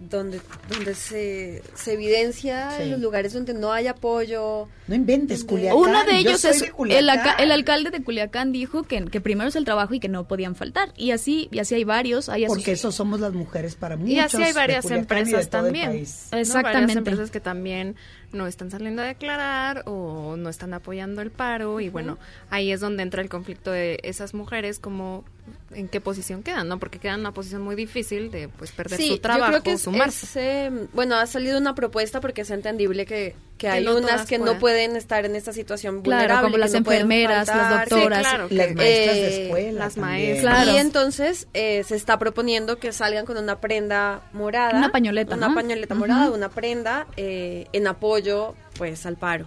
donde, 0.00 0.40
donde 0.70 0.94
se, 0.94 1.62
se 1.74 1.92
evidencia 1.94 2.70
Sí. 2.78 2.88
los 2.88 3.00
lugares 3.00 3.32
donde 3.32 3.52
no 3.54 3.72
hay 3.72 3.86
apoyo. 3.88 4.68
No 4.88 4.94
inventes, 4.94 5.44
Culiacán. 5.44 5.78
Uno 5.78 6.04
de 6.04 6.16
ellos 6.18 6.44
es 6.44 6.60
de 6.60 6.66
el, 6.66 6.72
Culiacán. 6.72 7.08
alca- 7.10 7.34
el 7.42 7.50
alcalde 7.52 7.90
de 7.90 8.02
Culiacán 8.02 8.52
dijo 8.52 8.82
que, 8.84 9.04
que 9.06 9.20
primero 9.20 9.48
es 9.48 9.56
el 9.56 9.64
trabajo 9.64 9.94
y 9.94 10.00
que 10.00 10.08
no 10.08 10.26
podían 10.28 10.54
faltar. 10.54 10.92
Y 10.96 11.10
así, 11.10 11.48
y 11.50 11.58
así 11.58 11.74
hay 11.74 11.84
varios. 11.84 12.28
Hay 12.28 12.46
Porque 12.46 12.72
eso 12.72 12.92
somos 12.92 13.20
las 13.20 13.32
mujeres 13.32 13.74
para 13.74 13.96
muchos. 13.96 14.12
Y 14.14 14.18
así 14.20 14.42
hay 14.42 14.52
varias 14.52 14.90
empresas 14.90 15.50
también. 15.50 15.92
¿no? 15.92 16.38
Exactamente. 16.38 16.62
Varias 16.80 16.96
empresas 16.96 17.30
que 17.30 17.40
también 17.40 17.96
no 18.32 18.46
están 18.46 18.70
saliendo 18.70 19.02
a 19.02 19.06
declarar 19.06 19.82
o 19.86 20.36
no 20.36 20.48
están 20.48 20.74
apoyando 20.74 21.22
el 21.22 21.30
paro 21.30 21.80
y 21.80 21.88
bueno, 21.88 22.18
ahí 22.50 22.72
es 22.72 22.80
donde 22.80 23.02
entra 23.02 23.22
el 23.22 23.28
conflicto 23.28 23.70
de 23.70 24.00
esas 24.02 24.34
mujeres 24.34 24.78
como 24.78 25.24
en 25.74 25.88
qué 25.88 26.00
posición 26.00 26.42
quedan, 26.42 26.68
¿no? 26.68 26.78
Porque 26.78 26.98
quedan 26.98 27.14
en 27.16 27.20
una 27.20 27.32
posición 27.32 27.62
muy 27.62 27.74
difícil 27.74 28.30
de 28.30 28.48
pues 28.48 28.70
perder 28.72 28.98
Sí, 28.98 29.08
su 29.08 29.18
trabajo, 29.18 29.46
yo 29.46 29.50
creo 29.50 29.62
que 29.62 29.72
es, 29.72 29.82
sumarse. 29.82 30.26
es, 30.26 30.36
eh, 30.36 30.70
bueno, 30.92 31.16
ha 31.16 31.26
salido 31.26 31.58
una 31.58 31.74
propuesta 31.74 32.20
porque 32.20 32.42
es 32.42 32.50
entendible 32.50 33.06
que, 33.06 33.34
que 33.56 33.66
Que 33.66 33.68
hay 33.68 33.84
no 33.84 33.96
unas 33.96 34.26
que 34.26 34.38
no 34.38 34.58
pueden 34.58 34.96
estar 34.96 35.24
en 35.24 35.34
esta 35.34 35.52
situación 35.52 36.02
Claro, 36.02 36.20
vulnerable. 36.20 36.44
como 36.46 36.58
las 36.58 36.72
no 36.72 36.78
enfermeras, 36.78 37.48
las 37.48 37.56
faltar. 37.56 37.88
doctoras. 37.88 38.18
Sí, 38.18 38.24
claro, 38.24 38.48
Las 38.50 38.74
maestras 38.74 39.16
de 39.16 39.26
eh, 39.36 39.44
escuela 39.46 39.78
las 39.84 39.94
también. 39.94 40.28
maestras. 40.44 40.66
Y 40.68 40.76
entonces 40.76 41.48
eh, 41.54 41.82
se 41.86 41.96
está 41.96 42.18
proponiendo 42.18 42.78
que 42.78 42.92
salgan 42.92 43.24
con 43.24 43.38
una 43.38 43.60
prenda 43.60 44.22
morada. 44.34 44.76
Una 44.76 44.92
pañoleta, 44.92 45.36
Una 45.36 45.48
¿no? 45.48 45.54
pañoleta 45.54 45.94
morada, 45.94 46.30
una 46.30 46.50
prenda 46.50 47.06
eh, 47.16 47.66
en 47.72 47.86
apoyo 47.86 48.54
pues 48.76 49.06
al 49.06 49.16
paro. 49.16 49.46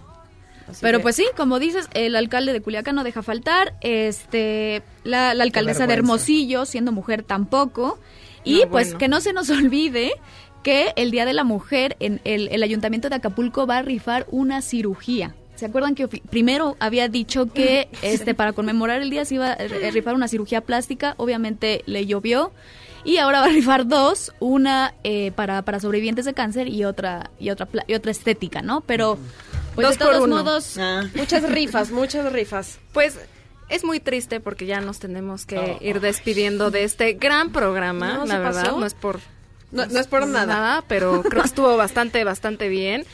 Así 0.69 0.79
Pero 0.81 0.97
que- 0.99 1.03
pues 1.03 1.15
sí, 1.15 1.25
como 1.37 1.59
dices, 1.59 1.87
el 1.93 2.15
alcalde 2.15 2.53
de 2.53 2.61
Culiacán 2.61 2.95
no 2.95 3.03
deja 3.03 3.21
faltar, 3.23 3.75
este, 3.81 4.81
la, 5.03 5.33
la 5.33 5.43
alcaldesa 5.43 5.87
de. 5.87 5.93
Hermosillo, 5.93 6.65
siendo 6.65 6.91
mujer 6.91 7.23
tampoco, 7.23 7.99
y 8.43 8.61
No, 8.63 8.69
pues 8.69 8.87
bueno. 8.87 8.99
que 8.99 9.07
no 9.07 9.21
se 9.21 9.33
nos 9.33 9.49
olvide 9.51 10.11
que 10.63 10.93
el 10.95 11.11
Día 11.11 11.25
de 11.25 11.33
la 11.33 11.43
Mujer 11.43 11.95
en 11.99 12.21
el, 12.23 12.47
el 12.47 12.63
Ayuntamiento 12.63 13.09
de 13.09 13.15
Acapulco 13.15 13.67
va 13.67 13.77
a 13.77 13.81
rifar 13.83 14.25
una 14.31 14.61
cirugía. 14.61 15.35
¿Se 15.55 15.65
acuerdan 15.67 15.95
que 15.95 16.07
primero 16.07 16.75
había 16.79 17.07
dicho 17.07 17.45
que 17.53 17.87
este 18.01 18.33
para 18.33 18.51
conmemorar 18.53 19.01
el 19.01 19.09
día 19.09 19.23
se 19.25 19.35
iba 19.35 19.51
a 19.51 19.53
eh, 19.53 19.91
rifar 19.91 20.15
una 20.15 20.27
cirugía 20.27 20.61
plástica? 20.61 21.13
Obviamente 21.17 21.83
le 21.85 22.05
llovió. 22.07 22.51
Y 23.05 23.17
ahora 23.17 23.39
va 23.41 23.45
a 23.45 23.49
rifar 23.49 23.87
dos, 23.87 24.33
una 24.39 24.95
eh, 25.03 25.31
para, 25.35 25.61
para 25.61 25.79
sobrevivientes 25.79 26.25
de 26.25 26.33
cáncer 26.33 26.67
y 26.67 26.83
otra 26.85 27.29
y 27.39 27.51
otra 27.51 27.67
y 27.87 27.93
otra 27.93 28.09
estética, 28.09 28.63
¿no? 28.63 28.81
Pero 28.81 29.19
pues 29.75 29.87
Dos 29.87 29.97
de 29.99 30.05
todos 30.05 30.17
por 30.19 30.27
uno. 30.29 30.37
modos 30.43 30.77
Muchas 31.15 31.43
rifas, 31.49 31.91
muchas 31.91 32.31
rifas. 32.31 32.79
Pues 32.93 33.17
es 33.69 33.83
muy 33.83 33.99
triste 33.99 34.39
porque 34.39 34.65
ya 34.65 34.79
nos 34.81 34.99
tenemos 34.99 35.45
que 35.45 35.77
ir 35.81 35.99
despidiendo 36.01 36.71
de 36.71 36.83
este 36.83 37.13
gran 37.13 37.51
programa, 37.51 38.13
No, 38.13 38.25
la 38.25 38.39
verdad. 38.39 38.63
pasó. 38.65 38.79
No 38.79 38.85
es 38.85 38.93
por 38.93 39.19
No- 39.71 39.85
no 39.87 39.99
es 39.99 40.07
por 40.07 40.25
nada. 40.27 40.83
pero 40.87 41.21
creo 41.29 41.41
que 41.41 41.47
estuvo 41.47 41.75
bastante, 41.75 42.23
bastante 42.23 42.69
bien. 42.69 43.05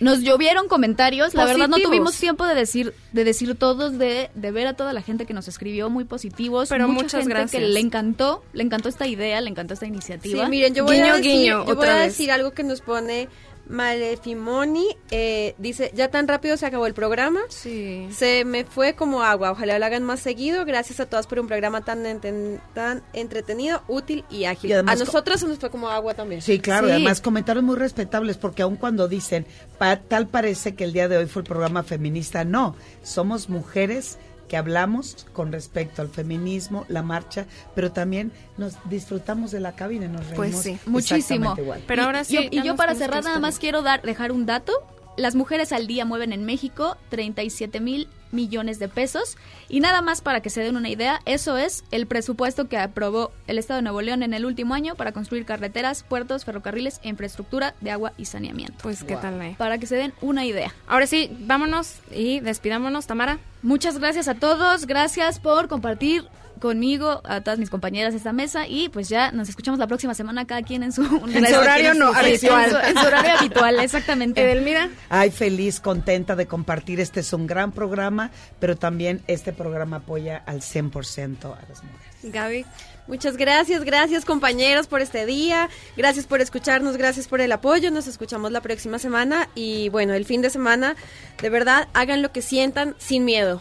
Nos 0.00 0.20
llovieron 0.20 0.66
comentarios, 0.66 1.34
la 1.34 1.44
verdad 1.44 1.68
no 1.68 1.76
tuvimos 1.78 2.16
tiempo 2.16 2.46
de 2.46 2.54
decir 2.54 2.94
de 3.12 3.22
decir 3.22 3.54
todos 3.54 3.98
de, 3.98 4.30
de 4.34 4.50
ver 4.50 4.66
a 4.66 4.72
toda 4.72 4.94
la 4.94 5.02
gente 5.02 5.26
que 5.26 5.34
nos 5.34 5.46
escribió 5.46 5.90
muy 5.90 6.04
positivos, 6.04 6.70
Pero 6.70 6.88
mucha 6.88 7.02
muchas 7.02 7.20
gente 7.20 7.34
gracias. 7.34 7.62
que 7.62 7.68
le 7.68 7.80
encantó, 7.80 8.42
le 8.54 8.62
encantó 8.62 8.88
esta 8.88 9.06
idea, 9.06 9.42
le 9.42 9.50
encantó 9.50 9.74
esta 9.74 9.84
iniciativa. 9.84 10.42
Sí, 10.44 10.50
miren, 10.50 10.74
yo 10.74 10.84
voy 10.86 10.96
Guiño, 10.96 11.12
a 11.12 11.16
decir, 11.18 11.30
guiño, 11.32 11.58
yo 11.58 11.64
voy 11.64 11.74
otra 11.74 11.92
a 11.96 11.98
vez. 11.98 12.06
decir 12.12 12.32
algo 12.32 12.52
que 12.52 12.62
nos 12.62 12.80
pone 12.80 13.28
Malefimoni. 13.68 14.86
Eh, 15.10 15.54
dice, 15.58 15.90
ya 15.94 16.08
tan 16.10 16.26
rápido 16.28 16.56
se 16.56 16.66
acabó 16.66 16.86
el 16.86 16.94
programa. 16.94 17.40
Sí. 17.48 18.08
Se 18.12 18.44
me 18.44 18.64
fue 18.64 18.94
como 18.94 19.22
agua. 19.22 19.52
Ojalá 19.52 19.78
lo 19.78 19.84
hagan 19.86 20.02
más 20.04 20.20
seguido. 20.20 20.64
Gracias 20.64 21.00
a 21.00 21.06
todas 21.06 21.26
por 21.26 21.38
un 21.40 21.46
programa 21.46 21.82
tan, 21.82 22.04
enten- 22.04 22.60
tan 22.74 23.02
entretenido, 23.12 23.82
útil 23.88 24.24
y 24.30 24.44
ágil. 24.44 24.70
Y 24.70 24.72
a 24.74 24.82
nosotros 24.82 25.40
se 25.40 25.46
nos 25.46 25.58
fue 25.58 25.70
como 25.70 25.88
agua 25.88 26.14
también. 26.14 26.42
Sí, 26.42 26.58
claro, 26.58 26.88
y 26.88 26.92
además 26.92 27.20
comentarios 27.20 27.64
muy 27.64 27.76
respetables, 27.76 28.36
porque 28.36 28.62
aun 28.62 28.76
cuando 28.76 29.08
dicen, 29.08 29.46
"Pa- 29.78 29.96
tal 30.00 30.28
parece 30.28 30.74
que 30.74 30.84
el 30.84 30.92
día 30.92 31.08
de 31.08 31.16
hoy 31.18 31.26
fue 31.26 31.42
el 31.42 31.48
programa 31.48 31.82
feminista, 31.82 32.44
no, 32.44 32.76
somos 33.02 33.48
mujeres 33.48 34.18
que 34.50 34.56
hablamos 34.56 35.26
con 35.32 35.52
respecto 35.52 36.02
al 36.02 36.08
feminismo, 36.08 36.84
la 36.88 37.02
marcha, 37.04 37.46
pero 37.76 37.92
también 37.92 38.32
nos 38.58 38.74
disfrutamos 38.90 39.52
de 39.52 39.60
la 39.60 39.76
cabina, 39.76 40.08
nos 40.08 40.22
reímos 40.26 40.36
Pues 40.36 40.58
sí, 40.60 40.76
muchísimo. 40.86 41.54
igual. 41.56 41.84
Pero 41.86 42.02
Y- 42.02 42.04
ahora 42.04 42.24
sí, 42.24 42.34
yo- 42.34 42.42
ya 42.42 42.48
y 42.50 42.66
yo 42.66 42.74
para 42.74 42.96
cerrar 42.96 43.22
nada 43.22 43.38
más 43.38 43.60
quiero 43.60 43.82
dar 43.82 44.02
dejar 44.02 44.32
un 44.32 44.46
dato. 44.46 44.72
Las 45.16 45.36
mujeres 45.36 45.72
al 45.72 45.86
día 45.86 46.04
mueven 46.04 46.32
en 46.32 46.44
México 46.44 46.96
37 47.10 47.78
mil 47.78 48.08
millones 48.32 48.78
de 48.78 48.88
pesos. 48.88 49.36
Y 49.68 49.80
nada 49.80 50.02
más 50.02 50.20
para 50.20 50.40
que 50.40 50.50
se 50.50 50.62
den 50.62 50.76
una 50.76 50.88
idea, 50.88 51.20
eso 51.24 51.56
es 51.56 51.84
el 51.90 52.06
presupuesto 52.06 52.68
que 52.68 52.78
aprobó 52.78 53.32
el 53.46 53.58
Estado 53.58 53.78
de 53.78 53.82
Nuevo 53.82 54.02
León 54.02 54.22
en 54.22 54.34
el 54.34 54.44
último 54.44 54.74
año 54.74 54.94
para 54.94 55.12
construir 55.12 55.44
carreteras, 55.44 56.02
puertos, 56.02 56.44
ferrocarriles 56.44 57.00
e 57.02 57.08
infraestructura 57.08 57.74
de 57.80 57.90
agua 57.90 58.12
y 58.16 58.26
saneamiento. 58.26 58.74
Pues 58.82 59.04
qué 59.04 59.16
tal, 59.16 59.40
eh? 59.42 59.54
Para 59.58 59.78
que 59.78 59.86
se 59.86 59.96
den 59.96 60.12
una 60.20 60.44
idea. 60.44 60.74
Ahora 60.86 61.06
sí, 61.06 61.30
vámonos 61.40 61.96
y 62.10 62.40
despidámonos, 62.40 63.06
Tamara. 63.06 63.38
Muchas 63.62 63.98
gracias 63.98 64.28
a 64.28 64.34
todos, 64.34 64.86
gracias 64.86 65.38
por 65.38 65.68
compartir 65.68 66.24
conmigo, 66.60 67.20
a 67.24 67.40
todas 67.40 67.58
mis 67.58 67.70
compañeras 67.70 68.12
de 68.12 68.18
esta 68.18 68.32
mesa 68.32 68.68
y 68.68 68.88
pues 68.88 69.08
ya 69.08 69.32
nos 69.32 69.48
escuchamos 69.48 69.80
la 69.80 69.86
próxima 69.86 70.14
semana 70.14 70.46
cada 70.46 70.62
quien 70.62 70.82
en 70.82 70.92
su, 70.92 71.02
En 71.34 71.46
su 71.46 71.54
horario 71.54 71.94
no 71.94 72.08
habitual. 72.08 72.64
En 72.64 72.70
su, 72.70 72.76
en 72.76 72.98
su 72.98 73.06
horario 73.06 73.38
habitual, 73.38 73.80
exactamente. 73.80 74.42
Edelmira. 74.42 74.90
Ay, 75.08 75.30
feliz, 75.30 75.80
contenta 75.80 76.36
de 76.36 76.46
compartir. 76.46 77.00
Este 77.00 77.20
es 77.20 77.32
un 77.32 77.46
gran 77.46 77.72
programa, 77.72 78.30
pero 78.60 78.76
también 78.76 79.22
este 79.26 79.52
programa 79.52 79.96
apoya 79.98 80.42
al 80.46 80.60
100% 80.60 81.44
a 81.44 81.68
las 81.68 81.82
mujeres. 81.82 82.10
Gaby. 82.22 82.66
Muchas 83.06 83.36
gracias, 83.36 83.82
gracias 83.82 84.24
compañeros 84.24 84.86
por 84.86 85.00
este 85.00 85.26
día, 85.26 85.68
gracias 85.96 86.26
por 86.26 86.40
escucharnos, 86.40 86.96
gracias 86.96 87.26
por 87.26 87.40
el 87.40 87.50
apoyo, 87.50 87.90
nos 87.90 88.06
escuchamos 88.06 88.52
la 88.52 88.60
próxima 88.60 89.00
semana 89.00 89.48
y 89.56 89.88
bueno, 89.88 90.14
el 90.14 90.24
fin 90.24 90.42
de 90.42 90.50
semana, 90.50 90.94
de 91.42 91.50
verdad, 91.50 91.88
hagan 91.92 92.22
lo 92.22 92.30
que 92.30 92.40
sientan 92.40 92.94
sin 92.98 93.24
miedo. 93.24 93.60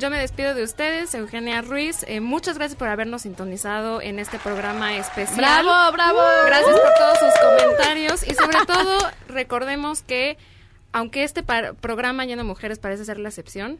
Yo 0.00 0.08
me 0.08 0.18
despido 0.18 0.54
de 0.54 0.62
ustedes, 0.64 1.14
Eugenia 1.14 1.60
Ruiz. 1.60 2.04
Eh, 2.08 2.20
muchas 2.20 2.56
gracias 2.56 2.78
por 2.78 2.88
habernos 2.88 3.20
sintonizado 3.22 4.00
en 4.00 4.18
este 4.18 4.38
programa 4.38 4.96
especial. 4.96 5.36
¡Bravo, 5.36 5.92
bravo! 5.92 6.18
Gracias 6.46 6.80
por 6.80 6.90
todos 6.94 7.18
sus 7.18 7.38
comentarios 7.38 8.26
y 8.26 8.34
sobre 8.34 8.56
todo 8.66 8.98
recordemos 9.28 10.00
que 10.02 10.38
aunque 10.92 11.22
este 11.22 11.42
par- 11.42 11.74
programa 11.74 12.24
lleno 12.24 12.42
de 12.42 12.48
mujeres 12.48 12.78
parece 12.78 13.04
ser 13.04 13.18
la 13.18 13.28
excepción, 13.28 13.78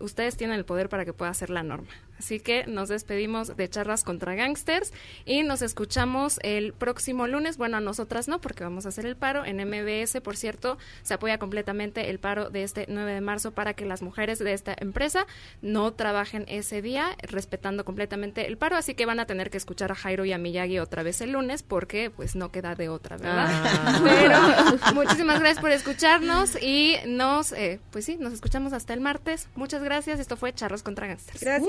ustedes 0.00 0.36
tienen 0.36 0.56
el 0.58 0.66
poder 0.66 0.90
para 0.90 1.06
que 1.06 1.14
pueda 1.14 1.32
ser 1.32 1.48
la 1.48 1.62
norma. 1.62 1.88
Así 2.18 2.40
que 2.40 2.66
nos 2.66 2.88
despedimos 2.88 3.56
de 3.56 3.68
Charlas 3.68 4.04
contra 4.04 4.34
Gangsters 4.34 4.92
y 5.24 5.42
nos 5.42 5.62
escuchamos 5.62 6.38
el 6.42 6.72
próximo 6.72 7.26
lunes. 7.26 7.56
Bueno, 7.56 7.76
a 7.76 7.80
nosotras 7.80 8.28
no, 8.28 8.40
porque 8.40 8.64
vamos 8.64 8.86
a 8.86 8.90
hacer 8.90 9.06
el 9.06 9.16
paro. 9.16 9.44
En 9.44 9.56
MBS, 9.58 10.20
por 10.20 10.36
cierto, 10.36 10.78
se 11.02 11.14
apoya 11.14 11.38
completamente 11.38 12.10
el 12.10 12.18
paro 12.18 12.50
de 12.50 12.64
este 12.64 12.86
9 12.88 13.12
de 13.12 13.20
marzo 13.20 13.52
para 13.52 13.74
que 13.74 13.84
las 13.84 14.02
mujeres 14.02 14.38
de 14.38 14.52
esta 14.52 14.74
empresa 14.78 15.26
no 15.62 15.92
trabajen 15.92 16.44
ese 16.48 16.82
día, 16.82 17.16
respetando 17.22 17.84
completamente 17.84 18.46
el 18.46 18.56
paro. 18.56 18.76
Así 18.76 18.94
que 18.94 19.06
van 19.06 19.20
a 19.20 19.26
tener 19.26 19.50
que 19.50 19.56
escuchar 19.56 19.92
a 19.92 19.94
Jairo 19.94 20.24
y 20.24 20.32
a 20.32 20.38
Miyagi 20.38 20.78
otra 20.78 21.02
vez 21.02 21.20
el 21.20 21.32
lunes, 21.32 21.62
porque 21.62 22.10
pues 22.10 22.36
no 22.36 22.50
queda 22.50 22.74
de 22.74 22.88
otra, 22.88 23.16
¿verdad? 23.16 23.48
Ah. 23.50 24.00
Pero 24.04 24.94
muchísimas 24.94 25.40
gracias 25.40 25.60
por 25.60 25.70
escucharnos 25.70 26.60
y 26.60 26.96
nos, 27.06 27.52
eh, 27.52 27.80
pues 27.90 28.04
sí, 28.04 28.16
nos 28.18 28.32
escuchamos 28.32 28.72
hasta 28.72 28.94
el 28.94 29.00
martes. 29.00 29.48
Muchas 29.54 29.82
gracias. 29.82 30.20
Esto 30.20 30.36
fue 30.36 30.52
Charros 30.52 30.82
contra 30.82 31.06
Gangsters. 31.06 31.40
Gracias. 31.40 31.68